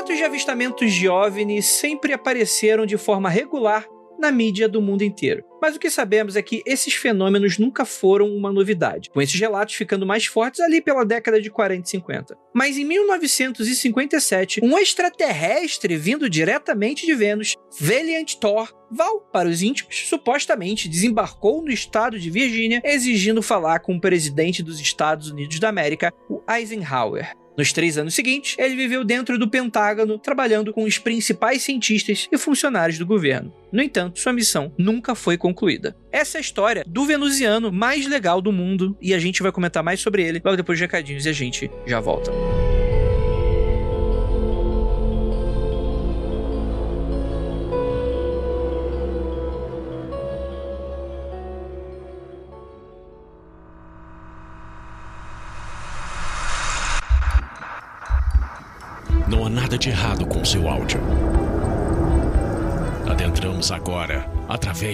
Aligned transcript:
Relatos 0.00 0.16
de 0.16 0.24
avistamentos 0.24 0.92
de 0.94 1.62
sempre 1.62 2.14
apareceram 2.14 2.86
de 2.86 2.96
forma 2.96 3.28
regular 3.28 3.86
na 4.18 4.32
mídia 4.32 4.66
do 4.66 4.80
mundo 4.80 5.02
inteiro. 5.02 5.44
Mas 5.60 5.76
o 5.76 5.78
que 5.78 5.90
sabemos 5.90 6.36
é 6.36 6.42
que 6.42 6.62
esses 6.64 6.94
fenômenos 6.94 7.58
nunca 7.58 7.84
foram 7.84 8.34
uma 8.34 8.50
novidade, 8.50 9.10
com 9.10 9.20
esses 9.20 9.38
relatos 9.38 9.74
ficando 9.74 10.06
mais 10.06 10.24
fortes 10.24 10.60
ali 10.60 10.80
pela 10.80 11.04
década 11.04 11.38
de 11.38 11.50
40 11.50 11.86
e 11.86 11.90
50. 11.90 12.38
Mas 12.54 12.78
em 12.78 12.84
1957, 12.86 14.64
um 14.64 14.78
extraterrestre 14.78 15.98
vindo 15.98 16.30
diretamente 16.30 17.04
de 17.04 17.14
Vênus, 17.14 17.54
Valiant 17.78 18.36
Thor, 18.36 18.72
Val, 18.90 19.20
para 19.30 19.50
os 19.50 19.60
íntimos, 19.60 20.08
supostamente 20.08 20.88
desembarcou 20.88 21.60
no 21.60 21.70
estado 21.70 22.18
de 22.18 22.30
Virgínia 22.30 22.80
exigindo 22.82 23.42
falar 23.42 23.80
com 23.80 23.96
o 23.96 24.00
presidente 24.00 24.62
dos 24.62 24.80
Estados 24.80 25.30
Unidos 25.30 25.60
da 25.60 25.68
América, 25.68 26.10
o 26.26 26.40
Eisenhower. 26.50 27.38
Nos 27.56 27.72
três 27.72 27.98
anos 27.98 28.14
seguintes, 28.14 28.56
ele 28.58 28.76
viveu 28.76 29.04
dentro 29.04 29.38
do 29.38 29.48
Pentágono, 29.48 30.18
trabalhando 30.18 30.72
com 30.72 30.84
os 30.84 30.98
principais 30.98 31.62
cientistas 31.62 32.28
e 32.30 32.38
funcionários 32.38 32.98
do 32.98 33.06
governo. 33.06 33.52
No 33.72 33.82
entanto, 33.82 34.18
sua 34.18 34.32
missão 34.32 34.72
nunca 34.78 35.14
foi 35.14 35.36
concluída. 35.36 35.96
Essa 36.10 36.38
é 36.38 36.40
a 36.40 36.42
história 36.42 36.84
do 36.86 37.04
venusiano 37.04 37.70
mais 37.70 38.06
legal 38.06 38.40
do 38.40 38.52
mundo 38.52 38.96
e 39.00 39.14
a 39.14 39.18
gente 39.18 39.42
vai 39.42 39.52
comentar 39.52 39.82
mais 39.82 40.00
sobre 40.00 40.22
ele 40.22 40.40
logo 40.44 40.56
depois 40.56 40.78
de 40.78 40.84
recadinhos 40.84 41.26
e 41.26 41.28
a 41.28 41.32
gente 41.32 41.70
já 41.86 42.00
volta. 42.00 42.30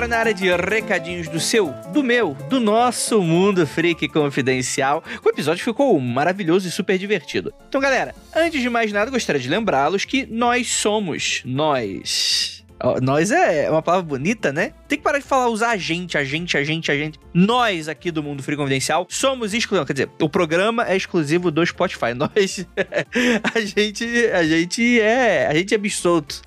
Agora 0.00 0.08
na 0.08 0.18
área 0.18 0.32
de 0.32 0.50
recadinhos 0.54 1.28
do 1.28 1.38
seu, 1.38 1.74
do 1.92 2.02
meu, 2.02 2.34
do 2.48 2.58
nosso 2.58 3.20
Mundo 3.20 3.66
Freak 3.66 4.08
Confidencial. 4.08 5.04
O 5.22 5.28
episódio 5.28 5.62
ficou 5.62 5.98
maravilhoso 6.00 6.66
e 6.66 6.70
super 6.70 6.96
divertido. 6.96 7.52
Então, 7.68 7.82
galera, 7.82 8.14
antes 8.34 8.62
de 8.62 8.70
mais 8.70 8.92
nada, 8.92 9.10
gostaria 9.10 9.40
de 9.40 9.48
lembrá-los 9.48 10.06
que 10.06 10.24
nós 10.24 10.68
somos 10.68 11.42
nós. 11.44 12.59
Nós 13.02 13.30
é 13.30 13.70
uma 13.70 13.82
palavra 13.82 14.06
bonita, 14.06 14.52
né? 14.52 14.72
Tem 14.88 14.98
que 14.98 15.04
parar 15.04 15.18
de 15.18 15.24
falar 15.24 15.48
usar 15.48 15.70
a 15.70 15.76
gente, 15.76 16.16
a 16.16 16.24
gente, 16.24 16.56
a 16.56 16.64
gente, 16.64 16.90
a 16.90 16.96
gente. 16.96 17.20
Nós 17.32 17.88
aqui 17.88 18.10
do 18.10 18.22
Mundo 18.22 18.42
Free 18.42 18.56
Confidencial 18.56 19.06
somos 19.08 19.52
exclusivos. 19.52 19.86
Quer 19.86 19.92
dizer, 19.92 20.10
o 20.20 20.28
programa 20.28 20.88
é 20.88 20.96
exclusivo 20.96 21.50
do 21.50 21.64
Spotify. 21.64 22.14
Nós. 22.16 22.66
a 23.54 23.60
gente. 23.60 24.04
A 24.32 24.44
gente 24.44 25.00
é. 25.00 25.46
A 25.46 25.54
gente 25.54 25.74
é 25.74 25.78
bisolto. 25.78 26.42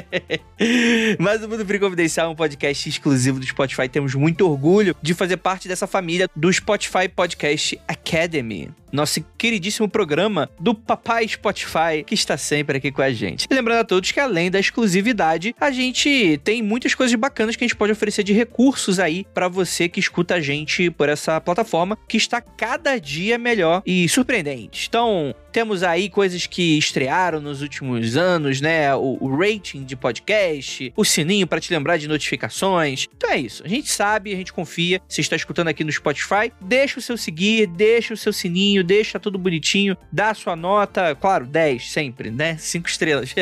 Mas 1.18 1.42
o 1.42 1.48
Mundo 1.48 1.66
Free 1.66 1.78
Confidencial 1.78 2.28
é 2.28 2.30
um 2.30 2.36
podcast 2.36 2.88
exclusivo 2.88 3.40
do 3.40 3.46
Spotify. 3.46 3.88
Temos 3.88 4.14
muito 4.14 4.48
orgulho 4.48 4.94
de 5.02 5.14
fazer 5.14 5.36
parte 5.36 5.66
dessa 5.66 5.86
família 5.86 6.28
do 6.36 6.52
Spotify 6.52 7.08
Podcast 7.08 7.80
Academy 7.88 8.70
nosso 8.92 9.24
queridíssimo 9.38 9.88
programa 9.88 10.50
do 10.58 10.74
Papai 10.74 11.26
Spotify, 11.28 12.04
que 12.04 12.14
está 12.14 12.36
sempre 12.36 12.78
aqui 12.78 12.90
com 12.90 13.02
a 13.02 13.12
gente. 13.12 13.46
E 13.50 13.54
lembrando 13.54 13.80
a 13.80 13.84
todos 13.84 14.10
que 14.10 14.20
além 14.20 14.50
da 14.50 14.58
exclusividade, 14.58 15.39
a 15.60 15.70
gente 15.70 16.38
tem 16.44 16.62
muitas 16.62 16.94
coisas 16.94 17.14
bacanas 17.18 17.56
que 17.56 17.64
a 17.64 17.66
gente 17.66 17.76
pode 17.76 17.92
oferecer 17.92 18.22
de 18.22 18.32
recursos 18.32 18.98
aí 18.98 19.26
para 19.34 19.48
você 19.48 19.88
que 19.88 20.00
escuta 20.00 20.34
a 20.34 20.40
gente 20.40 20.90
por 20.90 21.08
essa 21.08 21.40
plataforma, 21.40 21.98
que 22.08 22.16
está 22.16 22.40
cada 22.40 22.98
dia 22.98 23.38
melhor 23.38 23.82
e 23.86 24.08
surpreendente. 24.08 24.86
Então, 24.88 25.34
temos 25.50 25.82
aí 25.82 26.08
coisas 26.08 26.46
que 26.46 26.78
estrearam 26.78 27.40
nos 27.40 27.62
últimos 27.62 28.16
anos, 28.16 28.60
né? 28.60 28.94
O, 28.94 29.18
o 29.20 29.36
rating 29.36 29.84
de 29.84 29.96
podcast, 29.96 30.92
o 30.96 31.04
sininho 31.04 31.46
para 31.46 31.60
te 31.60 31.72
lembrar 31.72 31.96
de 31.96 32.08
notificações. 32.08 33.06
Então 33.16 33.30
é 33.30 33.38
isso. 33.38 33.62
A 33.64 33.68
gente 33.68 33.90
sabe, 33.90 34.32
a 34.32 34.36
gente 34.36 34.52
confia. 34.52 35.00
Se 35.08 35.20
está 35.20 35.36
escutando 35.36 35.68
aqui 35.68 35.84
no 35.84 35.92
Spotify, 35.92 36.52
deixa 36.60 36.98
o 36.98 37.02
seu 37.02 37.16
seguir, 37.16 37.66
deixa 37.66 38.14
o 38.14 38.16
seu 38.16 38.32
sininho, 38.32 38.84
deixa 38.84 39.18
tudo 39.18 39.38
bonitinho, 39.38 39.96
dá 40.12 40.30
a 40.30 40.34
sua 40.34 40.56
nota, 40.56 41.14
claro, 41.14 41.46
10 41.46 41.90
sempre, 41.90 42.30
né? 42.30 42.56
5 42.56 42.88
estrelas. 42.88 43.34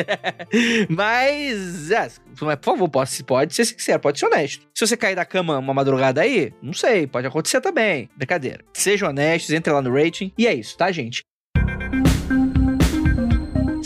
Mas, 0.89 1.91
é, 1.91 2.09
por 2.33 2.57
favor, 2.63 2.89
pode, 2.89 3.23
pode 3.23 3.55
ser 3.55 3.65
sincero, 3.65 3.99
pode 3.99 4.19
ser 4.19 4.25
honesto. 4.25 4.65
Se 4.73 4.85
você 4.85 4.97
cair 4.97 5.15
da 5.15 5.25
cama 5.25 5.57
uma 5.57 5.73
madrugada 5.73 6.21
aí, 6.21 6.53
não 6.61 6.73
sei, 6.73 7.07
pode 7.07 7.27
acontecer 7.27 7.61
também. 7.61 8.09
Brincadeira. 8.15 8.63
Sejam 8.73 9.09
honestos, 9.09 9.53
entre 9.53 9.71
lá 9.71 9.81
no 9.81 9.93
rating. 9.93 10.31
E 10.37 10.47
é 10.47 10.53
isso, 10.53 10.77
tá, 10.77 10.91
gente? 10.91 11.23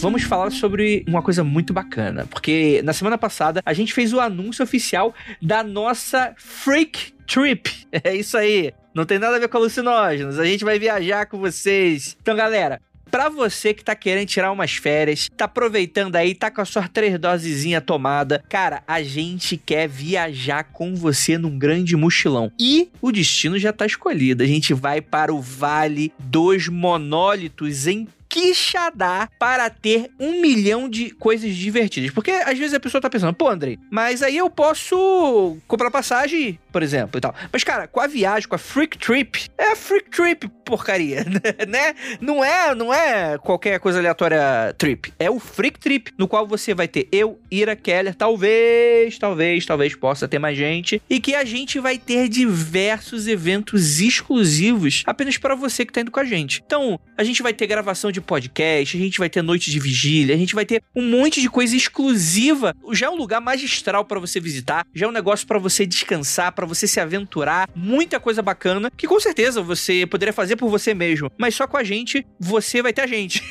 Vamos 0.03 0.23
falar 0.23 0.51
sobre 0.51 1.05
uma 1.07 1.21
coisa 1.21 1.45
muito 1.45 1.71
bacana, 1.71 2.27
porque 2.29 2.81
na 2.83 2.91
semana 2.91 3.17
passada 3.17 3.61
a 3.65 3.71
gente 3.71 3.93
fez 3.93 4.11
o 4.11 4.19
anúncio 4.19 4.61
oficial 4.61 5.15
da 5.41 5.63
nossa 5.63 6.33
Freak 6.37 7.13
Trip. 7.25 7.71
É 8.03 8.13
isso 8.13 8.35
aí. 8.35 8.73
Não 8.93 9.05
tem 9.05 9.19
nada 9.19 9.35
a 9.35 9.39
ver 9.39 9.47
com 9.47 9.55
alucinógenos. 9.55 10.39
A 10.39 10.45
gente 10.45 10.65
vai 10.65 10.79
viajar 10.79 11.27
com 11.27 11.37
vocês. 11.37 12.17
Então, 12.19 12.35
galera, 12.35 12.81
Pra 13.13 13.29
você 13.29 13.75
que 13.75 13.83
tá 13.83 13.93
querendo 13.93 14.27
tirar 14.27 14.51
umas 14.51 14.73
férias, 14.73 15.29
tá 15.37 15.45
aproveitando 15.45 16.15
aí, 16.15 16.33
tá 16.33 16.49
com 16.49 16.61
a 16.61 16.65
sua 16.65 16.87
três 16.87 17.19
dosezinha 17.19 17.79
tomada, 17.79 18.43
cara, 18.49 18.81
a 18.87 19.03
gente 19.03 19.55
quer 19.55 19.87
viajar 19.87 20.63
com 20.63 20.95
você 20.95 21.37
num 21.37 21.55
grande 21.55 21.95
mochilão. 21.95 22.51
E 22.59 22.89
o 22.99 23.11
destino 23.11 23.59
já 23.59 23.71
tá 23.71 23.85
escolhido. 23.85 24.41
A 24.41 24.47
gente 24.47 24.73
vai 24.73 24.99
para 24.99 25.31
o 25.31 25.39
Vale 25.39 26.11
dos 26.17 26.67
Monólitos 26.67 27.85
em 27.85 28.07
Quixadá 28.33 29.29
para 29.37 29.69
ter 29.69 30.09
um 30.19 30.41
milhão 30.41 30.89
de 30.89 31.11
coisas 31.11 31.53
divertidas. 31.55 32.09
Porque 32.09 32.31
às 32.31 32.57
vezes 32.57 32.73
a 32.73 32.79
pessoa 32.79 32.99
tá 32.99 33.07
pensando, 33.07 33.35
pô, 33.35 33.47
Andrei, 33.47 33.77
mas 33.91 34.23
aí 34.23 34.37
eu 34.37 34.49
posso 34.49 35.55
comprar 35.67 35.91
passagem, 35.91 36.59
por 36.71 36.81
exemplo, 36.81 37.19
e 37.19 37.21
tal. 37.21 37.35
Mas, 37.51 37.63
cara, 37.63 37.87
com 37.87 37.99
a 37.99 38.07
viagem, 38.07 38.49
com 38.49 38.55
a 38.55 38.57
Freak 38.57 38.97
Trip, 38.97 39.51
é 39.55 39.73
a 39.73 39.75
Freak 39.75 40.09
Trip, 40.09 40.49
porcaria, 40.63 41.25
né? 41.67 41.95
Não 42.19 42.43
é, 42.43 42.73
não 42.75 42.93
é 42.93 43.37
qualquer 43.37 43.79
coisa 43.79 43.99
aleatória 43.99 44.73
trip. 44.77 45.13
É 45.19 45.29
o 45.29 45.39
Freak 45.39 45.79
Trip, 45.79 46.11
no 46.17 46.27
qual 46.27 46.47
você 46.47 46.73
vai 46.73 46.87
ter 46.87 47.07
eu, 47.11 47.39
Ira 47.51 47.75
Keller, 47.75 48.15
talvez, 48.15 49.17
talvez, 49.17 49.65
talvez 49.65 49.95
possa 49.95 50.27
ter 50.27 50.39
mais 50.39 50.57
gente. 50.57 51.01
E 51.09 51.19
que 51.19 51.35
a 51.35 51.43
gente 51.43 51.79
vai 51.79 51.97
ter 51.97 52.27
diversos 52.27 53.27
eventos 53.27 53.99
exclusivos 53.99 55.03
apenas 55.05 55.37
para 55.37 55.55
você 55.55 55.85
que 55.85 55.93
tá 55.93 56.01
indo 56.01 56.11
com 56.11 56.19
a 56.19 56.25
gente. 56.25 56.61
Então, 56.65 56.99
a 57.17 57.23
gente 57.23 57.41
vai 57.41 57.53
ter 57.53 57.67
gravação 57.67 58.11
de 58.11 58.21
podcast, 58.21 58.97
a 58.97 58.99
gente 58.99 59.19
vai 59.19 59.29
ter 59.29 59.41
noite 59.41 59.69
de 59.69 59.79
vigília, 59.79 60.35
a 60.35 60.37
gente 60.37 60.55
vai 60.55 60.65
ter 60.65 60.81
um 60.95 61.07
monte 61.09 61.41
de 61.41 61.49
coisa 61.49 61.75
exclusiva. 61.75 62.75
Já 62.91 63.07
é 63.07 63.09
um 63.09 63.15
lugar 63.15 63.41
magistral 63.41 64.05
para 64.05 64.19
você 64.19 64.39
visitar, 64.39 64.85
já 64.93 65.05
é 65.05 65.09
um 65.09 65.11
negócio 65.11 65.45
para 65.45 65.59
você 65.59 65.85
descansar, 65.85 66.51
para 66.51 66.65
você 66.65 66.87
se 66.87 66.99
aventurar, 66.99 67.69
muita 67.75 68.19
coisa 68.19 68.41
bacana 68.41 68.91
que 68.95 69.07
com 69.07 69.19
certeza 69.19 69.61
você 69.61 70.05
poderia 70.05 70.33
fazer 70.33 70.52
por 70.55 70.69
você 70.69 70.93
mesmo, 70.93 71.29
mas 71.37 71.55
só 71.55 71.67
com 71.67 71.77
a 71.77 71.83
gente 71.83 72.25
você 72.39 72.81
vai 72.81 72.93
ter 72.93 73.01
a 73.01 73.07
gente. 73.07 73.41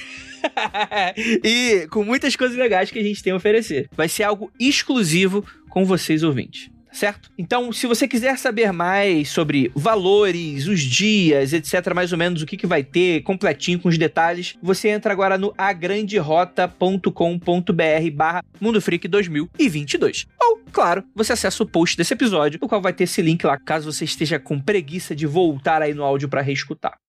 e 1.44 1.86
com 1.90 2.04
muitas 2.04 2.34
coisas 2.34 2.56
legais 2.56 2.90
que 2.90 2.98
a 2.98 3.02
gente 3.02 3.22
tem 3.22 3.32
a 3.32 3.36
oferecer. 3.36 3.88
Vai 3.92 4.08
ser 4.08 4.24
algo 4.24 4.50
exclusivo 4.58 5.44
com 5.68 5.84
vocês 5.84 6.22
ouvintes 6.22 6.70
certo? 6.92 7.30
Então, 7.36 7.72
se 7.72 7.86
você 7.86 8.06
quiser 8.06 8.38
saber 8.38 8.72
mais 8.72 9.28
sobre 9.28 9.70
valores, 9.74 10.66
os 10.66 10.80
dias, 10.80 11.52
etc, 11.52 11.94
mais 11.94 12.12
ou 12.12 12.18
menos 12.18 12.42
o 12.42 12.46
que, 12.46 12.56
que 12.56 12.66
vai 12.66 12.84
ter, 12.84 13.22
completinho 13.22 13.80
com 13.80 13.88
os 13.88 13.98
detalhes, 13.98 14.56
você 14.62 14.88
entra 14.88 15.12
agora 15.12 15.38
no 15.38 15.52
agranderota.com.br 15.56 18.10
barra 18.14 18.44
Mundo 18.60 18.80
Freak 18.80 19.08
2022. 19.08 20.26
Ou, 20.40 20.60
claro, 20.70 21.04
você 21.14 21.32
acessa 21.32 21.62
o 21.62 21.66
post 21.66 21.96
desse 21.96 22.14
episódio, 22.14 22.58
no 22.60 22.68
qual 22.68 22.82
vai 22.82 22.92
ter 22.92 23.04
esse 23.04 23.22
link 23.22 23.44
lá, 23.44 23.58
caso 23.58 23.90
você 23.90 24.04
esteja 24.04 24.38
com 24.38 24.60
preguiça 24.60 25.14
de 25.14 25.26
voltar 25.26 25.82
aí 25.82 25.94
no 25.94 26.04
áudio 26.04 26.28
para 26.28 26.42
reescutar. 26.42 27.01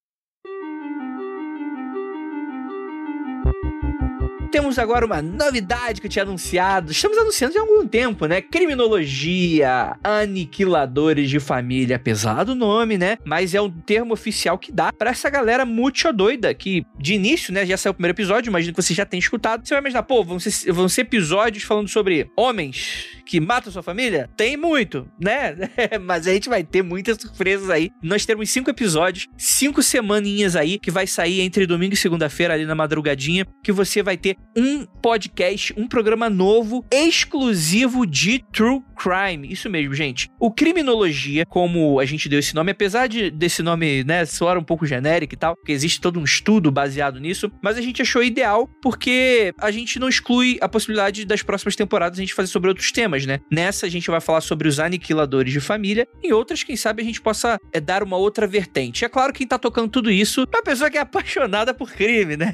Temos 4.54 4.78
agora 4.78 5.04
uma 5.04 5.20
novidade 5.20 6.00
que 6.00 6.06
eu 6.06 6.10
tinha 6.10 6.22
anunciado. 6.22 6.92
Estamos 6.92 7.18
anunciando 7.18 7.58
há 7.58 7.60
algum 7.60 7.88
tempo, 7.88 8.26
né? 8.26 8.40
Criminologia, 8.40 9.96
aniquiladores 10.04 11.28
de 11.28 11.40
família. 11.40 11.98
Pesado 11.98 12.52
o 12.52 12.54
nome, 12.54 12.96
né? 12.96 13.18
Mas 13.24 13.52
é 13.52 13.60
um 13.60 13.68
termo 13.68 14.14
oficial 14.14 14.56
que 14.56 14.70
dá 14.70 14.92
para 14.92 15.10
essa 15.10 15.28
galera 15.28 15.64
muito 15.64 16.12
doida 16.12 16.54
que, 16.54 16.86
de 16.96 17.14
início, 17.14 17.52
né? 17.52 17.66
Já 17.66 17.76
saiu 17.76 17.90
o 17.90 17.94
primeiro 17.94 18.14
episódio, 18.14 18.48
imagino 18.48 18.72
que 18.72 18.80
você 18.80 18.94
já 18.94 19.04
tenha 19.04 19.18
escutado. 19.18 19.66
Você 19.66 19.74
vai 19.74 19.80
imaginar, 19.80 20.04
pô, 20.04 20.22
vão 20.22 20.38
ser, 20.38 20.70
vão 20.70 20.88
ser 20.88 21.00
episódios 21.00 21.64
falando 21.64 21.88
sobre 21.88 22.30
homens 22.36 23.24
que 23.26 23.40
matam 23.40 23.72
sua 23.72 23.82
família? 23.82 24.30
Tem 24.36 24.56
muito, 24.56 25.08
né? 25.18 25.56
Mas 26.00 26.28
a 26.28 26.32
gente 26.32 26.48
vai 26.48 26.62
ter 26.62 26.82
muitas 26.82 27.20
surpresas 27.20 27.70
aí. 27.70 27.90
Nós 28.00 28.24
temos 28.24 28.50
cinco 28.50 28.70
episódios, 28.70 29.26
cinco 29.36 29.82
semaninhas 29.82 30.54
aí, 30.54 30.78
que 30.78 30.92
vai 30.92 31.08
sair 31.08 31.40
entre 31.40 31.66
domingo 31.66 31.94
e 31.94 31.96
segunda-feira 31.96 32.54
ali 32.54 32.64
na 32.64 32.74
madrugadinha, 32.76 33.44
que 33.64 33.72
você 33.72 34.00
vai 34.00 34.16
ter 34.16 34.36
um 34.56 34.84
podcast, 34.84 35.72
um 35.76 35.86
programa 35.86 36.28
novo, 36.28 36.84
exclusivo 36.90 38.06
de 38.06 38.44
True 38.52 38.82
Crime. 38.96 39.50
Isso 39.50 39.70
mesmo, 39.70 39.94
gente. 39.94 40.30
O 40.40 40.50
Criminologia, 40.50 41.46
como 41.46 42.00
a 42.00 42.04
gente 42.04 42.28
deu 42.28 42.38
esse 42.38 42.54
nome, 42.54 42.72
apesar 42.72 43.06
de 43.06 43.30
desse 43.30 43.62
nome, 43.62 44.02
né, 44.04 44.24
soar 44.24 44.58
um 44.58 44.64
pouco 44.64 44.86
genérico 44.86 45.34
e 45.34 45.36
tal, 45.36 45.54
porque 45.54 45.72
existe 45.72 46.00
todo 46.00 46.18
um 46.18 46.24
estudo 46.24 46.70
baseado 46.70 47.20
nisso, 47.20 47.50
mas 47.62 47.76
a 47.76 47.80
gente 47.80 48.02
achou 48.02 48.22
ideal 48.22 48.68
porque 48.82 49.52
a 49.58 49.70
gente 49.70 49.98
não 49.98 50.08
exclui 50.08 50.58
a 50.60 50.68
possibilidade 50.68 51.24
das 51.24 51.42
próximas 51.42 51.76
temporadas 51.76 52.18
a 52.18 52.22
gente 52.22 52.34
fazer 52.34 52.48
sobre 52.48 52.68
outros 52.68 52.90
temas, 52.90 53.26
né? 53.26 53.40
Nessa 53.50 53.86
a 53.86 53.88
gente 53.88 54.10
vai 54.10 54.20
falar 54.20 54.40
sobre 54.40 54.68
os 54.68 54.80
aniquiladores 54.80 55.52
de 55.52 55.60
família, 55.60 56.08
em 56.22 56.32
outras, 56.32 56.62
quem 56.62 56.76
sabe, 56.76 57.02
a 57.02 57.04
gente 57.04 57.20
possa 57.20 57.58
é, 57.72 57.80
dar 57.80 58.02
uma 58.02 58.16
outra 58.16 58.46
vertente. 58.46 59.04
É 59.04 59.08
claro 59.08 59.32
que 59.32 59.44
quem 59.44 59.46
tá 59.46 59.58
tocando 59.58 59.90
tudo 59.90 60.10
isso 60.10 60.46
é 60.50 60.56
uma 60.56 60.62
pessoa 60.62 60.90
que 60.90 60.96
é 60.96 61.00
apaixonada 61.02 61.74
por 61.74 61.92
crime, 61.92 62.34
né? 62.34 62.50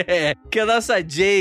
que 0.50 0.60
a 0.60 0.66
nossa 0.66 1.02
Jay. 1.06 1.33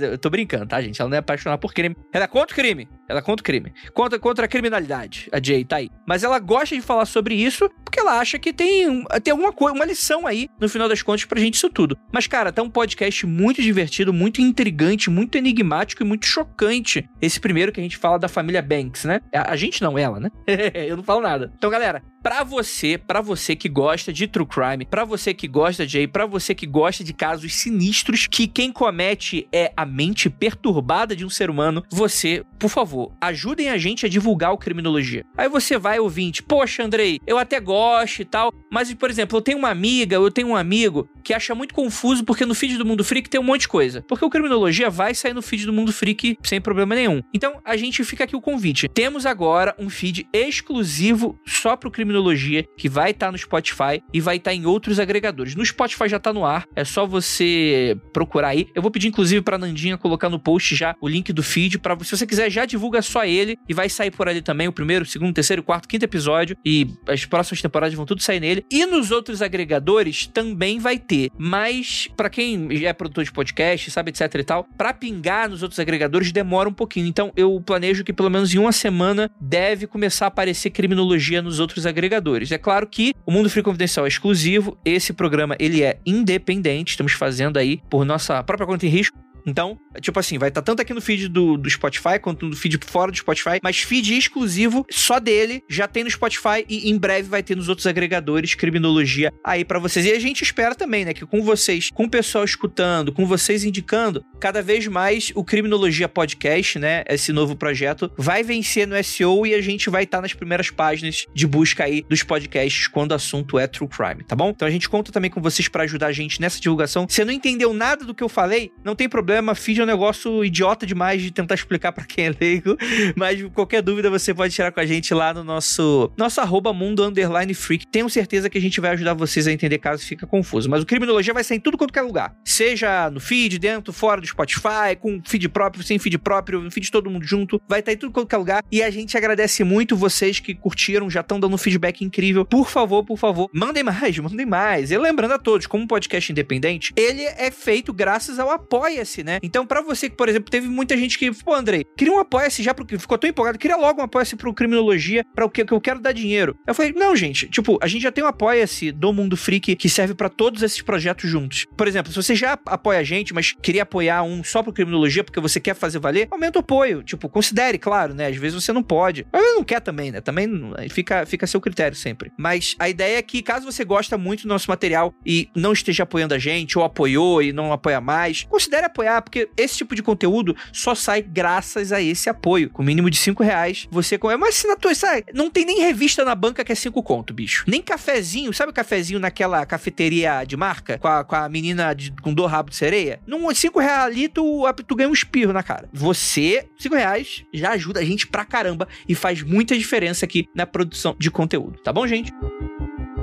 Eu 0.00 0.18
tô 0.18 0.30
brincando, 0.30 0.66
tá, 0.66 0.80
gente? 0.80 1.00
Ela 1.00 1.10
não 1.10 1.16
é 1.16 1.20
apaixonada 1.20 1.58
por 1.58 1.72
crime. 1.72 1.96
Ela 2.12 2.24
é 2.24 2.28
contra 2.28 2.52
o 2.52 2.56
crime. 2.56 2.88
Ela 3.08 3.20
é 3.20 3.22
contra 3.22 3.42
o 3.42 3.44
crime. 3.44 3.72
Contra, 3.92 4.18
contra 4.18 4.44
a 4.44 4.48
criminalidade. 4.48 5.28
A 5.32 5.42
Jay 5.42 5.64
tá 5.64 5.76
aí. 5.76 5.90
Mas 6.06 6.24
ela 6.24 6.38
gosta 6.38 6.74
de 6.74 6.82
falar 6.82 7.06
sobre 7.06 7.34
isso 7.34 7.70
porque 7.84 8.00
ela 8.00 8.18
acha 8.18 8.38
que 8.38 8.52
tem, 8.52 9.04
tem 9.22 9.32
alguma 9.32 9.52
coisa, 9.52 9.74
uma 9.74 9.84
lição 9.84 10.26
aí, 10.26 10.48
no 10.60 10.68
final 10.68 10.88
das 10.88 11.02
contas, 11.02 11.24
pra 11.24 11.40
gente 11.40 11.54
isso 11.54 11.70
tudo. 11.70 11.96
Mas, 12.12 12.26
cara, 12.26 12.52
tá 12.52 12.62
um 12.62 12.70
podcast 12.70 13.26
muito 13.26 13.62
divertido, 13.62 14.12
muito 14.12 14.40
intrigante, 14.40 15.10
muito 15.10 15.38
enigmático 15.38 16.02
e 16.02 16.06
muito 16.06 16.26
chocante. 16.26 17.08
Esse 17.20 17.40
primeiro 17.40 17.72
que 17.72 17.80
a 17.80 17.82
gente 17.82 17.96
fala 17.96 18.18
da 18.18 18.28
família 18.28 18.62
Banks, 18.62 19.04
né? 19.04 19.20
A, 19.34 19.52
a 19.52 19.56
gente 19.56 19.82
não, 19.82 19.98
ela, 19.98 20.20
né? 20.20 20.30
eu 20.86 20.96
não 20.96 21.04
falo 21.04 21.20
nada. 21.20 21.52
Então, 21.56 21.70
galera, 21.70 22.02
Pra 22.28 22.44
você, 22.44 22.98
para 22.98 23.22
você 23.22 23.56
que 23.56 23.70
gosta 23.70 24.12
de 24.12 24.26
true 24.26 24.46
crime, 24.46 24.84
para 24.84 25.02
você 25.02 25.32
que 25.32 25.48
gosta 25.48 25.86
de 25.86 26.06
para 26.06 26.26
você 26.26 26.54
que 26.54 26.66
gosta 26.66 27.02
de 27.02 27.14
casos 27.14 27.54
sinistros 27.54 28.26
que 28.26 28.46
quem 28.46 28.70
comete 28.70 29.48
é 29.50 29.72
a 29.74 29.86
mente 29.86 30.28
perturbada 30.28 31.16
de 31.16 31.24
um 31.24 31.30
ser 31.30 31.48
humano, 31.48 31.82
você, 31.90 32.44
por 32.58 32.68
favor, 32.68 33.12
ajudem 33.18 33.70
a 33.70 33.78
gente 33.78 34.04
a 34.04 34.10
divulgar 34.10 34.52
o 34.52 34.58
criminologia. 34.58 35.24
Aí 35.38 35.48
você 35.48 35.78
vai 35.78 35.98
ouvinte, 35.98 36.42
poxa, 36.42 36.84
Andrei, 36.84 37.18
eu 37.26 37.38
até 37.38 37.58
gosto 37.58 38.20
e 38.20 38.26
tal, 38.26 38.52
mas 38.70 38.92
por 38.92 39.08
exemplo, 39.08 39.38
eu 39.38 39.40
tenho 39.40 39.56
uma 39.56 39.70
amiga, 39.70 40.16
eu 40.16 40.30
tenho 40.30 40.48
um 40.48 40.56
amigo 40.56 41.08
que 41.24 41.32
acha 41.32 41.54
muito 41.54 41.72
confuso 41.72 42.24
porque 42.24 42.44
no 42.44 42.54
feed 42.54 42.76
do 42.76 42.84
Mundo 42.84 43.04
Freak 43.04 43.30
tem 43.30 43.40
um 43.40 43.44
monte 43.44 43.62
de 43.62 43.68
coisa. 43.68 44.04
Porque 44.06 44.24
o 44.24 44.30
criminologia 44.30 44.90
vai 44.90 45.14
sair 45.14 45.32
no 45.32 45.40
feed 45.40 45.64
do 45.64 45.72
Mundo 45.72 45.94
Freak 45.94 46.36
sem 46.42 46.60
problema 46.60 46.94
nenhum. 46.94 47.22
Então, 47.32 47.58
a 47.64 47.76
gente 47.76 48.04
fica 48.04 48.24
aqui 48.24 48.36
o 48.36 48.40
convite. 48.40 48.86
Temos 48.88 49.24
agora 49.24 49.74
um 49.78 49.88
feed 49.88 50.28
exclusivo 50.32 51.38
só 51.46 51.74
pro 51.74 51.90
criminologia 51.90 52.17
Criminologia, 52.18 52.64
que 52.76 52.88
vai 52.88 53.12
estar 53.12 53.26
tá 53.26 53.32
no 53.32 53.38
Spotify 53.38 54.02
e 54.12 54.20
vai 54.20 54.36
estar 54.36 54.50
tá 54.50 54.54
em 54.54 54.66
outros 54.66 54.98
agregadores. 54.98 55.54
No 55.54 55.64
Spotify 55.64 56.08
já 56.08 56.18
tá 56.18 56.32
no 56.32 56.44
ar, 56.44 56.66
é 56.74 56.84
só 56.84 57.06
você 57.06 57.96
procurar 58.12 58.48
aí. 58.48 58.66
Eu 58.74 58.82
vou 58.82 58.90
pedir 58.90 59.08
inclusive 59.08 59.40
para 59.40 59.56
Nandinha 59.56 59.96
colocar 59.96 60.28
no 60.28 60.38
post 60.38 60.74
já 60.74 60.94
o 61.00 61.08
link 61.08 61.32
do 61.32 61.42
feed 61.42 61.78
para 61.78 61.96
se 62.00 62.16
você 62.16 62.26
quiser 62.26 62.50
já 62.50 62.64
divulga 62.64 63.00
só 63.02 63.24
ele 63.24 63.56
e 63.68 63.74
vai 63.74 63.88
sair 63.88 64.10
por 64.10 64.28
ali 64.28 64.42
também 64.42 64.66
o 64.66 64.72
primeiro, 64.72 65.06
segundo, 65.06 65.32
terceiro, 65.32 65.62
quarto, 65.62 65.88
quinto 65.88 66.04
episódio 66.04 66.56
e 66.64 66.88
as 67.06 67.24
próximas 67.24 67.62
temporadas 67.62 67.94
vão 67.94 68.04
tudo 68.04 68.22
sair 68.22 68.40
nele. 68.40 68.64
E 68.70 68.84
nos 68.86 69.10
outros 69.10 69.40
agregadores 69.40 70.26
também 70.26 70.78
vai 70.78 70.98
ter, 70.98 71.30
mas 71.38 72.08
para 72.16 72.28
quem 72.28 72.68
é 72.84 72.92
produtor 72.92 73.24
de 73.24 73.32
podcast, 73.32 73.90
sabe 73.90 74.10
etc 74.10 74.34
e 74.34 74.44
tal, 74.44 74.64
para 74.76 74.92
pingar 74.92 75.48
nos 75.48 75.62
outros 75.62 75.78
agregadores 75.78 76.32
demora 76.32 76.68
um 76.68 76.72
pouquinho. 76.72 77.06
Então 77.06 77.32
eu 77.36 77.60
planejo 77.60 78.02
que 78.02 78.12
pelo 78.12 78.30
menos 78.30 78.52
em 78.52 78.58
uma 78.58 78.72
semana 78.72 79.30
deve 79.40 79.86
começar 79.86 80.26
a 80.26 80.28
aparecer 80.28 80.70
criminologia 80.70 81.40
nos 81.40 81.60
outros 81.60 81.86
agregadores 81.86 81.97
agregadores. 81.98 82.52
É 82.52 82.58
claro 82.58 82.86
que 82.86 83.12
o 83.26 83.32
Mundo 83.32 83.50
Free 83.50 83.62
Confidencial 83.62 84.06
é 84.06 84.08
exclusivo, 84.08 84.78
esse 84.84 85.12
programa 85.12 85.56
ele 85.58 85.82
é 85.82 85.98
independente, 86.06 86.90
estamos 86.90 87.12
fazendo 87.12 87.58
aí 87.58 87.80
por 87.90 88.04
nossa 88.04 88.42
própria 88.42 88.66
conta 88.66 88.86
em 88.86 88.88
risco, 88.88 89.18
então, 89.48 89.78
tipo 90.00 90.18
assim, 90.20 90.38
vai 90.38 90.48
estar 90.48 90.62
tá 90.62 90.66
tanto 90.66 90.82
aqui 90.82 90.92
no 90.92 91.00
feed 91.00 91.28
do, 91.28 91.56
do 91.56 91.70
Spotify 91.70 92.18
quanto 92.20 92.46
no 92.46 92.56
feed 92.56 92.78
fora 92.86 93.10
do 93.10 93.16
Spotify, 93.16 93.58
mas 93.62 93.78
feed 93.78 94.16
exclusivo 94.16 94.86
só 94.90 95.18
dele 95.18 95.62
já 95.68 95.88
tem 95.88 96.04
no 96.04 96.10
Spotify 96.10 96.64
e 96.68 96.90
em 96.90 96.98
breve 96.98 97.28
vai 97.28 97.42
ter 97.42 97.56
nos 97.56 97.68
outros 97.68 97.86
agregadores 97.86 98.54
criminologia 98.54 99.32
aí 99.44 99.64
para 99.64 99.78
vocês. 99.78 100.04
E 100.04 100.12
a 100.12 100.18
gente 100.18 100.42
espera 100.42 100.74
também, 100.74 101.04
né, 101.04 101.14
que 101.14 101.26
com 101.26 101.42
vocês, 101.42 101.90
com 101.90 102.04
o 102.04 102.10
pessoal 102.10 102.44
escutando, 102.44 103.12
com 103.12 103.26
vocês 103.26 103.64
indicando, 103.64 104.24
cada 104.40 104.62
vez 104.62 104.86
mais 104.86 105.32
o 105.34 105.44
Criminologia 105.44 106.08
Podcast, 106.08 106.78
né, 106.78 107.04
esse 107.08 107.32
novo 107.32 107.56
projeto, 107.56 108.10
vai 108.16 108.42
vencer 108.42 108.86
no 108.86 109.02
SEO 109.02 109.46
e 109.46 109.54
a 109.54 109.60
gente 109.60 109.88
vai 109.88 110.04
estar 110.04 110.18
tá 110.18 110.22
nas 110.22 110.34
primeiras 110.34 110.70
páginas 110.70 111.24
de 111.34 111.46
busca 111.46 111.84
aí 111.84 112.04
dos 112.08 112.22
podcasts 112.22 112.86
quando 112.88 113.12
o 113.12 113.14
assunto 113.14 113.58
é 113.58 113.66
true 113.66 113.88
crime, 113.88 114.24
tá 114.24 114.36
bom? 114.36 114.50
Então 114.50 114.66
a 114.68 114.70
gente 114.70 114.88
conta 114.88 115.10
também 115.12 115.30
com 115.30 115.40
vocês 115.40 115.68
para 115.68 115.84
ajudar 115.84 116.08
a 116.08 116.12
gente 116.12 116.40
nessa 116.40 116.60
divulgação. 116.60 117.06
Se 117.08 117.24
não 117.24 117.32
entendeu 117.32 117.72
nada 117.72 118.04
do 118.04 118.14
que 118.14 118.22
eu 118.22 118.28
falei, 118.28 118.70
não 118.84 118.94
tem 118.94 119.08
problema 119.08 119.37
problema, 119.38 119.54
feed 119.54 119.80
é 119.80 119.82
um 119.84 119.86
negócio 119.86 120.44
idiota 120.44 120.84
demais 120.84 121.22
de 121.22 121.30
tentar 121.30 121.54
explicar 121.54 121.92
para 121.92 122.04
quem 122.04 122.26
é 122.26 122.34
leigo, 122.38 122.76
mas 123.16 123.42
qualquer 123.54 123.82
dúvida 123.82 124.10
você 124.10 124.34
pode 124.34 124.54
tirar 124.54 124.72
com 124.72 124.80
a 124.80 124.86
gente 124.86 125.14
lá 125.14 125.32
no 125.32 125.44
nosso 125.44 126.10
nosso 126.16 126.40
arroba 126.40 126.72
mundo 126.72 127.04
underline 127.04 127.54
freak. 127.54 127.86
Tenho 127.86 128.08
certeza 128.08 128.50
que 128.50 128.58
a 128.58 128.60
gente 128.60 128.80
vai 128.80 128.90
ajudar 128.92 129.14
vocês 129.14 129.46
a 129.46 129.52
entender 129.52 129.78
caso 129.78 130.04
fica 130.04 130.26
confuso. 130.26 130.68
Mas 130.68 130.82
o 130.82 130.86
Criminologia 130.86 131.32
vai 131.32 131.44
sair 131.44 131.58
em 131.58 131.60
tudo 131.60 131.78
quanto 131.78 131.96
é 131.96 132.02
lugar. 132.02 132.34
Seja 132.44 133.10
no 133.10 133.20
feed, 133.20 133.58
dentro, 133.58 133.92
fora 133.92 134.20
do 134.20 134.26
Spotify, 134.26 134.96
com 134.98 135.20
feed 135.24 135.48
próprio, 135.48 135.82
sem 135.84 135.98
feed 135.98 136.18
próprio, 136.18 136.60
no 136.60 136.70
feed 136.70 136.90
todo 136.90 137.10
mundo 137.10 137.24
junto. 137.24 137.60
Vai 137.68 137.80
estar 137.80 137.92
em 137.92 137.96
tudo 137.96 138.12
quanto 138.12 138.32
é 138.32 138.36
lugar. 138.36 138.62
E 138.70 138.82
a 138.82 138.90
gente 138.90 139.16
agradece 139.16 139.62
muito 139.64 139.96
vocês 139.96 140.40
que 140.40 140.54
curtiram, 140.54 141.08
já 141.08 141.20
estão 141.20 141.38
dando 141.38 141.54
um 141.54 141.58
feedback 141.58 142.04
incrível. 142.04 142.44
Por 142.44 142.68
favor, 142.68 143.04
por 143.04 143.18
favor, 143.18 143.48
mandem 143.52 143.82
mais, 143.84 144.18
mandem 144.18 144.46
mais. 144.46 144.90
E 144.90 144.98
lembrando 144.98 145.32
a 145.32 145.38
todos, 145.38 145.66
como 145.66 145.86
podcast 145.86 146.30
independente, 146.32 146.92
ele 146.96 147.22
é 147.22 147.50
feito 147.50 147.92
graças 147.92 148.38
ao 148.38 148.50
Apoia-se 148.50 149.17
né? 149.22 149.38
Então, 149.42 149.66
para 149.66 149.80
você 149.80 150.08
que, 150.08 150.16
por 150.16 150.28
exemplo, 150.28 150.50
teve 150.50 150.68
muita 150.68 150.96
gente 150.96 151.18
que, 151.18 151.32
pô, 151.32 151.54
Andrei, 151.54 151.84
queria 151.96 152.12
um 152.12 152.18
apoia-se 152.18 152.62
já 152.62 152.74
porque 152.74 152.98
ficou 152.98 153.18
tão 153.18 153.28
empolgado, 153.28 153.58
queria 153.58 153.76
logo 153.76 154.00
um 154.00 154.04
apoia-se 154.04 154.36
pro 154.36 154.52
criminologia, 154.54 155.24
para 155.34 155.44
o 155.44 155.50
que, 155.50 155.64
que 155.64 155.72
eu 155.72 155.80
quero 155.80 156.00
dar 156.00 156.12
dinheiro. 156.12 156.56
Eu 156.66 156.74
falei, 156.74 156.92
não, 156.92 157.14
gente, 157.14 157.48
tipo, 157.48 157.78
a 157.80 157.86
gente 157.86 158.02
já 158.02 158.12
tem 158.12 158.24
um 158.24 158.26
apoia-se 158.26 158.92
do 158.92 159.12
Mundo 159.12 159.36
Freak 159.36 159.76
que 159.76 159.88
serve 159.88 160.14
para 160.14 160.28
todos 160.28 160.62
esses 160.62 160.82
projetos 160.82 161.28
juntos. 161.28 161.66
Por 161.76 161.88
exemplo, 161.88 162.12
se 162.12 162.16
você 162.16 162.34
já 162.34 162.58
apoia 162.66 163.00
a 163.00 163.04
gente, 163.04 163.34
mas 163.34 163.52
queria 163.62 163.82
apoiar 163.82 164.22
um 164.22 164.42
só 164.44 164.62
pro 164.62 164.72
criminologia 164.72 165.24
porque 165.24 165.40
você 165.40 165.60
quer 165.60 165.74
fazer 165.74 165.98
valer, 165.98 166.28
aumenta 166.30 166.58
o 166.58 166.60
apoio. 166.60 167.02
Tipo, 167.02 167.28
considere, 167.28 167.78
claro, 167.78 168.14
né? 168.14 168.26
Às 168.26 168.36
vezes 168.36 168.62
você 168.62 168.72
não 168.72 168.82
pode. 168.82 169.26
Mas 169.32 169.42
não 169.54 169.64
quer 169.64 169.80
também, 169.80 170.10
né? 170.10 170.20
Também 170.20 170.48
fica, 170.90 171.26
fica 171.26 171.44
a 171.44 171.48
seu 171.48 171.60
critério 171.60 171.96
sempre. 171.96 172.32
Mas 172.36 172.74
a 172.78 172.88
ideia 172.88 173.18
é 173.18 173.22
que, 173.22 173.42
caso 173.42 173.70
você 173.70 173.84
gosta 173.84 174.18
muito 174.18 174.42
do 174.42 174.48
nosso 174.48 174.70
material 174.70 175.14
e 175.24 175.48
não 175.54 175.72
esteja 175.72 176.02
apoiando 176.02 176.34
a 176.34 176.38
gente, 176.38 176.78
ou 176.78 176.84
apoiou 176.84 177.42
e 177.42 177.52
não 177.52 177.72
apoia 177.72 178.00
mais, 178.00 178.42
considere 178.42 178.86
apoiar 178.86 179.07
apoiar, 179.08 179.22
porque 179.22 179.48
esse 179.56 179.78
tipo 179.78 179.94
de 179.94 180.02
conteúdo 180.02 180.54
só 180.72 180.94
sai 180.94 181.22
graças 181.22 181.92
a 181.92 182.00
esse 182.00 182.28
apoio. 182.28 182.70
Com 182.70 182.82
mínimo 182.82 183.10
de 183.10 183.16
5 183.16 183.42
reais, 183.42 183.88
você 183.90 184.18
é 184.22 184.36
uma 184.36 184.48
assinatura, 184.48 184.94
sabe? 184.94 185.24
Não 185.32 185.50
tem 185.50 185.64
nem 185.64 185.80
revista 185.80 186.24
na 186.24 186.34
banca 186.34 186.64
que 186.64 186.72
é 186.72 186.74
5 186.74 187.02
conto, 187.02 187.32
bicho. 187.32 187.64
Nem 187.66 187.80
cafezinho, 187.80 188.52
sabe 188.52 188.70
o 188.70 188.74
cafezinho 188.74 189.18
naquela 189.18 189.64
cafeteria 189.64 190.44
de 190.44 190.56
marca? 190.56 190.98
Com 190.98 191.08
a, 191.08 191.24
com 191.24 191.34
a 191.34 191.48
menina 191.48 191.94
de, 191.94 192.12
com 192.12 192.34
dor 192.34 192.46
rabo 192.46 192.70
de 192.70 192.76
sereia? 192.76 193.20
Num 193.26 193.52
5 193.52 193.80
reais 193.80 194.04
ali, 194.04 194.28
tu, 194.28 194.64
tu 194.86 194.94
ganha 194.94 195.08
um 195.08 195.12
espirro 195.12 195.52
na 195.52 195.62
cara. 195.62 195.88
Você, 195.92 196.66
5 196.78 196.94
reais, 196.94 197.44
já 197.52 197.70
ajuda 197.70 198.00
a 198.00 198.04
gente 198.04 198.26
pra 198.26 198.44
caramba 198.44 198.86
e 199.08 199.14
faz 199.14 199.42
muita 199.42 199.76
diferença 199.76 200.24
aqui 200.24 200.46
na 200.54 200.66
produção 200.66 201.16
de 201.18 201.30
conteúdo, 201.30 201.78
tá 201.78 201.92
bom, 201.92 202.06
gente? 202.06 202.32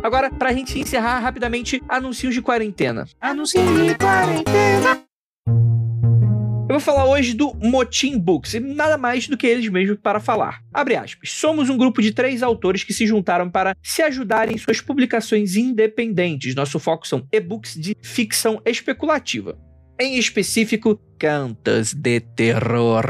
Agora, 0.04 0.30
pra 0.30 0.54
gente 0.54 0.80
encerrar 0.80 1.20
rapidamente, 1.20 1.82
anúncios 1.90 2.34
de 2.34 2.42
quarentena. 2.42 3.08
Anúncios 3.20 3.64
de 3.64 3.96
quarentena. 3.96 5.15
Eu 6.76 6.80
vou 6.82 6.94
falar 6.94 7.06
hoje 7.06 7.34
do 7.34 7.54
Motim 7.54 8.20
Books, 8.20 8.54
e 8.54 8.60
nada 8.60 8.98
mais 8.98 9.30
do 9.30 9.38
que 9.38 9.48
eles 9.48 9.70
mesmos 9.70 9.98
para 9.98 10.20
falar. 10.20 10.62
Abre 10.74 10.98
aspas. 10.98 11.32
Somos 11.32 11.70
um 11.70 11.78
grupo 11.78 12.02
de 12.02 12.12
três 12.12 12.44
autores 12.44 12.84
que 12.84 12.92
se 12.92 13.08
juntaram 13.08 13.50
para 13.50 13.78
se 13.82 14.02
ajudarem 14.02 14.56
em 14.56 14.58
suas 14.58 14.82
publicações 14.82 15.56
independentes. 15.56 16.54
Nosso 16.54 16.78
foco 16.78 17.08
são 17.08 17.26
e-books 17.32 17.76
de 17.76 17.96
ficção 18.02 18.62
especulativa. 18.66 19.58
Em 19.98 20.18
específico, 20.18 21.00
cantos 21.18 21.94
de 21.94 22.20
terror. 22.20 23.06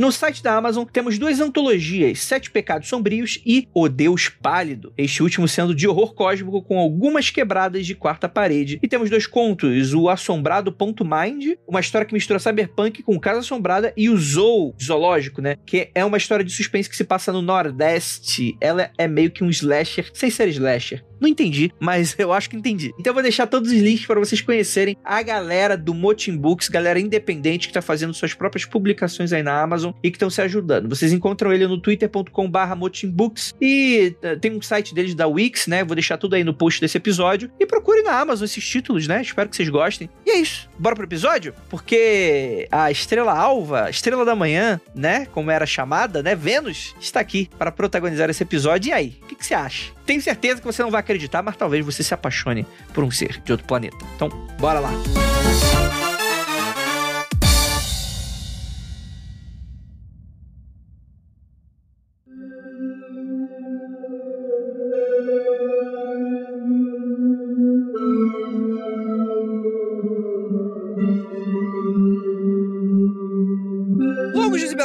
No 0.00 0.10
site 0.10 0.42
da 0.42 0.54
Amazon 0.54 0.86
temos 0.86 1.18
duas 1.18 1.42
antologias, 1.42 2.20
Sete 2.20 2.50
Pecados 2.50 2.88
Sombrios 2.88 3.38
e 3.44 3.68
O 3.74 3.86
Deus 3.86 4.30
Pálido. 4.30 4.94
Este 4.96 5.22
último 5.22 5.46
sendo 5.46 5.74
de 5.74 5.86
horror 5.86 6.14
cósmico 6.14 6.62
com 6.62 6.78
algumas 6.78 7.28
quebradas 7.28 7.84
de 7.84 7.94
quarta 7.94 8.26
parede. 8.26 8.78
E 8.82 8.88
temos 8.88 9.10
dois 9.10 9.26
contos, 9.26 9.92
O 9.92 10.08
Assombrado 10.08 10.72
Ponto 10.72 11.04
Mind, 11.04 11.52
uma 11.68 11.80
história 11.80 12.06
que 12.06 12.14
mistura 12.14 12.38
cyberpunk 12.38 13.02
com 13.02 13.20
Casa 13.20 13.40
Assombrada 13.40 13.92
e 13.94 14.08
o 14.08 14.16
Zoo, 14.16 14.74
zoológico, 14.82 15.42
né? 15.42 15.56
Que 15.66 15.90
é 15.94 16.02
uma 16.02 16.16
história 16.16 16.46
de 16.46 16.50
suspense 16.50 16.88
que 16.88 16.96
se 16.96 17.04
passa 17.04 17.30
no 17.30 17.42
Nordeste. 17.42 18.56
Ela 18.58 18.90
é 18.96 19.06
meio 19.06 19.30
que 19.30 19.44
um 19.44 19.50
slasher, 19.50 20.10
sem 20.14 20.30
ser 20.30 20.48
slasher. 20.48 21.04
Não 21.20 21.28
entendi, 21.28 21.72
mas 21.78 22.14
eu 22.18 22.32
acho 22.32 22.48
que 22.48 22.56
entendi. 22.56 22.92
Então 22.98 23.10
eu 23.10 23.14
vou 23.14 23.22
deixar 23.22 23.46
todos 23.46 23.70
os 23.70 23.78
links 23.78 24.06
para 24.06 24.18
vocês 24.18 24.40
conhecerem 24.40 24.96
a 25.04 25.22
galera 25.22 25.76
do 25.76 25.92
Motin 25.94 26.36
Books, 26.36 26.68
galera 26.68 26.98
independente 26.98 27.68
que 27.68 27.74
tá 27.74 27.82
fazendo 27.82 28.14
suas 28.14 28.34
próprias 28.34 28.64
publicações 28.64 29.32
aí 29.32 29.42
na 29.42 29.60
Amazon 29.60 29.92
e 30.02 30.10
que 30.10 30.16
estão 30.16 30.30
se 30.30 30.40
ajudando. 30.40 30.88
Vocês 30.88 31.12
encontram 31.12 31.52
ele 31.52 31.66
no 31.66 31.78
twitter.com/barra 31.78 32.74
Motinbooks 32.74 33.54
e 33.60 34.16
uh, 34.24 34.38
tem 34.38 34.52
um 34.52 34.62
site 34.62 34.94
deles 34.94 35.14
da 35.14 35.26
Wix, 35.26 35.66
né? 35.66 35.84
Vou 35.84 35.94
deixar 35.94 36.16
tudo 36.16 36.34
aí 36.34 36.44
no 36.44 36.54
post 36.54 36.80
desse 36.80 36.96
episódio. 36.96 37.50
E 37.58 37.66
procure 37.66 38.02
na 38.02 38.18
Amazon 38.18 38.44
esses 38.44 38.66
títulos, 38.66 39.06
né? 39.06 39.20
Espero 39.20 39.48
que 39.48 39.56
vocês 39.56 39.68
gostem. 39.68 40.08
E 40.24 40.30
é 40.30 40.38
isso. 40.38 40.68
Bora 40.78 40.94
pro 40.94 41.04
episódio? 41.04 41.54
Porque 41.68 42.66
a 42.70 42.90
estrela 42.90 43.36
alva, 43.36 43.84
a 43.84 43.90
estrela 43.90 44.24
da 44.24 44.34
manhã, 44.34 44.80
né? 44.94 45.26
Como 45.26 45.50
era 45.50 45.66
chamada, 45.66 46.22
né? 46.22 46.34
Vênus, 46.34 46.94
está 47.00 47.20
aqui 47.20 47.48
para 47.58 47.70
protagonizar 47.70 48.30
esse 48.30 48.42
episódio. 48.42 48.90
E 48.90 48.92
aí? 48.92 49.16
O 49.22 49.26
que, 49.26 49.34
que 49.34 49.46
você 49.46 49.54
acha? 49.54 49.92
Tenho 50.10 50.20
certeza 50.20 50.60
que 50.60 50.66
você 50.66 50.82
não 50.82 50.90
vai 50.90 50.98
acreditar, 50.98 51.40
mas 51.40 51.56
talvez 51.56 51.86
você 51.86 52.02
se 52.02 52.12
apaixone 52.12 52.66
por 52.92 53.04
um 53.04 53.12
ser 53.12 53.40
de 53.44 53.52
outro 53.52 53.64
planeta. 53.64 53.96
Então, 54.16 54.28
bora 54.58 54.80
lá. 54.80 54.90
Longos 54.90 56.09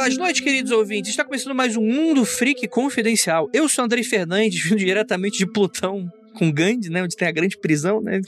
belas 0.06 0.18
noites, 0.18 0.40
queridos 0.40 0.70
ouvintes. 0.70 1.10
Está 1.10 1.24
começando 1.24 1.52
mais 1.52 1.76
um 1.76 1.82
Mundo 1.82 2.24
Freak 2.24 2.68
Confidencial. 2.68 3.50
Eu 3.52 3.68
sou 3.68 3.84
Andrei 3.84 4.04
Fernandes, 4.04 4.62
vindo 4.62 4.78
diretamente 4.78 5.36
de 5.36 5.46
Plutão 5.46 6.08
com 6.34 6.52
Gandhi, 6.52 6.90
né? 6.90 7.02
Onde 7.02 7.16
tem 7.16 7.26
a 7.26 7.32
grande 7.32 7.58
prisão, 7.58 8.00
né? 8.00 8.20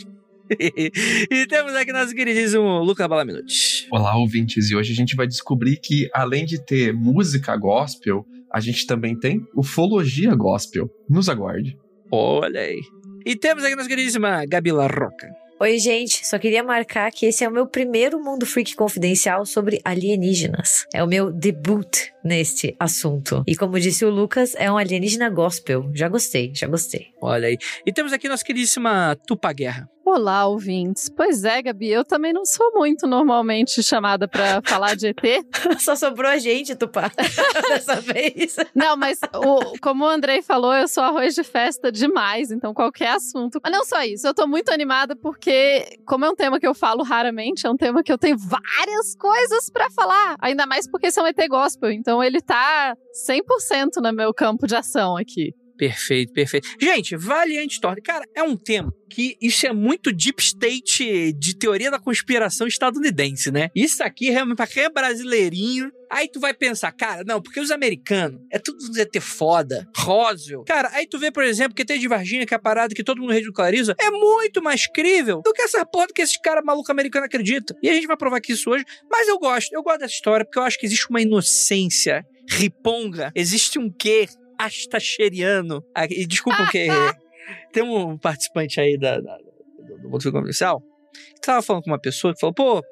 e 0.51 1.47
temos 1.47 1.75
aqui 1.77 1.93
nosso 1.93 2.13
queridíssimo 2.15 2.81
Luca 2.81 3.07
Balaminuti. 3.07 3.87
Olá, 3.93 4.17
ouvintes. 4.17 4.71
E 4.71 4.75
hoje 4.75 4.93
a 4.93 4.97
gente 4.97 5.15
vai 5.15 5.29
descobrir 5.29 5.77
que, 5.77 6.09
além 6.13 6.45
de 6.45 6.61
ter 6.65 6.93
música 6.93 7.57
gospel, 7.57 8.27
a 8.53 8.59
gente 8.59 8.85
também 8.85 9.17
tem 9.17 9.47
ufologia 9.55 10.35
gospel. 10.35 10.91
Nos 11.09 11.29
aguarde. 11.29 11.77
Olha 12.11 12.61
aí. 12.61 12.81
E 13.25 13.37
temos 13.37 13.63
aqui 13.63 13.77
nossa 13.77 13.89
queridíssima 13.89 14.45
Gabi 14.47 14.71
Roca. 14.71 15.29
Oi, 15.61 15.77
gente. 15.77 16.25
Só 16.25 16.39
queria 16.39 16.63
marcar 16.63 17.11
que 17.11 17.27
esse 17.27 17.43
é 17.43 17.49
o 17.49 17.51
meu 17.51 17.67
primeiro 17.67 18.23
Mundo 18.23 18.47
Freak 18.47 18.77
confidencial 18.77 19.45
sobre 19.45 19.81
alienígenas. 19.85 20.87
É 20.95 21.03
o 21.03 21.07
meu 21.07 21.33
debut 21.33 22.13
neste 22.23 22.77
assunto. 22.79 23.43
E 23.45 23.57
como 23.57 23.81
disse 23.81 24.05
o 24.05 24.11
Lucas, 24.11 24.55
é 24.55 24.71
um 24.71 24.79
alienígena 24.79 25.29
gospel. 25.29 25.91
Já 25.93 26.09
gostei, 26.09 26.53
já 26.55 26.69
gostei. 26.69 27.09
Olha 27.21 27.49
aí. 27.49 27.59
E 27.85 27.93
temos 27.93 28.13
aqui 28.13 28.29
nossa 28.29 28.45
queridíssima 28.45 29.17
Tupa 29.27 29.53
Guerra. 29.53 29.91
Olá, 30.11 30.47
ouvintes. 30.47 31.11
Pois 31.11 31.45
é, 31.45 31.61
Gabi, 31.61 31.91
eu 31.91 32.03
também 32.03 32.33
não 32.33 32.43
sou 32.43 32.73
muito 32.73 33.07
normalmente 33.07 33.83
chamada 33.83 34.27
para 34.27 34.63
falar 34.65 34.97
de 34.97 35.09
ET. 35.09 35.21
Só 35.79 35.95
sobrou 35.95 36.31
a 36.31 36.39
gente, 36.39 36.75
Tupá, 36.75 37.13
dessa 37.69 38.01
vez. 38.01 38.57
Não, 38.75 38.97
mas 38.97 39.21
o, 39.35 39.79
como 39.83 40.07
o 40.07 40.09
Andrei 40.09 40.41
falou, 40.41 40.73
eu 40.73 40.89
sou 40.89 41.05
arroz 41.05 41.35
de 41.35 41.45
festa 41.45 41.93
demais, 41.93 42.51
então 42.51 42.73
qualquer 42.73 43.11
assunto. 43.11 43.61
Mas 43.63 43.71
não 43.71 43.85
só 43.85 44.03
isso, 44.03 44.27
eu 44.27 44.33
tô 44.33 44.47
muito 44.47 44.71
animada 44.73 45.15
porque, 45.15 45.85
como 46.07 46.25
é 46.25 46.31
um 46.31 46.35
tema 46.35 46.59
que 46.59 46.67
eu 46.67 46.75
falo 46.75 47.05
raramente, 47.05 47.67
é 47.67 47.71
um 47.71 47.77
tema 47.77 48.03
que 48.03 48.11
eu 48.11 48.17
tenho 48.17 48.39
várias 48.39 49.15
coisas 49.15 49.69
para 49.69 49.91
falar. 49.91 50.37
Ainda 50.41 50.65
mais 50.65 50.91
porque 50.91 51.11
são 51.11 51.27
ET 51.27 51.37
gospel, 51.51 51.93
então 51.93 52.25
ele 52.25 52.41
tá 52.41 52.97
100% 53.29 54.03
no 54.03 54.13
meu 54.15 54.33
campo 54.33 54.67
de 54.67 54.75
ação 54.75 55.19
aqui. 55.19 55.53
Perfeito, 55.79 56.33
perfeito. 56.33 56.69
Gente, 56.81 57.17
Valiant 57.17 57.79
Thor, 57.81 57.97
cara, 58.03 58.25
é 58.35 58.43
um 58.43 58.57
tema 58.57 58.93
que 59.09 59.37
isso 59.41 59.67
é 59.67 59.73
muito 59.73 60.13
deep 60.13 60.43
state 60.43 61.33
de 61.33 61.57
teoria 61.57 61.91
da 61.91 61.99
conspiração 61.99 62.67
estadunidense, 62.67 63.51
né? 63.51 63.71
Isso 63.75 64.03
aqui 64.03 64.29
realmente 64.31 64.57
pra 64.57 64.67
quem 64.67 64.83
é 64.85 64.91
brasileirinho, 64.91 65.91
Aí 66.11 66.27
tu 66.27 66.41
vai 66.41 66.55
pensar, 66.55 66.91
cara, 66.93 67.23
não, 67.23 67.41
porque 67.41 67.61
os 67.61 67.71
americanos 67.71 68.41
é 68.51 68.59
tudo 68.59 68.79
um 68.83 68.93
ZT 68.93 69.21
foda, 69.21 69.87
Roswell. 69.95 70.65
Cara, 70.65 70.89
aí 70.95 71.07
tu 71.07 71.19
vê, 71.19 71.31
por 71.31 71.45
exemplo, 71.45 71.75
que 71.75 71.85
tem 71.85 71.99
de 71.99 72.09
Varginha, 72.09 72.47
que 72.47 72.55
é 72.55 72.57
a 72.57 72.61
parada 72.61 72.95
que 72.95 73.05
todo 73.05 73.21
mundo 73.21 73.33
ridiculariza, 73.33 73.95
é 74.01 74.11
muito 74.11 74.63
mais 74.63 74.87
crível 74.87 75.43
do 75.45 75.53
que 75.53 75.61
essa 75.61 75.85
porra 75.85 76.07
que 76.15 76.23
esses 76.23 76.39
caras 76.39 76.65
malucos 76.65 76.89
americanos 76.89 77.27
acreditam. 77.27 77.77
E 77.83 77.91
a 77.91 77.95
gente 77.95 78.07
vai 78.07 78.17
provar 78.17 78.39
aqui 78.39 78.53
isso 78.53 78.71
hoje. 78.71 78.85
Mas 79.11 79.29
eu 79.29 79.39
gosto, 79.39 79.73
eu 79.75 79.83
gosto 79.83 79.99
dessa 79.99 80.15
história, 80.15 80.47
porque 80.47 80.59
eu 80.59 80.63
acho 80.63 80.79
que 80.79 80.87
existe 80.87 81.07
uma 81.11 81.21
inocência 81.21 82.25
riponga, 82.51 83.31
existe 83.35 83.79
um 83.79 83.93
quê 83.93 84.27
astacheriano. 84.59 85.83
E 86.11 86.27
desculpa 86.27 86.69
que. 86.71 86.89
Tem 87.73 87.83
um 87.83 88.19
participante 88.19 88.79
aí 88.79 88.99
da, 88.99 89.21
da, 89.21 89.39
do 90.03 90.11
Mundo 90.11 90.33
Comercial 90.33 90.83
que 91.35 91.41
tava 91.41 91.63
falando 91.63 91.85
com 91.85 91.91
uma 91.91 92.01
pessoa 92.01 92.35
que 92.35 92.41
falou, 92.41 92.55
pô, 92.55 92.83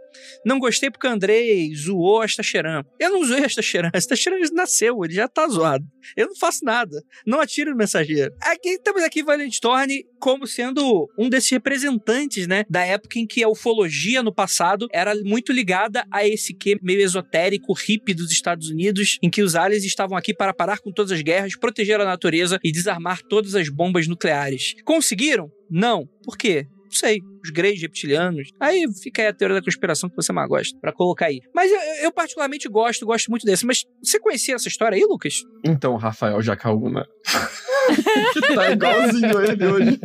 não 0.45 0.59
gostei 0.59 0.91
porque 0.91 1.07
Andrei 1.07 1.75
zoou 1.75 2.23
a 2.23 2.27
Stacheran. 2.27 2.83
Eu 2.99 3.11
não 3.11 3.25
zoei 3.25 3.45
a 3.45 3.49
Stacheran. 3.49 3.91
A 3.93 4.01
Stacheran 4.01 4.37
nasceu, 4.53 5.05
ele 5.05 5.15
já 5.15 5.29
tá 5.29 5.47
zoado. 5.49 5.85
Eu 6.17 6.29
não 6.29 6.37
faço 6.37 6.65
nada. 6.65 7.03
Não 7.27 7.41
atiro 7.41 7.71
no 7.71 7.77
mensageiro. 7.77 8.35
Aqui, 8.41 8.71
estamos 8.71 9.03
aqui 9.03 9.23
Valent 9.23 9.59
Thorne 9.59 10.05
como 10.19 10.47
sendo 10.47 11.09
um 11.19 11.29
desses 11.29 11.51
representantes, 11.51 12.47
né, 12.47 12.65
da 12.69 12.85
época 12.85 13.19
em 13.19 13.27
que 13.27 13.43
a 13.43 13.49
ufologia 13.49 14.23
no 14.23 14.35
passado 14.35 14.89
era 14.93 15.15
muito 15.15 15.53
ligada 15.53 16.05
a 16.11 16.27
esse 16.27 16.55
que 16.55 16.79
meio 16.83 17.01
esotérico, 17.01 17.73
hippie 17.73 18.15
dos 18.15 18.31
Estados 18.33 18.71
Unidos, 18.71 19.19
em 19.23 19.31
que 19.31 19.43
os 19.43 19.55
aliens 19.55 19.85
estavam 19.85 20.17
aqui 20.17 20.35
para 20.35 20.55
parar 20.55 20.79
com 20.79 20.91
todas 20.93 21.13
as 21.13 21.23
guerras, 21.23 21.57
proteger 21.57 22.01
a 22.01 22.05
natureza 22.05 22.59
e 22.65 22.73
desarmar 22.73 23.23
todas 23.23 23.55
as 23.55 23.69
bombas 23.69 24.07
nucleares. 24.07 24.75
Conseguiram? 24.85 25.51
Não. 25.71 26.09
Por 26.25 26.37
quê? 26.37 26.67
Não 26.87 26.93
sei, 26.93 27.21
os 27.45 27.51
greys 27.51 27.81
reptilianos. 27.81 28.49
Aí 28.61 28.87
fica 29.03 29.23
aí 29.23 29.29
a 29.29 29.33
teoria 29.33 29.57
da 29.57 29.63
conspiração 29.63 30.09
que 30.09 30.17
você 30.17 30.33
mais 30.33 30.49
gosta, 30.49 30.79
para 30.81 30.93
colocar 30.93 31.27
aí. 31.27 31.41
Mas 31.55 31.71
eu, 31.71 31.81
eu, 32.05 32.13
particularmente 32.13 32.69
gosto, 32.69 33.05
gosto 33.05 33.31
muito 33.31 33.45
desse. 33.45 33.67
Mas 33.67 33.85
você 34.03 34.19
conhecia 34.19 34.55
essa 34.55 34.69
história 34.69 34.97
aí, 34.97 35.03
Lucas? 35.03 35.43
Então, 35.65 35.97
Rafael 35.97 36.41
Jacaúna. 36.41 37.07
tá 38.55 38.71
igualzinho 38.71 39.43
ele 39.43 39.67
hoje. 39.67 40.01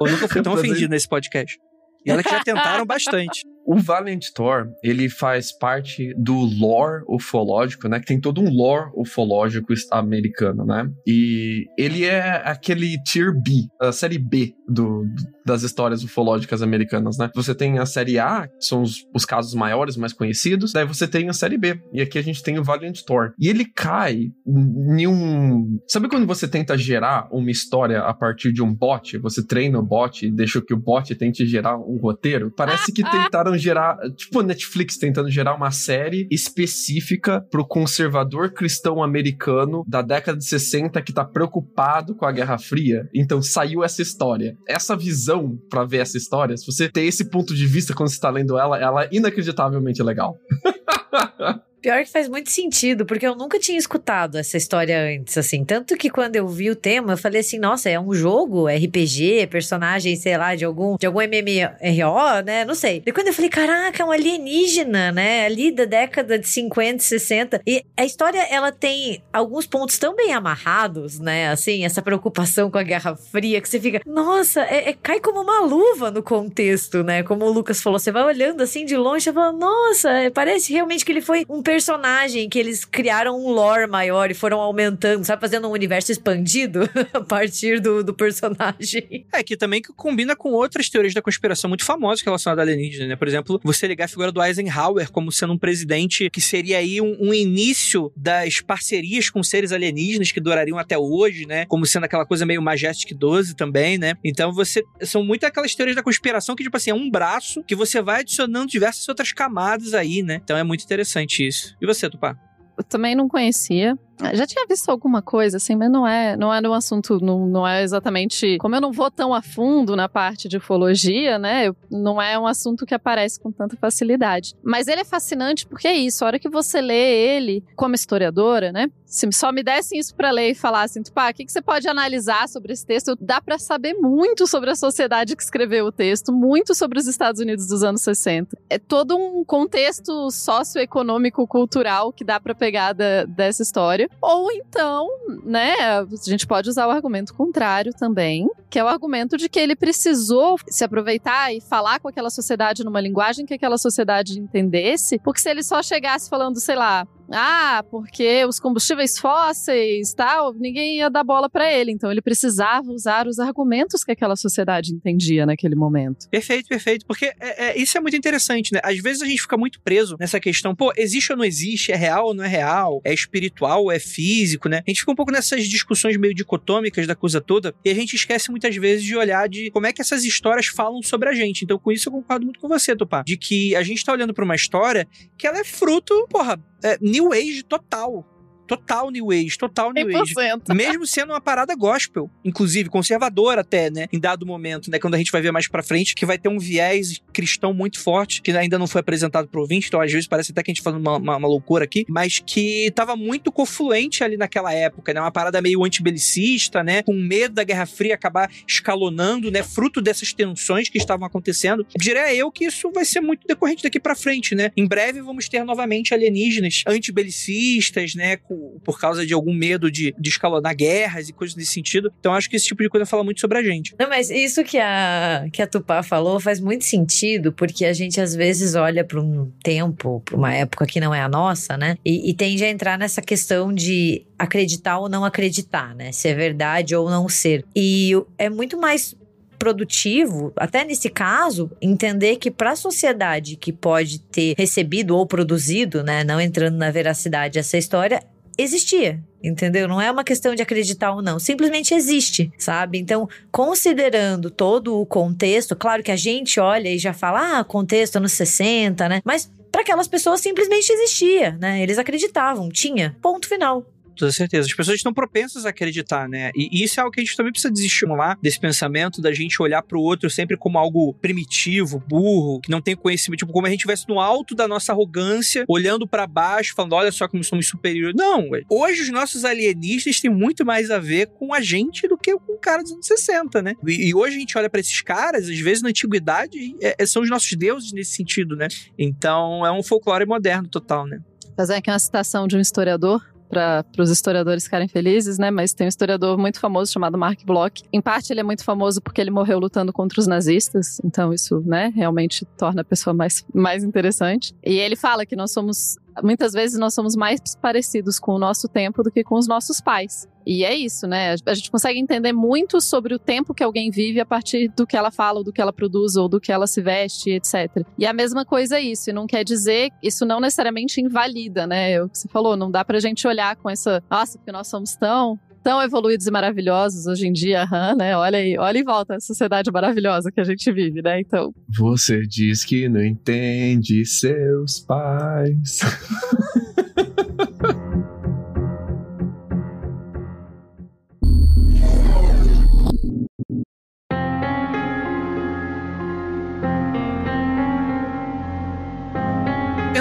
Eu 0.00 0.06
nunca 0.10 0.28
fui 0.28 0.42
tão 0.42 0.54
ofendido 0.54 0.88
nesse 0.88 1.08
podcast. 1.08 1.58
E 2.04 2.10
ela 2.10 2.22
que 2.22 2.30
já 2.30 2.42
tentaram 2.42 2.86
bastante. 2.86 3.42
O 3.70 3.78
Valiant 3.78 4.32
Thor, 4.34 4.66
ele 4.82 5.08
faz 5.08 5.52
parte 5.52 6.12
do 6.18 6.34
lore 6.34 7.04
ufológico, 7.08 7.86
né? 7.86 8.00
Que 8.00 8.06
tem 8.06 8.20
todo 8.20 8.40
um 8.40 8.52
lore 8.52 8.90
ufológico 8.96 9.72
americano, 9.92 10.64
né? 10.64 10.90
E 11.06 11.66
ele 11.78 12.04
é 12.04 12.42
aquele 12.44 13.00
tier 13.04 13.32
B, 13.32 13.68
a 13.80 13.92
série 13.92 14.18
B 14.18 14.52
do, 14.68 15.04
das 15.46 15.62
histórias 15.62 16.02
ufológicas 16.02 16.62
americanas, 16.62 17.16
né? 17.16 17.30
Você 17.32 17.54
tem 17.54 17.78
a 17.78 17.86
série 17.86 18.18
A, 18.18 18.48
que 18.48 18.64
são 18.64 18.82
os, 18.82 19.06
os 19.14 19.24
casos 19.24 19.54
maiores, 19.54 19.96
mais 19.96 20.12
conhecidos, 20.12 20.72
daí 20.72 20.84
você 20.84 21.06
tem 21.06 21.28
a 21.28 21.32
série 21.32 21.56
B. 21.56 21.80
E 21.92 22.00
aqui 22.00 22.18
a 22.18 22.22
gente 22.22 22.42
tem 22.42 22.58
o 22.58 22.64
Valiant 22.64 23.00
Thor. 23.02 23.34
E 23.38 23.48
ele 23.48 23.64
cai 23.64 24.32
em 24.44 25.06
um... 25.06 25.78
Sabe 25.86 26.08
quando 26.08 26.26
você 26.26 26.48
tenta 26.48 26.76
gerar 26.76 27.28
uma 27.30 27.52
história 27.52 28.00
a 28.00 28.12
partir 28.12 28.52
de 28.52 28.62
um 28.62 28.74
bot? 28.74 29.16
Você 29.18 29.46
treina 29.46 29.78
o 29.78 29.86
bot 29.86 30.26
e 30.26 30.30
deixa 30.30 30.60
que 30.60 30.74
o 30.74 30.76
bot 30.76 31.14
tente 31.14 31.46
gerar 31.46 31.78
um 31.78 31.98
roteiro? 31.98 32.52
Parece 32.56 32.92
que 32.92 33.08
tentaram 33.08 33.59
gerar, 33.60 33.96
tipo 34.16 34.42
Netflix 34.42 34.96
tentando 34.96 35.30
gerar 35.30 35.54
uma 35.54 35.70
série 35.70 36.26
específica 36.30 37.40
pro 37.50 37.66
conservador 37.66 38.52
cristão 38.52 39.02
americano 39.02 39.84
da 39.86 40.02
década 40.02 40.38
de 40.38 40.44
60 40.44 41.00
que 41.02 41.12
tá 41.12 41.24
preocupado 41.24 42.14
com 42.16 42.26
a 42.26 42.32
Guerra 42.32 42.58
Fria. 42.58 43.08
Então 43.14 43.40
saiu 43.42 43.84
essa 43.84 44.02
história. 44.02 44.56
Essa 44.66 44.96
visão 44.96 45.58
para 45.68 45.84
ver 45.84 45.98
essa 45.98 46.16
história, 46.16 46.56
se 46.56 46.66
você 46.66 46.88
ter 46.88 47.02
esse 47.02 47.28
ponto 47.30 47.54
de 47.54 47.66
vista 47.66 47.94
quando 47.94 48.08
você 48.08 48.18
tá 48.18 48.30
lendo 48.30 48.58
ela, 48.58 48.78
ela 48.78 49.04
é 49.04 49.08
inacreditavelmente 49.12 50.02
legal. 50.02 50.36
Pior 51.80 52.04
que 52.04 52.10
faz 52.10 52.28
muito 52.28 52.50
sentido, 52.50 53.06
porque 53.06 53.26
eu 53.26 53.34
nunca 53.34 53.58
tinha 53.58 53.78
escutado 53.78 54.36
essa 54.36 54.56
história 54.56 55.00
antes, 55.00 55.38
assim. 55.38 55.64
Tanto 55.64 55.96
que 55.96 56.10
quando 56.10 56.36
eu 56.36 56.46
vi 56.46 56.70
o 56.70 56.76
tema, 56.76 57.14
eu 57.14 57.16
falei 57.16 57.40
assim, 57.40 57.58
nossa, 57.58 57.88
é 57.88 57.98
um 57.98 58.12
jogo, 58.12 58.68
RPG, 58.68 59.46
personagem, 59.46 60.14
sei 60.16 60.36
lá, 60.36 60.54
de 60.54 60.64
algum, 60.64 60.96
de 60.98 61.06
algum 61.06 61.20
MMO, 61.20 62.42
né? 62.44 62.66
Não 62.66 62.74
sei. 62.74 63.02
E 63.06 63.12
quando 63.12 63.28
eu 63.28 63.32
falei, 63.32 63.48
caraca, 63.48 64.02
é 64.02 64.06
um 64.06 64.10
alienígena, 64.10 65.10
né? 65.10 65.46
Ali 65.46 65.70
da 65.70 65.86
década 65.86 66.38
de 66.38 66.46
50, 66.46 67.02
60. 67.02 67.62
E 67.66 67.82
a 67.96 68.04
história, 68.04 68.46
ela 68.50 68.70
tem 68.72 69.22
alguns 69.32 69.66
pontos 69.66 69.98
tão 69.98 70.14
bem 70.14 70.34
amarrados, 70.34 71.18
né? 71.18 71.48
Assim, 71.48 71.84
essa 71.84 72.02
preocupação 72.02 72.70
com 72.70 72.76
a 72.76 72.82
Guerra 72.82 73.16
Fria, 73.16 73.60
que 73.60 73.68
você 73.68 73.80
fica, 73.80 74.02
nossa, 74.04 74.60
é, 74.62 74.90
é 74.90 74.92
cai 74.92 75.18
como 75.18 75.40
uma 75.40 75.60
luva 75.60 76.10
no 76.10 76.22
contexto, 76.22 77.02
né? 77.02 77.22
Como 77.22 77.46
o 77.46 77.50
Lucas 77.50 77.80
falou, 77.80 77.98
você 77.98 78.12
vai 78.12 78.24
olhando 78.24 78.62
assim 78.62 78.84
de 78.84 78.96
longe 78.98 79.30
e 79.30 79.32
fala, 79.32 79.52
nossa, 79.52 80.10
é, 80.10 80.28
parece 80.28 80.72
realmente 80.72 81.04
que 81.04 81.12
ele 81.12 81.22
foi 81.22 81.46
um 81.48 81.62
personagem 81.70 82.48
que 82.48 82.58
eles 82.58 82.84
criaram 82.84 83.38
um 83.38 83.48
lore 83.48 83.86
maior 83.86 84.28
e 84.28 84.34
foram 84.34 84.58
aumentando, 84.58 85.24
sabe? 85.24 85.40
Fazendo 85.40 85.68
um 85.68 85.70
universo 85.70 86.10
expandido 86.10 86.80
a 87.14 87.20
partir 87.20 87.80
do, 87.80 88.02
do 88.02 88.12
personagem. 88.12 89.24
É, 89.32 89.40
que 89.44 89.56
também 89.56 89.80
combina 89.80 90.34
com 90.34 90.50
outras 90.50 90.90
teorias 90.90 91.14
da 91.14 91.22
conspiração 91.22 91.68
muito 91.68 91.84
famosas 91.84 92.24
relacionadas 92.24 92.66
a 92.66 92.68
alienígenas, 92.68 93.08
né? 93.08 93.14
Por 93.14 93.28
exemplo, 93.28 93.60
você 93.62 93.86
ligar 93.86 94.06
a 94.06 94.08
figura 94.08 94.32
do 94.32 94.42
Eisenhower 94.42 95.12
como 95.12 95.30
sendo 95.30 95.52
um 95.52 95.58
presidente 95.58 96.28
que 96.28 96.40
seria 96.40 96.78
aí 96.78 97.00
um, 97.00 97.16
um 97.20 97.32
início 97.32 98.12
das 98.16 98.60
parcerias 98.60 99.30
com 99.30 99.40
seres 99.40 99.70
alienígenas 99.70 100.32
que 100.32 100.40
durariam 100.40 100.76
até 100.76 100.98
hoje, 100.98 101.46
né? 101.46 101.66
Como 101.66 101.86
sendo 101.86 102.02
aquela 102.02 102.26
coisa 102.26 102.44
meio 102.44 102.60
Majestic 102.60 103.16
12 103.16 103.54
também, 103.54 103.96
né? 103.96 104.14
Então 104.24 104.52
você. 104.52 104.82
São 105.02 105.22
muito 105.22 105.44
aquelas 105.44 105.72
teorias 105.72 105.94
da 105.94 106.02
conspiração 106.02 106.56
que, 106.56 106.64
tipo 106.64 106.76
assim, 106.76 106.90
é 106.90 106.94
um 106.94 107.08
braço 107.08 107.62
que 107.62 107.76
você 107.76 108.02
vai 108.02 108.22
adicionando 108.22 108.66
diversas 108.66 109.08
outras 109.08 109.30
camadas 109.30 109.94
aí, 109.94 110.20
né? 110.20 110.40
Então 110.42 110.56
é 110.56 110.64
muito 110.64 110.82
interessante 110.84 111.46
isso. 111.46 111.59
E 111.80 111.86
você, 111.86 112.08
Tupá? 112.08 112.36
Eu 112.76 112.84
também 112.84 113.14
não 113.14 113.28
conhecia. 113.28 113.98
Já 114.34 114.46
tinha 114.46 114.66
visto 114.66 114.88
alguma 114.88 115.22
coisa, 115.22 115.56
assim, 115.56 115.74
mas 115.74 115.90
não 115.90 116.06
é, 116.06 116.36
não 116.36 116.52
é 116.52 116.60
um 116.68 116.72
assunto, 116.72 117.18
não, 117.20 117.46
não 117.46 117.66
é 117.66 117.82
exatamente. 117.82 118.58
Como 118.58 118.74
eu 118.74 118.80
não 118.80 118.92
vou 118.92 119.10
tão 119.10 119.34
a 119.34 119.42
fundo 119.42 119.96
na 119.96 120.08
parte 120.08 120.48
de 120.48 120.56
ufologia, 120.56 121.38
né? 121.38 121.72
Não 121.90 122.20
é 122.20 122.38
um 122.38 122.46
assunto 122.46 122.86
que 122.86 122.94
aparece 122.94 123.40
com 123.40 123.50
tanta 123.50 123.76
facilidade. 123.76 124.54
Mas 124.62 124.88
ele 124.88 125.00
é 125.00 125.04
fascinante 125.04 125.66
porque 125.66 125.88
é 125.88 125.96
isso. 125.96 126.24
A 126.24 126.28
hora 126.28 126.38
que 126.38 126.48
você 126.48 126.80
lê 126.80 127.36
ele 127.36 127.64
como 127.76 127.94
historiadora, 127.94 128.72
né? 128.72 128.88
Se 129.06 129.28
só 129.32 129.50
me 129.50 129.62
dessem 129.62 129.98
isso 129.98 130.14
para 130.14 130.30
ler 130.30 130.50
e 130.50 130.54
falassem, 130.54 131.02
pá, 131.12 131.30
o 131.30 131.34
que, 131.34 131.44
que 131.44 131.50
você 131.50 131.60
pode 131.60 131.88
analisar 131.88 132.48
sobre 132.48 132.72
esse 132.72 132.86
texto? 132.86 133.16
Dá 133.20 133.40
para 133.40 133.58
saber 133.58 133.94
muito 133.94 134.46
sobre 134.46 134.70
a 134.70 134.76
sociedade 134.76 135.34
que 135.34 135.42
escreveu 135.42 135.86
o 135.86 135.92
texto, 135.92 136.32
muito 136.32 136.74
sobre 136.74 136.98
os 136.98 137.06
Estados 137.06 137.40
Unidos 137.40 137.66
dos 137.66 137.82
anos 137.82 138.02
60. 138.02 138.56
É 138.68 138.78
todo 138.78 139.16
um 139.16 139.44
contexto 139.44 140.30
socioeconômico, 140.30 141.46
cultural 141.46 142.12
que 142.12 142.24
dá 142.24 142.38
para 142.38 142.54
pegar 142.54 142.92
da, 142.92 143.24
dessa 143.24 143.62
história. 143.62 144.09
Ou 144.20 144.52
então, 144.52 145.08
né, 145.44 145.74
a 145.80 146.06
gente 146.22 146.46
pode 146.46 146.68
usar 146.68 146.86
o 146.86 146.90
argumento 146.90 147.34
contrário 147.34 147.92
também, 147.92 148.46
que 148.68 148.78
é 148.78 148.84
o 148.84 148.88
argumento 148.88 149.36
de 149.36 149.48
que 149.48 149.58
ele 149.58 149.74
precisou 149.74 150.56
se 150.68 150.84
aproveitar 150.84 151.54
e 151.54 151.60
falar 151.60 152.00
com 152.00 152.08
aquela 152.08 152.28
sociedade 152.28 152.84
numa 152.84 153.00
linguagem 153.00 153.46
que 153.46 153.54
aquela 153.54 153.78
sociedade 153.78 154.38
entendesse, 154.38 155.18
porque 155.18 155.40
se 155.40 155.48
ele 155.48 155.62
só 155.62 155.82
chegasse 155.82 156.28
falando, 156.28 156.60
sei 156.60 156.76
lá, 156.76 157.06
ah, 157.32 157.84
porque 157.90 158.44
os 158.44 158.58
combustíveis 158.58 159.18
fósseis, 159.18 160.12
tal, 160.14 160.52
ninguém 160.54 160.98
ia 160.98 161.08
dar 161.08 161.22
bola 161.22 161.48
para 161.48 161.70
ele. 161.72 161.92
Então 161.92 162.10
ele 162.10 162.20
precisava 162.20 162.90
usar 162.90 163.26
os 163.26 163.38
argumentos 163.38 164.02
que 164.02 164.12
aquela 164.12 164.36
sociedade 164.36 164.92
entendia 164.92 165.46
naquele 165.46 165.76
momento. 165.76 166.28
Perfeito, 166.28 166.68
perfeito. 166.68 167.06
Porque 167.06 167.26
é, 167.40 167.70
é, 167.70 167.78
isso 167.78 167.96
é 167.96 168.00
muito 168.00 168.16
interessante, 168.16 168.72
né? 168.72 168.80
Às 168.82 168.98
vezes 168.98 169.22
a 169.22 169.26
gente 169.26 169.42
fica 169.42 169.56
muito 169.56 169.80
preso 169.80 170.16
nessa 170.18 170.40
questão, 170.40 170.74
pô, 170.74 170.92
existe 170.96 171.32
ou 171.32 171.38
não 171.38 171.44
existe? 171.44 171.92
É 171.92 171.96
real 171.96 172.26
ou 172.26 172.34
não 172.34 172.44
é 172.44 172.48
real? 172.48 173.00
É 173.04 173.14
espiritual 173.14 173.84
ou 173.84 173.92
é 173.92 173.98
físico, 173.98 174.68
né? 174.68 174.82
A 174.86 174.90
gente 174.90 175.00
fica 175.00 175.12
um 175.12 175.16
pouco 175.16 175.32
nessas 175.32 175.66
discussões 175.68 176.16
meio 176.16 176.34
dicotômicas 176.34 177.06
da 177.06 177.14
coisa 177.14 177.40
toda 177.40 177.74
e 177.84 177.90
a 177.90 177.94
gente 177.94 178.16
esquece 178.16 178.50
muitas 178.50 178.74
vezes 178.76 179.04
de 179.04 179.16
olhar 179.16 179.48
de 179.48 179.70
como 179.70 179.86
é 179.86 179.92
que 179.92 180.00
essas 180.00 180.24
histórias 180.24 180.66
falam 180.66 181.02
sobre 181.02 181.28
a 181.28 181.32
gente. 181.32 181.64
Então, 181.64 181.78
com 181.78 181.92
isso 181.92 182.08
eu 182.08 182.12
concordo 182.12 182.44
muito 182.44 182.60
com 182.60 182.68
você, 182.68 182.96
Tupá. 182.96 183.22
De 183.22 183.36
que 183.36 183.76
a 183.76 183.82
gente 183.82 184.04
tá 184.04 184.12
olhando 184.12 184.34
para 184.34 184.44
uma 184.44 184.54
história 184.54 185.06
que 185.38 185.46
ela 185.46 185.58
é 185.58 185.64
fruto, 185.64 186.26
porra, 186.28 186.60
é, 186.82 186.98
New 187.00 187.32
Age 187.32 187.62
total. 187.62 188.24
Total 188.70 189.10
New 189.10 189.32
Age, 189.32 189.58
total 189.58 189.92
New 189.92 190.06
100%. 190.06 190.12
Age. 190.22 190.76
Mesmo 190.76 191.04
sendo 191.04 191.32
uma 191.32 191.40
parada 191.40 191.74
gospel, 191.74 192.30
inclusive 192.44 192.88
conservadora 192.88 193.62
até, 193.62 193.90
né? 193.90 194.06
Em 194.12 194.20
dado 194.20 194.46
momento, 194.46 194.88
né? 194.92 195.00
Quando 195.00 195.16
a 195.16 195.18
gente 195.18 195.32
vai 195.32 195.42
ver 195.42 195.50
mais 195.50 195.66
pra 195.66 195.82
frente, 195.82 196.14
que 196.14 196.24
vai 196.24 196.38
ter 196.38 196.48
um 196.48 196.56
viés 196.56 197.20
cristão 197.32 197.74
muito 197.74 197.98
forte, 197.98 198.40
que 198.40 198.52
ainda 198.52 198.78
não 198.78 198.86
foi 198.86 199.00
apresentado 199.00 199.48
pro 199.48 199.62
ouvinte, 199.62 199.88
então 199.88 200.00
às 200.00 200.12
vezes 200.12 200.28
parece 200.28 200.52
até 200.52 200.62
que 200.62 200.70
a 200.70 200.72
gente 200.72 200.84
falando 200.84 201.00
uma, 201.00 201.16
uma, 201.16 201.36
uma, 201.36 201.48
loucura 201.48 201.82
aqui, 201.82 202.04
mas 202.08 202.38
que 202.38 202.92
tava 202.94 203.16
muito 203.16 203.50
confluente 203.50 204.22
ali 204.22 204.36
naquela 204.36 204.72
época, 204.72 205.12
né? 205.12 205.20
Uma 205.20 205.32
parada 205.32 205.60
meio 205.60 205.84
antibelicista, 205.84 206.84
né? 206.84 207.02
Com 207.02 207.14
medo 207.14 207.56
da 207.56 207.64
Guerra 207.64 207.86
Fria 207.86 208.14
acabar 208.14 208.48
escalonando, 208.68 209.50
né? 209.50 209.64
Fruto 209.64 210.00
dessas 210.00 210.32
tensões 210.32 210.88
que 210.88 210.96
estavam 210.96 211.26
acontecendo. 211.26 211.84
Diria 211.96 212.32
eu 212.32 212.52
que 212.52 212.66
isso 212.66 212.92
vai 212.92 213.04
ser 213.04 213.20
muito 213.20 213.48
decorrente 213.48 213.82
daqui 213.82 213.98
para 213.98 214.14
frente, 214.14 214.54
né? 214.54 214.70
Em 214.76 214.86
breve 214.86 215.20
vamos 215.20 215.48
ter 215.48 215.64
novamente 215.64 216.14
alienígenas 216.14 216.84
antibelicistas, 216.86 218.14
né? 218.14 218.36
Com 218.36 218.59
por 218.84 218.98
causa 218.98 219.26
de 219.26 219.34
algum 219.34 219.52
medo 219.52 219.90
de, 219.90 220.14
de 220.18 220.28
escalonar 220.28 220.74
guerras 220.74 221.28
e 221.28 221.32
coisas 221.32 221.56
nesse 221.56 221.72
sentido. 221.72 222.12
Então 222.18 222.34
acho 222.34 222.48
que 222.48 222.56
esse 222.56 222.66
tipo 222.66 222.82
de 222.82 222.88
coisa 222.88 223.06
fala 223.06 223.24
muito 223.24 223.40
sobre 223.40 223.58
a 223.58 223.62
gente. 223.62 223.94
Não, 223.98 224.08
mas 224.08 224.30
isso 224.30 224.62
que 224.64 224.78
a, 224.78 225.46
que 225.52 225.62
a 225.62 225.66
Tupá 225.66 226.02
falou 226.02 226.40
faz 226.40 226.60
muito 226.60 226.84
sentido, 226.84 227.52
porque 227.52 227.84
a 227.84 227.92
gente 227.92 228.20
às 228.20 228.34
vezes 228.34 228.74
olha 228.74 229.04
para 229.04 229.20
um 229.20 229.50
tempo, 229.62 230.20
para 230.24 230.36
uma 230.36 230.52
época 230.54 230.86
que 230.86 231.00
não 231.00 231.14
é 231.14 231.20
a 231.20 231.28
nossa, 231.28 231.76
né? 231.76 231.96
E, 232.04 232.30
e 232.30 232.34
tende 232.34 232.64
a 232.64 232.68
entrar 232.68 232.98
nessa 232.98 233.22
questão 233.22 233.72
de 233.72 234.26
acreditar 234.38 234.98
ou 234.98 235.08
não 235.08 235.24
acreditar, 235.24 235.94
né? 235.94 236.12
Se 236.12 236.28
é 236.28 236.34
verdade 236.34 236.94
ou 236.94 237.10
não 237.10 237.28
ser. 237.28 237.64
E 237.74 238.12
é 238.38 238.48
muito 238.48 238.78
mais 238.78 239.14
produtivo, 239.60 240.54
até 240.56 240.82
nesse 240.84 241.10
caso, 241.10 241.70
entender 241.82 242.36
que 242.36 242.50
para 242.50 242.70
a 242.70 242.76
sociedade 242.76 243.56
que 243.56 243.70
pode 243.70 244.18
ter 244.18 244.54
recebido 244.56 245.14
ou 245.14 245.26
produzido, 245.26 246.02
né, 246.02 246.24
não 246.24 246.40
entrando 246.40 246.78
na 246.78 246.90
veracidade 246.90 247.58
essa 247.58 247.76
história, 247.76 248.22
existia. 248.60 249.20
Entendeu? 249.42 249.88
Não 249.88 250.00
é 250.00 250.10
uma 250.10 250.22
questão 250.22 250.54
de 250.54 250.62
acreditar 250.62 251.12
ou 251.12 251.22
não, 251.22 251.38
simplesmente 251.38 251.94
existe, 251.94 252.52
sabe? 252.58 252.98
Então, 252.98 253.26
considerando 253.50 254.50
todo 254.50 255.00
o 255.00 255.06
contexto, 255.06 255.74
claro 255.74 256.02
que 256.02 256.10
a 256.10 256.16
gente 256.16 256.60
olha 256.60 256.90
e 256.90 256.98
já 256.98 257.14
fala, 257.14 257.58
ah, 257.58 257.64
contexto 257.64 258.16
anos 258.16 258.32
60, 258.32 259.08
né? 259.08 259.22
Mas 259.24 259.50
para 259.72 259.80
aquelas 259.80 260.08
pessoas 260.08 260.40
simplesmente 260.40 260.92
existia, 260.92 261.52
né? 261.52 261.82
Eles 261.82 261.96
acreditavam, 261.96 262.68
tinha, 262.68 263.16
ponto 263.22 263.48
final 263.48 263.86
toda 264.20 264.32
certeza. 264.32 264.66
As 264.68 264.74
pessoas 264.74 264.96
estão 264.96 265.12
propensas 265.12 265.66
a 265.66 265.70
acreditar, 265.70 266.28
né? 266.28 266.50
E 266.54 266.82
isso 266.82 267.00
é 267.00 267.02
algo 267.02 267.12
que 267.12 267.20
a 267.20 267.24
gente 267.24 267.36
também 267.36 267.52
precisa 267.52 267.72
desestimular 267.72 268.38
desse 268.40 268.60
pensamento 268.60 269.20
da 269.20 269.32
gente 269.32 269.60
olhar 269.60 269.82
para 269.82 269.98
o 269.98 270.00
outro 270.00 270.30
sempre 270.30 270.56
como 270.56 270.78
algo 270.78 271.14
primitivo, 271.14 272.02
burro, 272.06 272.60
que 272.60 272.70
não 272.70 272.80
tem 272.80 272.94
conhecimento, 272.94 273.40
tipo, 273.40 273.52
como 273.52 273.66
a 273.66 273.70
gente 273.70 273.80
estivesse 273.80 274.08
no 274.08 274.20
alto 274.20 274.54
da 274.54 274.68
nossa 274.68 274.92
arrogância, 274.92 275.64
olhando 275.68 276.06
para 276.06 276.26
baixo, 276.26 276.74
falando, 276.74 276.92
olha 276.92 277.10
só 277.10 277.26
como 277.26 277.42
somos 277.42 277.66
superiores. 277.66 278.14
Não, 278.16 278.50
ué. 278.50 278.62
hoje 278.68 279.02
os 279.02 279.10
nossos 279.10 279.44
alienistas 279.44 280.20
têm 280.20 280.30
muito 280.30 280.64
mais 280.64 280.90
a 280.90 280.98
ver 280.98 281.28
com 281.28 281.54
a 281.54 281.60
gente 281.60 282.06
do 282.06 282.16
que 282.16 282.36
com 282.36 282.52
o 282.52 282.58
cara 282.58 282.82
dos 282.82 282.92
anos 282.92 283.06
60, 283.06 283.62
né? 283.62 283.74
E, 283.86 284.08
e 284.08 284.14
hoje 284.14 284.36
a 284.36 284.40
gente 284.40 284.58
olha 284.58 284.68
para 284.68 284.80
esses 284.80 285.00
caras, 285.00 285.48
às 285.48 285.58
vezes 285.58 285.82
na 285.82 285.88
antiguidade, 285.88 286.76
é, 286.80 286.94
é, 286.98 287.06
são 287.06 287.22
os 287.22 287.30
nossos 287.30 287.52
deuses 287.56 287.92
nesse 287.92 288.12
sentido, 288.12 288.54
né? 288.54 288.68
Então 288.98 289.64
é 289.64 289.72
um 289.72 289.82
folclore 289.82 290.26
moderno 290.26 290.68
total, 290.68 291.06
né? 291.06 291.20
Fazer 291.56 291.74
aqui 291.74 291.90
uma 291.90 291.98
citação 291.98 292.46
de 292.46 292.56
um 292.56 292.60
historiador 292.60 293.22
para 293.50 293.84
os 293.98 294.10
historiadores 294.10 294.64
ficarem 294.64 294.88
felizes, 294.88 295.38
né? 295.38 295.50
Mas 295.50 295.74
tem 295.74 295.86
um 295.86 295.88
historiador 295.88 296.38
muito 296.38 296.60
famoso 296.60 296.92
chamado 296.92 297.18
Mark 297.18 297.44
Bloch. 297.44 297.82
Em 297.92 298.00
parte, 298.00 298.32
ele 298.32 298.40
é 298.40 298.44
muito 298.44 298.64
famoso 298.64 299.02
porque 299.02 299.20
ele 299.20 299.30
morreu 299.30 299.58
lutando 299.58 299.92
contra 299.92 300.20
os 300.20 300.26
nazistas, 300.26 301.00
então 301.04 301.32
isso, 301.32 301.60
né, 301.66 301.92
realmente 301.94 302.44
torna 302.56 302.82
a 302.82 302.84
pessoa 302.84 303.12
mais, 303.12 303.44
mais 303.52 303.82
interessante. 303.82 304.54
E 304.64 304.74
ele 304.74 304.96
fala 304.96 305.26
que 305.26 305.34
nós 305.34 305.52
somos 305.52 305.96
muitas 306.22 306.52
vezes 306.52 306.78
nós 306.78 306.94
somos 306.94 307.16
mais 307.16 307.40
parecidos 307.60 308.18
com 308.18 308.32
o 308.32 308.38
nosso 308.38 308.68
tempo 308.68 309.02
do 309.02 309.10
que 309.10 309.24
com 309.24 309.36
os 309.36 309.46
nossos 309.46 309.80
pais. 309.80 310.28
E 310.46 310.64
é 310.64 310.74
isso, 310.74 311.06
né? 311.06 311.34
A 311.46 311.54
gente 311.54 311.70
consegue 311.70 311.98
entender 311.98 312.32
muito 312.32 312.80
sobre 312.80 313.14
o 313.14 313.18
tempo 313.18 313.54
que 313.54 313.62
alguém 313.62 313.90
vive 313.90 314.20
a 314.20 314.26
partir 314.26 314.68
do 314.68 314.86
que 314.86 314.96
ela 314.96 315.10
fala, 315.10 315.38
ou 315.38 315.44
do 315.44 315.52
que 315.52 315.60
ela 315.60 315.72
produz, 315.72 316.16
ou 316.16 316.28
do 316.28 316.40
que 316.40 316.50
ela 316.50 316.66
se 316.66 316.80
veste, 316.80 317.30
etc. 317.30 317.84
E 317.98 318.06
a 318.06 318.12
mesma 318.12 318.44
coisa 318.44 318.78
é 318.78 318.80
isso. 318.80 319.10
E 319.10 319.12
não 319.12 319.26
quer 319.26 319.44
dizer, 319.44 319.90
isso 320.02 320.24
não 320.24 320.40
necessariamente 320.40 321.00
invalida, 321.00 321.66
né? 321.66 321.92
É 321.92 322.02
o 322.02 322.08
que 322.08 322.18
você 322.18 322.28
falou, 322.28 322.56
não 322.56 322.70
dá 322.70 322.84
pra 322.84 322.98
gente 322.98 323.26
olhar 323.28 323.54
com 323.56 323.68
essa, 323.68 324.02
nossa, 324.10 324.38
porque 324.38 324.52
nós 324.52 324.68
somos 324.68 324.96
tão 324.96 325.38
tão 325.62 325.82
evoluídos 325.82 326.26
e 326.26 326.30
maravilhosos 326.30 327.06
hoje 327.06 327.26
em 327.26 327.32
dia, 327.32 327.64
uhum, 327.64 327.96
né? 327.96 328.16
Olha 328.16 328.38
aí, 328.38 328.56
olha 328.58 328.78
em 328.78 328.84
volta 328.84 329.16
a 329.16 329.20
sociedade 329.20 329.70
maravilhosa 329.70 330.30
que 330.30 330.40
a 330.40 330.44
gente 330.44 330.70
vive, 330.72 331.02
né? 331.02 331.20
Então. 331.20 331.52
Você 331.78 332.22
diz 332.22 332.64
que 332.64 332.88
não 332.88 333.04
entende 333.04 334.04
seus 334.04 334.80
pais. 334.80 335.80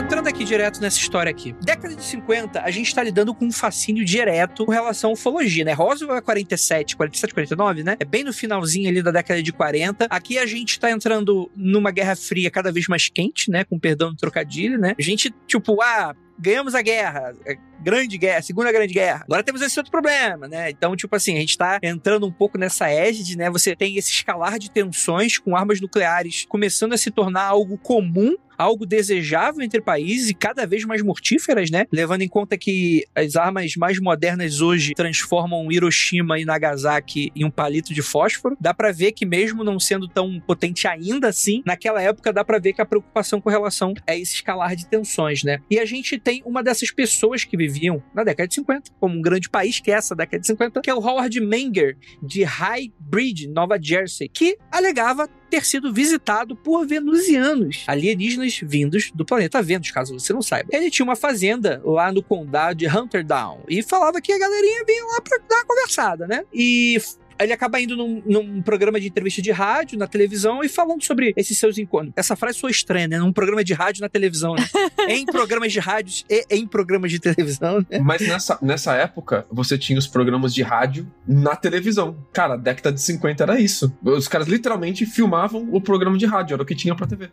Entrando 0.09 0.27
aqui 0.27 0.43
direto 0.43 0.81
nessa 0.81 0.97
história 0.97 1.29
aqui. 1.29 1.55
Década 1.61 1.95
de 1.95 2.03
50, 2.03 2.63
a 2.63 2.71
gente 2.71 2.95
tá 2.95 3.03
lidando 3.03 3.31
com 3.31 3.45
um 3.45 3.51
fascínio 3.51 4.03
direto 4.03 4.65
com 4.65 4.71
relação 4.71 5.11
à 5.11 5.13
ufologia, 5.13 5.63
né? 5.63 5.71
Roswell 5.71 6.15
é 6.15 6.19
47, 6.19 6.97
47, 6.97 7.31
49, 7.31 7.83
né? 7.83 7.95
É 7.99 8.03
bem 8.03 8.23
no 8.23 8.33
finalzinho 8.33 8.89
ali 8.89 9.03
da 9.03 9.11
década 9.11 9.43
de 9.43 9.53
40. 9.53 10.07
Aqui 10.09 10.39
a 10.39 10.47
gente 10.47 10.79
tá 10.79 10.89
entrando 10.89 11.51
numa 11.55 11.91
guerra 11.91 12.15
fria 12.15 12.49
cada 12.49 12.71
vez 12.71 12.87
mais 12.87 13.07
quente, 13.07 13.51
né? 13.51 13.63
Com 13.63 13.77
perdão 13.77 14.09
do 14.09 14.17
trocadilho, 14.17 14.79
né? 14.79 14.95
A 14.97 15.01
gente, 15.03 15.31
tipo, 15.45 15.79
ah, 15.79 16.15
ganhamos 16.39 16.73
a 16.75 16.81
guerra, 16.81 17.33
a 17.47 17.83
grande 17.83 18.17
guerra, 18.17 18.39
a 18.39 18.41
segunda 18.41 18.71
grande 18.71 18.93
guerra. 18.93 19.23
Agora 19.25 19.43
temos 19.43 19.61
esse 19.61 19.79
outro 19.79 19.91
problema, 19.91 20.47
né? 20.47 20.69
Então, 20.69 20.95
tipo 20.95 21.15
assim, 21.15 21.37
a 21.37 21.39
gente 21.39 21.57
tá 21.57 21.79
entrando 21.81 22.25
um 22.25 22.31
pouco 22.31 22.57
nessa 22.57 22.89
égide, 22.89 23.37
né? 23.37 23.49
Você 23.49 23.75
tem 23.75 23.97
esse 23.97 24.11
escalar 24.11 24.57
de 24.59 24.71
tensões 24.71 25.37
com 25.37 25.55
armas 25.55 25.79
nucleares 25.79 26.45
começando 26.47 26.93
a 26.93 26.97
se 26.97 27.11
tornar 27.11 27.43
algo 27.43 27.77
comum 27.77 28.35
algo 28.59 28.85
desejável 28.85 29.63
entre 29.63 29.79
países 29.79 30.29
e 30.29 30.33
cada 30.33 30.67
vez 30.67 30.83
mais 30.83 31.01
mortíferas, 31.01 31.71
né? 31.71 31.85
Levando 31.89 32.23
em 32.23 32.27
conta 32.27 32.57
que 32.57 33.05
as 33.15 33.37
armas 33.37 33.77
mais 33.77 34.01
modernas 34.01 34.59
hoje 34.59 34.93
transformam 34.93 35.71
Hiroshima 35.71 36.37
e 36.37 36.43
Nagasaki 36.43 37.31
em 37.33 37.45
um 37.45 37.49
palito 37.49 37.93
de 37.93 38.01
fósforo. 38.01 38.57
Dá 38.59 38.73
para 38.73 38.91
ver 38.91 39.13
que 39.13 39.25
mesmo 39.25 39.63
não 39.63 39.79
sendo 39.79 40.09
tão 40.09 40.41
potente 40.41 40.85
ainda 40.89 41.29
assim, 41.29 41.63
naquela 41.65 42.01
época 42.01 42.33
dá 42.33 42.43
para 42.43 42.59
ver 42.59 42.73
que 42.73 42.81
a 42.81 42.85
preocupação 42.85 43.39
com 43.39 43.49
relação 43.49 43.93
a 44.05 44.13
esse 44.13 44.35
escalar 44.35 44.75
de 44.75 44.85
tensões, 44.85 45.41
né? 45.41 45.59
E 45.71 45.79
a 45.79 45.85
gente 45.85 46.19
tem 46.29 46.43
uma 46.45 46.61
dessas 46.61 46.91
pessoas 46.91 47.43
que 47.43 47.57
viviam 47.57 48.03
na 48.13 48.23
década 48.23 48.47
de 48.47 48.53
50, 48.53 48.91
como 48.99 49.17
um 49.17 49.21
grande 49.21 49.49
país 49.49 49.79
que 49.79 49.89
é 49.89 49.95
essa 49.95 50.15
década 50.15 50.39
de 50.39 50.45
50, 50.45 50.79
que 50.79 50.87
é 50.87 50.93
o 50.93 50.99
Howard 50.99 51.41
Menger, 51.41 51.97
de 52.21 52.43
High 52.43 52.93
Bridge, 52.99 53.47
Nova 53.47 53.79
Jersey, 53.81 54.29
que 54.29 54.55
alegava 54.71 55.27
ter 55.49 55.65
sido 55.65 55.91
visitado 55.91 56.55
por 56.55 56.85
venusianos, 56.85 57.83
alienígenas 57.87 58.59
vindos 58.61 59.11
do 59.11 59.25
planeta 59.25 59.59
Vênus, 59.63 59.89
caso 59.89 60.19
você 60.19 60.31
não 60.31 60.43
saiba. 60.43 60.69
Ele 60.71 60.91
tinha 60.91 61.03
uma 61.03 61.15
fazenda 61.15 61.81
lá 61.83 62.11
no 62.11 62.21
condado 62.21 62.75
de 62.77 62.87
Hunterdown 62.87 63.63
e 63.67 63.81
falava 63.81 64.21
que 64.21 64.31
a 64.31 64.37
galerinha 64.37 64.85
vinha 64.85 65.03
lá 65.05 65.21
pra 65.21 65.39
dar 65.49 65.55
uma 65.55 65.65
conversada, 65.65 66.27
né? 66.27 66.43
E 66.53 67.01
ele 67.39 67.53
acaba 67.53 67.79
indo 67.79 67.95
num, 67.95 68.21
num, 68.25 68.61
programa 68.61 68.99
de 68.99 69.07
entrevista 69.07 69.41
de 69.41 69.51
rádio, 69.51 69.97
na 69.97 70.07
televisão, 70.07 70.63
e 70.63 70.69
falando 70.69 71.03
sobre 71.03 71.33
esses 71.35 71.57
seus 71.57 71.77
encontros. 71.77 72.13
Essa 72.15 72.35
frase 72.35 72.59
foi 72.59 72.71
estranha, 72.71 73.07
né? 73.07 73.17
Num 73.19 73.31
programa 73.31 73.63
de 73.63 73.73
rádio 73.73 74.01
na 74.01 74.09
televisão, 74.09 74.55
né? 74.55 74.65
em 75.07 75.25
programas 75.25 75.71
de 75.71 75.79
rádios 75.79 76.25
e 76.29 76.45
em 76.49 76.67
programas 76.67 77.11
de 77.11 77.19
televisão, 77.19 77.85
né? 77.89 77.99
Mas 77.99 78.21
nessa, 78.21 78.57
nessa 78.61 78.93
época, 78.95 79.45
você 79.51 79.77
tinha 79.77 79.97
os 79.97 80.07
programas 80.07 80.53
de 80.53 80.61
rádio 80.61 81.09
na 81.27 81.55
televisão. 81.55 82.17
Cara, 82.33 82.57
década 82.57 82.91
de 82.91 83.01
50 83.01 83.43
era 83.43 83.59
isso. 83.59 83.95
Os 84.03 84.27
caras 84.27 84.47
literalmente 84.47 85.05
filmavam 85.05 85.67
o 85.71 85.81
programa 85.81 86.17
de 86.17 86.25
rádio, 86.25 86.55
era 86.55 86.63
o 86.63 86.65
que 86.65 86.75
tinha 86.75 86.95
pra 86.95 87.07
TV. 87.07 87.29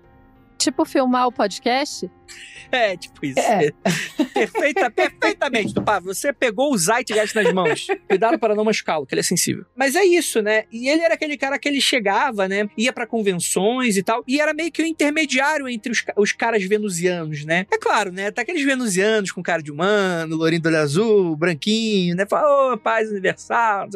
Tipo 0.58 0.84
filmar 0.84 1.26
o 1.26 1.32
podcast? 1.32 2.10
É, 2.70 2.96
tipo 2.96 3.24
isso. 3.24 3.38
É. 3.38 3.70
Perfeita, 4.34 4.90
perfeitamente, 4.90 5.72
Tupá. 5.72 5.98
Você 6.00 6.32
pegou 6.32 6.72
o 6.72 6.76
Zeitgeist 6.76 7.34
nas 7.34 7.52
mãos. 7.52 7.86
Cuidado 8.08 8.38
para 8.38 8.54
não 8.54 8.64
machucá-lo, 8.64 9.06
que 9.06 9.14
ele 9.14 9.20
é 9.20 9.24
sensível. 9.24 9.64
Mas 9.74 9.94
é 9.94 10.04
isso, 10.04 10.42
né? 10.42 10.64
E 10.70 10.88
ele 10.88 11.02
era 11.02 11.14
aquele 11.14 11.36
cara 11.36 11.58
que 11.58 11.68
ele 11.68 11.80
chegava, 11.80 12.46
né? 12.46 12.68
Ia 12.76 12.92
para 12.92 13.06
convenções 13.06 13.96
e 13.96 14.02
tal. 14.02 14.22
E 14.26 14.40
era 14.40 14.52
meio 14.52 14.70
que 14.70 14.82
o 14.82 14.86
intermediário 14.86 15.68
entre 15.68 15.90
os, 15.90 16.04
os 16.16 16.32
caras 16.32 16.62
venusianos, 16.64 17.44
né? 17.44 17.66
É 17.72 17.78
claro, 17.78 18.12
né? 18.12 18.30
Tá 18.30 18.42
aqueles 18.42 18.62
venusianos 18.62 19.30
com 19.32 19.42
cara 19.42 19.62
de 19.62 19.70
humano, 19.70 20.36
lourinho 20.36 20.62
do 20.62 20.68
olho 20.68 20.78
azul, 20.78 21.36
branquinho, 21.36 22.14
né? 22.14 22.26
Fala, 22.28 22.74
oh, 22.74 22.78
paz 22.78 23.10
universal, 23.10 23.88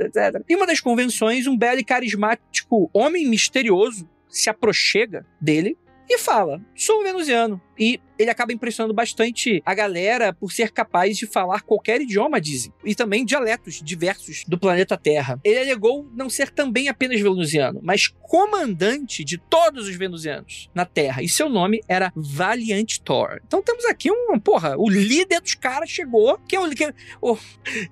etc. 0.00 0.42
E 0.48 0.56
uma 0.56 0.66
das 0.66 0.80
convenções, 0.80 1.46
um 1.46 1.56
belo 1.56 1.78
e 1.78 1.84
carismático 1.84 2.90
homem 2.92 3.28
misterioso 3.28 4.08
se 4.28 4.50
aproxega 4.50 5.24
dele 5.40 5.78
e 6.08 6.18
fala: 6.18 6.60
sou 6.74 7.02
venusiano. 7.02 7.60
E 7.78 8.00
ele 8.18 8.30
acaba 8.30 8.52
impressionando 8.52 8.94
bastante 8.94 9.62
a 9.64 9.74
galera 9.74 10.32
por 10.32 10.52
ser 10.52 10.70
capaz 10.70 11.16
de 11.16 11.26
falar 11.26 11.62
qualquer 11.62 12.00
idioma, 12.00 12.40
dizem, 12.40 12.72
e 12.84 12.94
também 12.94 13.24
dialetos 13.24 13.80
diversos 13.82 14.44
do 14.46 14.58
planeta 14.58 14.96
Terra. 14.96 15.40
Ele 15.44 15.58
alegou 15.58 16.08
não 16.14 16.28
ser 16.28 16.50
também 16.50 16.88
apenas 16.88 17.20
venusiano, 17.20 17.80
mas 17.82 18.08
comandante 18.08 19.24
de 19.24 19.38
todos 19.38 19.88
os 19.88 19.94
venusianos 19.94 20.70
na 20.74 20.84
Terra, 20.84 21.22
e 21.22 21.28
seu 21.28 21.48
nome 21.48 21.80
era 21.88 22.12
Valiant 22.14 22.98
Thor. 22.98 23.40
Então 23.46 23.62
temos 23.62 23.84
aqui 23.84 24.10
um, 24.10 24.38
porra, 24.38 24.76
o 24.76 24.88
líder 24.88 25.40
dos 25.40 25.54
caras 25.54 25.90
chegou, 25.90 26.38
que 26.48 26.56
é 26.56 26.60
o 26.60 26.70
que, 26.70 26.92
oh, 27.20 27.36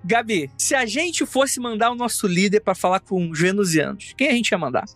Gabi, 0.04 0.50
se 0.56 0.74
a 0.74 0.86
gente 0.86 1.26
fosse 1.26 1.60
mandar 1.60 1.90
o 1.90 1.94
nosso 1.94 2.26
líder 2.26 2.60
para 2.60 2.74
falar 2.74 3.00
com 3.00 3.30
os 3.30 3.38
venusianos, 3.38 4.14
quem 4.16 4.28
a 4.28 4.32
gente 4.32 4.50
ia 4.50 4.58
mandar? 4.58 4.84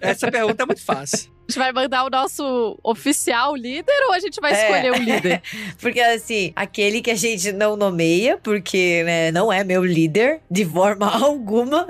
Essa 0.00 0.30
pergunta 0.30 0.62
é 0.62 0.66
muito 0.66 0.82
fácil 0.82 1.39
gente 1.50 1.58
vai 1.58 1.72
mandar 1.72 2.04
o 2.04 2.10
nosso 2.10 2.78
oficial 2.82 3.56
líder 3.56 3.92
ou 4.06 4.12
a 4.12 4.20
gente 4.20 4.40
vai 4.40 4.52
é. 4.52 4.62
escolher 4.62 4.92
o 4.92 5.02
líder? 5.02 5.42
porque 5.80 6.00
assim, 6.00 6.52
aquele 6.54 7.02
que 7.02 7.10
a 7.10 7.16
gente 7.16 7.52
não 7.52 7.76
nomeia, 7.76 8.38
porque 8.38 9.02
né, 9.04 9.32
não 9.32 9.52
é 9.52 9.64
meu 9.64 9.84
líder 9.84 10.40
de 10.48 10.64
forma 10.64 11.10
alguma. 11.12 11.86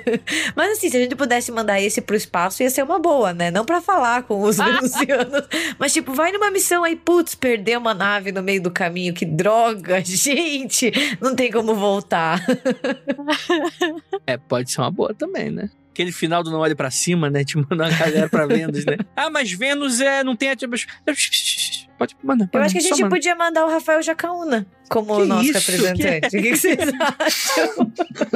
Mas 0.56 0.72
assim, 0.72 0.88
se 0.88 0.96
a 0.96 1.00
gente 1.00 1.14
pudesse 1.14 1.52
mandar 1.52 1.80
esse 1.80 2.00
pro 2.00 2.16
espaço, 2.16 2.62
ia 2.62 2.70
ser 2.70 2.82
uma 2.82 2.98
boa, 2.98 3.34
né? 3.34 3.50
Não 3.50 3.64
para 3.64 3.80
falar 3.80 4.22
com 4.22 4.40
os 4.42 4.56
venusianos. 4.56 5.46
mas 5.78 5.92
tipo, 5.92 6.14
vai 6.14 6.32
numa 6.32 6.50
missão 6.50 6.82
aí, 6.84 6.96
putz, 6.96 7.34
perdeu 7.34 7.78
uma 7.78 7.92
nave 7.92 8.32
no 8.32 8.42
meio 8.42 8.62
do 8.62 8.70
caminho, 8.70 9.12
que 9.12 9.26
droga, 9.26 10.02
gente! 10.02 10.90
Não 11.20 11.36
tem 11.36 11.50
como 11.50 11.74
voltar. 11.74 12.44
é, 14.26 14.36
pode 14.38 14.70
ser 14.70 14.80
uma 14.80 14.90
boa 14.90 15.14
também, 15.14 15.50
né? 15.50 15.70
Aquele 15.92 16.10
final 16.10 16.42
do 16.42 16.50
Não 16.50 16.60
Olhe 16.60 16.74
para 16.74 16.90
Cima, 16.90 17.30
né? 17.30 17.44
Te 17.44 17.56
mandar 17.56 17.90
uma 17.90 17.98
galera 17.98 18.28
pra 18.28 18.46
Vênus, 18.46 18.84
né? 18.84 18.96
Ah, 19.14 19.30
mas 19.30 19.52
Vênus 19.52 20.00
é, 20.00 20.24
não 20.24 20.34
tem... 20.34 20.48
Pode 22.02 22.16
mandar. 22.20 22.48
Eu 22.52 22.60
acho 22.60 22.74
que 22.74 22.78
a 22.78 22.82
gente 22.82 23.08
podia 23.08 23.36
mandar 23.36 23.64
o 23.64 23.68
Rafael 23.68 24.02
Jacaúna 24.02 24.66
como 24.92 25.16
que 25.16 25.26
nosso 25.26 25.44
isso? 25.44 25.70
representante. 25.70 26.28
Que... 26.30 26.42
O 26.42 26.42
que, 26.42 26.50
que 26.50 26.56
vocês 26.56 26.78
acham? 27.08 27.92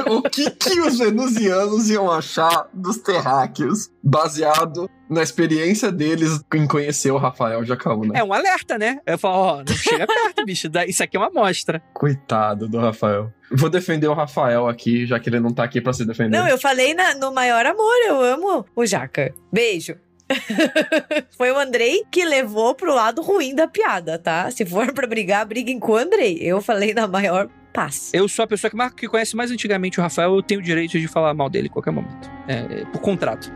o 0.17 0.21
que, 0.21 0.49
que 0.51 0.79
os 0.79 0.97
venusianos 0.97 1.89
iam 1.89 2.09
achar 2.09 2.69
dos 2.73 2.97
terráqueos, 2.97 3.89
baseado 4.01 4.89
na 5.09 5.21
experiência 5.21 5.91
deles 5.91 6.39
em 6.53 6.65
conhecer 6.65 7.11
o 7.11 7.17
Rafael 7.17 7.63
Jacaúna? 7.65 8.17
É 8.17 8.23
um 8.23 8.33
alerta, 8.33 8.77
né? 8.77 8.99
Eu 9.05 9.17
falo, 9.17 9.35
ó, 9.35 9.57
não 9.57 9.75
chega 9.75 10.07
perto, 10.07 10.45
bicho. 10.45 10.69
Isso 10.87 11.03
aqui 11.03 11.17
é 11.17 11.19
uma 11.19 11.27
amostra. 11.27 11.81
Coitado 11.93 12.67
do 12.67 12.79
Rafael. 12.79 13.31
Vou 13.51 13.69
defender 13.69 14.07
o 14.07 14.13
Rafael 14.13 14.67
aqui, 14.67 15.05
já 15.05 15.19
que 15.19 15.29
ele 15.29 15.39
não 15.39 15.51
tá 15.51 15.63
aqui 15.63 15.81
pra 15.81 15.93
se 15.93 16.05
defender. 16.05 16.37
Não, 16.37 16.47
eu 16.47 16.57
falei 16.57 16.93
na, 16.93 17.13
no 17.15 17.33
maior 17.33 17.65
amor, 17.65 17.95
eu 18.07 18.21
amo 18.21 18.65
o 18.75 18.85
Jaca. 18.85 19.33
Beijo. 19.51 19.95
Foi 21.37 21.51
o 21.51 21.57
Andrei 21.57 22.03
que 22.11 22.25
levou 22.25 22.75
pro 22.75 22.93
lado 22.93 23.21
ruim 23.21 23.55
da 23.55 23.67
piada, 23.67 24.17
tá? 24.17 24.49
Se 24.51 24.65
for 24.65 24.91
pra 24.93 25.07
brigar, 25.07 25.45
briguem 25.45 25.79
com 25.79 25.93
o 25.93 25.97
Andrei. 25.97 26.37
Eu 26.41 26.61
falei 26.61 26.93
na 26.93 27.07
maior 27.07 27.49
paz. 27.73 28.11
Eu 28.13 28.27
sou 28.27 28.43
a 28.43 28.47
pessoa 28.47 28.71
que, 28.71 28.95
que 28.95 29.07
conhece 29.07 29.35
mais 29.35 29.51
antigamente 29.51 29.99
o 29.99 30.03
Rafael, 30.03 30.35
eu 30.35 30.41
tenho 30.41 30.59
o 30.59 30.63
direito 30.63 30.99
de 30.99 31.07
falar 31.07 31.33
mal 31.33 31.49
dele 31.49 31.67
em 31.67 31.71
qualquer 31.71 31.91
momento. 31.91 32.29
É, 32.47 32.85
por 32.85 32.99
contrato. 32.99 33.51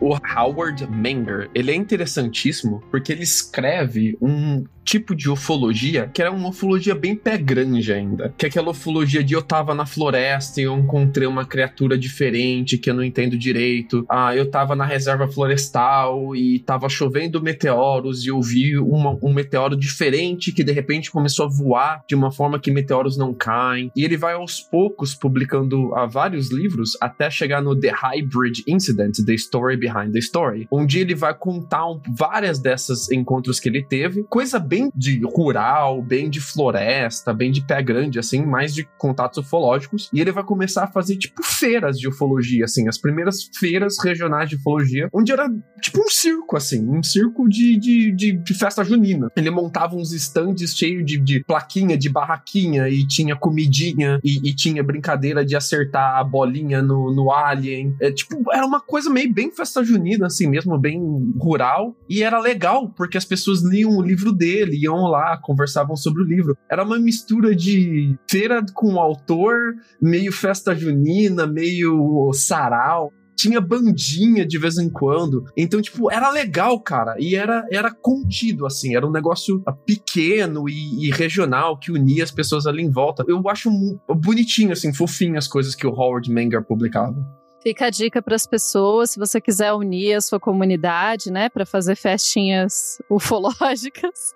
O 0.00 0.16
Howard 0.16 0.84
Menger, 0.90 1.48
ele 1.54 1.70
é 1.70 1.74
interessantíssimo 1.76 2.82
porque 2.90 3.12
ele 3.12 3.22
escreve 3.22 4.18
um 4.20 4.64
tipo 4.84 5.14
de 5.14 5.30
ufologia 5.30 6.10
que 6.12 6.20
era 6.20 6.30
uma 6.30 6.48
ufologia 6.48 6.94
bem 6.94 7.14
pé 7.14 7.36
grande 7.38 7.92
ainda. 7.92 8.34
Que 8.36 8.46
é 8.46 8.48
aquela 8.48 8.70
ufologia 8.70 9.22
de 9.22 9.34
eu 9.34 9.42
tava 9.42 9.74
na 9.74 9.86
floresta 9.86 10.60
e 10.60 10.64
eu 10.64 10.76
encontrei 10.76 11.26
uma 11.26 11.44
criatura 11.44 11.96
diferente 11.96 12.78
que 12.78 12.90
eu 12.90 12.94
não 12.94 13.04
entendo 13.04 13.36
direito. 13.36 14.04
Ah, 14.08 14.34
eu 14.34 14.50
tava 14.50 14.74
na 14.74 14.84
reserva 14.84 15.28
florestal 15.28 16.34
e 16.34 16.58
tava 16.60 16.88
chovendo 16.88 17.42
meteoros 17.42 18.24
e 18.24 18.28
eu 18.28 18.40
vi 18.40 18.78
uma, 18.78 19.18
um 19.22 19.32
meteoro 19.32 19.76
diferente 19.76 20.52
que 20.52 20.64
de 20.64 20.72
repente 20.72 21.10
começou 21.10 21.46
a 21.46 21.48
voar 21.48 22.04
de 22.08 22.14
uma 22.14 22.30
forma 22.30 22.58
que 22.58 22.70
meteoros 22.70 23.16
não 23.16 23.34
caem. 23.34 23.90
E 23.96 24.04
ele 24.04 24.16
vai 24.16 24.34
aos 24.34 24.60
poucos 24.60 25.14
publicando 25.14 25.94
ah, 25.94 26.06
vários 26.06 26.50
livros 26.50 26.96
até 27.00 27.30
chegar 27.30 27.62
no 27.62 27.78
The 27.78 27.92
Hybrid 27.92 28.62
Incident, 28.66 29.16
The 29.24 29.34
Story 29.34 29.76
Behind 29.76 30.12
the 30.12 30.18
Story, 30.18 30.66
onde 30.70 30.98
ele 30.98 31.14
vai 31.14 31.34
contar 31.34 31.88
um, 31.88 32.00
várias 32.16 32.58
dessas 32.58 33.10
encontros 33.10 33.58
que 33.58 33.68
ele 33.68 33.82
teve, 33.82 34.22
coisa 34.24 34.58
bem 34.72 34.90
de 34.96 35.20
rural, 35.22 36.00
bem 36.00 36.30
de 36.30 36.40
floresta, 36.40 37.34
bem 37.34 37.52
de 37.52 37.60
pé 37.60 37.82
grande, 37.82 38.18
assim, 38.18 38.42
mais 38.42 38.74
de 38.74 38.88
contatos 38.96 39.44
ufológicos, 39.44 40.08
e 40.10 40.18
ele 40.18 40.32
vai 40.32 40.42
começar 40.42 40.84
a 40.84 40.86
fazer, 40.86 41.18
tipo, 41.18 41.42
feiras 41.42 41.98
de 41.98 42.08
ufologia, 42.08 42.64
assim, 42.64 42.88
as 42.88 42.96
primeiras 42.96 43.50
feiras 43.58 43.96
regionais 44.02 44.48
de 44.48 44.56
ufologia, 44.56 45.10
onde 45.12 45.30
era, 45.30 45.46
tipo, 45.82 46.00
um 46.00 46.08
circo, 46.08 46.56
assim, 46.56 46.88
um 46.88 47.02
circo 47.02 47.46
de, 47.46 47.78
de, 47.78 48.12
de, 48.12 48.32
de 48.32 48.54
festa 48.54 48.82
junina. 48.82 49.30
Ele 49.36 49.50
montava 49.50 49.94
uns 49.94 50.10
stands 50.12 50.74
cheios 50.74 51.04
de, 51.04 51.18
de 51.18 51.44
plaquinha, 51.44 51.98
de 51.98 52.08
barraquinha, 52.08 52.88
e 52.88 53.06
tinha 53.06 53.36
comidinha, 53.36 54.20
e, 54.24 54.48
e 54.48 54.54
tinha 54.54 54.82
brincadeira 54.82 55.44
de 55.44 55.54
acertar 55.54 56.16
a 56.16 56.24
bolinha 56.24 56.80
no, 56.80 57.14
no 57.14 57.30
alien. 57.30 57.94
É, 58.00 58.10
tipo, 58.10 58.42
era 58.50 58.64
uma 58.64 58.80
coisa 58.80 59.10
meio 59.10 59.30
bem 59.30 59.50
festa 59.50 59.84
junina, 59.84 60.28
assim 60.28 60.48
mesmo, 60.48 60.78
bem 60.78 60.98
rural. 61.38 61.94
E 62.08 62.22
era 62.22 62.40
legal, 62.40 62.88
porque 62.88 63.18
as 63.18 63.26
pessoas 63.26 63.62
liam 63.62 63.90
o 63.90 64.00
livro 64.00 64.32
dele, 64.32 64.61
iam 64.70 65.08
lá, 65.08 65.36
conversavam 65.36 65.96
sobre 65.96 66.22
o 66.22 66.26
livro. 66.26 66.56
Era 66.70 66.84
uma 66.84 66.98
mistura 66.98 67.54
de 67.54 68.16
feira 68.28 68.64
com 68.74 68.94
o 68.94 69.00
autor, 69.00 69.74
meio 70.00 70.32
festa 70.32 70.74
junina, 70.74 71.46
meio 71.46 72.30
sarau 72.32 73.12
tinha 73.42 73.60
bandinha 73.60 74.46
de 74.46 74.58
vez 74.58 74.78
em 74.78 74.88
quando. 74.88 75.44
Então, 75.56 75.82
tipo, 75.82 76.12
era 76.12 76.30
legal, 76.30 76.78
cara. 76.80 77.16
E 77.18 77.34
era, 77.34 77.66
era 77.72 77.92
contido, 77.92 78.66
assim. 78.66 78.94
Era 78.94 79.06
um 79.06 79.10
negócio 79.10 79.62
pequeno 79.84 80.68
e, 80.68 81.06
e 81.06 81.10
regional 81.10 81.76
que 81.76 81.90
unia 81.90 82.22
as 82.22 82.30
pessoas 82.30 82.66
ali 82.66 82.82
em 82.82 82.90
volta. 82.90 83.24
Eu 83.26 83.42
acho 83.48 83.68
bonitinho, 84.08 84.72
assim, 84.72 84.94
fofinho 84.94 85.36
as 85.36 85.48
coisas 85.48 85.74
que 85.74 85.86
o 85.86 85.90
Howard 85.90 86.30
Menger 86.30 86.62
publicava. 86.64 87.16
Fica 87.62 87.86
a 87.86 87.90
dica 87.90 88.20
para 88.20 88.34
as 88.34 88.46
pessoas, 88.46 89.12
se 89.12 89.20
você 89.20 89.40
quiser 89.40 89.72
unir 89.72 90.14
a 90.14 90.20
sua 90.20 90.40
comunidade, 90.40 91.30
né, 91.30 91.48
para 91.48 91.64
fazer 91.64 91.94
festinhas 91.94 92.98
ufológicas. 93.08 94.34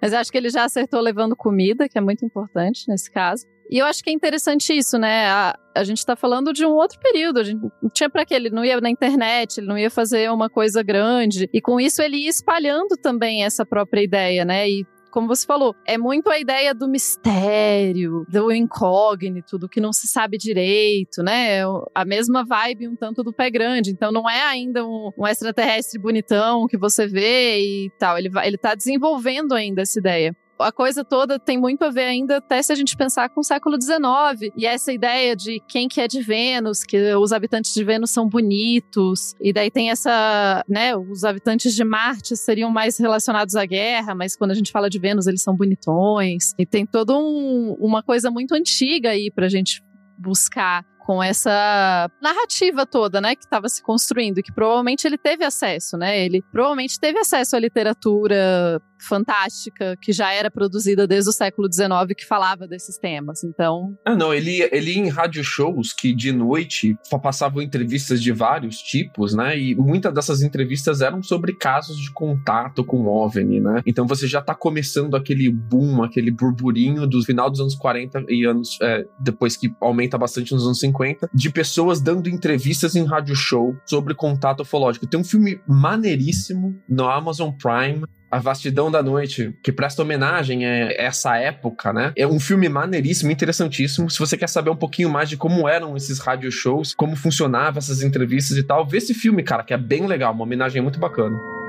Mas 0.00 0.12
acho 0.12 0.30
que 0.30 0.38
ele 0.38 0.48
já 0.48 0.64
acertou 0.64 1.00
levando 1.00 1.36
comida, 1.36 1.88
que 1.88 1.98
é 1.98 2.00
muito 2.00 2.24
importante 2.24 2.84
nesse 2.88 3.10
caso. 3.10 3.46
E 3.70 3.78
eu 3.78 3.86
acho 3.86 4.02
que 4.02 4.10
é 4.10 4.12
interessante 4.12 4.76
isso, 4.76 4.98
né? 4.98 5.26
A, 5.26 5.56
a 5.76 5.84
gente 5.84 6.04
tá 6.04 6.16
falando 6.16 6.52
de 6.52 6.66
um 6.66 6.72
outro 6.72 6.98
período. 6.98 7.38
A 7.38 7.44
gente 7.44 7.60
não 7.80 7.88
tinha 7.88 8.10
para 8.10 8.24
quê? 8.24 8.34
Ele 8.34 8.50
não 8.50 8.64
ia 8.64 8.80
na 8.80 8.90
internet, 8.90 9.58
ele 9.58 9.68
não 9.68 9.78
ia 9.78 9.90
fazer 9.90 10.28
uma 10.30 10.50
coisa 10.50 10.82
grande. 10.82 11.48
E 11.52 11.60
com 11.60 11.78
isso 11.78 12.02
ele 12.02 12.16
ia 12.16 12.30
espalhando 12.30 12.96
também 13.00 13.44
essa 13.44 13.64
própria 13.64 14.02
ideia, 14.02 14.44
né? 14.44 14.68
E 14.68 14.84
como 15.10 15.28
você 15.28 15.46
falou, 15.46 15.74
é 15.86 15.98
muito 15.98 16.30
a 16.30 16.38
ideia 16.38 16.74
do 16.74 16.88
mistério, 16.88 18.24
do 18.28 18.52
incógnito, 18.52 19.58
do 19.58 19.68
que 19.68 19.80
não 19.80 19.92
se 19.92 20.06
sabe 20.06 20.38
direito, 20.38 21.22
né? 21.22 21.58
É 21.58 21.62
a 21.94 22.04
mesma 22.04 22.44
vibe 22.44 22.88
um 22.88 22.96
tanto 22.96 23.22
do 23.22 23.32
pé 23.32 23.50
grande. 23.50 23.90
Então 23.90 24.12
não 24.12 24.28
é 24.28 24.42
ainda 24.42 24.86
um, 24.86 25.10
um 25.16 25.26
extraterrestre 25.26 26.00
bonitão 26.00 26.66
que 26.66 26.78
você 26.78 27.06
vê 27.06 27.58
e 27.60 27.90
tal. 27.98 28.18
Ele, 28.18 28.28
vai, 28.28 28.46
ele 28.46 28.58
tá 28.58 28.74
desenvolvendo 28.74 29.54
ainda 29.54 29.82
essa 29.82 29.98
ideia 29.98 30.34
a 30.60 30.72
coisa 30.72 31.04
toda 31.04 31.38
tem 31.38 31.58
muito 31.58 31.84
a 31.84 31.90
ver 31.90 32.04
ainda, 32.04 32.38
até 32.38 32.62
se 32.62 32.72
a 32.72 32.74
gente 32.74 32.96
pensar 32.96 33.28
com 33.30 33.40
o 33.40 33.44
século 33.44 33.80
XIX. 33.80 34.52
E 34.56 34.66
essa 34.66 34.92
ideia 34.92 35.34
de 35.34 35.60
quem 35.68 35.88
que 35.88 36.00
é 36.00 36.08
de 36.08 36.20
Vênus, 36.22 36.84
que 36.84 37.14
os 37.14 37.32
habitantes 37.32 37.72
de 37.72 37.84
Vênus 37.84 38.10
são 38.10 38.28
bonitos. 38.28 39.34
E 39.40 39.52
daí 39.52 39.70
tem 39.70 39.90
essa, 39.90 40.64
né, 40.68 40.96
os 40.96 41.24
habitantes 41.24 41.74
de 41.74 41.84
Marte 41.84 42.36
seriam 42.36 42.70
mais 42.70 42.98
relacionados 42.98 43.56
à 43.56 43.64
guerra, 43.64 44.14
mas 44.14 44.36
quando 44.36 44.50
a 44.50 44.54
gente 44.54 44.70
fala 44.70 44.90
de 44.90 44.98
Vênus, 44.98 45.26
eles 45.26 45.42
são 45.42 45.54
bonitões. 45.54 46.52
E 46.58 46.66
tem 46.66 46.86
toda 46.86 47.16
um, 47.16 47.76
uma 47.78 48.02
coisa 48.02 48.30
muito 48.30 48.54
antiga 48.54 49.10
aí 49.10 49.30
pra 49.30 49.48
gente 49.48 49.82
buscar 50.18 50.84
com 51.04 51.22
essa 51.22 52.10
narrativa 52.22 52.86
toda, 52.86 53.20
né, 53.20 53.34
que 53.34 53.44
estava 53.44 53.68
se 53.68 53.82
construindo, 53.82 54.42
que 54.42 54.52
provavelmente 54.52 55.06
ele 55.06 55.18
teve 55.18 55.44
acesso, 55.44 55.96
né? 55.96 56.24
Ele 56.24 56.42
provavelmente 56.52 56.98
teve 56.98 57.18
acesso 57.18 57.56
à 57.56 57.58
literatura 57.58 58.80
fantástica 59.00 59.96
que 60.00 60.12
já 60.12 60.32
era 60.32 60.50
produzida 60.50 61.06
desde 61.06 61.30
o 61.30 61.32
século 61.32 61.72
XIX 61.72 62.14
que 62.16 62.26
falava 62.26 62.66
desses 62.66 62.98
temas. 62.98 63.42
Então. 63.42 63.96
Ah, 64.04 64.14
não, 64.14 64.32
ele, 64.32 64.68
ele 64.70 64.92
em 64.92 65.08
rádio 65.08 65.42
shows 65.42 65.92
que 65.92 66.14
de 66.14 66.32
noite 66.32 66.96
passavam 67.22 67.62
entrevistas 67.62 68.22
de 68.22 68.32
vários 68.32 68.76
tipos, 68.78 69.34
né? 69.34 69.58
E 69.58 69.74
muitas 69.74 70.12
dessas 70.12 70.42
entrevistas 70.42 71.00
eram 71.00 71.22
sobre 71.22 71.54
casos 71.54 71.96
de 71.96 72.12
contato 72.12 72.84
com 72.84 73.06
OVNI, 73.06 73.60
né? 73.60 73.82
Então 73.86 74.06
você 74.06 74.26
já 74.26 74.42
tá 74.42 74.54
começando 74.54 75.16
aquele 75.16 75.50
boom, 75.50 76.02
aquele 76.02 76.30
burburinho 76.30 77.06
do 77.06 77.22
final 77.22 77.50
dos 77.50 77.60
anos 77.60 77.74
40 77.74 78.24
e 78.28 78.44
anos 78.44 78.78
é, 78.82 79.06
depois 79.18 79.56
que 79.56 79.72
aumenta 79.80 80.18
bastante 80.18 80.52
nos 80.52 80.64
anos 80.64 80.78
50, 80.80 80.89
de 81.32 81.50
pessoas 81.50 82.00
dando 82.00 82.28
entrevistas 82.28 82.94
em 82.94 83.04
rádio 83.04 83.34
show 83.34 83.76
sobre 83.86 84.14
contato 84.14 84.60
ufológico. 84.60 85.06
Tem 85.06 85.20
um 85.20 85.24
filme 85.24 85.60
maneiríssimo 85.66 86.78
no 86.88 87.08
Amazon 87.08 87.50
Prime 87.50 88.04
a 88.30 88.38
Vastidão 88.38 88.90
da 88.90 89.02
Noite, 89.02 89.52
que 89.60 89.72
presta 89.72 90.02
homenagem 90.02 90.64
a 90.64 90.92
essa 90.92 91.36
época, 91.36 91.92
né? 91.92 92.12
É 92.16 92.26
um 92.26 92.38
filme 92.38 92.68
maneiríssimo, 92.68 93.32
interessantíssimo. 93.32 94.08
Se 94.08 94.20
você 94.20 94.36
quer 94.36 94.48
saber 94.48 94.70
um 94.70 94.76
pouquinho 94.76 95.10
mais 95.10 95.28
de 95.28 95.36
como 95.36 95.68
eram 95.68 95.96
esses 95.96 96.20
radio 96.20 96.50
shows, 96.52 96.94
como 96.94 97.16
funcionavam 97.16 97.78
essas 97.78 98.02
entrevistas 98.02 98.56
e 98.56 98.62
tal, 98.62 98.86
vê 98.86 98.98
esse 98.98 99.14
filme, 99.14 99.42
cara, 99.42 99.64
que 99.64 99.74
é 99.74 99.78
bem 99.78 100.06
legal, 100.06 100.32
uma 100.32 100.44
homenagem 100.44 100.80
muito 100.80 101.00
bacana. 101.00 101.59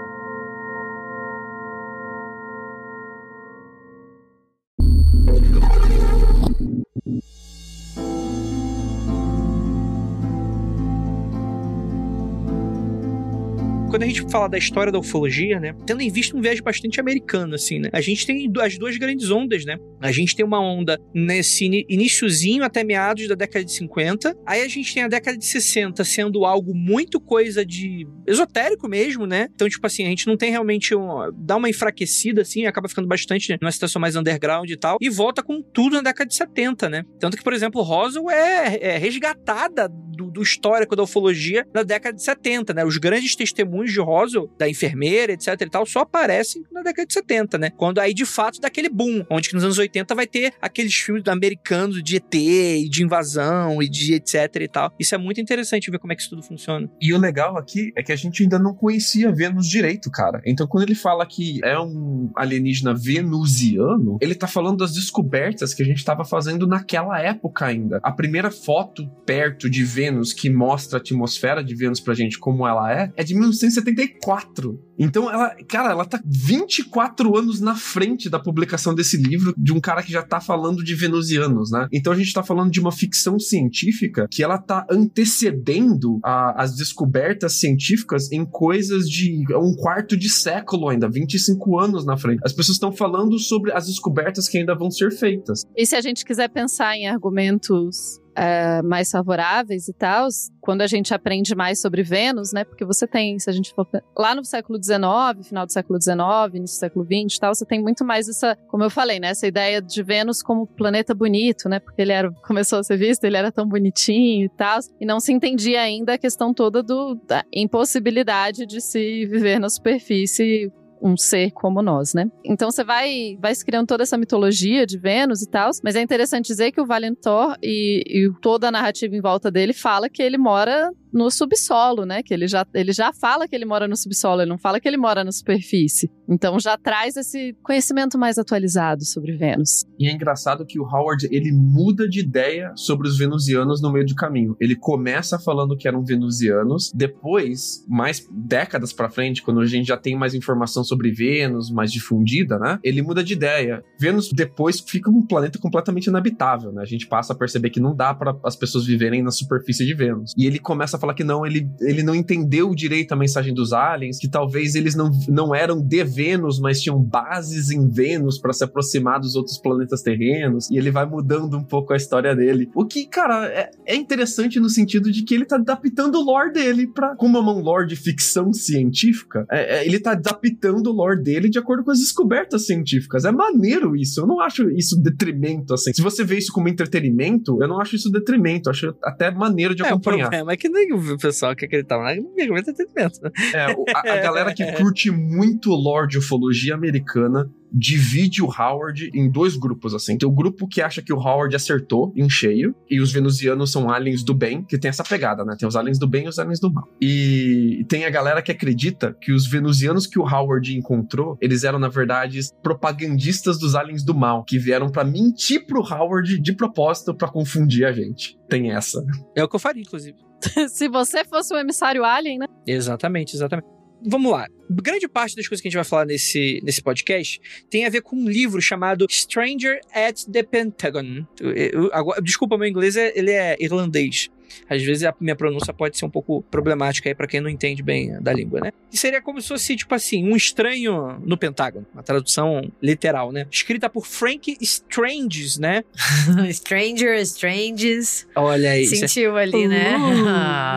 Quando 13.92 14.04
a 14.04 14.08
gente 14.08 14.22
fala 14.32 14.48
da 14.48 14.58
história 14.58 14.90
da 14.90 14.98
ufologia, 14.98 15.60
né, 15.60 15.76
tendo 15.86 16.02
em 16.02 16.10
vista 16.10 16.36
um 16.36 16.42
viés 16.42 16.62
bastante 16.62 16.98
americano, 16.98 17.56
assim, 17.56 17.78
né, 17.78 17.90
a 17.92 18.00
gente 18.00 18.26
tem 18.26 18.50
as 18.62 18.78
duas 18.78 18.96
grandes 18.96 19.30
ondas, 19.30 19.66
né? 19.66 19.76
A 20.00 20.12
gente 20.14 20.34
tem 20.34 20.46
uma 20.46 20.62
onda 20.62 20.98
nesse 21.14 21.66
iníciozinho 21.90 22.64
até 22.64 22.86
meados 22.86 23.28
da 23.28 23.36
década 23.36 23.66
de 23.66 23.72
50, 23.74 24.34
aí 24.46 24.62
a 24.62 24.68
gente 24.68 24.94
tem 24.94 25.04
a 25.04 25.10
década 25.10 25.38
de 25.38 25.46
60 25.46 26.04
sendo 26.06 26.46
algo 26.46 26.74
muito 26.74 27.20
coisa 27.20 27.66
de 27.66 28.08
esotérico 28.26 28.88
mesmo, 28.88 29.28
né? 29.28 29.50
Então, 29.54 29.68
tipo 29.68 29.86
assim, 29.86 30.06
a 30.06 30.10
gente 30.10 30.26
não 30.26 30.38
tem 30.38 30.52
realmente 30.52 30.96
um, 30.96 31.30
dá 31.36 31.58
uma 31.58 31.70
enfraquecida, 31.70 32.44
assim, 32.44 32.66
acaba 32.66 32.88
ficando 32.88 33.10
bastante 33.10 33.52
né, 33.52 33.58
numa 33.62 33.72
situação 33.72 34.00
mais 34.00 34.16
underground 34.16 34.70
e 34.70 34.78
tal, 34.78 34.98
e 35.02 35.10
volta 35.10 35.44
com 35.44 35.62
tudo 35.62 35.98
na 35.98 36.02
década 36.02 36.30
de 36.30 36.36
70, 36.36 36.90
né? 36.90 37.04
Tanto 37.20 37.36
que, 37.36 37.44
por 37.44 37.52
exemplo, 37.52 37.82
Roswell 37.82 38.32
é, 38.32 38.78
é 38.82 38.98
resgatada 38.98 39.90
do, 39.90 40.32
do 40.32 40.42
histórico 40.42 40.96
da 40.96 41.04
ufologia 41.04 41.66
da 41.74 41.84
década 41.84 42.16
de 42.16 42.24
70, 42.24 42.74
né? 42.74 42.86
Os 42.86 42.98
grandes 42.98 43.36
testemunhos 43.36 43.81
testemunhos 43.82 43.92
de 43.92 44.00
Roswell, 44.00 44.50
da 44.58 44.70
enfermeira, 44.70 45.34
etc 45.34 45.60
e 45.62 45.70
tal, 45.70 45.86
só 45.86 46.02
aparecem 46.02 46.64
na 46.72 46.82
década 46.82 47.06
de 47.06 47.14
70, 47.14 47.58
né? 47.58 47.70
Quando 47.72 48.00
aí, 48.00 48.14
de 48.14 48.26
fato, 48.26 48.60
daquele 48.60 48.90
boom, 48.90 49.26
onde 49.30 49.50
que 49.50 49.56
nos 49.56 49.64
anos 49.64 49.78
80 49.78 50.14
vai 50.14 50.28
ter 50.28 50.54
aqueles 50.62 50.94
filmes 50.94 51.28
americanos 51.28 52.02
de 52.04 52.18
ET 52.18 52.34
e 52.34 52.90
de 52.90 53.04
invasão 53.04 53.82
e 53.82 53.90
de 53.90 54.14
etc 54.14 54.56
e 54.62 54.68
tal. 54.68 54.94
Isso 55.00 55.16
é 55.16 55.18
muito 55.18 55.42
interessante 55.42 55.90
ver 55.90 56.00
como 56.00 56.14
é 56.14 56.16
que 56.16 56.22
isso 56.22 56.30
tudo 56.30 56.44
funciona. 56.44 56.90
E 57.02 57.14
o 57.14 57.18
legal 57.18 57.58
aqui 57.58 57.92
é 57.96 58.04
que 58.04 58.12
a 58.12 58.16
gente 58.16 58.44
ainda 58.44 58.60
não 58.60 58.74
conhecia 58.74 59.32
Vênus 59.32 59.68
direito, 59.68 60.10
cara. 60.12 60.42
Então, 60.46 60.68
quando 60.68 60.84
ele 60.84 60.96
fala 60.96 61.26
que 61.26 61.60
é 61.64 61.80
um 61.80 62.32
alienígena 62.36 62.94
venusiano, 62.94 64.18
ele 64.22 64.36
tá 64.36 64.48
falando 64.48 64.80
das 64.80 64.94
descobertas 64.94 65.74
que 65.74 65.82
a 65.82 65.86
gente 65.86 66.04
tava 66.04 66.24
fazendo 66.26 66.68
naquela 66.68 67.20
época 67.20 67.66
ainda. 67.66 68.00
A 68.04 68.12
primeira 68.12 68.52
foto 68.52 69.08
perto 69.26 69.70
de 69.70 69.84
Vênus 69.84 70.34
que 70.34 70.50
mostra 70.50 70.98
a 70.98 71.02
atmosfera 71.02 71.64
de 71.64 71.76
Vênus 71.76 72.00
pra 72.00 72.14
gente 72.14 72.38
como 72.38 72.68
ela 72.68 72.92
é, 72.92 73.12
é 73.16 73.24
de 73.24 73.34
19 73.34 73.71
1974. 73.72 74.80
Então, 75.00 75.32
ela, 75.32 75.56
cara, 75.68 75.92
ela 75.92 76.06
tá 76.06 76.22
24 76.24 77.36
anos 77.36 77.60
na 77.60 77.76
frente 77.76 78.30
da 78.30 78.40
publicação 78.40 78.94
desse 78.94 79.18
livro 79.18 79.54
de 79.58 79.74
um 79.74 79.80
cara 79.80 80.04
que 80.04 80.12
já 80.12 80.22
tá 80.22 80.40
falando 80.40 80.84
de 80.84 80.94
venusianos, 80.94 81.72
né? 81.72 81.88
Então 81.92 82.14
a 82.14 82.16
gente 82.16 82.32
tá 82.32 82.44
falando 82.44 82.70
de 82.70 82.80
uma 82.80 82.92
ficção 82.92 83.40
científica 83.40 84.28
que 84.30 84.44
ela 84.44 84.60
tá 84.60 84.86
antecedendo 84.92 86.20
a, 86.24 86.62
as 86.62 86.76
descobertas 86.76 87.54
científicas 87.54 88.32
em 88.32 88.46
coisas 88.46 89.10
de 89.10 89.44
um 89.56 89.76
quarto 89.76 90.16
de 90.16 90.30
século 90.30 90.90
ainda, 90.90 91.10
25 91.10 91.80
anos 91.80 92.06
na 92.06 92.16
frente. 92.16 92.42
As 92.46 92.54
pessoas 92.54 92.76
estão 92.76 92.92
falando 92.92 93.40
sobre 93.40 93.72
as 93.72 93.88
descobertas 93.88 94.48
que 94.48 94.60
ainda 94.60 94.76
vão 94.76 94.92
ser 94.92 95.12
feitas. 95.12 95.64
E 95.76 95.86
se 95.86 95.96
a 95.96 96.02
gente 96.02 96.24
quiser 96.24 96.50
pensar 96.50 96.96
em 96.96 97.08
argumentos 97.08 98.21
uh, 98.32 98.88
mais 98.88 99.12
favoráveis 99.12 99.88
e 99.88 99.94
tal, 99.94 100.28
quando 100.60 100.82
a 100.82 100.88
gente 100.88 101.14
aprende 101.14 101.56
mais 101.56 101.82
sobre 101.82 102.04
Vênus, 102.04 102.54
né? 102.54 102.64
Porque 102.64 102.86
você 102.86 103.08
tem, 103.08 103.38
se 103.40 103.50
a 103.50 103.54
gente 103.54 103.74
for 103.74 103.88
lá 104.18 104.36
no 104.36 104.44
século 104.44 104.82
XIX, 104.82 105.48
final 105.48 105.66
do 105.66 105.72
século 105.72 106.02
XIX, 106.02 106.18
início 106.54 106.78
do 106.78 106.80
século 106.80 107.06
XX 107.06 107.36
e 107.36 107.40
tal, 107.40 107.56
você 107.56 107.66
tem 107.66 107.82
muito 107.82 108.06
mais 108.06 108.28
essa, 108.28 108.58
como 108.68 108.84
eu 108.84 108.90
falei, 108.90 109.20
né? 109.20 109.30
Essa 109.30 109.48
ideia 109.48 109.82
de 109.82 110.04
Vênus 110.04 110.42
como 110.42 110.68
planeta 110.68 111.14
bonito, 111.14 111.68
né? 111.68 111.80
Porque 111.80 112.02
ele 112.02 112.12
era, 112.12 112.32
começou 112.46 112.80
a 112.80 112.84
ser 112.84 112.98
visto, 112.98 113.24
ele 113.24 113.38
era 113.38 113.52
tão 113.52 113.68
bonitinho 113.68 114.46
e 114.46 114.50
tal, 114.50 114.80
e 115.00 115.06
não 115.06 115.20
se 115.20 115.32
entendia 115.32 115.82
ainda 115.82 116.14
a 116.14 116.18
questão 116.18 116.54
toda 116.54 116.84
do, 116.84 117.16
da 117.28 117.44
impossibilidade 117.54 118.66
de 118.66 118.82
se 118.82 119.26
viver 119.26 119.60
na 119.60 119.70
superfície 119.70 120.72
um 121.02 121.18
ser 121.18 121.52
como 121.52 121.82
nós, 121.82 122.14
né? 122.14 122.26
Então 122.46 122.70
você 122.70 122.84
vai, 122.84 123.38
vai 123.40 123.54
criando 123.56 123.88
toda 123.88 124.04
essa 124.04 124.18
mitologia 124.18 124.86
de 124.86 124.98
Vênus 124.98 125.42
e 125.42 125.50
tal, 125.50 125.72
mas 125.84 125.96
é 125.96 126.02
interessante 126.02 126.48
dizer 126.48 126.72
que 126.72 126.80
o 126.80 126.86
Valentor 126.86 127.56
e, 127.62 128.04
e 128.08 128.32
toda 128.42 128.68
a 128.68 128.72
narrativa 128.72 129.16
em 129.16 129.22
volta 129.22 129.50
dele 129.50 129.74
fala 129.74 130.10
que 130.10 130.22
ele 130.22 130.38
mora 130.38 130.92
no 131.14 131.30
subsolo, 131.30 132.06
né? 132.06 132.24
Que 132.24 132.34
ele 132.34 132.48
já, 132.48 132.66
ele 132.74 132.94
já 132.94 133.12
fala 133.14 133.48
que 133.48 133.56
ele 133.56 133.66
mora 133.66 133.88
no 133.88 133.96
subsolo, 133.96 134.42
ele 134.42 134.50
não 134.50 134.58
fala 134.58 134.80
que 134.80 134.88
ele 134.88 134.98
mora 134.98 135.24
na 135.24 135.32
superfície. 135.32 136.10
Então 136.30 136.60
já 136.60 136.78
traz 136.78 137.18
esse 137.18 137.56
conhecimento 137.64 138.18
mais 138.18 138.38
atualizado 138.38 139.04
sobre 139.06 139.36
Vênus. 139.36 139.84
E 140.00 140.08
é 140.08 140.12
engraçado 140.12 140.66
que 140.66 140.80
o 140.80 140.84
Howard 140.84 141.28
ele 141.32 141.52
muda 141.52 142.08
de 142.08 142.20
ideia 142.20 142.72
sobre 142.76 143.08
os 143.08 143.18
venusianos 143.18 143.82
no 143.82 143.92
meio 143.92 144.06
do 144.06 144.16
caminho. 144.16 144.56
Ele 144.60 144.76
começa 144.76 145.38
falando 145.38 145.76
que 145.78 145.88
eram 145.88 146.04
venusianos, 146.04 146.92
depois, 146.96 147.86
mais 147.88 148.28
décadas 148.32 148.94
para 148.94 149.10
frente, 149.10 149.42
quando 149.42 149.60
a 149.60 149.66
gente 149.66 149.88
já 149.88 149.98
tem 149.98 150.18
mais 150.18 150.34
informação 150.34 150.84
sobre 150.84 151.12
Vênus, 151.12 151.72
mais 151.72 151.92
difundida, 151.92 152.58
né? 152.58 152.80
Ele 152.84 153.02
muda 153.02 153.24
de 153.24 153.34
ideia. 153.34 153.84
Vênus 154.00 154.32
depois 154.32 154.80
fica 154.80 155.10
um 155.10 155.26
planeta 155.26 155.60
completamente 155.60 156.08
inabitável, 156.08 156.72
né? 156.72 156.82
A 156.82 156.86
gente 156.86 157.08
passa 157.08 157.34
a 157.34 157.36
perceber 157.36 157.70
que 157.70 157.80
não 157.80 157.96
dá 157.96 158.14
para 158.14 158.38
as 158.44 158.56
pessoas 158.56 158.86
viverem 158.86 159.22
na 159.22 159.32
superfície 159.32 159.86
de 159.86 159.94
Vênus. 159.94 160.34
E 160.38 160.46
ele 160.46 160.60
começa 160.60 160.98
a 160.98 161.00
fala 161.02 161.14
que 161.14 161.24
não, 161.24 161.46
ele, 161.46 161.70
ele 161.82 162.04
não 162.04 162.16
entendeu 162.16 162.74
direito 162.74 163.12
a 163.12 163.16
mensagem 163.16 163.54
dos 163.54 163.74
aliens, 163.74 164.18
que 164.20 164.30
talvez 164.30 164.76
eles 164.76 164.96
não, 164.96 165.12
não 165.28 165.54
eram 165.54 165.82
de 165.82 166.04
Vênus, 166.04 166.60
mas 166.60 166.82
tinham 166.82 167.02
bases 167.02 167.70
em 167.72 167.90
Vênus 167.90 168.40
para 168.40 168.54
se 168.54 168.64
aproximar 168.64 169.20
dos 169.20 169.36
outros 169.36 169.58
planetas 169.58 170.02
terrenos, 170.02 170.70
e 170.70 170.78
ele 170.78 170.92
vai 170.92 171.06
mudando 171.06 171.58
um 171.58 171.64
pouco 171.64 171.94
a 171.94 171.98
história 171.98 172.36
dele. 172.36 172.70
O 172.76 172.86
que, 172.86 173.06
cara, 173.08 173.48
é, 173.48 173.72
é 173.86 173.96
interessante 173.96 174.60
no 174.60 174.70
sentido 174.70 175.12
de 175.12 175.24
que 175.24 175.34
ele 175.34 175.46
tá 175.46 175.56
adaptando 175.56 176.16
o 176.16 176.24
lore 176.24 176.54
dele 176.54 176.88
pra. 176.88 177.16
Como 177.16 177.38
é 177.38 177.42
um 177.42 177.62
lore 177.62 177.88
de 177.88 177.96
ficção 177.96 178.54
científica, 178.54 179.46
é, 179.52 179.80
é, 179.80 179.86
ele 179.86 180.00
tá 180.00 180.12
adaptando 180.12 180.88
o 180.88 180.94
lore 180.94 181.22
dele 181.22 181.50
de 181.50 181.60
acordo 181.60 181.84
com 181.84 181.92
as 181.92 182.00
descobertas 182.00 182.66
científicas. 182.66 183.26
É 183.26 183.32
maneiro 183.32 183.96
isso. 183.96 184.22
Eu 184.22 184.28
não 184.28 184.40
acho 184.40 184.70
isso 184.72 185.02
detrimento, 185.02 185.74
assim. 185.74 185.94
Se 185.94 186.02
você 186.02 186.24
vê 186.24 186.38
isso 186.38 186.52
como 186.52 186.68
entretenimento, 186.68 187.62
eu 187.62 187.68
não 187.68 187.80
acho 187.80 187.96
isso 187.96 188.12
detrimento. 188.12 188.70
Eu 188.70 188.72
acho 188.72 188.96
até 189.04 189.32
maneiro 189.32 189.74
de 189.76 189.82
É, 189.82 189.86
o 189.86 189.88
acompanhar. 189.90 190.30
problema 190.30 190.52
é 190.52 190.58
que 190.58 190.70
nem 190.70 190.91
o 190.94 191.18
pessoal 191.18 191.56
que 191.56 191.66
acreditava 191.66 192.04
pegou 192.36 192.58
entretenimento. 192.58 193.20
né? 193.24 193.32
É, 193.54 193.68
o- 193.76 193.86
a, 193.94 194.00
a 194.14 194.18
galera 194.22 194.54
que 194.54 194.66
curte 194.74 195.10
muito 195.12 195.70
lore 195.72 196.08
de 196.08 196.18
ufologia 196.18 196.74
americana 196.76 197.50
divide 197.74 198.42
o 198.44 198.48
Howard 198.48 199.10
em 199.14 199.32
dois 199.32 199.56
grupos, 199.56 199.94
assim. 199.96 200.18
Tem 200.18 200.28
o 200.28 200.32
grupo 200.32 200.68
que 200.68 200.82
acha 200.82 201.02
que 201.02 201.14
o 201.14 201.18
Howard 201.18 201.56
acertou 201.56 202.12
em 202.18 202.30
cheio, 202.30 202.76
e 202.90 203.00
os 203.00 203.14
venusianos 203.14 203.72
são 203.72 203.90
aliens 203.90 204.24
do 204.26 204.34
bem, 204.34 204.62
que 204.62 204.78
tem 204.78 204.90
essa 204.90 205.06
pegada, 205.06 205.46
né? 205.46 205.56
Tem 205.58 205.66
os 205.66 205.78
aliens 205.78 205.98
do 205.98 206.06
bem 206.06 206.26
e 206.26 206.28
os 206.28 206.38
aliens 206.38 206.60
do 206.60 206.70
mal. 206.70 206.86
E 207.02 207.86
tem 207.88 208.04
a 208.04 208.10
galera 208.10 208.42
que 208.42 208.52
acredita 208.52 209.16
que 209.22 209.32
os 209.32 209.48
venusianos 209.48 210.06
que 210.06 210.20
o 210.20 210.24
Howard 210.24 210.76
encontrou, 210.78 211.38
eles 211.40 211.64
eram, 211.64 211.80
na 211.80 211.88
verdade, 211.88 212.42
propagandistas 212.62 213.58
dos 213.58 213.74
aliens 213.74 214.04
do 214.04 214.14
mal, 214.14 214.44
que 214.44 214.60
vieram 214.60 214.90
pra 214.90 215.06
mentir 215.06 215.66
pro 215.66 215.80
Howard 215.82 216.40
de 216.42 216.54
propósito 216.54 217.14
pra 217.16 217.30
confundir 217.30 217.86
a 217.86 217.94
gente. 217.94 218.38
Tem 218.50 218.72
essa. 218.72 219.02
É 219.34 219.42
o 219.44 219.48
que 219.48 219.56
eu 219.56 219.60
faria, 219.62 219.82
inclusive. 219.82 220.18
Se 220.70 220.88
você 220.88 221.24
fosse 221.26 221.54
o 221.54 221.58
emissário 221.58 222.04
alien, 222.04 222.40
né? 222.40 222.46
Exatamente, 222.68 223.36
exatamente. 223.36 223.68
Vamos 224.04 224.32
lá. 224.32 224.48
Grande 224.70 225.08
parte 225.08 225.36
das 225.36 225.48
coisas 225.48 225.62
que 225.62 225.68
a 225.68 225.70
gente 225.70 225.76
vai 225.76 225.84
falar 225.84 226.06
nesse, 226.06 226.60
nesse 226.64 226.82
podcast 226.82 227.40
tem 227.70 227.86
a 227.86 227.90
ver 227.90 228.02
com 228.02 228.16
um 228.16 228.28
livro 228.28 228.60
chamado 228.60 229.06
Stranger 229.10 229.80
at 229.94 230.24
the 230.26 230.42
Pentagon. 230.42 231.24
Eu- 231.40 231.52
eu- 231.54 231.90
agora- 231.94 232.20
desculpa, 232.22 232.58
meu 232.58 232.68
inglês 232.68 232.96
é, 232.96 233.12
ele 233.16 233.30
é 233.32 233.56
irlandês. 233.60 234.30
Às 234.70 234.82
vezes 234.84 235.04
a 235.04 235.14
minha 235.20 235.36
pronúncia 235.36 235.74
pode 235.74 235.98
ser 235.98 236.06
um 236.06 236.10
pouco 236.10 236.42
problemática 236.50 237.10
aí 237.10 237.16
pra 237.16 237.28
quem 237.28 237.40
não 237.42 237.50
entende 237.50 237.82
bem 237.84 238.20
da 238.22 238.32
língua, 238.34 238.60
né? 238.62 238.72
E 238.92 238.98
seria 238.98 239.22
como 239.22 239.42
se 239.42 239.48
fosse, 239.48 239.76
tipo 239.76 239.94
assim, 239.96 240.24
um 240.24 240.36
estranho 240.36 241.20
no 241.26 241.38
Pentágono. 241.38 241.86
Uma 241.94 242.04
tradução 242.04 242.72
literal, 242.82 243.32
né? 243.32 243.48
Escrita 243.52 243.90
por 243.90 244.06
Frank 244.06 244.58
Stranges, 244.62 245.58
né? 245.58 245.84
Stranger, 246.52 247.20
Stranges. 247.22 248.28
Olha 248.36 248.72
aí. 248.72 248.84
isso 248.84 248.96
é- 248.96 249.08
Sentiu 249.08 249.38
ali, 249.38 249.68
né? 249.68 249.96
Uh. 249.98 250.22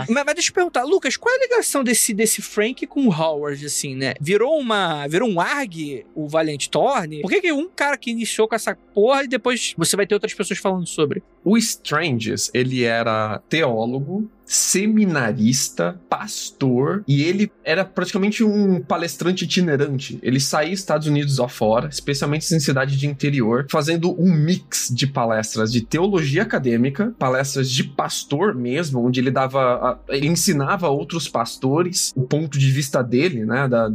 Mas, 0.14 0.24
mas 0.24 0.34
deixa 0.34 0.50
eu 0.50 0.54
perguntar, 0.54 0.84
Lucas, 0.84 1.16
qual 1.16 1.32
é 1.34 1.38
a 1.38 1.40
ligação 1.40 1.82
desse, 1.84 2.12
desse 2.12 2.42
Frank 2.42 2.86
com 2.86 3.06
o 3.06 3.10
Howard, 3.12 3.64
assim, 3.64 3.94
né? 3.94 4.14
Virou 4.20 4.58
uma. 4.58 5.06
Virou 5.06 5.28
um 5.28 5.40
ARG, 5.40 6.04
o 6.14 6.28
Valiant 6.28 6.66
Thorne? 6.68 7.20
Por 7.22 7.30
que, 7.30 7.40
que 7.40 7.52
um 7.52 7.68
cara 7.68 7.96
que 7.96 8.10
iniciou 8.10 8.48
com 8.48 8.54
essa 8.54 8.76
porra 8.94 9.24
e 9.24 9.28
depois 9.28 9.74
você 9.76 9.96
vai 9.96 10.06
ter 10.06 10.14
outras 10.14 10.34
pessoas 10.34 10.58
falando 10.58 10.86
sobre? 10.86 11.22
O 11.44 11.58
Stranges, 11.58 12.50
ele 12.54 12.84
era 12.84 13.38
teólogo, 13.48 14.30
seminarista, 14.46 15.98
pastor, 16.08 17.02
e 17.08 17.22
ele 17.22 17.50
era 17.64 17.84
praticamente 17.84 18.44
um 18.44 18.80
palestrante 18.80 19.44
itinerante. 19.44 20.18
Ele 20.22 20.40
saía 20.40 20.72
Estados 20.72 21.06
Unidos 21.06 21.40
afora, 21.40 21.88
especialmente 21.88 22.54
em 22.54 22.60
cidade 22.60 22.96
de 22.96 23.06
interior, 23.06 23.66
fazendo 23.70 24.14
um 24.20 24.32
mix 24.32 24.88
de 24.94 25.06
palestras 25.06 25.72
de 25.72 25.82
teologia 25.82 26.42
acadêmica, 26.42 27.14
palestras 27.18 27.70
de 27.70 27.84
pastor 27.84 28.54
mesmo, 28.54 29.04
onde 29.04 29.20
ele 29.20 29.30
dava, 29.30 30.00
ele 30.08 30.26
ensinava 30.26 30.88
outros 30.88 31.28
pastores 31.28 32.12
o 32.16 32.22
ponto 32.22 32.58
de 32.58 32.70
vista 32.70 33.02
dele, 33.02 33.44
né, 33.44 33.68
da, 33.68 33.88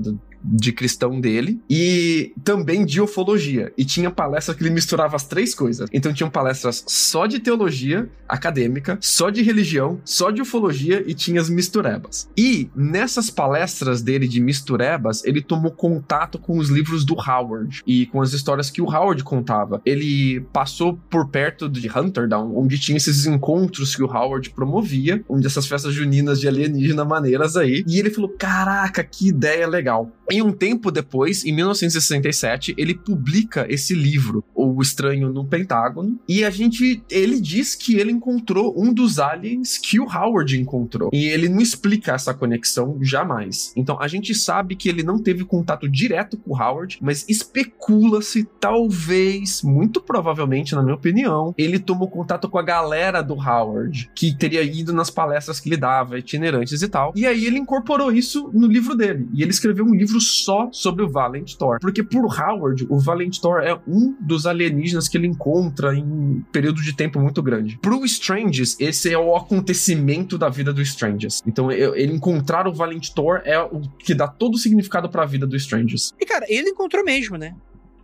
de 0.43 0.71
cristão 0.71 1.19
dele 1.19 1.59
e 1.69 2.33
também 2.43 2.85
de 2.85 3.01
ufologia. 3.01 3.71
E 3.77 3.85
tinha 3.85 4.09
palestras 4.09 4.55
que 4.55 4.63
ele 4.63 4.69
misturava 4.69 5.15
as 5.15 5.25
três 5.25 5.53
coisas. 5.53 5.89
Então 5.91 6.13
tinham 6.13 6.29
palestras 6.29 6.83
só 6.87 7.25
de 7.25 7.39
teologia 7.39 8.09
acadêmica, 8.27 8.97
só 9.01 9.29
de 9.29 9.41
religião, 9.41 9.99
só 10.05 10.31
de 10.31 10.41
ufologia 10.41 11.03
e 11.05 11.13
tinha 11.13 11.41
as 11.41 11.49
misturebas. 11.49 12.29
E 12.37 12.69
nessas 12.75 13.29
palestras 13.29 14.01
dele 14.01 14.27
de 14.27 14.39
misturebas, 14.39 15.23
ele 15.25 15.41
tomou 15.41 15.71
contato 15.71 16.37
com 16.37 16.57
os 16.57 16.69
livros 16.69 17.05
do 17.05 17.15
Howard 17.15 17.81
e 17.85 18.05
com 18.07 18.21
as 18.21 18.33
histórias 18.33 18.69
que 18.69 18.81
o 18.81 18.85
Howard 18.85 19.23
contava. 19.23 19.81
Ele 19.85 20.41
passou 20.53 20.99
por 21.09 21.29
perto 21.29 21.67
de 21.67 21.89
Hunterdown, 21.89 22.57
onde 22.57 22.79
tinha 22.79 22.97
esses 22.97 23.25
encontros 23.25 23.95
que 23.95 24.03
o 24.03 24.07
Howard 24.07 24.49
promovia, 24.51 25.23
onde 25.27 25.47
essas 25.47 25.67
festas 25.67 25.93
juninas 25.93 26.39
de 26.39 26.47
alienígena 26.47 27.03
maneiras 27.03 27.55
aí. 27.55 27.83
E 27.87 27.99
ele 27.99 28.09
falou: 28.09 28.29
"Caraca, 28.29 29.03
que 29.03 29.27
ideia 29.27 29.67
legal". 29.67 30.11
E 30.31 30.41
um 30.41 30.51
tempo 30.51 30.91
depois, 30.91 31.43
em 31.43 31.53
1967, 31.53 32.75
ele 32.77 32.93
publica 32.93 33.65
esse 33.69 33.93
livro, 33.93 34.43
O 34.53 34.81
Estranho 34.81 35.31
no 35.33 35.45
Pentágono, 35.45 36.19
e 36.27 36.43
a 36.43 36.49
gente, 36.49 37.03
ele 37.09 37.39
diz 37.39 37.75
que 37.75 37.95
ele 37.95 38.11
encontrou 38.11 38.73
um 38.77 38.93
dos 38.93 39.19
aliens 39.19 39.77
que 39.77 39.99
o 39.99 40.05
Howard 40.05 40.59
encontrou. 40.59 41.09
E 41.13 41.25
ele 41.25 41.49
não 41.49 41.59
explica 41.59 42.13
essa 42.13 42.33
conexão 42.33 42.97
jamais. 43.01 43.73
Então 43.75 43.99
a 43.99 44.07
gente 44.07 44.33
sabe 44.35 44.75
que 44.75 44.89
ele 44.89 45.03
não 45.03 45.19
teve 45.19 45.43
contato 45.43 45.89
direto 45.89 46.37
com 46.37 46.53
o 46.53 46.57
Howard, 46.57 46.97
mas 47.01 47.25
especula-se 47.27 48.47
talvez, 48.59 49.61
muito 49.63 50.01
provavelmente, 50.01 50.75
na 50.75 50.83
minha 50.83 50.95
opinião, 50.95 51.53
ele 51.57 51.79
tomou 51.79 52.07
contato 52.07 52.47
com 52.49 52.57
a 52.57 52.63
galera 52.63 53.21
do 53.21 53.33
Howard, 53.33 54.09
que 54.15 54.35
teria 54.35 54.63
ido 54.63 54.93
nas 54.93 55.09
palestras 55.09 55.59
que 55.59 55.69
ele 55.69 55.77
dava, 55.77 56.19
itinerantes 56.19 56.81
e 56.81 56.87
tal. 56.87 57.13
E 57.15 57.25
aí 57.25 57.45
ele 57.45 57.59
incorporou 57.59 58.11
isso 58.11 58.49
no 58.53 58.67
livro 58.67 58.95
dele. 58.95 59.27
E 59.33 59.41
ele 59.41 59.51
escreveu 59.51 59.85
um 59.85 59.95
livro 59.95 60.18
só 60.19 60.69
sobre 60.71 61.03
o 61.03 61.09
Valent 61.09 61.55
Thor. 61.55 61.77
Porque 61.79 62.03
por 62.03 62.25
Howard, 62.25 62.85
o 62.89 62.99
Valent 62.99 63.39
Thor 63.39 63.61
é 63.61 63.79
um 63.87 64.15
dos 64.19 64.45
alienígenas 64.45 65.07
que 65.07 65.17
ele 65.17 65.27
encontra 65.27 65.95
em 65.95 66.03
um 66.03 66.43
período 66.51 66.81
de 66.81 66.95
tempo 66.95 67.19
muito 67.19 67.41
grande. 67.41 67.77
Pro 67.81 68.03
Stranges, 68.05 68.75
esse 68.79 69.11
é 69.11 69.17
o 69.17 69.35
acontecimento 69.35 70.37
da 70.37 70.49
vida 70.49 70.73
do 70.73 70.81
Stranges. 70.81 71.41
Então, 71.45 71.71
ele 71.71 72.13
encontrar 72.13 72.67
o 72.67 72.73
Valent 72.73 73.09
Thor 73.09 73.41
é 73.43 73.59
o 73.59 73.81
que 73.99 74.13
dá 74.13 74.27
todo 74.27 74.55
o 74.55 74.57
significado 74.57 75.09
pra 75.09 75.25
vida 75.25 75.45
do 75.45 75.55
Stranges. 75.55 76.13
E, 76.19 76.25
cara, 76.25 76.45
ele 76.49 76.69
encontrou 76.69 77.03
mesmo, 77.03 77.37
né? 77.37 77.55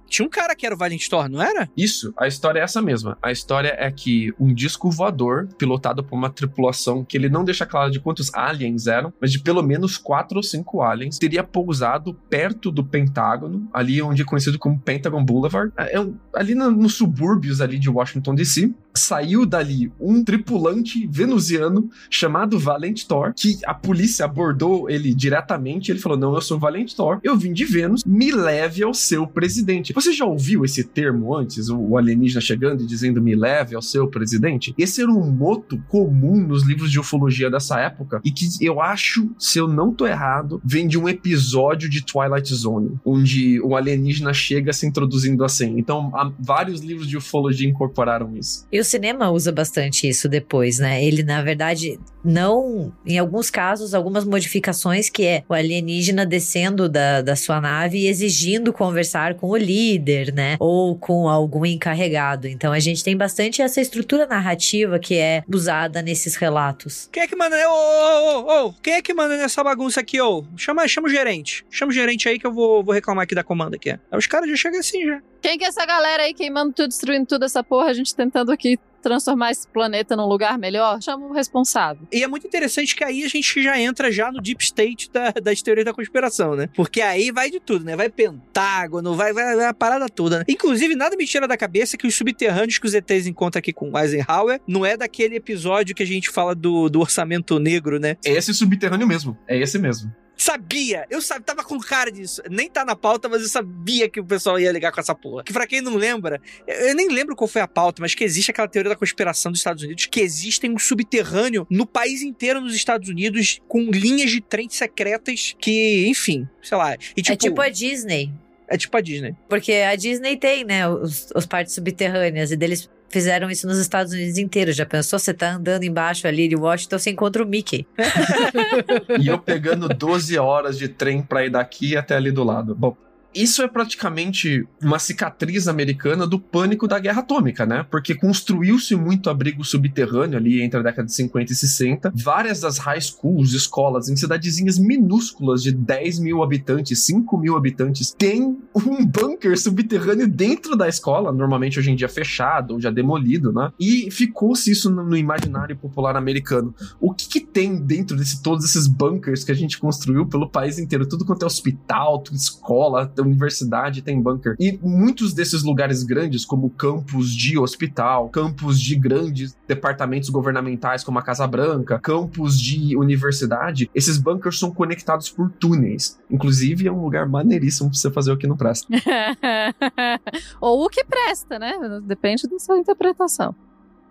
Tinha 0.08 0.26
um 0.26 0.30
cara 0.30 0.56
que 0.56 0.66
era 0.66 0.76
o 0.76 0.78
Valiant 0.78 1.08
Thorne, 1.10 1.36
não 1.36 1.42
era? 1.42 1.70
Isso, 1.76 2.14
a 2.18 2.28
história 2.28 2.60
é 2.60 2.64
essa 2.64 2.82
mesma. 2.82 3.18
A 3.22 3.32
história 3.32 3.76
é 3.78 3.92
que 3.92 4.34
um 4.40 4.54
disco 4.54 4.90
voador, 4.90 5.48
pilotado 5.58 6.04
por 6.04 6.16
uma 6.16 6.30
tripulação 6.30 7.04
que 7.04 7.18
ele 7.18 7.30
não 7.30 7.44
deixa 7.44 7.66
claro 7.66 7.92
de 7.92 8.00
quantos 8.00 8.34
aliens 8.34 8.88
eram, 8.88 9.14
mas 9.20 9.32
de 9.32 9.40
pelo 9.40 9.62
menos 9.64 9.98
quatro 9.98 10.38
ou 10.38 10.44
cinco 10.44 10.82
aliens, 10.82 11.18
teria 11.18 11.44
pousado 11.44 12.14
perto 12.30 12.72
do 12.72 12.84
Pentágono, 12.84 13.68
ali 13.74 14.02
onde 14.02 14.22
é 14.22 14.26
conhecido 14.26 14.60
como 14.60 14.80
Pentagon 14.80 15.24
Boulevard, 15.24 15.72
é 15.78 16.00
um- 16.00 16.16
ali 16.34 16.54
no- 16.56 16.72
nos 16.72 16.94
subúrbios 16.96 17.62
ali 17.62 17.78
de 17.80 17.90
Washington 17.90 18.36
DC. 18.36 18.74
Saiu 18.96 19.46
dali 19.46 19.92
um 20.00 20.24
tripulante 20.24 21.08
venusiano 21.08 21.90
chamado 22.10 22.58
Valent 22.58 23.04
Thor, 23.06 23.34
que 23.36 23.58
a 23.66 23.74
polícia 23.74 24.26
abordou 24.26 24.90
ele 24.90 25.14
diretamente. 25.14 25.92
Ele 25.92 26.00
falou: 26.00 26.18
Não, 26.18 26.34
eu 26.34 26.42
sou 26.42 26.60
Valent 26.60 26.94
Thor, 26.94 27.20
eu 27.24 27.38
vim 27.38 27.54
de 27.54 27.66
Vênus, 27.66 28.04
me 28.06 28.32
leve 28.32 28.84
ao 28.84 28.94
seu 28.94 29.28
presidente. 29.28 29.94
Você 29.94 30.14
já 30.14 30.26
ouviu 30.26 30.64
esse 30.64 30.84
termo 30.84 31.36
antes? 31.36 31.70
O 31.70 31.98
alienígena 31.98 32.42
chegando 32.42 32.84
e 32.84 32.86
dizendo 32.86 33.22
me 33.22 33.36
leve 33.36 33.76
ao 33.76 33.82
seu 33.82 34.08
presidente? 34.08 34.74
Esse 34.78 35.02
era 35.02 35.12
um 35.12 35.30
moto 35.30 35.82
comum 35.88 36.40
nos 36.46 36.64
livros 36.64 36.92
de 36.92 37.00
ufologia 37.00 37.50
dessa 37.50 37.80
época 37.80 38.22
e 38.24 38.32
que 38.32 38.46
eu 38.62 38.82
acho, 38.82 39.30
se 39.38 39.60
eu 39.60 39.68
não 39.68 39.94
tô 39.94 40.06
errado, 40.06 40.62
vem 40.64 40.88
de 40.88 40.98
um 40.98 41.10
episódio 41.10 41.90
de 41.90 42.04
Twilight 42.04 42.54
Zone, 42.54 42.98
onde 43.04 43.60
o 43.62 43.76
alienígena 43.76 44.34
chega 44.34 44.72
se 44.72 44.86
introduzindo 44.86 45.44
assim. 45.44 45.78
Então, 45.78 46.12
vários 46.40 46.82
livros 46.82 47.08
de 47.08 47.18
ufologia 47.18 47.68
incorporaram 47.68 48.36
isso. 48.38 48.66
E 48.72 48.80
o 48.80 48.85
cinema 48.86 49.30
usa 49.30 49.52
bastante 49.52 50.08
isso 50.08 50.30
depois, 50.30 50.80
né? 50.80 51.04
Ele, 51.04 51.24
na 51.24 51.42
verdade, 51.42 52.00
não. 52.24 52.94
Em 53.06 53.20
alguns 53.20 53.50
casos, 53.50 53.94
algumas 53.94 54.24
modificações 54.24 55.10
que 55.10 55.26
é 55.26 55.44
o 55.48 55.54
alienígena 55.54 56.26
descendo 56.26 56.88
da, 56.88 57.22
da 57.22 57.36
sua 57.36 57.60
nave 57.60 58.00
e 58.00 58.08
exigindo 58.08 58.72
conversar 58.72 59.36
com 59.36 59.50
o 59.50 59.58
líder, 59.58 60.34
né? 60.34 60.56
Ou 60.60 60.98
com 60.98 61.28
algum 61.28 61.66
encarregado. 61.66 62.48
Então 62.48 62.72
a 62.72 62.80
gente 62.80 63.04
tem 63.04 63.16
bastante 63.16 63.62
essa 63.62 63.82
estrutura 63.82 64.26
narrativa 64.26 65.00
que 65.00 65.16
é 65.16 65.44
usada 65.52 66.02
nesses 66.02 66.36
relatos. 66.36 67.10
Quem 67.12 67.24
é 67.24 67.28
que 67.28 67.36
manda. 67.36 67.56
Ô, 67.68 67.72
ô, 67.72 68.40
ô, 68.40 68.68
ô, 68.68 68.74
quem 68.74 68.94
é 68.94 69.02
que 69.02 69.14
manda 69.14 69.38
nessa 69.38 69.64
bagunça 69.64 70.00
aqui, 70.00 70.22
ô? 70.22 70.46
Chama, 70.56 70.88
chama 70.88 71.08
o 71.08 71.12
gerente. 71.12 71.66
Chama 71.70 71.92
o 71.92 71.94
gerente 71.94 72.28
aí 72.28 72.40
que 72.40 72.48
eu 72.48 72.54
vou, 72.54 72.84
vou 72.84 72.94
reclamar 72.94 73.24
aqui 73.24 73.36
da 73.36 73.44
comanda 73.44 73.76
aqui. 73.76 73.92
Aí 73.92 74.00
os 74.14 74.28
caras 74.28 74.50
já 74.50 74.56
chegam 74.56 74.80
assim 74.80 75.06
já. 75.06 75.22
Quem 75.46 75.60
que 75.60 75.64
é 75.64 75.68
essa 75.68 75.86
galera 75.86 76.24
aí 76.24 76.34
queimando 76.34 76.74
tudo, 76.74 76.88
destruindo 76.88 77.28
tudo 77.28 77.46
essa 77.46 77.64
porra? 77.64 77.92
A 77.92 77.94
gente 77.94 78.16
tentando 78.16 78.52
aqui 78.52 78.80
transformar 79.00 79.52
esse 79.52 79.68
planeta 79.68 80.16
num 80.16 80.26
lugar 80.26 80.58
melhor, 80.58 81.00
chama 81.00 81.28
o 81.28 81.32
responsável. 81.32 82.08
E 82.12 82.24
é 82.24 82.28
muito 82.28 82.48
interessante 82.48 82.96
que 82.96 83.04
aí 83.04 83.24
a 83.24 83.28
gente 83.28 83.62
já 83.62 83.80
entra 83.80 84.12
já 84.12 84.32
no 84.32 84.42
deep 84.42 84.64
state 84.64 85.12
da, 85.12 85.30
das 85.30 85.62
teorias 85.62 85.86
da 85.86 85.94
conspiração, 85.94 86.56
né? 86.56 86.68
Porque 86.76 87.00
aí 87.00 87.32
vai 87.32 87.52
de 87.52 87.60
tudo, 87.60 87.86
né? 87.86 87.96
Vai 87.96 88.10
Pentágono, 88.10 89.14
vai, 89.14 89.34
vai, 89.34 89.56
vai 89.56 89.68
a 89.68 89.74
parada 89.76 90.08
toda, 90.10 90.40
né? 90.40 90.46
Inclusive, 90.48 90.96
nada 90.96 91.16
me 91.16 91.28
tira 91.28 91.48
da 91.48 91.56
cabeça 91.56 91.96
que 91.96 92.08
os 92.08 92.16
subterrâneos 92.16 92.80
que 92.80 92.88
os 92.88 92.96
ETs 92.96 93.28
encontram 93.28 93.60
aqui 93.60 93.72
com 93.72 93.96
Eisenhower 93.96 94.60
não 94.68 94.84
é 94.84 94.98
daquele 94.98 95.36
episódio 95.36 95.94
que 95.94 96.02
a 96.02 96.08
gente 96.08 96.32
fala 96.32 96.56
do, 96.56 96.90
do 96.90 97.00
orçamento 97.00 97.60
negro, 97.60 98.00
né? 98.00 98.18
É 98.26 98.32
esse 98.32 98.52
subterrâneo 98.52 99.06
mesmo. 99.06 99.38
É 99.48 99.56
esse 99.56 99.78
mesmo. 99.78 100.12
Sabia! 100.38 101.06
Eu 101.10 101.22
sabia, 101.22 101.44
tava 101.44 101.64
com 101.64 101.80
cara 101.80 102.12
disso. 102.12 102.42
Nem 102.50 102.70
tá 102.70 102.84
na 102.84 102.96
pauta, 102.96 103.30
mas 103.30 103.42
eu 103.42 103.48
sabia 103.48 104.10
que 104.10 104.20
o 104.20 104.26
pessoal 104.26 104.60
ia 104.60 104.72
ligar 104.72 104.92
com 104.92 105.00
essa 105.00 105.16
porra. 105.16 105.44
Que 105.44 105.54
pra 105.54 105.66
quem 105.66 105.82
não 105.82 105.96
lembra, 105.96 106.42
eu 106.68 106.96
nem 106.96 107.10
lembro 107.10 107.36
qual 107.36 107.48
foi 107.48 107.62
a 107.62 107.68
pauta, 107.68 108.02
mas 108.02 108.14
que 108.14 108.24
existe 108.24 108.52
aquela 108.52 108.68
teoria 108.68 108.90
da 108.90 108.96
conspiração 108.96 109.52
dos 109.52 109.60
Estados 109.60 109.84
Unidos, 109.84 110.06
que 110.06 110.20
existem 110.20 110.72
um 110.72 110.80
subterrâneo 110.80 111.66
no 111.70 111.86
país 111.86 112.22
inteiro 112.22 112.62
nos 112.62 112.76
Estados 112.76 113.10
Unidos 113.10 113.62
com 113.68 113.90
linhas 113.92 114.32
de 114.32 114.42
trem 114.42 114.70
secretas 114.70 115.56
que, 115.60 116.08
enfim, 116.08 116.48
sei 116.62 116.78
lá. 116.78 116.96
E, 117.16 117.22
tipo, 117.22 117.32
é 117.32 117.36
tipo 117.36 117.62
a 117.62 117.70
Disney. 117.70 118.34
É 118.68 118.78
tipo 118.78 118.98
a 118.98 119.02
Disney. 119.02 119.36
Porque 119.48 119.72
a 119.74 119.96
Disney 119.96 120.38
tem, 120.38 120.64
né, 120.64 120.88
os, 120.88 121.30
os 121.36 121.46
partes 121.46 121.74
subterrâneas, 121.74 122.52
e 122.52 122.56
deles 122.56 122.90
fizeram 123.16 123.50
isso 123.50 123.66
nos 123.66 123.78
Estados 123.78 124.12
Unidos 124.12 124.38
inteiros. 124.38 124.76
Já 124.76 124.86
pensou? 124.86 125.18
Você 125.18 125.34
tá 125.34 125.54
andando 125.54 125.84
embaixo 125.84 126.28
ali 126.28 126.50
de 126.50 126.56
Washington, 126.58 127.00
você 127.00 127.12
encontra 127.12 127.42
o 127.42 127.48
Mickey. 127.48 127.88
e 129.22 129.28
eu 129.30 129.40
pegando 129.40 129.88
12 129.88 130.38
horas 130.38 130.78
de 130.78 130.90
trem 130.90 131.22
pra 131.22 131.46
ir 131.46 131.50
daqui 131.50 131.96
até 131.96 132.18
ali 132.18 132.30
do 132.30 132.44
lado. 132.44 132.76
Bom, 132.76 132.98
isso 133.36 133.62
é 133.62 133.68
praticamente 133.68 134.66
uma 134.82 134.98
cicatriz 134.98 135.68
americana 135.68 136.26
do 136.26 136.40
pânico 136.40 136.88
da 136.88 136.98
guerra 136.98 137.20
atômica, 137.20 137.66
né? 137.66 137.86
Porque 137.92 138.16
construiu-se 138.16 138.96
muito 138.96 139.30
abrigo 139.30 139.64
subterrâneo 139.64 140.38
ali 140.38 140.62
entre 140.62 140.80
a 140.80 140.84
década 140.84 141.06
de 141.06 141.14
50 141.14 141.52
e 141.52 141.56
60. 141.56 142.14
Várias 142.16 142.62
das 142.62 142.78
high 142.78 143.02
schools, 143.02 143.54
escolas, 143.54 144.08
em 144.10 144.16
cidadezinhas 144.16 144.80
minúsculas 144.80 145.62
de 145.62 145.72
10 145.72 146.20
mil 146.20 146.42
habitantes, 146.42 147.04
5 147.04 147.38
mil 147.38 147.58
habitantes, 147.58 148.12
tem 148.18 148.58
um 148.74 149.06
bunker 149.06 149.60
subterrâneo 149.60 150.28
dentro 150.28 150.76
da 150.76 150.88
escola, 150.88 151.32
normalmente 151.32 151.78
hoje 151.78 151.92
em 151.92 151.96
dia 151.96 152.08
fechado 152.08 152.76
ou 152.76 152.82
já 152.82 152.90
demolido, 152.90 153.52
né? 153.52 153.72
E 153.80 154.10
ficou-se 154.12 154.72
isso 154.72 154.90
no, 154.90 155.16
imaginário 155.18 155.76
popular 155.76 156.16
americano. 156.16 156.74
O 157.00 157.14
que, 157.14 157.28
que 157.28 157.40
tem 157.40 157.76
dentro 157.76 158.16
de 158.16 158.42
todos 158.42 158.64
esses 158.64 158.88
bunkers 158.88 159.44
que 159.44 159.52
a 159.52 159.56
gente 159.56 159.78
construiu 159.78 160.26
pelo 160.26 160.50
país 160.50 160.80
inteiro? 160.80 161.08
Tudo 161.08 161.26
quanto 161.26 161.44
é 161.44 161.46
hospital, 161.46 162.24
escola, 162.32 163.06
universidade 163.28 164.02
tem 164.02 164.22
bunker. 164.22 164.56
E 164.60 164.80
muitos 164.82 165.34
desses 165.34 165.64
lugares 165.64 166.04
grandes, 166.04 166.46
como 166.46 166.70
campos 166.70 167.34
de 167.34 167.58
hospital, 167.58 168.30
campos 168.30 168.80
de 168.80 168.96
grandes 168.96 169.56
departamentos 169.68 170.30
governamentais, 170.30 171.04
como 171.04 171.20
a 171.20 171.22
Casa 171.22 171.48
Branca, 171.48 172.00
campos 172.00 172.60
de 172.60 172.96
universidade, 172.98 173.90
esses 173.94 174.18
bunkers 174.18 174.60
são 174.60 174.72
conectados 174.72 175.30
por 175.30 175.52
túneis. 175.52 176.20
Inclusive, 176.30 176.88
é 176.88 176.92
um 176.92 177.02
lugar 177.02 177.28
maneiríssimo 177.28 177.90
pra 177.90 177.98
você 177.98 178.12
fazer 178.12 178.32
o 178.32 178.38
que 178.38 178.48
não 178.48 178.58
presta. 178.58 178.88
Ou 180.62 180.86
o 180.86 180.90
que 180.90 181.04
presta, 181.04 181.60
né? 181.60 181.74
Depende 182.04 182.48
da 182.48 182.60
sua 182.60 182.78
interpretação. 182.78 183.56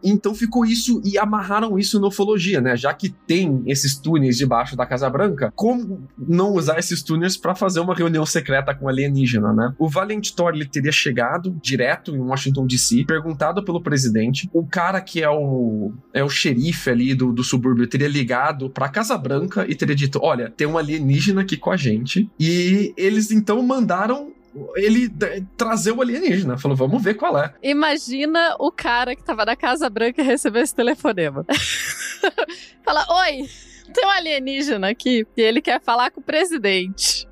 Então 0.05 0.35
ficou 0.35 0.65
isso 0.67 1.01
e 1.05 1.19
amarraram 1.19 1.79
isso 1.79 1.99
na 1.99 2.09
ufologia, 2.09 2.61
né? 2.61 2.77
Já 2.77 2.93
que 2.93 3.09
tem 3.09 3.63
esses 3.67 3.97
túneis 3.97 4.37
debaixo 4.37 4.77
da 4.77 4.85
Casa 4.85 5.09
Branca, 5.09 5.53
como 5.57 6.07
não 6.19 6.53
usar 6.53 6.79
esses 6.79 7.03
túneis 7.03 7.37
para 7.37 7.55
fazer 7.55 7.81
uma 7.81 7.95
reunião 7.95 8.27
secreta 8.27 8.75
com 8.75 8.89
alienígena, 8.89 9.53
né? 9.53 9.75
O 9.79 9.89
Valiant 9.89 10.31
Thor 10.31 10.53
ele 10.55 10.67
teria 10.67 10.93
chegado 10.93 11.57
direto 11.63 12.15
em 12.15 12.21
Washington 12.21 12.67
DC, 12.67 13.05
perguntado 13.07 13.65
pelo 13.65 13.83
presidente. 13.83 14.49
O 14.53 14.67
cara 14.67 15.01
que 15.01 15.23
é 15.23 15.31
o 15.31 15.93
é 16.13 16.23
o 16.23 16.29
xerife 16.29 16.91
ali 16.91 17.15
do, 17.15 17.33
do 17.33 17.43
subúrbio 17.43 17.87
teria 17.87 18.09
ligado 18.09 18.69
para 18.69 18.89
Casa 18.89 19.17
Branca 19.17 19.65
e 19.69 19.75
teria 19.75 19.95
dito: 19.95 20.19
"Olha, 20.23 20.51
tem 20.51 20.67
um 20.67 20.77
alienígena 20.77 21.41
aqui 21.41 21.57
com 21.57 21.71
a 21.71 21.77
gente". 21.77 22.29
E 22.39 22.93
eles 22.97 23.31
então 23.31 23.63
mandaram 23.63 24.33
ele 24.77 25.09
trazer 25.57 25.93
o 25.93 26.01
alienígena. 26.01 26.59
Falou, 26.59 26.77
vamos 26.77 27.03
ver 27.03 27.15
qual 27.15 27.39
é. 27.39 27.55
Imagina 27.63 28.57
o 28.59 28.71
cara 28.71 29.15
que 29.15 29.25
tava 29.25 29.45
na 29.45 29.57
Casa 29.57 29.89
Branca 29.91 30.23
recebeu 30.23 30.63
esse 30.63 30.75
telefonema. 30.75 31.45
Fala, 32.85 33.07
oi, 33.23 33.49
tem 33.93 34.07
um 34.07 34.11
alienígena 34.11 34.91
aqui 34.91 35.27
e 35.37 35.41
ele 35.41 35.61
quer 35.61 35.81
falar 35.81 36.11
com 36.11 36.21
o 36.21 36.25
presidente. 36.25 37.29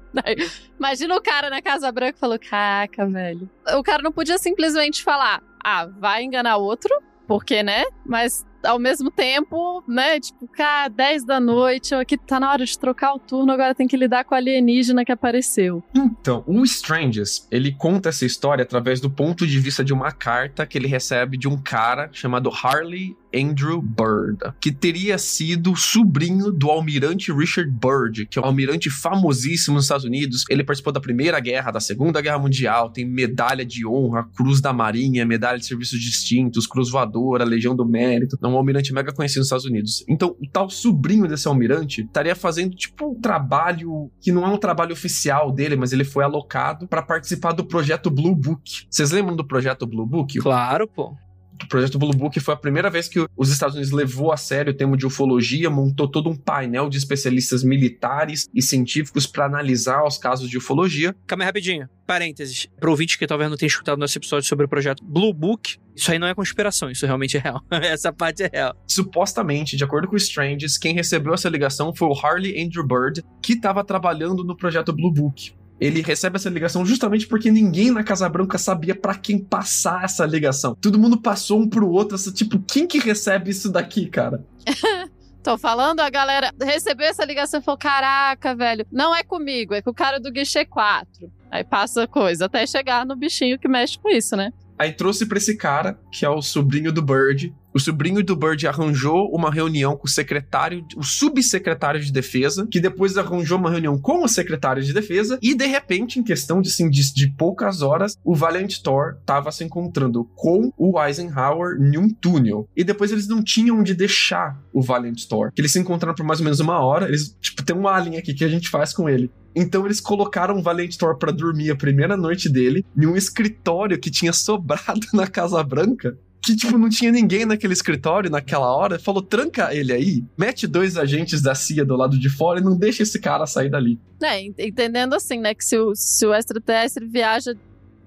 Imagina 0.79 1.17
o 1.17 1.23
cara 1.23 1.49
na 1.49 1.63
Casa 1.63 1.91
Branca 1.91 2.17
e 2.17 2.21
falou, 2.21 2.39
caraca, 2.39 3.07
velho. 3.07 3.49
O 3.77 3.83
cara 3.83 4.03
não 4.03 4.13
podia 4.13 4.39
simplesmente 4.39 5.03
falar, 5.03 5.43
ah, 5.65 5.87
vai 5.87 6.23
enganar 6.23 6.57
outro, 6.57 6.91
porque, 7.27 7.63
né? 7.63 7.85
Mas 8.05 8.45
ao 8.65 8.79
mesmo 8.79 9.11
tempo, 9.11 9.83
né? 9.87 10.21
Tipo, 10.21 10.47
cara, 10.49 10.89
10 10.89 11.25
da 11.25 11.41
noite, 11.41 11.95
aqui 11.95 12.17
tá 12.17 12.39
na 12.39 12.51
hora 12.51 12.65
de 12.65 12.79
trocar 12.79 13.15
o 13.15 13.19
turno, 13.19 13.53
agora 13.53 13.75
tem 13.75 13.87
que 13.87 13.97
lidar 13.97 14.25
com 14.25 14.35
a 14.35 14.39
alienígena 14.39 15.05
que 15.05 15.13
apareceu. 15.13 15.83
Então, 15.95 16.45
o 16.47 16.63
Stranges, 16.65 17.47
ele 17.51 17.73
conta 17.73 18.09
essa 18.09 18.25
história 18.25 18.63
através 18.63 19.01
do 19.01 19.11
ponto 19.11 19.47
de 19.47 19.59
vista 19.59 19.85
de 19.85 19.93
uma 19.93 20.13
carta 20.13 20.67
que 20.67 20.79
ele 20.79 20.87
recebe 20.87 21.37
de 21.37 21.49
um 21.49 21.57
cara 21.57 22.09
chamado 22.13 22.51
Harley 22.51 23.17
Andrew 23.35 23.81
Byrd, 23.81 24.39
que 24.61 24.73
teria 24.73 25.19
sido 25.19 25.75
sobrinho 25.77 26.51
do 26.53 26.71
almirante 26.71 27.33
Richard 27.33 27.71
Byrd, 27.71 28.27
que 28.27 28.39
é 28.39 28.43
um 28.43 28.45
almirante 28.45 28.91
famosíssimo 28.91 29.77
nos 29.77 29.85
Estados 29.85 30.05
Unidos. 30.05 30.45
Ele 30.49 30.65
participou 30.65 30.93
da 30.93 31.01
Primeira 31.01 31.39
Guerra, 31.41 31.71
da 31.71 31.81
Segunda 31.81 32.21
Guerra 32.21 32.39
Mundial, 32.39 32.91
tem 32.91 33.05
medalha 33.05 33.65
de 33.65 33.87
honra, 33.87 34.29
Cruz 34.35 34.61
da 34.61 34.73
Marinha, 34.73 35.25
medalha 35.25 35.59
de 35.59 35.67
serviços 35.67 36.01
distintos, 36.01 36.67
Cruz 36.67 36.91
Voadora, 36.91 37.45
Legião 37.45 37.75
do 37.75 37.87
Mérito. 37.87 38.39
É 38.43 38.47
um 38.47 38.57
almirante 38.57 38.93
mega 38.93 39.13
conhecido 39.13 39.41
nos 39.41 39.47
Estados 39.47 39.65
Unidos. 39.65 40.05
Então, 40.09 40.37
o 40.41 40.49
tal 40.49 40.69
sobrinho 40.71 41.27
desse 41.27 41.49
almirante 41.49 42.03
estaria 42.03 42.35
fazendo 42.35 42.75
tipo 42.75 43.11
um 43.11 43.21
trabalho 43.21 44.11
que 44.21 44.33
não 44.33 44.45
é 44.45 44.49
um 44.49 44.59
trabalho 44.59 44.93
oficial 44.93 45.53
dele, 45.53 45.77
mas 45.77 45.93
ele 45.93 46.05
foi 46.05 46.25
alocado 46.25 46.87
para 46.87 47.03
participar 47.03 47.53
do 47.53 47.65
projeto 47.65 48.11
Blue 48.11 48.35
Book. 48.35 48.87
Vocês 48.91 49.11
lembram 49.11 49.37
do 49.37 49.45
projeto 49.45 49.87
Blue 49.87 50.07
Book? 50.07 50.39
Claro, 50.39 50.87
pô. 50.87 51.17
O 51.63 51.69
projeto 51.69 51.99
Blue 51.99 52.13
Book 52.13 52.39
foi 52.41 52.55
a 52.55 52.57
primeira 52.57 52.91
vez 52.91 53.09
que 53.09 53.25
os 53.37 53.51
Estados 53.51 53.75
Unidos 53.75 53.93
levou 53.93 54.33
a 54.33 54.37
sério 54.37 54.73
o 54.73 54.77
tema 54.77 54.97
de 54.97 55.07
ufologia, 55.07 55.71
montou 55.71 56.09
todo 56.09 56.29
um 56.29 56.37
painel 56.37 56.89
de 56.89 56.99
especialistas 56.99 57.63
militares 57.63 58.49
e 58.55 58.63
científicos 58.63 59.27
para 59.27 59.47
analisar 59.47 60.05
os 60.05 60.19
casos 60.19 60.49
de 60.49 60.59
ufologia. 60.59 61.15
Calma 61.27 61.45
aí 61.45 61.47
rapidinho. 61.47 61.89
Parênteses. 62.07 62.67
Para 62.79 62.91
ouvinte 62.91 63.17
que 63.17 63.27
talvez 63.27 63.49
não 63.49 63.57
tenha 63.57 63.69
escutado 63.69 63.99
nosso 63.99 64.19
episódio 64.19 64.49
sobre 64.49 64.67
o 64.67 64.69
projeto 64.69 65.05
Blue 65.05 65.33
Book, 65.33 65.79
isso 65.95 66.11
aí 66.11 66.19
não 66.19 66.27
é 66.27 66.35
conspiração, 66.35 66.91
isso 66.91 67.07
realmente 67.07 67.37
é 67.37 67.41
real. 67.41 67.63
essa 67.71 68.13
parte 68.13 68.43
é 68.43 68.51
real. 68.53 68.77
Supostamente, 68.87 69.77
de 69.77 69.85
acordo 69.85 70.09
com 70.09 70.15
o 70.15 70.19
Stranges, 70.19 70.77
quem 70.77 70.95
recebeu 70.95 71.33
essa 71.33 71.49
ligação 71.49 71.95
foi 71.95 72.09
o 72.09 72.19
Harley 72.19 72.61
Andrew 72.63 72.87
Bird, 72.87 73.23
que 73.43 73.53
estava 73.53 73.85
trabalhando 73.85 74.45
no 74.45 74.57
projeto 74.57 74.93
Blue 74.93 75.13
Book 75.13 75.55
ele 75.83 76.01
recebe 76.01 76.37
essa 76.37 76.49
ligação 76.49 76.87
justamente 76.87 77.27
porque 77.27 77.51
ninguém 77.51 77.91
na 77.91 78.05
Casa 78.05 78.29
Branca 78.29 78.57
sabia 78.57 78.95
para 78.95 79.17
quem 79.17 79.39
passar 79.39 80.05
essa 80.05 80.25
ligação. 80.25 80.77
Todo 80.81 80.99
mundo 80.99 81.21
passou 81.21 81.61
um 81.61 81.69
pro 81.69 81.91
outro, 81.91 82.15
assim, 82.15 82.33
tipo, 82.33 82.61
quem 82.61 82.87
que 82.87 82.99
recebe 82.99 83.51
isso 83.51 83.71
daqui, 83.71 84.07
cara? 84.07 84.45
Tô 85.43 85.59
falando, 85.59 85.99
a 85.99 86.09
galera 86.09 86.53
recebeu 86.63 87.09
essa 87.09 87.25
ligação 87.25 87.59
e 87.59 87.63
falou: 87.65 87.77
caraca, 87.77 88.55
velho, 88.55 88.87
não 88.93 89.15
é 89.15 89.25
comigo, 89.25 89.75
é 89.75 89.83
com 89.83 89.91
o 89.91 89.95
cara 89.95 90.21
do 90.21 90.31
guichê 90.31 90.65
4. 90.65 91.29
Aí 91.51 91.65
passa 91.65 92.07
coisa, 92.07 92.45
até 92.47 92.65
chegar 92.65 93.05
no 93.05 93.17
bichinho 93.17 93.59
que 93.59 93.67
mexe 93.67 93.99
com 93.99 94.09
isso, 94.09 94.37
né? 94.37 94.53
Aí 94.79 94.93
trouxe 94.93 95.27
pra 95.27 95.39
esse 95.39 95.57
cara, 95.57 95.99
que 96.13 96.25
é 96.25 96.29
o 96.29 96.41
sobrinho 96.41 96.93
do 96.93 97.03
Bird, 97.03 97.53
o 97.75 97.81
sobrinho 97.81 98.23
do 98.23 98.37
Bird 98.37 98.67
arranjou 98.67 99.31
uma 99.33 99.51
reunião 99.51 99.97
com 99.97 100.07
o 100.07 100.11
secretário, 100.11 100.85
o 100.97 101.03
subsecretário 101.03 102.01
de 102.01 102.13
defesa, 102.13 102.67
que 102.71 102.81
depois 102.81 103.17
arranjou 103.17 103.59
uma 103.59 103.71
reunião 103.71 103.99
com 103.99 104.25
o 104.25 104.29
secretário 104.29 104.83
de 104.83 104.93
defesa, 104.93 105.39
e 105.43 105.55
de 105.55 105.67
repente, 105.67 106.19
em 106.19 106.23
questão 106.23 106.61
de, 106.61 106.69
assim, 106.69 106.89
de, 106.89 107.15
de 107.15 107.29
poucas 107.33 107.83
horas, 107.83 108.17
o 108.25 108.35
Valiant 108.35 108.79
Thor 108.83 109.17
estava 109.21 109.51
se 109.51 109.65
encontrando 109.65 110.25
com 110.35 110.73
o 110.77 111.03
Eisenhower 111.03 111.79
em 111.81 111.97
um 111.97 112.09
túnel. 112.09 112.69
E 112.77 112.85
depois 112.85 113.11
eles 113.11 113.29
não 113.29 113.43
tinham 113.43 113.79
onde 113.79 113.95
deixar 113.95 114.61
o 114.73 114.83
Valiant 114.83 115.25
Thor. 115.27 115.53
Que 115.53 115.61
eles 115.61 115.73
se 115.73 115.79
encontraram 115.79 116.15
por 116.15 116.25
mais 116.25 116.41
ou 116.41 116.45
menos 116.45 116.61
uma 116.61 116.79
hora. 116.81 117.09
Eles, 117.09 117.37
tipo, 117.41 117.63
tem 117.63 117.77
um 117.77 117.89
alien 117.89 118.19
aqui 118.19 118.35
que 118.35 118.45
a 118.45 118.49
gente 118.49 118.69
faz 118.69 118.93
com 118.93 119.09
ele. 119.09 119.31
Então 119.55 119.85
eles 119.85 120.01
colocaram 120.01 120.57
o 120.57 120.63
Valiant 120.63 120.97
Thor 120.97 121.17
para 121.19 121.33
dormir 121.33 121.71
a 121.71 121.77
primeira 121.77 122.17
noite 122.17 122.49
dele 122.49 122.85
em 122.97 123.07
um 123.07 123.17
escritório 123.17 123.99
que 123.99 124.11
tinha 124.11 124.33
sobrado 124.33 125.07
na 125.13 125.27
Casa 125.27 125.63
Branca 125.63 126.17
que, 126.43 126.57
tipo, 126.57 126.77
não 126.77 126.89
tinha 126.89 127.13
ninguém 127.13 127.47
naquele 127.47 127.73
escritório 127.73 128.29
naquela 128.29 128.75
hora, 128.75 128.99
falou: 128.99 129.23
tranca 129.23 129.73
ele 129.75 129.93
aí, 129.93 130.25
mete 130.37 130.67
dois 130.67 130.97
agentes 130.97 131.41
da 131.41 131.55
CIA 131.55 131.85
do 131.85 131.97
lado 131.97 132.19
de 132.19 132.29
fora 132.29 132.59
e 132.59 132.63
não 132.63 132.77
deixa 132.77 133.05
esse 133.05 133.21
cara 133.21 133.47
sair 133.47 133.71
dali. 133.71 133.99
É, 134.21 134.43
entendendo 134.43 135.15
assim, 135.15 135.39
né, 135.39 135.55
que 135.55 135.65
se 135.65 135.79
o, 135.79 135.95
se 135.95 136.27
o 136.27 136.35
extraterrestre 136.35 137.07
viaja 137.07 137.55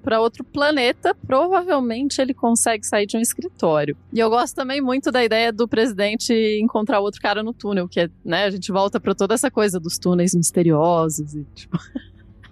para 0.04 0.22
outro 0.22 0.44
planeta, 0.44 1.16
provavelmente 1.26 2.22
ele 2.22 2.34
consegue 2.34 2.86
sair 2.86 3.08
de 3.08 3.18
um 3.18 3.22
escritório. 3.22 3.98
E 4.14 4.20
eu 4.20 4.30
gosto 4.30 4.54
também 4.54 4.80
muito 4.80 5.12
da 5.12 5.24
ideia 5.24 5.52
do 5.52 5.68
presidente 5.68 6.32
encontrar 6.62 7.00
outro 7.00 7.20
cara 7.20 7.42
no 7.42 7.54
túnel, 7.54 7.88
que 7.88 8.02
é, 8.02 8.10
né, 8.24 8.46
a 8.46 8.50
gente 8.52 8.72
volta 8.72 9.00
para 9.00 9.16
toda 9.16 9.34
essa 9.34 9.50
coisa 9.50 9.80
dos 9.80 9.98
túneis 9.98 10.36
misteriosos 10.36 11.34
e 11.34 11.44
tipo 11.56 11.80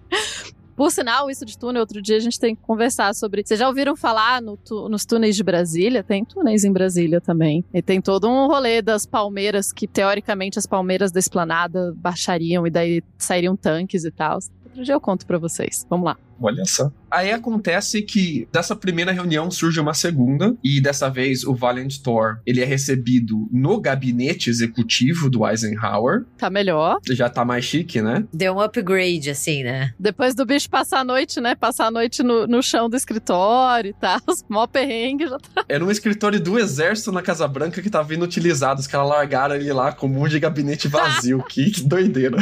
Por 0.83 0.91
sinal, 0.91 1.31
isso 1.31 1.45
de 1.45 1.57
túnel, 1.57 1.79
outro 1.79 2.01
dia 2.01 2.17
a 2.17 2.19
gente 2.19 2.37
tem 2.37 2.53
que 2.53 2.61
conversar 2.61 3.15
sobre. 3.15 3.41
Vocês 3.41 3.57
já 3.57 3.69
ouviram 3.69 3.95
falar 3.95 4.41
no 4.41 4.59
nos 4.89 5.05
túneis 5.05 5.33
de 5.33 5.41
Brasília? 5.41 6.03
Tem 6.03 6.25
túneis 6.25 6.65
em 6.65 6.73
Brasília 6.73 7.21
também. 7.21 7.63
E 7.73 7.81
tem 7.81 8.01
todo 8.01 8.27
um 8.27 8.47
rolê 8.47 8.81
das 8.81 9.05
palmeiras 9.05 9.71
que, 9.71 9.87
teoricamente, 9.87 10.59
as 10.59 10.67
palmeiras 10.67 11.09
da 11.09 11.21
esplanada 11.21 11.93
baixariam 11.95 12.67
e 12.67 12.69
daí 12.69 13.01
sairiam 13.17 13.55
tanques 13.55 14.03
e 14.03 14.11
tal. 14.11 14.39
Outro 14.73 14.83
dia 14.83 14.95
eu 14.95 15.01
conto 15.01 15.27
para 15.27 15.37
vocês. 15.37 15.85
Vamos 15.87 16.05
lá. 16.05 16.17
Olha 16.41 16.65
só. 16.65 16.91
Aí 17.11 17.31
acontece 17.31 18.01
que 18.01 18.47
dessa 18.51 18.75
primeira 18.75 19.11
reunião 19.11 19.51
surge 19.51 19.79
uma 19.79 19.93
segunda 19.93 20.57
e 20.63 20.81
dessa 20.81 21.09
vez 21.09 21.43
o 21.43 21.53
Valiant 21.53 21.99
Thor, 21.99 22.39
ele 22.43 22.59
é 22.59 22.65
recebido 22.65 23.47
no 23.51 23.79
gabinete 23.79 24.49
executivo 24.49 25.29
do 25.29 25.47
Eisenhower. 25.47 26.25
Tá 26.37 26.49
melhor. 26.49 26.97
Já 27.07 27.29
tá 27.29 27.45
mais 27.45 27.63
chique, 27.63 28.01
né? 28.01 28.25
Deu 28.33 28.55
um 28.55 28.59
upgrade, 28.59 29.29
assim, 29.29 29.63
né? 29.63 29.93
Depois 29.99 30.33
do 30.33 30.43
bicho 30.43 30.67
passar 30.69 31.01
a 31.01 31.03
noite, 31.03 31.39
né? 31.39 31.53
Passar 31.53 31.85
a 31.85 31.91
noite 31.91 32.23
no, 32.23 32.47
no 32.47 32.63
chão 32.63 32.89
do 32.89 32.97
escritório 32.97 33.91
e 33.91 33.93
tal. 33.93 34.19
Os 34.27 34.43
mó 34.49 34.65
perrengue 34.65 35.27
já 35.27 35.37
tá. 35.37 35.63
Era 35.69 35.85
um 35.85 35.91
escritório 35.91 36.41
do 36.41 36.57
exército 36.57 37.11
na 37.11 37.21
Casa 37.21 37.47
Branca 37.47 37.79
que 37.79 37.91
tava 37.91 38.11
inutilizado. 38.13 38.79
Os 38.79 38.87
caras 38.87 39.07
largaram 39.07 39.55
ele 39.55 39.71
lá 39.71 39.91
como 39.91 40.19
um 40.19 40.27
de 40.27 40.39
gabinete 40.39 40.87
vazio. 40.87 41.43
que 41.47 41.69
doideira. 41.83 42.37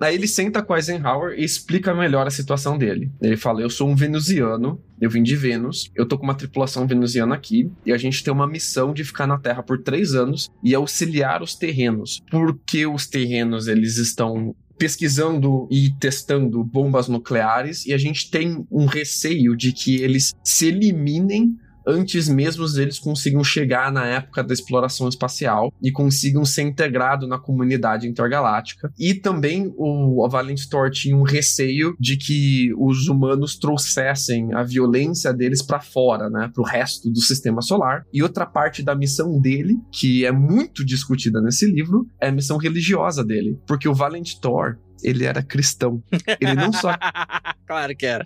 Aí 0.00 0.14
ele 0.14 0.28
senta 0.28 0.62
com 0.62 0.76
Eisenhower 0.76 1.38
e 1.38 1.44
explica 1.44 1.94
melhor 1.94 2.26
a 2.26 2.30
situação 2.30 2.76
dele. 2.76 3.10
Ele 3.20 3.36
fala: 3.36 3.62
Eu 3.62 3.70
sou 3.70 3.88
um 3.88 3.96
venusiano, 3.96 4.80
eu 5.00 5.10
vim 5.10 5.22
de 5.22 5.34
Vênus, 5.36 5.90
eu 5.94 6.06
tô 6.06 6.18
com 6.18 6.24
uma 6.24 6.34
tripulação 6.34 6.86
venusiana 6.86 7.34
aqui, 7.34 7.70
e 7.84 7.92
a 7.92 7.98
gente 7.98 8.22
tem 8.22 8.32
uma 8.32 8.46
missão 8.46 8.92
de 8.92 9.04
ficar 9.04 9.26
na 9.26 9.38
Terra 9.38 9.62
por 9.62 9.82
três 9.82 10.14
anos 10.14 10.48
e 10.62 10.74
auxiliar 10.74 11.42
os 11.42 11.54
terrenos. 11.54 12.20
Porque 12.30 12.86
os 12.86 13.06
terrenos 13.06 13.68
eles 13.68 13.96
estão 13.96 14.54
pesquisando 14.78 15.66
e 15.70 15.90
testando 15.98 16.62
bombas 16.62 17.08
nucleares 17.08 17.86
e 17.86 17.94
a 17.94 17.98
gente 17.98 18.30
tem 18.30 18.66
um 18.70 18.84
receio 18.84 19.56
de 19.56 19.72
que 19.72 19.96
eles 19.96 20.34
se 20.44 20.66
eliminem 20.66 21.56
antes 21.86 22.28
mesmo 22.28 22.66
deles 22.66 22.98
consigam 22.98 23.44
chegar 23.44 23.92
na 23.92 24.04
época 24.06 24.42
da 24.42 24.52
exploração 24.52 25.08
espacial 25.08 25.72
e 25.82 25.92
consigam 25.92 26.44
ser 26.44 26.62
integrados 26.62 27.28
na 27.28 27.38
comunidade 27.38 28.08
intergaláctica. 28.08 28.92
E 28.98 29.14
também 29.14 29.72
o 29.76 30.28
Valent 30.28 30.66
Thor 30.68 30.90
tinha 30.90 31.16
um 31.16 31.22
receio 31.22 31.96
de 32.00 32.16
que 32.16 32.72
os 32.76 33.08
humanos 33.08 33.56
trouxessem 33.56 34.52
a 34.54 34.62
violência 34.62 35.32
deles 35.32 35.62
para 35.62 35.80
fora, 35.80 36.28
né, 36.28 36.50
para 36.52 36.62
o 36.62 36.66
resto 36.66 37.10
do 37.10 37.20
sistema 37.20 37.62
solar. 37.62 38.04
E 38.12 38.22
outra 38.22 38.46
parte 38.46 38.82
da 38.82 38.94
missão 38.94 39.40
dele, 39.40 39.76
que 39.92 40.24
é 40.24 40.32
muito 40.32 40.84
discutida 40.84 41.40
nesse 41.40 41.70
livro, 41.70 42.06
é 42.20 42.28
a 42.28 42.32
missão 42.32 42.56
religiosa 42.56 43.24
dele, 43.24 43.58
porque 43.66 43.88
o 43.88 43.94
Valent 43.94 44.34
Thor 44.40 44.78
ele 45.02 45.24
era 45.24 45.42
cristão. 45.42 46.02
Ele 46.40 46.54
não 46.54 46.72
só. 46.72 46.92
claro 47.66 47.96
que 47.96 48.06
era. 48.06 48.24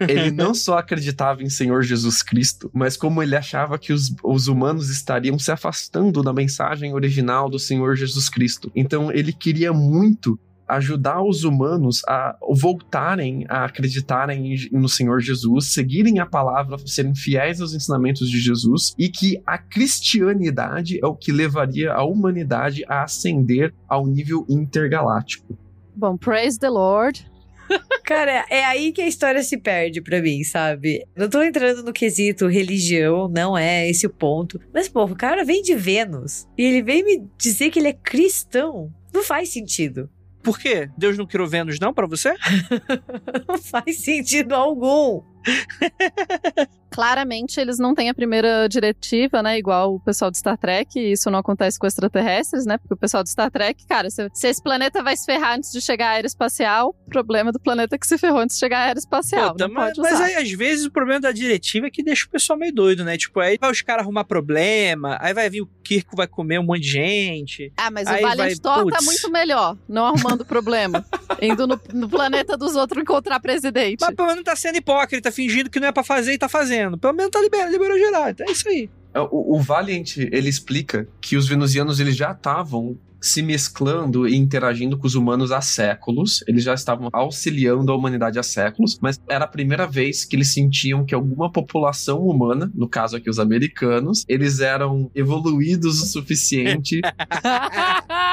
ele 0.00 0.30
não 0.30 0.54
só 0.54 0.78
acreditava 0.78 1.42
em 1.42 1.50
Senhor 1.50 1.82
Jesus 1.82 2.22
Cristo, 2.22 2.70
mas 2.72 2.96
como 2.96 3.22
ele 3.22 3.36
achava 3.36 3.78
que 3.78 3.92
os, 3.92 4.14
os 4.22 4.48
humanos 4.48 4.90
estariam 4.90 5.38
se 5.38 5.50
afastando 5.50 6.22
da 6.22 6.32
mensagem 6.32 6.94
original 6.94 7.48
do 7.48 7.58
Senhor 7.58 7.96
Jesus 7.96 8.28
Cristo. 8.28 8.70
Então 8.74 9.10
ele 9.10 9.32
queria 9.32 9.72
muito 9.72 10.38
ajudar 10.70 11.22
os 11.22 11.42
humanos 11.44 12.02
a 12.06 12.36
voltarem 12.48 13.44
a 13.48 13.64
acreditarem 13.64 14.54
no 14.70 14.88
Senhor 14.88 15.20
Jesus, 15.20 15.72
seguirem 15.72 16.20
a 16.20 16.26
palavra, 16.26 16.78
serem 16.86 17.14
fiéis 17.14 17.60
aos 17.60 17.74
ensinamentos 17.74 18.30
de 18.30 18.38
Jesus 18.38 18.94
e 18.98 19.08
que 19.08 19.42
a 19.44 19.58
cristianidade 19.58 20.98
é 21.02 21.06
o 21.06 21.16
que 21.16 21.32
levaria 21.32 21.92
a 21.92 22.04
humanidade 22.04 22.84
a 22.88 23.02
ascender 23.02 23.74
ao 23.88 24.06
nível 24.06 24.46
intergaláctico. 24.48 25.58
Bom, 25.94 26.16
praise 26.16 26.58
the 26.58 26.68
Lord. 26.68 27.30
Cara, 28.04 28.44
é 28.50 28.64
aí 28.64 28.92
que 28.92 29.00
a 29.00 29.06
história 29.06 29.42
se 29.42 29.56
perde 29.56 30.00
pra 30.00 30.20
mim, 30.20 30.42
sabe? 30.42 31.06
Não 31.16 31.28
tô 31.28 31.42
entrando 31.42 31.84
no 31.84 31.92
quesito 31.92 32.48
religião, 32.48 33.28
não 33.28 33.56
é 33.56 33.88
esse 33.88 34.06
o 34.06 34.10
ponto. 34.10 34.60
Mas, 34.74 34.88
pô, 34.88 35.04
o 35.04 35.16
cara 35.16 35.44
vem 35.44 35.62
de 35.62 35.74
Vênus 35.76 36.48
e 36.58 36.64
ele 36.64 36.82
vem 36.82 37.04
me 37.04 37.28
dizer 37.38 37.70
que 37.70 37.78
ele 37.78 37.88
é 37.88 37.92
cristão. 37.92 38.92
Não 39.12 39.22
faz 39.22 39.50
sentido. 39.50 40.10
Por 40.42 40.58
quê? 40.58 40.88
Deus 40.96 41.18
não 41.18 41.26
criou 41.26 41.46
Vênus, 41.46 41.78
não, 41.78 41.92
para 41.92 42.06
você? 42.06 42.34
não 43.46 43.58
faz 43.58 43.98
sentido 43.98 44.54
algum. 44.54 45.22
Claramente, 46.90 47.60
eles 47.60 47.78
não 47.78 47.94
têm 47.94 48.08
a 48.08 48.14
primeira 48.14 48.68
diretiva, 48.68 49.42
né? 49.42 49.58
Igual 49.58 49.94
o 49.94 50.00
pessoal 50.00 50.30
do 50.30 50.36
Star 50.36 50.58
Trek. 50.58 50.98
E 50.98 51.12
isso 51.12 51.30
não 51.30 51.38
acontece 51.38 51.78
com 51.78 51.86
extraterrestres, 51.86 52.66
né? 52.66 52.78
Porque 52.78 52.94
o 52.94 52.96
pessoal 52.96 53.22
do 53.22 53.28
Star 53.28 53.50
Trek, 53.50 53.86
cara, 53.86 54.10
se, 54.10 54.28
se 54.34 54.48
esse 54.48 54.62
planeta 54.62 55.02
vai 55.02 55.16
se 55.16 55.24
ferrar 55.24 55.56
antes 55.56 55.72
de 55.72 55.80
chegar 55.80 56.08
à 56.08 56.10
aeroespacial, 56.12 56.94
problema 57.08 57.52
do 57.52 57.60
planeta 57.60 57.94
é 57.94 57.98
que 57.98 58.06
se 58.06 58.18
ferrou 58.18 58.40
antes 58.40 58.56
de 58.56 58.60
chegar 58.60 58.78
à 58.78 58.84
aeroespacial. 58.86 59.54
Mas, 59.70 59.96
mas, 59.98 60.20
aí, 60.20 60.34
às 60.34 60.50
vezes, 60.50 60.86
o 60.86 60.90
problema 60.90 61.20
da 61.20 61.32
diretiva 61.32 61.86
é 61.86 61.90
que 61.90 62.02
deixa 62.02 62.26
o 62.26 62.30
pessoal 62.30 62.58
meio 62.58 62.74
doido, 62.74 63.04
né? 63.04 63.16
Tipo, 63.16 63.40
aí 63.40 63.56
vai 63.60 63.70
os 63.70 63.82
caras 63.82 64.04
arrumar 64.04 64.24
problema, 64.24 65.16
aí 65.20 65.32
vai 65.32 65.48
vir 65.48 65.62
o 65.62 65.70
Kirk 65.84 66.14
vai 66.14 66.26
comer 66.26 66.58
um 66.58 66.64
monte 66.64 66.82
de 66.82 66.90
gente. 66.90 67.72
Ah, 67.76 67.90
mas 67.90 68.08
o 68.08 68.20
Valiant 68.20 68.58
Thor 68.58 68.90
tá 68.90 69.02
muito 69.02 69.30
melhor, 69.30 69.76
não 69.88 70.06
arrumando 70.06 70.44
problema. 70.44 71.04
indo 71.40 71.66
no, 71.66 71.80
no, 71.92 72.08
planeta 72.08 72.56
dos 72.56 72.76
outros 72.76 73.02
encontrar 73.02 73.40
presidente. 73.40 74.00
Mas 74.00 74.14
pelo 74.14 74.28
menos 74.28 74.44
tá 74.44 74.54
sendo 74.56 74.76
hipócrita, 74.76 75.32
fingindo 75.32 75.70
que 75.70 75.80
não 75.80 75.88
é 75.88 75.92
pra 75.92 76.02
fazer 76.02 76.32
e 76.32 76.38
tá 76.38 76.48
fazendo. 76.48 76.79
Pelo 76.98 77.14
menos 77.14 77.30
tá 77.30 77.40
liberando, 77.40 77.72
liberou 77.72 77.98
geral. 77.98 78.28
Então 78.30 78.46
é 78.46 78.52
isso 78.52 78.68
aí. 78.68 78.88
É, 79.12 79.20
o, 79.20 79.56
o 79.56 79.60
Valiant, 79.60 80.16
ele 80.16 80.48
explica 80.48 81.08
que 81.20 81.36
os 81.36 81.48
venusianos 81.48 82.00
eles 82.00 82.16
já 82.16 82.32
estavam 82.32 82.96
se 83.20 83.42
mesclando 83.42 84.26
e 84.26 84.34
interagindo 84.34 84.96
com 84.96 85.06
os 85.06 85.14
humanos 85.14 85.52
há 85.52 85.60
séculos. 85.60 86.42
Eles 86.48 86.64
já 86.64 86.74
estavam 86.74 87.08
auxiliando 87.12 87.92
a 87.92 87.96
humanidade 87.96 88.38
há 88.38 88.42
séculos, 88.42 88.98
mas 89.00 89.20
era 89.28 89.44
a 89.44 89.48
primeira 89.48 89.86
vez 89.86 90.24
que 90.24 90.36
eles 90.36 90.52
sentiam 90.52 91.04
que 91.04 91.14
alguma 91.14 91.52
população 91.52 92.20
humana, 92.20 92.70
no 92.74 92.88
caso 92.88 93.16
aqui 93.16 93.28
os 93.28 93.38
americanos, 93.38 94.24
eles 94.26 94.60
eram 94.60 95.10
evoluídos 95.14 96.00
o 96.00 96.06
suficiente 96.06 97.00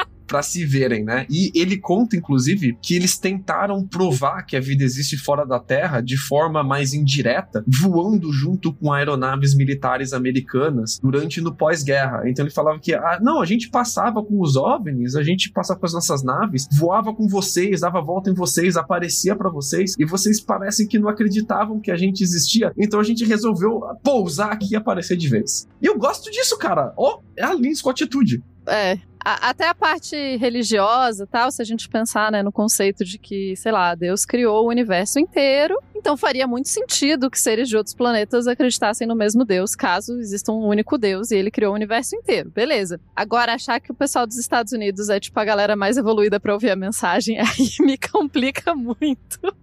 para 0.27 0.43
se 0.43 0.65
verem, 0.65 1.03
né? 1.03 1.25
E 1.29 1.51
ele 1.55 1.77
conta, 1.77 2.15
inclusive, 2.15 2.77
que 2.81 2.95
eles 2.95 3.17
tentaram 3.17 3.87
provar 3.87 4.43
que 4.43 4.55
a 4.55 4.59
vida 4.59 4.83
existe 4.83 5.17
fora 5.17 5.45
da 5.45 5.59
Terra 5.59 6.01
de 6.01 6.17
forma 6.17 6.63
mais 6.63 6.93
indireta, 6.93 7.63
voando 7.67 8.31
junto 8.31 8.73
com 8.73 8.91
aeronaves 8.91 9.55
militares 9.55 10.13
americanas 10.13 10.99
durante 11.01 11.41
no 11.41 11.55
pós-guerra. 11.55 12.29
Então 12.29 12.45
ele 12.45 12.53
falava 12.53 12.79
que, 12.79 12.93
ah, 12.93 13.19
não, 13.21 13.41
a 13.41 13.45
gente 13.45 13.69
passava 13.69 14.23
com 14.23 14.41
os 14.41 14.55
OVNIs, 14.55 15.15
a 15.15 15.23
gente 15.23 15.51
passava 15.51 15.79
com 15.79 15.85
as 15.85 15.93
nossas 15.93 16.23
naves, 16.23 16.67
voava 16.71 17.13
com 17.13 17.27
vocês, 17.27 17.81
dava 17.81 18.01
volta 18.01 18.29
em 18.29 18.33
vocês, 18.33 18.75
aparecia 18.75 19.35
para 19.35 19.49
vocês, 19.49 19.95
e 19.97 20.05
vocês 20.05 20.39
parecem 20.41 20.87
que 20.87 20.99
não 20.99 21.09
acreditavam 21.09 21.79
que 21.79 21.91
a 21.91 21.97
gente 21.97 22.21
existia. 22.21 22.71
Então 22.77 22.99
a 22.99 23.03
gente 23.03 23.23
resolveu 23.25 23.81
pousar 24.03 24.51
aqui 24.51 24.73
e 24.73 24.75
aparecer 24.75 25.15
de 25.15 25.27
vez. 25.27 25.67
E 25.81 25.85
eu 25.85 25.97
gosto 25.97 26.29
disso, 26.31 26.57
cara. 26.57 26.93
Ó, 26.97 27.15
oh, 27.15 27.23
é 27.35 27.43
a 27.43 27.53
Lins 27.53 27.81
com 27.81 27.89
atitude. 27.89 28.43
É, 28.67 28.97
a, 29.27 29.49
até 29.49 29.67
a 29.67 29.75
parte 29.75 30.15
religiosa, 30.37 31.27
tal, 31.27 31.51
se 31.51 31.61
a 31.61 31.65
gente 31.65 31.89
pensar, 31.89 32.31
né, 32.31 32.41
no 32.41 32.49
conceito 32.49 33.03
de 33.03 33.17
que, 33.17 33.57
sei 33.57 33.73
lá, 33.73 33.93
Deus 33.93 34.23
criou 34.23 34.63
o 34.63 34.69
universo 34.69 35.19
inteiro, 35.19 35.77
então 35.93 36.15
faria 36.15 36.47
muito 36.47 36.69
sentido 36.69 37.29
que 37.29 37.37
seres 37.37 37.67
de 37.67 37.75
outros 37.75 37.93
planetas 37.93 38.47
acreditassem 38.47 39.05
no 39.05 39.15
mesmo 39.17 39.43
Deus, 39.43 39.75
caso 39.75 40.17
exista 40.17 40.53
um 40.53 40.65
único 40.65 40.97
Deus 40.97 41.31
e 41.31 41.35
ele 41.35 41.51
criou 41.51 41.73
o 41.73 41.75
universo 41.75 42.15
inteiro. 42.15 42.49
Beleza. 42.49 43.01
Agora, 43.13 43.53
achar 43.53 43.81
que 43.81 43.91
o 43.91 43.95
pessoal 43.95 44.25
dos 44.25 44.37
Estados 44.37 44.71
Unidos 44.71 45.09
é 45.09 45.19
tipo 45.19 45.37
a 45.37 45.43
galera 45.43 45.75
mais 45.75 45.97
evoluída 45.97 46.39
para 46.39 46.53
ouvir 46.53 46.71
a 46.71 46.75
mensagem, 46.77 47.37
aí 47.43 47.67
me 47.81 47.97
complica 47.97 48.73
muito. 48.73 49.53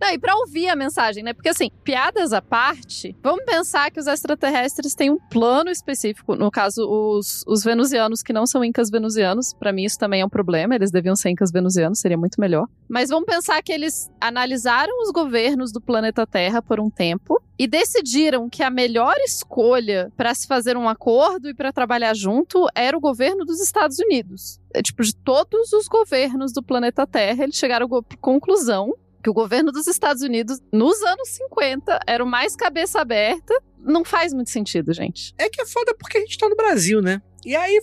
Não, 0.00 0.08
e 0.08 0.18
pra 0.18 0.34
ouvir 0.36 0.68
a 0.68 0.76
mensagem, 0.76 1.22
né? 1.22 1.32
Porque 1.32 1.48
assim, 1.48 1.70
piadas 1.84 2.32
à 2.32 2.40
parte, 2.40 3.14
vamos 3.22 3.44
pensar 3.44 3.90
que 3.90 4.00
os 4.00 4.06
extraterrestres 4.06 4.94
têm 4.94 5.10
um 5.10 5.18
plano 5.18 5.70
específico. 5.70 6.34
No 6.34 6.50
caso, 6.50 6.88
os, 6.88 7.44
os 7.46 7.62
venusianos 7.62 8.22
que 8.22 8.32
não 8.32 8.46
são 8.46 8.64
incas 8.64 8.90
venusianos, 8.90 9.52
para 9.52 9.72
mim 9.72 9.84
isso 9.84 9.98
também 9.98 10.22
é 10.22 10.24
um 10.24 10.28
problema, 10.28 10.74
eles 10.74 10.90
deviam 10.90 11.14
ser 11.14 11.30
incas 11.30 11.50
venusianos, 11.50 12.00
seria 12.00 12.16
muito 12.16 12.40
melhor. 12.40 12.66
Mas 12.88 13.10
vamos 13.10 13.26
pensar 13.26 13.62
que 13.62 13.72
eles 13.72 14.10
analisaram 14.20 15.02
os 15.02 15.10
governos 15.10 15.72
do 15.72 15.80
planeta 15.80 16.26
Terra 16.26 16.62
por 16.62 16.80
um 16.80 16.90
tempo 16.90 17.40
e 17.58 17.66
decidiram 17.66 18.48
que 18.48 18.62
a 18.62 18.70
melhor 18.70 19.14
escolha 19.18 20.10
para 20.16 20.34
se 20.34 20.46
fazer 20.46 20.78
um 20.78 20.88
acordo 20.88 21.48
e 21.48 21.54
para 21.54 21.72
trabalhar 21.72 22.14
junto 22.14 22.66
era 22.74 22.96
o 22.96 23.00
governo 23.00 23.44
dos 23.44 23.60
Estados 23.60 23.98
Unidos. 23.98 24.58
É, 24.72 24.80
tipo, 24.80 25.02
de 25.02 25.14
todos 25.14 25.72
os 25.72 25.86
governos 25.86 26.52
do 26.52 26.62
planeta 26.62 27.06
Terra, 27.06 27.44
eles 27.44 27.56
chegaram 27.56 27.86
à 27.86 28.16
conclusão 28.18 28.94
que 29.22 29.30
o 29.30 29.34
governo 29.34 29.70
dos 29.72 29.86
Estados 29.86 30.22
Unidos, 30.22 30.60
nos 30.72 31.00
anos 31.02 31.28
50, 31.28 32.00
era 32.06 32.22
o 32.22 32.26
mais 32.26 32.56
cabeça 32.56 33.00
aberta. 33.00 33.54
Não 33.78 34.04
faz 34.04 34.34
muito 34.34 34.50
sentido, 34.50 34.92
gente. 34.92 35.34
É 35.38 35.48
que 35.48 35.60
é 35.60 35.66
foda 35.66 35.94
porque 35.94 36.18
a 36.18 36.20
gente 36.20 36.36
tá 36.36 36.48
no 36.48 36.56
Brasil, 36.56 37.00
né? 37.00 37.22
E 37.44 37.56
aí, 37.56 37.80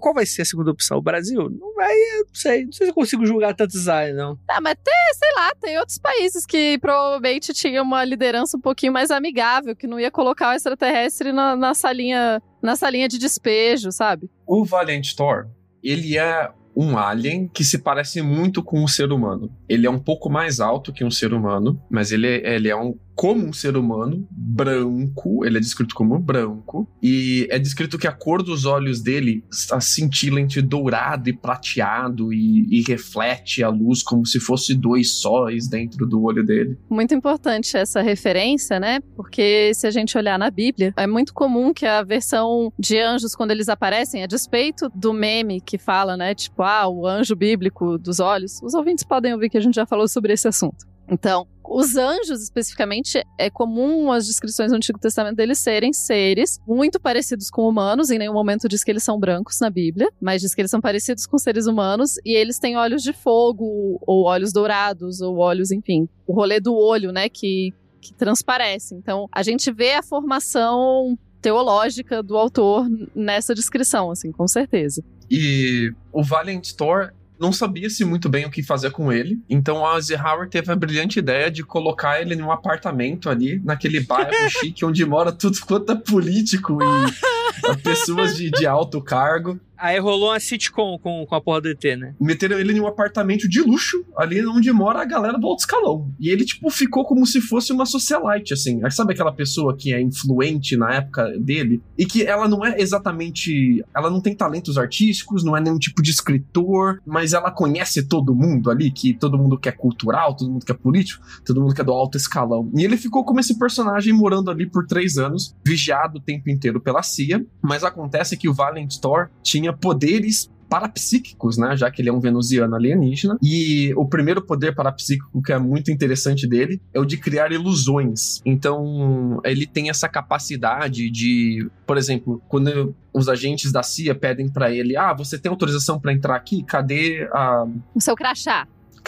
qual 0.00 0.14
vai 0.14 0.26
ser 0.26 0.42
a 0.42 0.44
segunda 0.44 0.70
opção? 0.70 0.98
O 0.98 1.02
Brasil? 1.02 1.48
Não 1.48 1.74
vai, 1.74 1.94
não 2.26 2.34
sei. 2.34 2.66
Não 2.66 2.72
sei 2.72 2.86
se 2.86 2.90
eu 2.90 2.94
consigo 2.94 3.24
julgar 3.24 3.54
tantos 3.54 3.88
aí, 3.88 4.12
não. 4.12 4.38
Ah, 4.46 4.60
mas 4.60 4.74
tem, 4.84 4.94
sei 5.14 5.34
lá, 5.34 5.54
tem 5.58 5.78
outros 5.78 5.98
países 5.98 6.44
que 6.44 6.78
provavelmente 6.78 7.54
tinham 7.54 7.82
uma 7.82 8.04
liderança 8.04 8.58
um 8.58 8.60
pouquinho 8.60 8.92
mais 8.92 9.10
amigável, 9.10 9.74
que 9.74 9.86
não 9.86 9.98
ia 9.98 10.10
colocar 10.10 10.50
o 10.50 10.52
extraterrestre 10.52 11.32
na, 11.32 11.56
na 11.56 11.72
salinha 11.72 12.42
na 12.62 12.76
salinha 12.76 13.08
de 13.08 13.18
despejo, 13.18 13.90
sabe? 13.90 14.30
O 14.46 14.66
Valiant 14.66 15.14
Thor, 15.14 15.48
ele 15.82 16.18
é 16.18 16.50
um 16.80 16.96
alien 16.96 17.46
que 17.46 17.62
se 17.62 17.78
parece 17.78 18.22
muito 18.22 18.62
com 18.62 18.82
um 18.82 18.88
ser 18.88 19.12
humano. 19.12 19.52
Ele 19.68 19.86
é 19.86 19.90
um 19.90 19.98
pouco 19.98 20.30
mais 20.30 20.60
alto 20.60 20.92
que 20.92 21.04
um 21.04 21.10
ser 21.10 21.34
humano, 21.34 21.78
mas 21.90 22.10
ele, 22.10 22.26
ele 22.26 22.70
é 22.70 22.76
um 22.76 22.96
como 23.20 23.44
um 23.46 23.52
ser 23.52 23.76
humano, 23.76 24.26
branco, 24.30 25.44
ele 25.44 25.58
é 25.58 25.60
descrito 25.60 25.94
como 25.94 26.18
branco, 26.18 26.88
e 27.02 27.46
é 27.50 27.58
descrito 27.58 27.98
que 27.98 28.06
a 28.06 28.12
cor 28.12 28.42
dos 28.42 28.64
olhos 28.64 29.02
dele 29.02 29.44
está 29.52 29.78
cintilante 29.78 30.62
dourado 30.62 31.28
e 31.28 31.36
prateado 31.36 32.32
e, 32.32 32.66
e, 32.70 32.82
reflete 32.88 33.62
a 33.62 33.68
luz 33.68 34.02
como 34.02 34.24
se 34.24 34.40
fosse 34.40 34.74
dois 34.74 35.10
sóis 35.20 35.68
dentro 35.68 36.06
do 36.06 36.22
olho 36.22 36.42
dele. 36.42 36.78
Muito 36.88 37.14
importante 37.14 37.76
essa 37.76 38.00
referência, 38.00 38.80
né? 38.80 39.00
Porque 39.14 39.70
se 39.74 39.86
a 39.86 39.90
gente 39.90 40.16
olhar 40.16 40.38
na 40.38 40.50
Bíblia, 40.50 40.94
é 40.96 41.06
muito 41.06 41.34
comum 41.34 41.74
que 41.74 41.84
a 41.84 42.02
versão 42.02 42.72
de 42.78 42.98
anjos, 42.98 43.36
quando 43.36 43.50
eles 43.50 43.68
aparecem, 43.68 44.22
a 44.22 44.26
despeito 44.26 44.90
do 44.94 45.12
meme 45.12 45.60
que 45.60 45.76
fala, 45.76 46.16
né? 46.16 46.34
Tipo, 46.34 46.62
ah, 46.62 46.88
o 46.88 47.06
anjo 47.06 47.36
bíblico 47.36 47.98
dos 47.98 48.18
olhos, 48.18 48.62
os 48.62 48.72
ouvintes 48.72 49.04
podem 49.04 49.34
ouvir 49.34 49.50
que 49.50 49.58
a 49.58 49.60
gente 49.60 49.74
já 49.74 49.84
falou 49.84 50.08
sobre 50.08 50.32
esse 50.32 50.48
assunto. 50.48 50.88
Então, 51.10 51.46
os 51.64 51.96
anjos, 51.96 52.42
especificamente, 52.42 53.24
é 53.38 53.50
comum 53.50 54.10
as 54.10 54.26
descrições 54.26 54.70
do 54.70 54.76
Antigo 54.76 54.98
Testamento 54.98 55.36
deles 55.36 55.58
serem 55.58 55.92
seres 55.92 56.58
muito 56.66 57.00
parecidos 57.00 57.50
com 57.50 57.68
humanos. 57.68 58.10
Em 58.10 58.18
nenhum 58.18 58.32
momento 58.32 58.68
diz 58.68 58.82
que 58.82 58.90
eles 58.90 59.02
são 59.02 59.18
brancos 59.18 59.60
na 59.60 59.70
Bíblia, 59.70 60.10
mas 60.20 60.40
diz 60.40 60.54
que 60.54 60.60
eles 60.60 60.70
são 60.70 60.80
parecidos 60.80 61.26
com 61.26 61.38
seres 61.38 61.66
humanos 61.66 62.14
e 62.24 62.34
eles 62.34 62.58
têm 62.58 62.76
olhos 62.76 63.02
de 63.02 63.12
fogo, 63.12 64.00
ou 64.06 64.24
olhos 64.24 64.52
dourados, 64.52 65.20
ou 65.20 65.36
olhos, 65.38 65.70
enfim. 65.70 66.08
O 66.26 66.32
rolê 66.32 66.60
do 66.60 66.74
olho, 66.74 67.12
né, 67.12 67.28
que, 67.28 67.72
que 68.00 68.14
transparece. 68.14 68.94
Então, 68.94 69.28
a 69.32 69.42
gente 69.42 69.70
vê 69.72 69.94
a 69.94 70.02
formação 70.02 71.16
teológica 71.40 72.22
do 72.22 72.36
autor 72.36 72.86
nessa 73.14 73.54
descrição, 73.54 74.10
assim, 74.10 74.30
com 74.30 74.46
certeza. 74.46 75.02
E 75.30 75.92
o 76.12 76.22
Valiant 76.22 76.72
Thor 76.72 77.12
não 77.40 77.52
sabia-se 77.52 78.04
muito 78.04 78.28
bem 78.28 78.44
o 78.44 78.50
que 78.50 78.62
fazer 78.62 78.90
com 78.90 79.10
ele. 79.10 79.40
Então 79.48 79.84
a 79.86 79.92
Howard 79.92 80.50
teve 80.50 80.70
a 80.70 80.76
brilhante 80.76 81.18
ideia 81.18 81.50
de 81.50 81.64
colocar 81.64 82.20
ele 82.20 82.36
num 82.36 82.52
apartamento 82.52 83.30
ali, 83.30 83.60
naquele 83.64 84.00
bairro 84.00 84.30
chique, 84.50 84.84
onde 84.84 85.04
mora 85.06 85.32
tudo 85.32 85.58
quanto 85.66 85.90
é 85.90 85.96
político 85.96 86.78
e 86.82 87.39
pessoas 87.82 88.36
de, 88.36 88.50
de 88.50 88.66
alto 88.66 89.00
cargo. 89.00 89.58
Aí 89.80 89.98
rolou 89.98 90.28
uma 90.28 90.38
sitcom 90.38 90.98
com, 90.98 91.24
com 91.26 91.34
a 91.34 91.40
porra 91.40 91.62
do 91.62 91.68
ET, 91.68 91.82
né? 91.98 92.14
Meteram 92.20 92.58
ele 92.58 92.74
em 92.74 92.80
um 92.80 92.86
apartamento 92.86 93.48
de 93.48 93.62
luxo, 93.62 94.04
ali 94.14 94.46
onde 94.46 94.70
mora 94.70 95.00
a 95.00 95.06
galera 95.06 95.38
do 95.38 95.46
alto 95.46 95.60
escalão. 95.60 96.12
E 96.20 96.28
ele, 96.28 96.44
tipo, 96.44 96.68
ficou 96.68 97.02
como 97.06 97.26
se 97.26 97.40
fosse 97.40 97.72
uma 97.72 97.86
socialite, 97.86 98.52
assim. 98.52 98.78
Sabe 98.90 99.14
aquela 99.14 99.32
pessoa 99.32 99.74
que 99.74 99.94
é 99.94 100.00
influente 100.00 100.76
na 100.76 100.92
época 100.96 101.32
dele? 101.38 101.80
E 101.96 102.04
que 102.04 102.24
ela 102.24 102.46
não 102.46 102.64
é 102.64 102.78
exatamente. 102.78 103.82
Ela 103.96 104.10
não 104.10 104.20
tem 104.20 104.34
talentos 104.34 104.76
artísticos, 104.76 105.42
não 105.42 105.56
é 105.56 105.60
nenhum 105.62 105.78
tipo 105.78 106.02
de 106.02 106.10
escritor, 106.10 107.00
mas 107.06 107.32
ela 107.32 107.50
conhece 107.50 108.06
todo 108.06 108.34
mundo 108.34 108.70
ali, 108.70 108.90
que 108.90 109.14
todo 109.14 109.38
mundo 109.38 109.58
que 109.58 109.70
é 109.70 109.72
cultural, 109.72 110.36
todo 110.36 110.50
mundo 110.50 110.66
que 110.66 110.72
é 110.72 110.74
político, 110.74 111.24
todo 111.42 111.58
mundo 111.58 111.74
que 111.74 111.80
é 111.80 111.84
do 111.84 111.92
alto 111.92 112.18
escalão. 112.18 112.70
E 112.76 112.84
ele 112.84 112.98
ficou 112.98 113.24
como 113.24 113.40
esse 113.40 113.58
personagem 113.58 114.12
morando 114.12 114.50
ali 114.50 114.66
por 114.66 114.86
três 114.86 115.16
anos, 115.16 115.56
vigiado 115.64 116.18
o 116.18 116.20
tempo 116.20 116.50
inteiro 116.50 116.82
pela 116.82 117.02
CIA. 117.02 117.39
Mas 117.62 117.84
acontece 117.84 118.36
que 118.36 118.48
o 118.48 118.54
Valiant 118.54 118.98
Thor 118.98 119.28
tinha 119.42 119.60
tinha 119.60 119.72
poderes 119.72 120.50
parapsíquicos, 120.68 121.58
né? 121.58 121.76
Já 121.76 121.90
que 121.90 122.00
ele 122.00 122.08
é 122.08 122.12
um 122.12 122.20
venusiano 122.20 122.76
alienígena. 122.76 123.36
E 123.42 123.92
o 123.96 124.06
primeiro 124.06 124.40
poder 124.40 124.72
parapsíquico 124.72 125.42
que 125.42 125.52
é 125.52 125.58
muito 125.58 125.90
interessante 125.90 126.46
dele 126.46 126.80
é 126.94 127.00
o 127.00 127.04
de 127.04 127.16
criar 127.16 127.50
ilusões. 127.50 128.40
Então, 128.44 129.40
ele 129.44 129.66
tem 129.66 129.90
essa 129.90 130.08
capacidade 130.08 131.10
de, 131.10 131.68
por 131.84 131.98
exemplo, 131.98 132.40
quando 132.48 132.94
os 133.12 133.28
agentes 133.28 133.72
da 133.72 133.82
CIA 133.82 134.14
pedem 134.14 134.48
para 134.48 134.70
ele: 134.70 134.96
"Ah, 134.96 135.12
você 135.12 135.36
tem 135.36 135.50
autorização 135.50 135.98
para 135.98 136.12
entrar 136.12 136.36
aqui? 136.36 136.62
Cadê 136.62 137.28
a 137.32 137.66
o 137.92 138.00
seu 138.00 138.14
crachá?" 138.14 138.66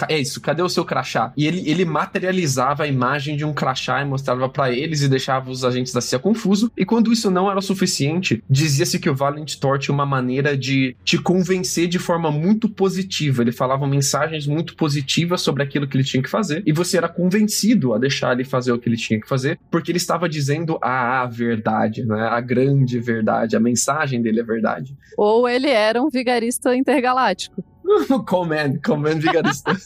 É 0.09 0.19
isso, 0.19 0.41
cadê 0.41 0.63
o 0.63 0.69
seu 0.69 0.85
crachá? 0.85 1.33
E 1.37 1.47
ele, 1.47 1.69
ele 1.69 1.85
materializava 1.85 2.85
a 2.85 2.87
imagem 2.87 3.37
de 3.37 3.45
um 3.45 3.53
crachá 3.53 4.03
e 4.03 4.05
mostrava 4.05 4.49
para 4.49 4.73
eles 4.73 5.03
e 5.03 5.09
deixava 5.09 5.51
os 5.51 5.65
agentes 5.65 5.93
da 5.93 6.01
CIA 6.01 6.19
confuso. 6.19 6.71
E 6.77 6.85
quando 6.85 7.13
isso 7.13 7.31
não 7.31 7.51
era 7.51 7.61
suficiente, 7.61 8.43
dizia-se 8.49 8.99
que 8.99 9.11
o 9.11 9.15
Valiant 9.15 9.57
Thor 9.57 9.79
tinha 9.79 9.95
uma 9.95 10.07
maneira 10.07 10.57
de 10.57 10.97
te 11.05 11.19
convencer 11.19 11.89
de 11.89 11.99
forma 11.99 12.31
muito 12.31 12.69
positiva. 12.69 13.43
Ele 13.43 13.53
falava 13.53 13.87
mensagens 13.87 14.47
muito 14.47 14.77
positivas 14.77 15.41
sobre 15.41 15.63
aquilo 15.63 15.87
que 15.87 15.97
ele 15.97 16.05
tinha 16.05 16.23
que 16.23 16.31
fazer 16.31 16.63
e 16.67 16.73
você 16.73 16.97
era 16.97 17.09
convencido 17.09 17.95
a 17.95 17.99
deixar 17.99 18.33
ele 18.33 18.45
fazer 18.45 18.73
o 18.73 18.79
que 18.79 18.89
ele 18.89 18.97
tinha 18.97 19.21
que 19.21 19.29
fazer, 19.29 19.59
porque 19.71 19.91
ele 19.91 19.99
estava 19.99 20.29
dizendo 20.29 20.79
a 20.83 21.27
verdade, 21.27 22.05
né? 22.05 22.29
A 22.29 22.41
grande 22.41 22.99
verdade, 22.99 23.57
a 23.57 23.61
mensagem 23.61 24.21
dele 24.23 24.41
é 24.41 24.45
verdade. 24.45 24.97
Ou 25.17 25.49
ele 25.49 25.69
era 25.69 26.03
um 26.03 26.09
vigarista 26.09 26.75
intergaláctico. 26.75 27.63
Command, 28.27 28.83
Command 28.83 29.21
vigarista. 29.21 29.77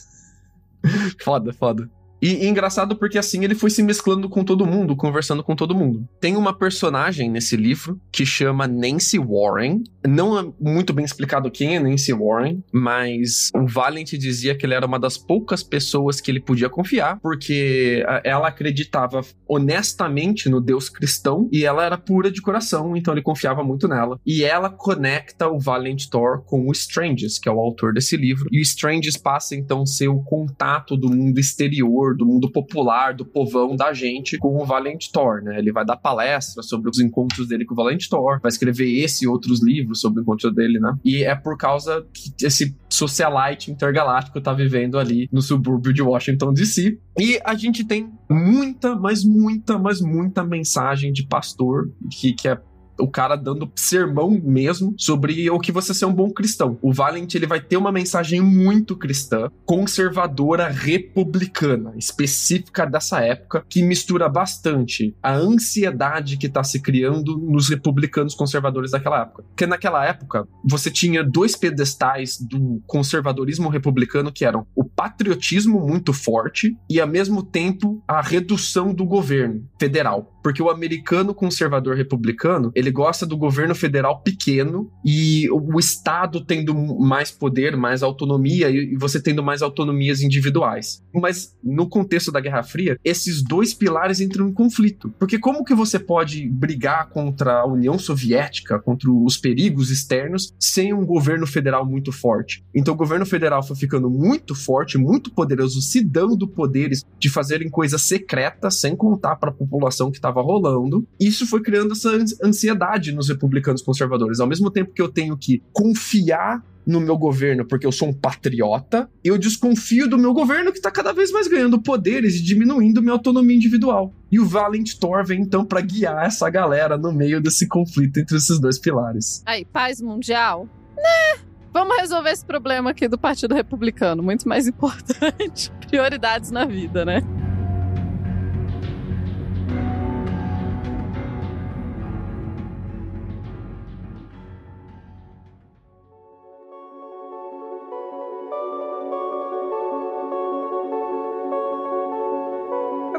foda, 1.23 1.53
foda. 1.53 1.89
E, 2.21 2.45
e, 2.45 2.47
engraçado 2.47 2.95
porque 2.95 3.17
assim 3.17 3.43
ele 3.43 3.55
foi 3.55 3.69
se 3.69 3.83
mesclando 3.83 4.29
com 4.29 4.43
todo 4.43 4.65
mundo, 4.65 4.95
conversando 4.95 5.43
com 5.43 5.55
todo 5.55 5.75
mundo. 5.75 6.07
Tem 6.19 6.35
uma 6.35 6.57
personagem 6.57 7.29
nesse 7.29 7.55
livro 7.55 7.99
que 8.11 8.25
chama 8.25 8.67
Nancy 8.67 9.19
Warren. 9.19 9.83
Não 10.05 10.37
é 10.37 10.51
muito 10.59 10.93
bem 10.93 11.05
explicado 11.05 11.51
quem 11.51 11.75
é 11.75 11.79
Nancy 11.79 12.13
Warren, 12.13 12.63
mas 12.71 13.51
o 13.55 13.65
Valiant 13.67 14.11
dizia 14.13 14.55
que 14.55 14.65
ele 14.65 14.73
era 14.73 14.85
uma 14.85 14.99
das 14.99 15.17
poucas 15.17 15.63
pessoas 15.63 16.19
que 16.21 16.31
ele 16.31 16.39
podia 16.39 16.69
confiar, 16.69 17.19
porque 17.19 18.03
ela 18.23 18.47
acreditava 18.47 19.21
honestamente 19.47 20.49
no 20.49 20.61
Deus 20.61 20.89
cristão 20.89 21.49
e 21.51 21.65
ela 21.65 21.85
era 21.85 21.97
pura 21.97 22.31
de 22.31 22.41
coração, 22.41 22.95
então 22.95 23.13
ele 23.13 23.21
confiava 23.21 23.63
muito 23.63 23.87
nela. 23.87 24.19
E 24.25 24.43
ela 24.43 24.69
conecta 24.69 25.47
o 25.47 25.59
Valiant 25.59 26.07
Thor 26.09 26.43
com 26.43 26.67
o 26.67 26.71
Stranges, 26.71 27.37
que 27.37 27.49
é 27.49 27.51
o 27.51 27.59
autor 27.59 27.93
desse 27.93 28.15
livro. 28.15 28.47
E 28.51 28.59
o 28.59 28.61
Stranges 28.61 29.17
passa 29.17 29.55
então 29.55 29.81
a 29.81 29.85
ser 29.85 30.07
o 30.07 30.23
contato 30.23 30.95
do 30.95 31.09
mundo 31.09 31.39
exterior 31.39 32.06
do 32.15 32.25
mundo 32.25 32.51
popular, 32.51 33.13
do 33.13 33.25
povão 33.25 33.75
da 33.75 33.93
gente 33.93 34.37
com 34.37 34.61
o 34.61 34.65
Valiant 34.65 35.07
Thor, 35.11 35.41
né? 35.41 35.57
Ele 35.57 35.71
vai 35.71 35.85
dar 35.85 35.97
palestra 35.97 36.61
sobre 36.61 36.89
os 36.89 36.99
encontros 36.99 37.47
dele 37.47 37.65
com 37.65 37.73
o 37.73 37.77
Valiant 37.77 38.07
Thor, 38.07 38.39
vai 38.41 38.49
escrever 38.49 38.89
esse 39.03 39.25
e 39.25 39.27
outros 39.27 39.63
livros 39.63 39.99
sobre 39.99 40.19
o 40.19 40.23
encontro 40.23 40.51
dele, 40.51 40.79
né? 40.79 40.93
E 41.03 41.23
é 41.23 41.35
por 41.35 41.57
causa 41.57 42.05
que 42.13 42.45
esse 42.45 42.75
socialite 42.89 43.71
intergaláctico 43.71 44.39
tá 44.39 44.53
vivendo 44.53 44.97
ali 44.97 45.27
no 45.31 45.41
subúrbio 45.41 45.93
de 45.93 46.01
Washington 46.01 46.53
DC. 46.53 46.97
E 47.19 47.39
a 47.43 47.55
gente 47.55 47.83
tem 47.83 48.09
muita, 48.29 48.95
mas 48.95 49.23
muita, 49.23 49.77
mas 49.77 50.01
muita 50.01 50.43
mensagem 50.43 51.11
de 51.11 51.25
pastor 51.25 51.91
que, 52.11 52.33
que 52.33 52.47
é 52.47 52.59
o 52.99 53.07
cara 53.07 53.35
dando 53.35 53.71
sermão 53.75 54.29
mesmo 54.43 54.95
sobre 54.97 55.49
o 55.49 55.59
que 55.59 55.71
você 55.71 55.93
ser 55.93 56.05
um 56.05 56.13
bom 56.13 56.31
cristão. 56.31 56.77
O 56.81 56.93
Valent 56.93 57.33
ele 57.35 57.47
vai 57.47 57.59
ter 57.59 57.77
uma 57.77 57.91
mensagem 57.91 58.41
muito 58.41 58.95
cristã, 58.95 59.49
conservadora, 59.65 60.67
republicana, 60.67 61.93
específica 61.97 62.85
dessa 62.85 63.21
época, 63.21 63.63
que 63.69 63.83
mistura 63.83 64.29
bastante 64.29 65.15
a 65.21 65.33
ansiedade 65.33 66.37
que 66.37 66.47
está 66.47 66.63
se 66.63 66.81
criando 66.81 67.37
nos 67.37 67.69
republicanos 67.69 68.35
conservadores 68.35 68.91
daquela 68.91 69.21
época. 69.21 69.43
Porque 69.43 69.65
naquela 69.65 70.05
época 70.05 70.47
você 70.63 70.89
tinha 70.89 71.23
dois 71.23 71.55
pedestais 71.55 72.37
do 72.39 72.81
conservadorismo 72.85 73.69
republicano 73.69 74.31
que 74.31 74.45
eram 74.45 74.65
o 74.75 74.83
patriotismo 74.83 75.79
muito 75.79 76.13
forte 76.13 76.75
e 76.89 76.99
ao 76.99 77.07
mesmo 77.07 77.43
tempo 77.43 78.03
a 78.07 78.21
redução 78.21 78.93
do 78.93 79.05
governo 79.05 79.67
federal 79.79 80.36
porque 80.47 80.63
o 80.63 80.69
americano 80.69 81.35
conservador 81.35 81.97
republicano, 81.97 82.71
ele 82.73 82.89
gosta 82.89 83.25
do 83.25 83.35
governo 83.35 83.75
federal 83.75 84.21
pequeno 84.21 84.89
e 85.05 85.45
o 85.51 85.77
estado 85.77 86.39
tendo 86.39 86.73
mais 86.73 87.29
poder, 87.29 87.75
mais 87.75 88.01
autonomia 88.01 88.69
e 88.69 88.95
você 88.95 89.21
tendo 89.21 89.43
mais 89.43 89.61
autonomias 89.61 90.21
individuais. 90.21 91.03
Mas 91.13 91.53
no 91.61 91.89
contexto 91.89 92.31
da 92.31 92.39
Guerra 92.39 92.63
Fria, 92.63 92.97
esses 93.03 93.43
dois 93.43 93.73
pilares 93.73 94.21
entram 94.21 94.47
em 94.47 94.53
conflito. 94.53 95.13
Porque 95.19 95.37
como 95.37 95.65
que 95.65 95.75
você 95.75 95.99
pode 95.99 96.47
brigar 96.47 97.09
contra 97.09 97.59
a 97.59 97.65
União 97.65 97.99
Soviética, 97.99 98.79
contra 98.79 99.11
os 99.11 99.35
perigos 99.35 99.91
externos, 99.91 100.53
sem 100.57 100.93
um 100.93 101.05
governo 101.05 101.45
federal 101.45 101.85
muito 101.85 102.13
forte? 102.13 102.63
Então 102.73 102.93
o 102.93 102.97
governo 102.97 103.25
federal 103.25 103.61
foi 103.61 103.75
ficando 103.75 104.09
muito 104.09 104.55
forte, 104.55 104.97
muito 104.97 105.29
poderoso, 105.29 105.81
se 105.81 106.01
dando 106.01 106.47
poderes 106.47 107.03
de 107.19 107.29
fazerem 107.29 107.69
coisas 107.69 108.03
secretas 108.03 108.79
sem 108.79 108.95
contar 108.95 109.35
para 109.35 109.49
a 109.49 109.53
população 109.53 110.09
que 110.09 110.17
estava 110.17 110.36
estava 110.37 110.41
rolando. 110.41 111.07
Isso 111.19 111.47
foi 111.47 111.61
criando 111.61 111.93
essa 111.93 112.09
ansiedade 112.43 113.11
nos 113.11 113.29
republicanos 113.29 113.81
conservadores. 113.81 114.39
Ao 114.39 114.47
mesmo 114.47 114.69
tempo 114.69 114.93
que 114.93 115.01
eu 115.01 115.09
tenho 115.09 115.37
que 115.37 115.61
confiar 115.73 116.63
no 116.85 117.01
meu 117.01 117.17
governo 117.17 117.65
porque 117.65 117.85
eu 117.85 117.91
sou 117.91 118.07
um 118.07 118.13
patriota, 118.13 119.09
eu 119.21 119.37
desconfio 119.37 120.07
do 120.07 120.17
meu 120.17 120.33
governo 120.33 120.71
que 120.71 120.77
está 120.77 120.89
cada 120.89 121.11
vez 121.11 121.31
mais 121.31 121.47
ganhando 121.47 121.81
poderes 121.81 122.35
e 122.35 122.41
diminuindo 122.41 123.01
minha 123.01 123.13
autonomia 123.13 123.57
individual. 123.57 124.13
E 124.31 124.39
o 124.39 124.45
Valent 124.45 124.93
Thor 124.93 125.25
vem 125.25 125.41
então 125.41 125.65
para 125.65 125.81
guiar 125.81 126.25
essa 126.25 126.49
galera 126.49 126.97
no 126.97 127.11
meio 127.11 127.41
desse 127.41 127.67
conflito 127.67 128.19
entre 128.19 128.37
esses 128.37 128.57
dois 128.57 128.79
pilares. 128.79 129.43
Aí, 129.45 129.65
paz 129.65 130.01
mundial? 130.01 130.69
Né? 130.95 131.41
Vamos 131.73 131.97
resolver 131.97 132.31
esse 132.31 132.45
problema 132.45 132.91
aqui 132.91 133.07
do 133.07 133.19
Partido 133.19 133.53
Republicano, 133.53 134.23
muito 134.23 134.47
mais 134.47 134.65
importante. 134.67 135.71
Prioridades 135.89 136.51
na 136.51 136.65
vida, 136.65 137.03
né? 137.03 137.21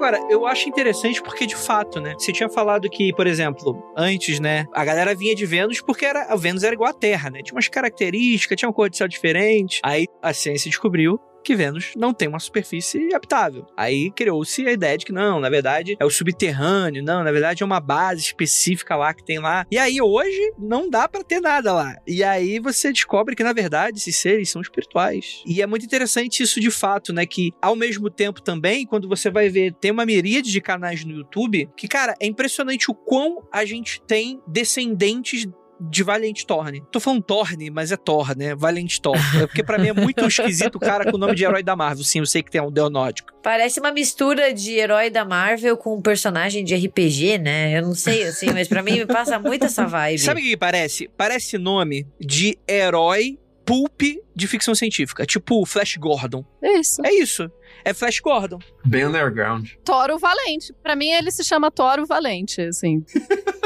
Agora, 0.08 0.26
eu 0.30 0.46
acho 0.46 0.70
interessante 0.70 1.22
porque, 1.22 1.44
de 1.44 1.54
fato, 1.54 2.00
né? 2.00 2.14
Você 2.18 2.32
tinha 2.32 2.48
falado 2.48 2.88
que, 2.88 3.12
por 3.12 3.26
exemplo, 3.26 3.92
antes, 3.94 4.40
né? 4.40 4.64
A 4.72 4.82
galera 4.82 5.14
vinha 5.14 5.34
de 5.34 5.44
Vênus 5.44 5.82
porque 5.82 6.06
era, 6.06 6.22
a 6.32 6.34
Vênus 6.34 6.62
era 6.62 6.74
igual 6.74 6.88
à 6.88 6.94
Terra, 6.94 7.28
né? 7.28 7.42
Tinha 7.42 7.54
umas 7.54 7.68
características, 7.68 8.56
tinha 8.56 8.70
uma 8.70 8.74
cor 8.74 8.88
de 8.88 8.96
céu 8.96 9.06
diferente. 9.06 9.80
Aí 9.84 10.06
a 10.22 10.32
ciência 10.32 10.70
descobriu 10.70 11.20
que 11.48 11.56
Vênus 11.56 11.92
não 11.96 12.12
tem 12.12 12.28
uma 12.28 12.38
superfície 12.38 13.14
habitável. 13.14 13.64
Aí 13.74 14.10
criou-se 14.10 14.66
a 14.66 14.70
ideia 14.70 14.98
de 14.98 15.06
que 15.06 15.12
não, 15.12 15.40
na 15.40 15.48
verdade 15.48 15.96
é 15.98 16.04
o 16.04 16.10
subterrâneo, 16.10 17.02
não, 17.02 17.24
na 17.24 17.32
verdade 17.32 17.62
é 17.62 17.66
uma 17.66 17.80
base 17.80 18.20
específica 18.20 18.94
lá 18.94 19.14
que 19.14 19.24
tem 19.24 19.38
lá. 19.38 19.64
E 19.70 19.78
aí 19.78 19.98
hoje 19.98 20.52
não 20.58 20.90
dá 20.90 21.08
para 21.08 21.24
ter 21.24 21.40
nada 21.40 21.72
lá. 21.72 21.96
E 22.06 22.22
aí 22.22 22.58
você 22.58 22.92
descobre 22.92 23.34
que 23.34 23.42
na 23.42 23.54
verdade 23.54 23.96
esses 23.96 24.14
seres 24.16 24.50
são 24.50 24.60
espirituais. 24.60 25.42
E 25.46 25.62
é 25.62 25.66
muito 25.66 25.86
interessante 25.86 26.42
isso 26.42 26.60
de 26.60 26.70
fato, 26.70 27.14
né, 27.14 27.24
que 27.24 27.50
ao 27.62 27.74
mesmo 27.74 28.10
tempo 28.10 28.42
também, 28.42 28.84
quando 28.84 29.08
você 29.08 29.30
vai 29.30 29.48
ver, 29.48 29.72
tem 29.72 29.90
uma 29.90 30.04
miríade 30.04 30.52
de 30.52 30.60
canais 30.60 31.02
no 31.02 31.14
YouTube, 31.14 31.70
que 31.74 31.88
cara, 31.88 32.14
é 32.20 32.26
impressionante 32.26 32.90
o 32.90 32.94
quão 32.94 33.42
a 33.50 33.64
gente 33.64 34.02
tem 34.02 34.38
descendentes 34.46 35.48
de 35.80 36.02
Valiant 36.02 36.42
Thorn. 36.44 36.82
Tô 36.90 37.00
falando 37.00 37.22
Thorn, 37.22 37.70
mas 37.70 37.92
é 37.92 37.96
Thor, 37.96 38.36
né? 38.36 38.54
Valiant 38.54 38.98
Thor. 38.98 39.16
É 39.40 39.46
porque 39.46 39.62
para 39.62 39.78
mim 39.78 39.88
é 39.88 39.92
muito 39.92 40.24
esquisito 40.26 40.76
o 40.76 40.80
cara 40.80 41.10
com 41.10 41.16
o 41.16 41.20
nome 41.20 41.34
de 41.34 41.44
herói 41.44 41.62
da 41.62 41.76
Marvel. 41.76 42.04
Sim, 42.04 42.20
eu 42.20 42.26
sei 42.26 42.42
que 42.42 42.50
tem 42.50 42.60
um 42.60 42.70
deus 42.70 42.90
nórdico. 42.90 43.32
Parece 43.42 43.80
uma 43.80 43.92
mistura 43.92 44.52
de 44.52 44.72
herói 44.72 45.10
da 45.10 45.24
Marvel 45.24 45.76
com 45.76 45.96
um 45.96 46.02
personagem 46.02 46.64
de 46.64 46.74
RPG, 46.74 47.38
né? 47.38 47.78
Eu 47.78 47.82
não 47.82 47.94
sei, 47.94 48.24
assim, 48.24 48.50
mas 48.52 48.68
para 48.68 48.82
mim 48.82 48.92
me 48.92 49.06
passa 49.06 49.38
muito 49.38 49.64
essa 49.64 49.86
vibe. 49.86 50.18
Sabe 50.18 50.40
o 50.40 50.44
que 50.44 50.56
parece? 50.56 51.08
Parece 51.16 51.58
nome 51.58 52.06
de 52.20 52.58
herói 52.68 53.38
pulp 53.68 54.00
de 54.34 54.46
ficção 54.46 54.74
científica. 54.74 55.26
Tipo 55.26 55.66
Flash 55.66 55.96
Gordon. 55.96 56.42
É 56.62 56.78
isso. 56.78 57.02
É 57.04 57.12
isso. 57.12 57.50
É 57.84 57.92
Flash 57.92 58.18
Gordon. 58.20 58.58
Bem 58.84 59.04
underground. 59.04 59.68
Toro 59.84 60.18
Valente. 60.18 60.72
Para 60.82 60.96
mim 60.96 61.10
ele 61.10 61.30
se 61.30 61.44
chama 61.44 61.70
Toro 61.70 62.06
Valente, 62.06 62.62
assim. 62.62 63.04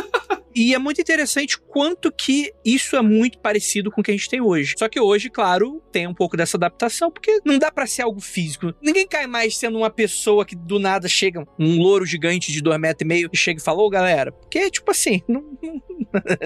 E 0.55 0.75
é 0.75 0.79
muito 0.79 1.01
interessante 1.01 1.59
quanto 1.59 2.13
que 2.13 2.53
isso 2.65 2.97
é 2.97 3.03
muito 3.03 3.39
parecido 3.39 3.91
com 3.91 4.01
o 4.01 4.05
que 4.05 4.11
a 4.11 4.15
gente 4.15 4.29
tem 4.29 4.41
hoje. 4.41 4.75
Só 4.79 4.89
que 4.89 5.01
hoje, 5.01 5.31
claro, 5.31 5.83
tem 5.91 6.07
um 6.07 6.15
pouco 6.15 6.37
dessa 6.37 6.57
adaptação, 6.57 7.11
porque 7.11 7.41
não 7.45 7.59
dá 7.59 7.71
para 7.71 7.87
ser 7.87 8.03
algo 8.03 8.21
físico. 8.21 8.75
Ninguém 8.83 9.07
cai 9.07 9.27
mais 9.27 9.57
sendo 9.57 9.79
uma 9.79 9.91
pessoa 9.91 10.45
que 10.45 10.57
do 10.57 10.79
nada 10.79 11.09
chega, 11.09 11.47
um 11.59 11.79
louro 11.79 12.05
gigante 12.05 12.53
de 12.53 12.61
dois 12.61 12.79
metros 12.81 13.05
e 13.05 13.09
meio, 13.09 13.31
e 13.33 13.37
chega 13.37 13.61
e 13.61 13.65
fala, 13.65 13.83
ô 13.83 13.91
galera, 13.91 14.33
porque, 14.33 14.71
tipo 14.71 14.91
assim, 14.91 15.23
não, 15.29 15.45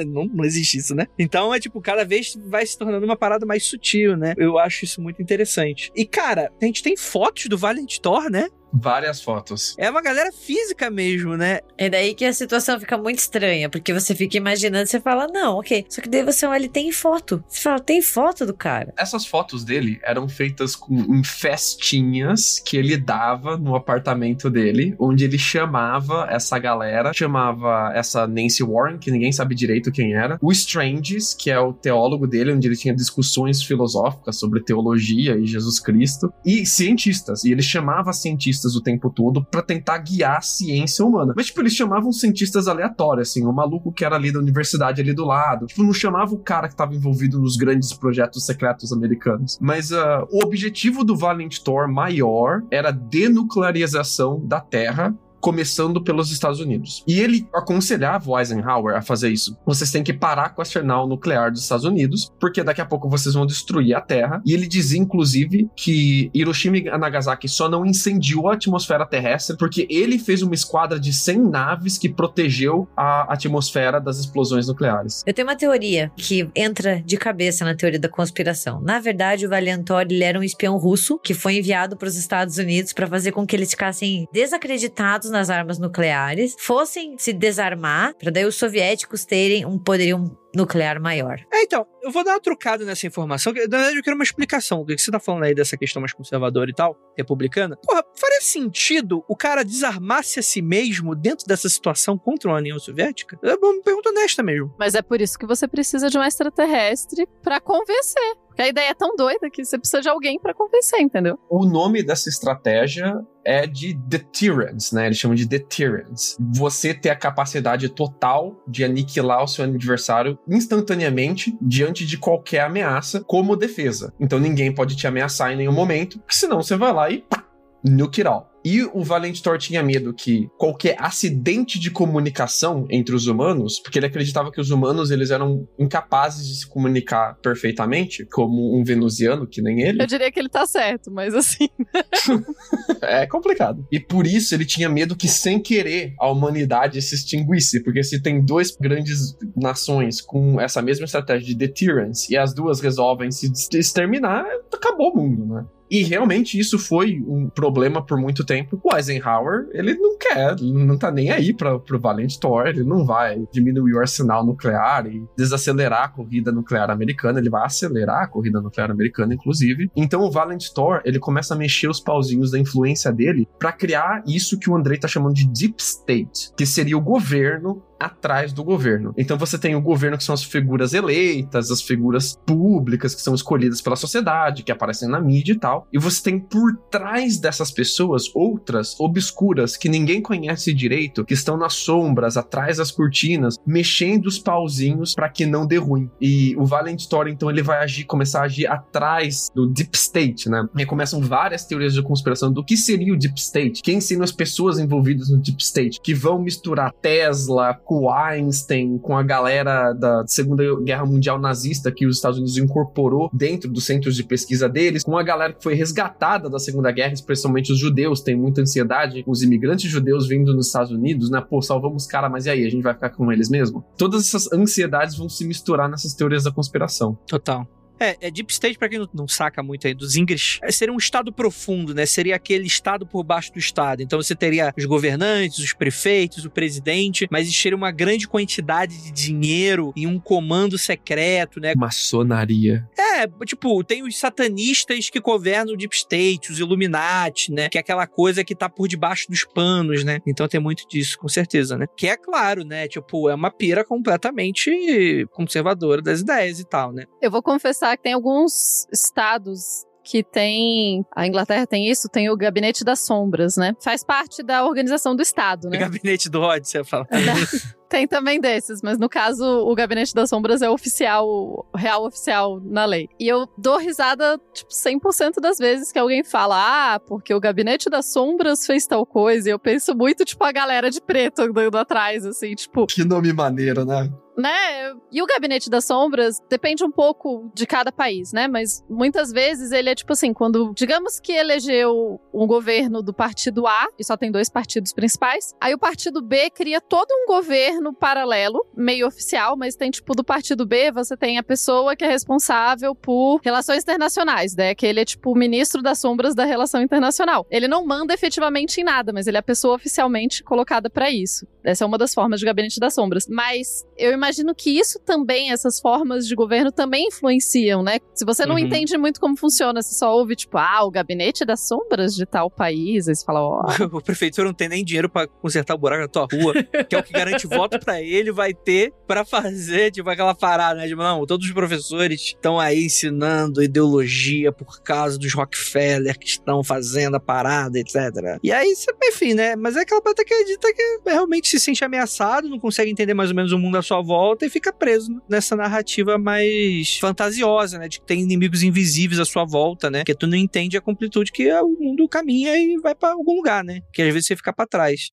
não, 0.07 0.24
não 0.26 0.44
existe 0.44 0.78
isso, 0.78 0.94
né? 0.94 1.07
Então 1.18 1.52
é 1.52 1.61
tipo, 1.61 1.80
cada 1.80 2.04
vez 2.04 2.36
vai 2.46 2.64
se 2.66 2.76
tornando 2.78 3.04
uma 3.04 3.16
parada 3.16 3.46
mais 3.46 3.64
sutil, 3.64 4.16
né? 4.16 4.34
Eu 4.36 4.59
acho 4.59 4.84
isso 4.84 5.00
muito 5.00 5.22
interessante. 5.22 5.90
E, 5.94 6.04
cara, 6.04 6.52
a 6.61 6.64
gente 6.64 6.82
tem 6.82 6.96
fotos 6.96 7.46
do 7.46 7.59
Valiant 7.59 7.98
Thor, 7.98 8.30
né? 8.30 8.48
Várias 8.81 9.20
fotos. 9.20 9.74
É 9.79 9.91
uma 9.91 10.03
galera 10.03 10.31
física 10.33 10.91
mesmo, 10.91 11.37
né? 11.37 11.61
É 11.79 11.89
daí 11.89 12.14
que 12.14 12.24
a 12.24 12.33
situação 12.33 12.79
fica 12.79 12.97
muito 12.97 13.18
estranha, 13.18 13.68
porque 13.68 13.93
você 13.93 14.14
fica 14.14 14.37
imaginando, 14.37 14.87
você 14.87 15.01
fala, 15.01 15.27
não, 15.27 15.59
ok. 15.59 15.85
Só 15.89 16.01
que 16.01 16.09
daí 16.09 16.22
você 16.22 16.47
olha 16.47 16.64
e 16.64 16.68
tem 16.68 16.93
foto. 16.93 17.43
Você 17.49 17.62
fala, 17.62 17.81
tem 17.81 18.03
foto 18.03 18.47
do 18.47 18.55
cara. 18.55 18.93
Essas 18.97 19.27
fotos 19.27 19.64
dele 19.64 19.99
eram 20.03 20.29
feitas 20.29 20.74
com, 20.74 20.95
em 20.95 21.24
festinhas 21.24 22.61
que 22.64 22.77
ele 22.77 22.97
dava 22.97 23.57
no 23.57 23.74
apartamento 23.74 24.51
dele, 24.51 24.95
onde 24.99 25.24
ele 25.24 25.39
chamava 25.39 26.27
essa 26.31 26.59
galera, 26.59 27.12
chamava 27.12 27.93
essa 27.95 28.27
Nancy 28.27 28.62
Warren, 28.62 28.99
que 28.99 29.11
ninguém 29.11 29.33
sabe 29.33 29.55
direito 29.55 29.93
quem 29.93 30.14
era, 30.14 30.39
o 30.41 30.53
Stranges, 30.53 31.35
que 31.35 31.51
é 31.51 31.59
o 31.59 31.72
teólogo 31.72 32.27
dele, 32.27 32.53
onde 32.53 32.66
ele 32.66 32.77
tinha 32.77 32.95
discussões 32.95 33.62
filosóficas 33.62 34.39
sobre 34.39 34.62
teologia 34.62 35.37
e 35.37 35.47
Jesus 35.47 35.81
Cristo, 35.81 36.33
e 36.45 36.66
cientistas. 36.66 37.45
E 37.45 37.53
ele 37.53 37.62
chamava 37.62 38.12
cientistas 38.12 38.65
o 38.74 38.80
tempo 38.80 39.10
todo 39.10 39.44
para 39.44 39.62
tentar 39.62 39.98
guiar 39.98 40.38
a 40.38 40.40
ciência 40.40 41.04
humana. 41.04 41.34
Mas, 41.36 41.46
tipo, 41.46 41.60
eles 41.60 41.74
chamavam 41.74 42.12
cientistas 42.12 42.66
aleatórios, 42.66 43.28
assim, 43.28 43.44
o 43.44 43.52
maluco 43.52 43.92
que 43.92 44.04
era 44.04 44.16
ali 44.16 44.32
da 44.32 44.38
universidade 44.38 45.00
ali 45.00 45.14
do 45.14 45.24
lado. 45.24 45.66
Tipo, 45.66 45.82
não 45.82 45.92
chamava 45.92 46.34
o 46.34 46.38
cara 46.38 46.68
que 46.68 46.74
estava 46.74 46.94
envolvido 46.94 47.38
nos 47.38 47.56
grandes 47.56 47.92
projetos 47.92 48.44
secretos 48.44 48.92
americanos. 48.92 49.58
Mas 49.60 49.90
uh, 49.90 50.26
o 50.30 50.44
objetivo 50.44 51.04
do 51.04 51.16
Valiant 51.16 51.58
Thor 51.58 51.88
maior 51.88 52.62
era 52.70 52.90
denuclearização 52.90 54.40
da 54.46 54.60
Terra 54.60 55.14
começando 55.41 56.03
pelos 56.03 56.30
Estados 56.30 56.61
Unidos. 56.61 57.05
E 57.07 57.20
ele 57.20 57.47
aconselhava 57.55 58.30
o 58.30 58.39
Eisenhower 58.39 58.97
a 58.97 59.03
fazer 59.03 59.30
isso. 59.30 59.57
Vocês 59.64 59.91
têm 59.91 60.03
que 60.03 60.12
parar 60.12 60.51
com 60.51 60.61
o 60.61 60.62
arsenal 60.62 61.07
nuclear 61.07 61.51
dos 61.51 61.62
Estados 61.62 61.84
Unidos, 61.84 62.32
porque 62.41 62.62
daqui 62.62 62.80
a 62.80 62.87
pouco 62.87 63.09
vocês 63.09 63.34
vão 63.34 63.47
destruir 63.47 63.95
a 63.95 64.01
Terra. 64.01 64.43
E 64.45 64.53
ele 64.53 64.66
dizia, 64.66 64.99
inclusive, 64.99 65.68
que 65.76 66.30
Hiroshima 66.34 66.78
e 66.78 66.99
Nagasaki 66.99 67.49
só 67.49 67.68
não 67.68 67.84
incendiou 67.84 68.49
a 68.49 68.55
atmosfera 68.55 69.07
terrestre 69.07 69.57
porque 69.57 69.87
ele 69.91 70.18
fez 70.18 70.43
uma 70.43 70.55
esquadra 70.55 70.99
de 70.99 71.12
100 71.12 71.39
naves 71.49 71.99
que 71.99 72.09
protegeu 72.09 72.89
a 72.97 73.32
atmosfera 73.32 74.01
das 74.01 74.18
explosões 74.18 74.66
nucleares. 74.68 75.22
Eu 75.26 75.34
tenho 75.34 75.47
uma 75.47 75.57
teoria 75.57 76.11
que 76.16 76.49
entra 76.55 77.03
de 77.05 77.16
cabeça 77.16 77.64
na 77.64 77.74
teoria 77.74 77.99
da 77.99 78.09
conspiração. 78.09 78.80
Na 78.80 78.99
verdade, 78.99 79.47
o 79.47 79.49
Valiantor 79.49 80.07
ele 80.11 80.24
era 80.24 80.39
um 80.39 80.43
espião 80.43 80.76
russo 80.76 81.18
que 81.18 81.34
foi 81.34 81.59
enviado 81.59 81.97
para 81.97 82.09
os 82.09 82.16
Estados 82.16 82.59
Unidos 82.59 82.93
para 82.93 83.07
fazer 83.07 83.32
com 83.32 83.47
que 83.47 83.55
eles 83.55 83.70
ficassem 83.70 84.26
desacreditados 84.32 85.30
nas 85.37 85.51
armas 85.51 85.78
nucleares, 85.78 86.57
fossem 86.59 87.16
se 87.18 87.32
desarmar, 87.32 88.14
para 88.16 88.30
daí 88.30 88.45
os 88.45 88.57
soviéticos 88.57 89.24
terem 89.24 89.64
um 89.66 89.78
poderio 89.78 90.37
nuclear 90.55 91.01
maior. 91.01 91.39
É, 91.53 91.62
então, 91.62 91.87
eu 92.03 92.11
vou 92.11 92.24
dar 92.24 92.32
uma 92.32 92.41
trucada 92.41 92.84
nessa 92.84 93.07
informação. 93.07 93.53
que, 93.53 93.61
Na 93.68 93.76
verdade, 93.76 93.99
eu 93.99 94.03
quero 94.03 94.16
uma 94.16 94.24
explicação. 94.24 94.80
O 94.80 94.87
que 94.87 94.97
você 94.97 95.11
tá 95.11 95.20
falando 95.20 95.45
aí 95.45 95.55
dessa 95.55 95.76
questão 95.76 96.01
mais 96.01 96.14
conservadora 96.14 96.70
e 96.70 96.74
tal, 96.74 96.97
republicana? 97.16 97.76
Porra, 97.84 98.03
faria 98.18 98.41
sentido 98.41 99.22
o 99.28 99.37
cara 99.37 99.62
desarmar-se 99.62 100.41
a 100.41 100.43
si 100.43 100.62
mesmo 100.62 101.14
dentro 101.14 101.47
dessa 101.47 101.68
situação 101.68 102.16
contra 102.16 102.49
uma 102.49 102.57
União 102.57 102.78
Soviética? 102.78 103.39
É 103.43 103.55
uma 103.55 103.82
pergunta 103.82 104.09
honesta 104.09 104.43
mesmo. 104.43 104.74
Mas 104.78 104.95
é 104.95 105.03
por 105.03 105.20
isso 105.20 105.39
que 105.39 105.47
você 105.47 105.68
precisa 105.68 106.09
de 106.09 106.16
um 106.16 106.22
extraterrestre 106.22 107.28
para 107.43 107.61
convencer. 107.61 108.45
A 108.59 108.68
ideia 108.68 108.90
é 108.90 108.94
tão 108.94 109.14
doida 109.16 109.50
que 109.50 109.64
você 109.64 109.78
precisa 109.78 110.00
de 110.00 110.09
alguém 110.09 110.38
para 110.38 110.54
convencer, 110.54 111.00
entendeu? 111.00 111.38
O 111.48 111.66
nome 111.66 112.02
dessa 112.02 112.28
estratégia 112.28 113.20
é 113.44 113.66
de 113.66 113.94
deterrence, 113.94 114.94
né? 114.94 115.07
Eles 115.07 115.18
chamam 115.18 115.34
de 115.34 115.46
deterrence. 115.46 116.36
Você 116.54 116.94
ter 116.94 117.11
a 117.11 117.16
capacidade 117.16 117.88
total 117.88 118.57
de 118.66 118.84
aniquilar 118.84 119.44
o 119.44 119.46
seu 119.46 119.64
adversário 119.64 120.38
instantaneamente 120.48 121.57
diante 121.61 122.07
de 122.07 122.18
qualquer 122.18 122.61
ameaça 122.61 123.22
como 123.22 123.57
defesa. 123.57 124.12
Então 124.18 124.40
ninguém 124.40 124.74
pode 124.74 124.96
te 124.96 125.07
ameaçar 125.07 125.52
em 125.52 125.57
nenhum 125.57 125.72
momento, 125.72 126.18
porque 126.18 126.34
senão 126.34 126.62
você 126.62 126.76
vai 126.76 126.92
lá 126.92 127.11
e 127.11 127.22
pá, 127.22 127.44
nuke 127.84 128.20
it 128.20 128.28
all. 128.28 128.50
E 128.66 128.82
o 128.82 129.04
Valente 129.04 129.40
Thor 129.40 129.58
tinha 129.58 129.80
medo 129.80 130.12
que 130.12 130.50
qualquer 130.58 130.96
acidente 130.98 131.78
de 131.78 131.88
comunicação 131.88 132.84
entre 132.90 133.14
os 133.14 133.28
humanos, 133.28 133.78
porque 133.78 133.96
ele 133.96 134.06
acreditava 134.06 134.50
que 134.50 134.60
os 134.60 134.72
humanos 134.72 135.12
eles 135.12 135.30
eram 135.30 135.68
incapazes 135.78 136.48
de 136.48 136.56
se 136.56 136.66
comunicar 136.66 137.36
perfeitamente, 137.36 138.26
como 138.26 138.76
um 138.76 138.82
venusiano, 138.82 139.46
que 139.46 139.62
nem 139.62 139.82
ele. 139.82 140.02
Eu 140.02 140.06
diria 140.08 140.32
que 140.32 140.40
ele 140.40 140.48
tá 140.48 140.66
certo, 140.66 141.12
mas 141.12 141.32
assim. 141.32 141.68
é 143.02 143.24
complicado. 143.28 143.86
E 143.92 144.00
por 144.00 144.26
isso 144.26 144.52
ele 144.52 144.64
tinha 144.64 144.88
medo 144.88 145.14
que, 145.14 145.28
sem 145.28 145.62
querer, 145.62 146.14
a 146.18 146.28
humanidade 146.28 147.00
se 147.02 147.14
extinguisse, 147.14 147.84
porque 147.84 148.02
se 148.02 148.20
tem 148.20 148.44
dois 148.44 148.76
grandes 148.76 149.36
nações 149.56 150.20
com 150.20 150.60
essa 150.60 150.82
mesma 150.82 151.04
estratégia 151.04 151.46
de 151.46 151.54
deterrence 151.54 152.32
e 152.32 152.36
as 152.36 152.52
duas 152.52 152.80
resolvem 152.80 153.30
se 153.30 153.48
exterminar, 153.74 154.44
acabou 154.72 155.12
o 155.12 155.16
mundo, 155.16 155.46
né? 155.46 155.64
E 155.91 156.03
realmente 156.03 156.59
isso 156.59 156.78
foi 156.78 157.22
um 157.26 157.49
problema 157.49 158.05
por 158.05 158.18
muito 158.18 158.45
tempo. 158.45 158.80
O 158.82 158.95
Eisenhower, 158.95 159.68
ele 159.72 159.95
não 159.95 160.18
quer, 160.18 160.57
ele 160.59 160.84
não 160.84 160.99
tá 160.99 161.11
nem 161.11 161.30
aí 161.30 161.53
para 161.53 161.78
pro 161.78 161.99
Valente 161.99 162.39
Thor, 162.39 162.66
ele 162.66 162.84
não 162.84 163.05
vai 163.05 163.45
diminuir 163.53 163.95
o 163.95 164.01
arsenal 164.01 164.45
nuclear 164.45 165.07
e 165.07 165.24
desacelerar 165.37 166.05
a 166.05 166.09
corrida 166.09 166.51
nuclear 166.53 166.91
americana, 166.91 167.39
ele 167.39 167.51
vai 167.51 167.64
acelerar 167.64 168.24
a 168.24 168.26
corrida 168.26 168.61
nuclear 168.61 168.91
americana, 168.91 169.34
inclusive. 169.34 169.91
Então 169.97 170.22
o 170.22 170.30
Valente 170.30 170.72
Thor, 170.72 171.01
ele 171.05 171.18
começa 171.18 171.55
a 171.55 171.57
mexer 171.57 171.89
os 171.89 172.01
pauzinhos 172.01 172.51
da 172.51 172.59
influência 172.59 173.12
dele 173.12 173.49
para 173.59 173.72
criar 173.72 174.22
isso 174.26 174.59
que 174.59 174.70
o 174.70 174.76
Andrei 174.76 174.99
tá 174.99 175.09
chamando 175.09 175.34
de 175.34 175.47
Deep 175.47 175.76
State, 175.78 176.53
que 176.57 176.66
seria 176.66 176.97
o 176.97 177.01
governo 177.01 177.82
atrás 177.99 178.53
do 178.53 178.64
governo. 178.64 179.14
Então 179.16 179.38
você 179.38 179.59
tem 179.59 179.74
o 179.74 179.80
governo 179.80 180.16
que 180.16 180.24
são 180.24 180.34
as 180.34 180.44
figuras 180.44 180.92
eleitas, 180.92 181.70
as 181.70 181.82
figuras 181.82 182.36
públicas 182.47 183.14
que 183.14 183.20
são 183.20 183.34
escolhidas 183.34 183.80
pela 183.80 183.97
sociedade, 183.97 184.62
que 184.62 184.72
aparecem 184.72 185.09
na 185.09 185.20
mídia 185.20 185.53
e 185.53 185.59
tal. 185.59 185.86
E 185.92 185.99
você 185.99 186.22
tem 186.22 186.38
por 186.38 186.76
trás 186.90 187.38
dessas 187.38 187.70
pessoas 187.70 188.30
outras 188.34 188.99
obscuras 188.99 189.76
que 189.76 189.88
ninguém 189.88 190.20
conhece 190.20 190.72
direito, 190.72 191.24
que 191.24 191.34
estão 191.34 191.57
nas 191.57 191.74
sombras, 191.74 192.36
atrás 192.36 192.78
das 192.78 192.90
cortinas, 192.90 193.57
mexendo 193.66 194.26
os 194.26 194.38
pauzinhos 194.38 195.14
para 195.14 195.28
que 195.28 195.47
não 195.47 195.66
dê 195.66 195.76
ruim. 195.76 196.11
E 196.20 196.55
o 196.57 196.64
Valent 196.64 197.01
Story 197.01 197.32
então 197.32 197.51
ele 197.51 197.62
vai 197.62 197.78
agir, 197.78 198.05
começar 198.05 198.40
a 198.40 198.44
agir 198.44 198.66
atrás 198.66 199.51
do 199.55 199.66
Deep 199.66 199.97
State, 199.97 200.49
né? 200.49 200.66
E 200.76 200.86
começam 200.86 201.20
várias 201.20 201.64
teorias 201.64 201.94
de 201.94 202.03
conspiração 202.03 202.53
do 202.53 202.64
que 202.64 202.76
seria 202.76 203.12
o 203.12 203.16
Deep 203.16 203.38
State, 203.38 203.82
quem 203.82 204.01
seriam 204.01 204.24
as 204.24 204.32
pessoas 204.32 204.78
envolvidas 204.78 205.30
no 205.30 205.38
Deep 205.38 205.62
State, 205.62 206.01
que 206.01 206.14
vão 206.14 206.40
misturar 206.40 206.92
Tesla, 207.01 207.74
com 207.87 208.03
o 208.03 208.11
Einstein, 208.11 208.99
com 208.99 209.16
a 209.16 209.22
galera 209.22 209.93
da 209.93 210.24
Segunda 210.26 210.62
Guerra 210.82 211.07
Mundial 211.07 211.39
nazista 211.39 211.93
que 211.93 212.05
os 212.05 212.16
Estados 212.16 212.39
Unidos 212.39 212.59
incorporou 212.59 213.30
dentro 213.32 213.70
dos 213.70 213.87
centros 213.87 214.16
de 214.16 214.24
pesquisa 214.24 214.68
deles, 214.68 215.05
com 215.05 215.16
a 215.16 215.22
galera 215.22 215.53
que 215.53 215.62
foi 215.62 215.74
resgatada 215.74 216.51
da 216.51 216.59
Segunda 216.59 216.91
Guerra, 216.91 217.12
especialmente 217.12 217.72
os 217.72 217.78
judeus, 217.78 218.20
tem 218.20 218.37
muita 218.37 218.61
ansiedade, 218.61 219.22
os 219.26 219.43
imigrantes 219.43 219.89
judeus 219.89 220.26
vindo 220.26 220.53
nos 220.53 220.66
Estados 220.66 220.91
Unidos, 220.91 221.30
né? 221.30 221.41
Pô, 221.41 221.62
salvamos 221.62 222.03
os 222.03 222.09
caras, 222.09 222.30
mas 222.30 222.47
e 222.47 222.51
aí? 222.51 222.66
A 222.66 222.70
gente 222.70 222.82
vai 222.82 222.93
ficar 222.93 223.11
com 223.11 223.30
eles 223.30 223.49
mesmo? 223.49 223.84
Todas 223.97 224.26
essas 224.26 224.53
ansiedades 224.53 225.16
vão 225.16 225.28
se 225.28 225.47
misturar 225.47 225.89
nessas 225.89 226.12
teorias 226.12 226.43
da 226.43 226.51
conspiração. 226.51 227.16
Total. 227.26 227.66
É, 227.99 228.16
é 228.20 228.30
Deep 228.30 228.53
State, 228.53 228.78
pra 228.78 228.88
quem 228.88 228.99
não, 228.99 229.09
não 229.12 229.28
saca 229.28 229.62
muito 229.62 229.86
aí 229.86 229.94
dos 229.94 230.16
English, 230.16 230.61
é, 230.62 230.70
seria 230.70 230.92
um 230.92 230.99
estado 230.99 231.32
profundo, 231.32 231.94
né? 231.94 232.07
Seria 232.07 232.36
aquele 232.36 232.66
estado 232.66 233.07
por 233.07 233.22
baixo 233.22 233.53
do 233.53 233.59
estado. 233.59 234.03
Então 234.03 234.20
você 234.20 234.34
teria 234.34 234.72
os 234.76 234.84
governantes, 234.84 235.59
os 235.59 235.72
prefeitos, 235.72 236.44
o 236.44 236.51
presidente, 236.51 237.26
mas 237.30 237.42
existiria 237.42 237.76
uma 237.76 237.90
grande 237.90 238.28
quantidade 238.28 238.97
de 239.03 239.11
dinheiro 239.11 239.92
e 239.97 240.07
um 240.07 240.18
comando 240.18 240.78
secreto, 240.78 241.61
né? 241.61 241.74
Maçonaria. 241.76 242.86
É, 242.99 243.26
tipo, 243.44 243.82
tem 243.82 244.03
os 244.03 244.18
satanistas 244.18 245.09
que 245.09 245.20
governam 245.20 245.74
o 245.74 245.76
Deep 245.76 245.94
State, 245.94 246.53
os 246.53 246.59
Illuminati, 246.59 247.53
né? 247.53 247.68
Que 247.68 247.78
é 247.78 247.80
aquela 247.80 248.07
coisa 248.07 248.44
que 248.44 248.55
tá 248.55 248.68
por 248.68 248.88
debaixo 248.88 249.26
dos 249.28 249.44
panos, 249.44 250.05
né? 250.05 250.20
Então 250.26 250.47
tem 250.47 250.61
muito 250.61 250.86
disso, 250.88 251.18
com 251.18 251.28
certeza, 251.28 251.76
né? 251.78 251.86
Que 251.97 252.09
é 252.09 252.16
claro, 252.16 252.64
né? 252.64 252.88
Tipo, 252.88 253.30
é 253.30 253.34
uma 253.34 253.51
pira 253.51 253.84
completamente 253.84 255.26
conservadora 255.32 256.03
das 256.03 256.20
ideias 256.20 256.61
e 256.61 256.64
tal, 256.64 256.92
né? 256.92 257.05
Eu 257.20 257.30
vou 257.30 257.42
confessar 257.42 257.86
que 257.95 258.03
tem 258.05 258.14
alguns 258.14 258.87
estados 258.91 259.84
que 260.07 260.22
tem. 260.22 261.05
A 261.14 261.26
Inglaterra 261.26 261.66
tem 261.66 261.91
isso, 261.91 262.09
tem 262.09 262.30
o 262.30 262.37
Gabinete 262.37 262.84
das 262.84 263.01
Sombras, 263.01 263.57
né? 263.57 263.74
Faz 263.82 264.05
parte 264.05 264.43
da 264.43 264.64
organização 264.64 265.16
do 265.16 265.22
Estado, 265.22 265.68
né? 265.68 265.76
O 265.76 265.80
gabinete 265.80 266.30
do 266.30 266.41
Rod, 266.41 266.64
você 266.64 266.84
fala. 266.84 267.07
Tem 267.89 268.05
também 268.07 268.41
desses, 268.41 268.82
mas 268.82 268.99
no 268.99 269.09
caso, 269.09 269.45
o 269.45 269.72
Gabinete 269.72 270.12
das 270.12 270.28
Sombras 270.28 270.61
é 270.61 270.68
oficial, 270.68 271.24
o 271.24 271.64
real 271.72 272.05
oficial 272.05 272.61
na 272.61 272.84
lei. 272.84 273.09
E 273.18 273.28
eu 273.28 273.47
dou 273.57 273.78
risada, 273.78 274.41
tipo, 274.53 274.72
100% 274.72 275.41
das 275.41 275.57
vezes 275.57 275.93
que 275.93 275.99
alguém 276.01 276.24
fala, 276.24 276.57
ah, 276.95 276.99
porque 276.99 277.32
o 277.32 277.39
Gabinete 277.39 277.89
das 277.89 278.12
Sombras 278.12 278.66
fez 278.66 278.89
tal 278.89 279.07
coisa. 279.07 279.49
E 279.49 279.53
eu 279.53 279.59
penso 279.59 279.95
muito, 279.95 280.24
tipo, 280.24 280.43
a 280.43 280.51
galera 280.51 280.91
de 280.91 281.01
preto 281.01 281.43
andando 281.43 281.78
atrás, 281.78 282.26
assim, 282.26 282.57
tipo. 282.57 282.89
Que 282.89 283.05
nome 283.05 283.32
maneiro, 283.32 283.84
né? 283.84 284.11
Né? 284.37 284.95
E 285.11 285.22
o 285.22 285.26
Gabinete 285.26 285.70
das 285.70 285.87
Sombras 285.87 286.41
depende 286.49 286.84
um 286.84 286.91
pouco 286.91 287.51
de 287.55 287.66
cada 287.66 287.91
país, 287.91 288.32
né? 288.32 288.47
Mas 288.47 288.84
muitas 288.89 289.32
vezes 289.32 289.72
ele 289.72 289.89
é 289.89 289.95
tipo 289.95 290.12
assim, 290.12 290.32
quando 290.32 290.72
digamos 290.74 291.18
que 291.18 291.32
elegeu 291.32 292.20
um 292.32 292.47
governo 292.47 293.03
do 293.03 293.14
partido 293.14 293.66
A, 293.66 293.89
e 293.99 294.05
só 294.05 294.16
tem 294.16 294.30
dois 294.30 294.51
partidos 294.51 294.93
principais, 294.93 295.55
aí 295.61 295.74
o 295.74 295.78
partido 295.78 296.20
B 296.22 296.51
cria 296.51 296.80
todo 296.80 297.09
um 297.11 297.26
governo 297.26 297.95
paralelo, 297.95 298.66
meio 298.76 299.07
oficial, 299.07 299.57
mas 299.57 299.74
tem 299.74 299.91
tipo 299.91 300.14
do 300.14 300.22
partido 300.22 300.66
B, 300.66 300.93
você 300.93 301.16
tem 301.16 301.39
a 301.39 301.43
pessoa 301.43 301.97
que 301.97 302.05
é 302.05 302.09
responsável 302.09 302.95
por 302.95 303.41
relações 303.43 303.82
internacionais, 303.82 304.55
né? 304.55 304.74
Que 304.74 304.87
ele 304.87 305.01
é 305.01 305.05
tipo 305.05 305.32
o 305.32 305.37
ministro 305.37 305.82
das 305.82 305.99
sombras 305.99 306.34
da 306.34 306.45
relação 306.45 306.82
internacional. 306.82 307.47
Ele 307.51 307.68
não 307.68 307.87
manda 307.87 308.12
efetivamente 308.12 308.80
em 308.80 308.84
nada, 308.84 309.12
mas 309.12 309.26
ele 309.26 309.37
é 309.37 309.41
a 309.41 309.43
pessoa 309.43 309.74
oficialmente 309.74 310.43
colocada 310.43 310.91
para 310.91 311.11
isso. 311.11 311.47
Essa 311.64 311.84
é 311.84 311.87
uma 311.87 311.99
das 311.99 312.14
formas 312.14 312.39
de 312.39 312.47
Gabinete 312.47 312.78
das 312.78 312.95
Sombras. 312.95 313.26
Mas 313.28 313.84
eu 313.97 314.12
imagino 314.12 314.26
imagino 314.27 314.55
que 314.55 314.70
isso 314.77 314.99
também, 314.99 315.53
essas 315.53 315.79
formas 315.79 316.27
de 316.27 316.35
governo 316.35 316.72
também 316.72 317.07
influenciam, 317.07 317.83
né? 317.83 317.99
Se 318.14 318.24
você 318.24 318.45
não 318.45 318.55
Uhum. 318.57 318.61
entende 318.61 318.97
muito 318.99 319.20
como 319.20 319.37
funciona, 319.37 319.81
você 319.81 319.95
só 319.95 320.12
ouve, 320.12 320.35
tipo, 320.35 320.59
ah, 320.59 320.85
o 320.85 320.91
gabinete 320.91 321.45
das 321.45 321.66
sombras 321.68 322.14
de 322.14 322.27
tal 322.27 322.51
país, 322.51 323.07
aí 323.09 323.14
você 323.14 323.24
fala, 323.24 323.41
ó. 323.41 323.62
o 323.93 324.01
prefeitura 324.03 324.49
não 324.49 324.55
tem 324.55 324.68
nem 324.68 324.85
dinheiro 324.85 325.09
pra 325.09 325.27
consertar 325.29 325.74
o 325.74 325.79
buraco 325.79 326.03
na 326.03 326.09
tua 326.09 326.27
rua, 326.31 326.55
que 326.89 326.95
é 326.95 326.99
o 326.99 327.03
que 327.03 327.12
garante 327.12 327.47
voto 327.47 327.79
pra 327.79 328.03
ele, 328.03 328.33
vai 328.33 328.53
ter 328.53 328.93
pra 329.07 329.24
fazer, 329.24 329.93
tipo, 329.93 330.11
aquela 330.11 330.35
parada, 330.35 330.81
né? 330.81 330.89
Tipo, 330.89 331.03
não, 331.03 331.24
todos 331.24 331.47
os 331.47 331.53
professores 331.53 332.20
estão 332.20 332.59
aí 332.59 332.85
ensinando 332.87 333.62
ideologia 333.62 334.51
por 334.51 334.83
causa 334.83 335.16
dos 335.18 335.33
Rockefeller 335.35 336.18
que 336.18 336.27
estão 336.27 336.64
fazendo 336.64 337.14
a 337.16 337.20
parada, 337.20 337.79
etc. 337.79 337.95
E 338.43 338.51
aí, 338.53 338.74
você- 338.74 338.91
enfim, 339.05 339.35
né? 339.35 339.55
Mas 339.55 339.77
é 339.77 339.81
aquela 339.83 340.03
parte 340.03 340.24
que 340.24 340.35
acredita 340.35 340.72
que 340.74 341.01
realmente 341.11 341.49
se 341.49 341.61
sente 341.61 341.85
ameaçado, 341.85 342.49
não 342.49 342.59
consegue 342.59 342.91
entender 342.91 343.14
mais 343.14 343.31
ou 343.31 343.37
menos 343.37 343.53
o 343.53 343.59
mundo 343.59 343.77
à 343.79 343.83
sua 343.83 344.03
volta 344.03 344.15
e 344.44 344.50
fica 344.50 344.72
preso 344.72 345.10
nessa 345.28 345.56
narrativa 345.56 346.18
mais 346.18 346.98
fantasiosa, 346.98 347.78
né? 347.78 347.88
De 347.88 348.00
que 348.00 348.06
tem 348.06 348.20
inimigos 348.20 348.62
invisíveis 348.62 349.20
à 349.20 349.24
sua 349.24 349.44
volta, 349.44 349.90
né? 349.90 350.04
Que 350.04 350.14
tu 350.14 350.26
não 350.26 350.36
entende 350.36 350.76
a 350.76 350.80
completude 350.80 351.32
que 351.32 351.52
o 351.52 351.76
mundo 351.80 352.08
caminha 352.08 352.56
e 352.56 352.76
vai 352.78 352.94
pra 352.94 353.10
algum 353.10 353.36
lugar, 353.36 353.64
né? 353.64 353.80
Que 353.92 354.02
às 354.02 354.12
vezes 354.12 354.26
você 354.26 354.36
fica 354.36 354.52
pra 354.52 354.66
trás. 354.66 355.10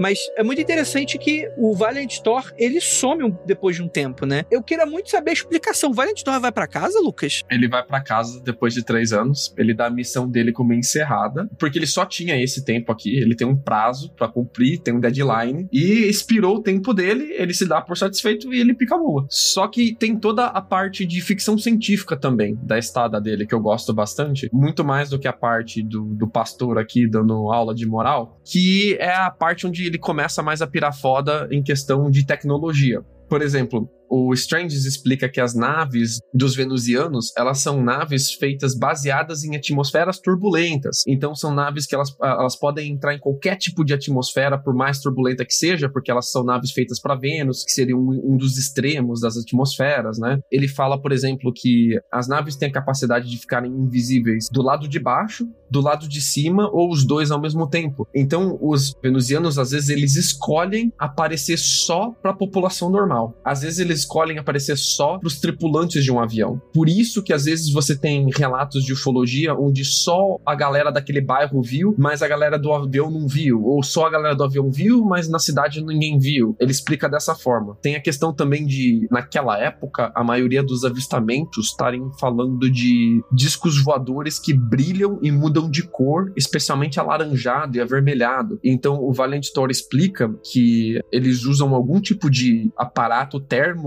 Mas 0.00 0.18
é 0.34 0.42
muito 0.42 0.62
interessante 0.62 1.18
que 1.18 1.46
o 1.58 1.74
Valiant 1.74 2.20
Thor, 2.20 2.50
ele 2.56 2.80
some 2.80 3.36
depois 3.44 3.76
de 3.76 3.82
um 3.82 3.88
tempo, 3.88 4.24
né? 4.24 4.44
Eu 4.50 4.62
queria 4.62 4.86
muito 4.86 5.10
saber 5.10 5.30
a 5.30 5.34
explicação. 5.34 5.90
O 5.90 5.94
Valiant 5.94 6.22
Thor 6.22 6.40
vai 6.40 6.50
pra 6.50 6.66
casa, 6.66 6.98
Lucas? 7.00 7.42
Ele 7.50 7.68
vai 7.68 7.84
pra 7.84 8.00
casa 8.00 8.40
depois 8.40 8.72
de 8.72 8.82
três 8.82 9.12
anos. 9.12 9.52
Ele 9.58 9.74
dá 9.74 9.86
a 9.86 9.90
missão 9.90 10.26
dele 10.26 10.52
como 10.52 10.72
encerrada, 10.72 11.50
porque 11.58 11.78
ele 11.78 11.86
só 11.86 12.06
tinha 12.06 12.42
esse 12.42 12.64
tempo 12.64 12.90
aqui. 12.90 13.14
Ele 13.14 13.36
tem 13.36 13.46
um 13.46 13.56
prazo 13.56 14.10
pra 14.14 14.26
cumprir, 14.26 14.78
tem 14.78 14.94
um 14.94 15.00
deadline 15.00 15.68
e 15.70 16.08
expirou 16.08 16.56
o 16.56 16.62
tempo 16.62 16.94
dele. 16.94 17.34
Ele 17.36 17.52
se 17.52 17.68
dá 17.68 17.82
por 17.82 17.98
satisfeito 17.98 18.54
e 18.54 18.58
ele 18.58 18.72
pica 18.72 18.94
a 18.94 18.98
mula. 18.98 19.26
Só 19.28 19.68
que 19.68 19.94
tem 19.94 20.16
toda 20.16 20.46
a 20.46 20.62
parte 20.62 21.04
de 21.04 21.20
ficção 21.20 21.58
científica 21.58 22.16
também 22.16 22.58
da 22.62 22.78
estada 22.78 23.20
dele 23.20 23.46
que 23.46 23.54
eu 23.54 23.60
gosto 23.60 23.92
bastante, 23.92 24.48
muito 24.50 24.82
mais 24.82 25.10
do 25.10 25.18
que 25.18 25.28
a 25.28 25.32
parte 25.32 25.82
do, 25.82 26.04
do 26.14 26.26
pastor 26.26 26.78
aqui 26.78 27.06
dando 27.06 27.52
aula 27.52 27.74
de 27.74 27.86
moral, 27.86 28.40
que 28.44 28.96
é 28.98 29.12
a 29.12 29.30
parte 29.30 29.66
onde 29.66 29.89
ele 29.90 29.98
começa 29.98 30.42
mais 30.42 30.62
a 30.62 30.66
pirar 30.66 30.96
foda 30.96 31.48
em 31.50 31.62
questão 31.62 32.10
de 32.10 32.24
tecnologia. 32.24 33.02
Por 33.28 33.42
exemplo, 33.42 33.90
o 34.10 34.34
Stranges 34.34 34.84
explica 34.84 35.28
que 35.28 35.40
as 35.40 35.54
naves 35.54 36.18
dos 36.34 36.56
venusianos, 36.56 37.32
elas 37.36 37.60
são 37.60 37.82
naves 37.82 38.32
feitas 38.32 38.76
baseadas 38.76 39.44
em 39.44 39.54
atmosferas 39.54 40.18
turbulentas. 40.18 41.02
Então 41.06 41.34
são 41.34 41.54
naves 41.54 41.86
que 41.86 41.94
elas, 41.94 42.14
ah, 42.20 42.38
elas 42.40 42.56
podem 42.56 42.90
entrar 42.90 43.14
em 43.14 43.20
qualquer 43.20 43.56
tipo 43.56 43.84
de 43.84 43.94
atmosfera, 43.94 44.58
por 44.58 44.74
mais 44.74 44.98
turbulenta 44.98 45.44
que 45.44 45.54
seja, 45.54 45.88
porque 45.88 46.10
elas 46.10 46.30
são 46.30 46.42
naves 46.42 46.72
feitas 46.72 47.00
para 47.00 47.14
Vênus, 47.14 47.64
que 47.64 47.70
seria 47.70 47.96
um, 47.96 48.32
um 48.32 48.36
dos 48.36 48.58
extremos 48.58 49.20
das 49.20 49.36
atmosferas, 49.36 50.18
né? 50.18 50.40
Ele 50.50 50.66
fala, 50.66 51.00
por 51.00 51.12
exemplo, 51.12 51.52
que 51.54 51.98
as 52.10 52.26
naves 52.26 52.56
têm 52.56 52.68
a 52.68 52.72
capacidade 52.72 53.30
de 53.30 53.38
ficarem 53.38 53.70
invisíveis 53.70 54.48
do 54.50 54.62
lado 54.62 54.88
de 54.88 54.98
baixo, 54.98 55.48
do 55.70 55.80
lado 55.80 56.08
de 56.08 56.20
cima 56.20 56.68
ou 56.72 56.90
os 56.90 57.06
dois 57.06 57.30
ao 57.30 57.40
mesmo 57.40 57.68
tempo. 57.68 58.08
Então, 58.14 58.58
os 58.60 58.92
venusianos, 59.00 59.58
às 59.58 59.70
vezes, 59.70 59.88
eles 59.88 60.16
escolhem 60.16 60.92
aparecer 60.98 61.56
só 61.58 62.10
para 62.20 62.32
a 62.32 62.36
população 62.36 62.90
normal. 62.90 63.34
Às 63.44 63.62
vezes, 63.62 63.78
eles 63.78 63.99
escolhem 64.00 64.38
aparecer 64.38 64.76
só 64.76 65.18
para 65.18 65.26
os 65.26 65.38
tripulantes 65.38 66.04
de 66.04 66.12
um 66.12 66.20
avião. 66.20 66.60
Por 66.72 66.88
isso 66.88 67.22
que, 67.22 67.32
às 67.32 67.44
vezes, 67.44 67.72
você 67.72 67.96
tem 67.96 68.28
relatos 68.34 68.84
de 68.84 68.92
ufologia 68.92 69.54
onde 69.54 69.84
só 69.84 70.38
a 70.44 70.54
galera 70.54 70.90
daquele 70.90 71.20
bairro 71.20 71.62
viu, 71.62 71.94
mas 71.98 72.22
a 72.22 72.28
galera 72.28 72.58
do 72.58 72.72
avião 72.72 73.10
não 73.10 73.26
viu. 73.26 73.64
Ou 73.64 73.82
só 73.82 74.06
a 74.06 74.10
galera 74.10 74.34
do 74.34 74.44
avião 74.44 74.70
viu, 74.70 75.04
mas 75.04 75.28
na 75.28 75.38
cidade 75.38 75.82
ninguém 75.82 76.18
viu. 76.18 76.56
Ele 76.58 76.70
explica 76.70 77.08
dessa 77.08 77.34
forma. 77.34 77.76
Tem 77.82 77.96
a 77.96 78.00
questão 78.00 78.32
também 78.32 78.66
de, 78.66 79.06
naquela 79.10 79.58
época, 79.58 80.12
a 80.14 80.24
maioria 80.24 80.62
dos 80.62 80.84
avistamentos 80.84 81.68
estarem 81.68 82.10
falando 82.18 82.70
de 82.70 83.22
discos 83.32 83.82
voadores 83.82 84.38
que 84.38 84.52
brilham 84.54 85.18
e 85.22 85.30
mudam 85.30 85.70
de 85.70 85.82
cor, 85.82 86.32
especialmente 86.36 86.98
alaranjado 86.98 87.76
e 87.76 87.80
avermelhado. 87.80 88.58
Então 88.64 89.02
o 89.02 89.12
Valiant 89.12 89.46
Thor 89.52 89.70
explica 89.70 90.32
que 90.50 91.00
eles 91.12 91.44
usam 91.44 91.74
algum 91.74 92.00
tipo 92.00 92.30
de 92.30 92.70
aparato 92.76 93.40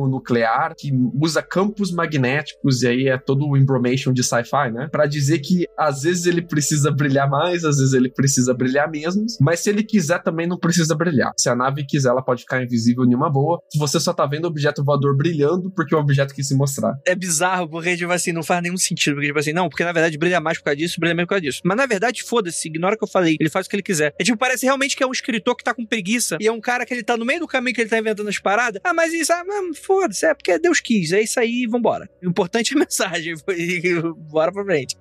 termonuclear 0.03 0.73
que 0.77 0.91
usa 1.19 1.41
campos 1.41 1.91
magnéticos 1.91 2.83
e 2.83 2.87
aí 2.87 3.07
é 3.07 3.17
todo 3.17 3.47
o 3.47 3.57
information 3.57 4.13
de 4.13 4.23
sci-fi, 4.23 4.71
né? 4.71 4.87
Pra 4.91 5.05
dizer 5.05 5.39
que 5.39 5.65
às 5.77 6.01
vezes 6.01 6.25
ele 6.25 6.41
precisa 6.41 6.91
brilhar 6.91 7.29
mais, 7.29 7.63
às 7.63 7.77
vezes 7.77 7.93
ele 7.93 8.09
precisa 8.09 8.53
brilhar 8.53 8.89
menos, 8.89 9.37
mas 9.39 9.61
se 9.61 9.69
ele 9.69 9.83
quiser 9.83 10.21
também 10.21 10.47
não 10.47 10.57
precisa 10.57 10.95
brilhar. 10.95 11.31
Se 11.37 11.49
a 11.49 11.55
nave 11.55 11.85
quiser, 11.85 12.09
ela 12.09 12.21
pode 12.21 12.41
ficar 12.41 12.61
invisível 12.61 13.05
em 13.05 13.15
uma 13.15 13.29
boa. 13.29 13.61
Se 13.71 13.79
você 13.79 13.99
só 13.99 14.13
tá 14.13 14.25
vendo 14.25 14.45
o 14.45 14.47
objeto 14.47 14.83
voador 14.83 15.15
brilhando 15.15 15.71
porque 15.71 15.95
o 15.95 15.99
objeto 15.99 16.33
quis 16.33 16.47
se 16.47 16.55
mostrar. 16.55 16.93
É 17.05 17.15
bizarro, 17.15 17.69
porque, 17.69 17.95
tipo 17.95 18.11
assim, 18.11 18.31
não 18.31 18.43
faz 18.43 18.61
nenhum 18.61 18.77
sentido. 18.77 19.15
Porque, 19.15 19.27
tipo 19.27 19.39
assim, 19.39 19.53
não, 19.53 19.69
porque 19.69 19.83
na 19.83 19.91
verdade 19.91 20.17
brilha 20.17 20.39
mais 20.39 20.57
por 20.57 20.65
causa 20.65 20.77
disso, 20.77 20.99
brilha 20.99 21.15
menos 21.15 21.27
por 21.27 21.35
causa 21.35 21.41
disso. 21.41 21.61
Mas 21.63 21.77
na 21.77 21.85
verdade, 21.85 22.23
foda-se, 22.23 22.67
ignora 22.67 22.95
o 22.95 22.97
que 22.97 23.03
eu 23.03 23.07
falei. 23.07 23.37
Ele 23.39 23.49
faz 23.49 23.65
o 23.65 23.69
que 23.69 23.75
ele 23.75 23.83
quiser. 23.83 24.13
É 24.19 24.23
tipo, 24.23 24.37
parece 24.37 24.65
realmente 24.65 24.95
que 24.95 25.03
é 25.03 25.07
um 25.07 25.11
escritor 25.11 25.55
que 25.55 25.63
tá 25.63 25.73
com 25.73 25.85
preguiça 25.85 26.37
e 26.39 26.47
é 26.47 26.51
um 26.51 26.61
cara 26.61 26.85
que 26.85 26.93
ele 26.93 27.03
tá 27.03 27.17
no 27.17 27.25
meio 27.25 27.39
do 27.39 27.47
caminho 27.47 27.75
que 27.75 27.81
ele 27.81 27.89
tá 27.89 27.97
inventando 27.97 28.27
as 28.27 28.39
paradas. 28.39 28.81
Ah, 28.83 28.93
mas 28.93 29.13
isso, 29.13 29.31
ah, 29.31 29.43
mas 29.45 29.79
foda-se, 29.93 30.25
é 30.25 30.33
porque 30.33 30.57
Deus 30.57 30.79
quis, 30.79 31.11
é 31.11 31.21
isso 31.21 31.39
aí, 31.39 31.67
vambora. 31.69 32.09
O 32.23 32.29
importante 32.29 32.73
é 32.73 32.77
a 32.77 32.79
mensagem, 32.83 33.35
bora 34.29 34.51
pra 34.51 34.63
frente. 34.63 34.95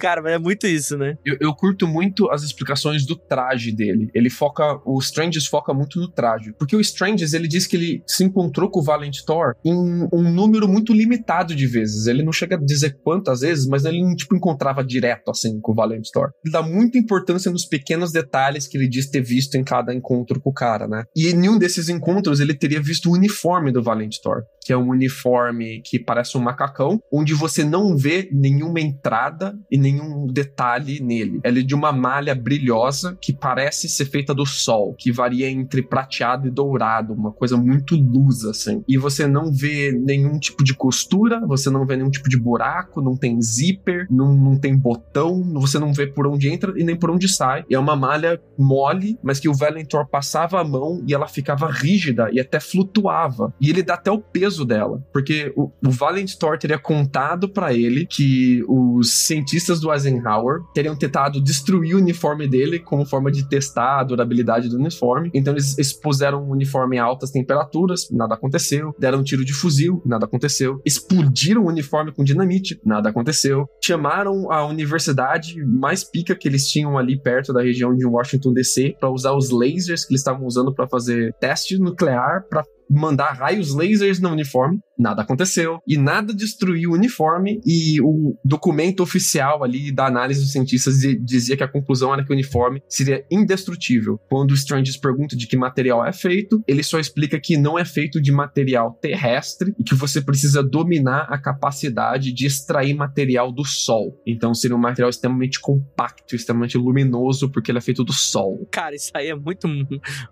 Cara, 0.00 0.22
mas 0.22 0.32
é 0.32 0.38
muito 0.38 0.66
isso, 0.66 0.96
né? 0.96 1.16
Eu, 1.24 1.36
eu 1.40 1.54
curto 1.54 1.86
muito 1.86 2.30
as 2.30 2.42
explicações 2.42 3.06
do 3.06 3.16
traje 3.16 3.72
dele. 3.72 4.10
Ele 4.14 4.28
foca, 4.28 4.80
o 4.84 4.98
Stranges 4.98 5.46
foca 5.46 5.72
muito 5.72 6.00
no 6.00 6.10
traje. 6.10 6.52
Porque 6.58 6.74
o 6.74 6.80
Stranges, 6.80 7.32
ele 7.32 7.48
diz 7.48 7.66
que 7.66 7.76
ele 7.76 8.02
se 8.06 8.24
encontrou 8.24 8.70
com 8.70 8.80
o 8.80 8.82
Valent 8.82 9.18
Thor 9.24 9.54
em 9.64 9.74
um 10.12 10.22
número 10.32 10.68
muito 10.68 10.92
limitado 10.92 11.54
de 11.54 11.66
vezes. 11.66 12.06
Ele 12.06 12.22
não 12.22 12.32
chega 12.32 12.56
a 12.56 12.58
dizer 12.58 12.98
quantas 13.02 13.40
vezes, 13.40 13.66
mas 13.66 13.84
ele 13.84 14.02
tipo, 14.16 14.36
encontrava 14.36 14.82
direto, 14.84 15.30
assim, 15.30 15.60
com 15.60 15.72
o 15.72 15.74
Valent 15.74 16.08
Thor. 16.12 16.30
Ele 16.44 16.52
dá 16.52 16.62
muita 16.62 16.98
importância 16.98 17.50
nos 17.50 17.64
pequenos 17.64 18.12
detalhes 18.12 18.66
que 18.66 18.76
ele 18.76 18.88
diz 18.88 19.08
ter 19.08 19.22
visto 19.22 19.56
em 19.56 19.64
cada 19.64 19.94
encontro 19.94 20.40
com 20.40 20.50
o 20.50 20.54
cara, 20.54 20.86
né? 20.88 21.04
E 21.14 21.28
em 21.28 21.48
um 21.48 21.58
desses 21.58 21.88
encontros, 21.88 22.40
ele 22.40 22.54
teria 22.54 22.80
visto 22.80 23.08
o 23.08 23.12
uniforme 23.12 23.72
do 23.72 23.82
Valent 23.82 24.15
Thor, 24.20 24.44
que 24.66 24.72
é 24.72 24.76
um 24.76 24.88
uniforme 24.88 25.80
que 25.82 25.98
parece 25.98 26.36
um 26.36 26.40
macacão, 26.40 27.00
onde 27.12 27.34
você 27.34 27.62
não 27.62 27.96
vê 27.96 28.28
nenhuma 28.32 28.80
entrada 28.80 29.56
e 29.70 29.78
nenhum 29.78 30.26
detalhe 30.26 31.00
nele. 31.00 31.40
Ele 31.44 31.60
é 31.60 31.62
de 31.62 31.74
uma 31.74 31.92
malha 31.92 32.34
brilhosa 32.34 33.16
que 33.20 33.32
parece 33.32 33.88
ser 33.88 34.06
feita 34.06 34.34
do 34.34 34.44
sol, 34.44 34.94
que 34.98 35.12
varia 35.12 35.48
entre 35.48 35.82
prateado 35.82 36.48
e 36.48 36.50
dourado, 36.50 37.12
uma 37.12 37.32
coisa 37.32 37.56
muito 37.56 37.94
luz, 37.94 38.44
assim. 38.44 38.82
E 38.88 38.98
você 38.98 39.26
não 39.26 39.52
vê 39.52 39.92
nenhum 39.92 40.38
tipo 40.38 40.64
de 40.64 40.74
costura, 40.74 41.40
você 41.46 41.70
não 41.70 41.86
vê 41.86 41.96
nenhum 41.96 42.10
tipo 42.10 42.28
de 42.28 42.36
buraco, 42.36 43.00
não 43.00 43.16
tem 43.16 43.40
zíper, 43.40 44.06
não, 44.10 44.34
não 44.34 44.58
tem 44.58 44.76
botão, 44.76 45.42
você 45.54 45.78
não 45.78 45.92
vê 45.92 46.06
por 46.06 46.26
onde 46.26 46.48
entra 46.48 46.72
e 46.76 46.82
nem 46.82 46.96
por 46.96 47.10
onde 47.10 47.28
sai. 47.28 47.64
E 47.70 47.74
é 47.74 47.78
uma 47.78 47.94
malha 47.94 48.40
mole, 48.58 49.16
mas 49.22 49.38
que 49.38 49.48
o 49.48 49.54
Valentor 49.54 50.08
passava 50.08 50.60
a 50.60 50.64
mão 50.64 51.04
e 51.06 51.14
ela 51.14 51.28
ficava 51.28 51.70
rígida 51.70 52.28
e 52.32 52.40
até 52.40 52.58
flutuava. 52.58 53.54
E 53.60 53.70
ele 53.70 53.82
dá 53.82 53.95
até 53.96 54.10
o 54.10 54.20
peso 54.20 54.64
dela, 54.64 55.02
porque 55.12 55.52
o, 55.56 55.70
o 55.84 55.90
Valentor 55.90 56.58
teria 56.58 56.78
contado 56.78 57.48
para 57.48 57.72
ele 57.72 58.06
que 58.06 58.62
os 58.68 59.26
cientistas 59.26 59.80
do 59.80 59.92
Eisenhower 59.92 60.60
teriam 60.74 60.96
tentado 60.96 61.42
destruir 61.42 61.94
o 61.94 61.98
uniforme 61.98 62.46
dele 62.46 62.78
como 62.78 63.04
forma 63.04 63.30
de 63.30 63.48
testar 63.48 64.00
a 64.00 64.04
durabilidade 64.04 64.68
do 64.68 64.76
uniforme. 64.76 65.30
Então 65.34 65.52
eles 65.52 65.76
expuseram 65.78 66.44
o 66.44 66.52
uniforme 66.52 66.98
a 66.98 67.04
altas 67.04 67.30
temperaturas, 67.30 68.08
nada 68.10 68.34
aconteceu. 68.34 68.94
Deram 68.98 69.20
um 69.20 69.24
tiro 69.24 69.44
de 69.44 69.52
fuzil, 69.52 70.02
nada 70.04 70.26
aconteceu. 70.26 70.80
Explodiram 70.84 71.64
o 71.64 71.68
uniforme 71.68 72.12
com 72.12 72.22
dinamite, 72.22 72.80
nada 72.84 73.08
aconteceu. 73.08 73.66
Chamaram 73.82 74.50
a 74.52 74.66
universidade 74.66 75.64
mais 75.64 76.04
pica 76.04 76.34
que 76.34 76.46
eles 76.46 76.66
tinham 76.68 76.98
ali 76.98 77.20
perto 77.20 77.52
da 77.52 77.62
região 77.62 77.94
de 77.94 78.06
Washington 78.06 78.52
DC 78.52 78.96
para 79.00 79.10
usar 79.10 79.32
os 79.32 79.50
lasers 79.50 80.04
que 80.04 80.12
eles 80.12 80.20
estavam 80.20 80.46
usando 80.46 80.74
para 80.74 80.86
fazer 80.86 81.34
teste 81.40 81.78
nuclear 81.78 82.44
para 82.48 82.64
mandar 82.88 83.32
raios 83.32 83.74
lasers 83.74 84.20
no 84.20 84.30
uniforme, 84.30 84.78
nada 84.98 85.22
aconteceu. 85.22 85.78
E 85.86 85.96
nada 85.96 86.32
destruiu 86.32 86.90
o 86.90 86.94
uniforme, 86.94 87.60
e 87.64 88.00
o 88.00 88.38
documento 88.44 89.02
oficial 89.02 89.62
ali 89.62 89.92
da 89.92 90.06
análise 90.06 90.40
dos 90.40 90.52
cientistas 90.52 90.96
dizia 91.22 91.56
que 91.56 91.64
a 91.64 91.68
conclusão 91.68 92.12
era 92.12 92.24
que 92.24 92.30
o 92.30 92.34
uniforme 92.34 92.82
seria 92.88 93.24
indestrutível. 93.30 94.18
Quando 94.28 94.52
o 94.52 94.54
Strange 94.54 94.98
pergunta 94.98 95.36
de 95.36 95.46
que 95.46 95.56
material 95.56 96.04
é 96.04 96.12
feito, 96.12 96.62
ele 96.66 96.82
só 96.82 96.98
explica 96.98 97.38
que 97.38 97.56
não 97.56 97.78
é 97.78 97.84
feito 97.84 98.20
de 98.20 98.32
material 98.32 98.98
terrestre 99.00 99.74
e 99.78 99.84
que 99.84 99.94
você 99.94 100.20
precisa 100.20 100.62
dominar 100.62 101.26
a 101.28 101.38
capacidade 101.38 102.32
de 102.32 102.46
extrair 102.46 102.94
material 102.94 103.52
do 103.52 103.64
Sol. 103.64 104.20
Então 104.26 104.54
seria 104.54 104.76
um 104.76 104.80
material 104.80 105.10
extremamente 105.10 105.60
compacto, 105.60 106.34
extremamente 106.34 106.78
luminoso, 106.78 107.50
porque 107.50 107.70
ele 107.70 107.78
é 107.78 107.82
feito 107.82 108.04
do 108.04 108.12
Sol. 108.12 108.66
Cara, 108.70 108.94
isso 108.94 109.10
aí 109.14 109.28
é 109.28 109.34
muito 109.34 109.68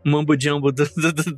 mambo-jumbo 0.04 0.72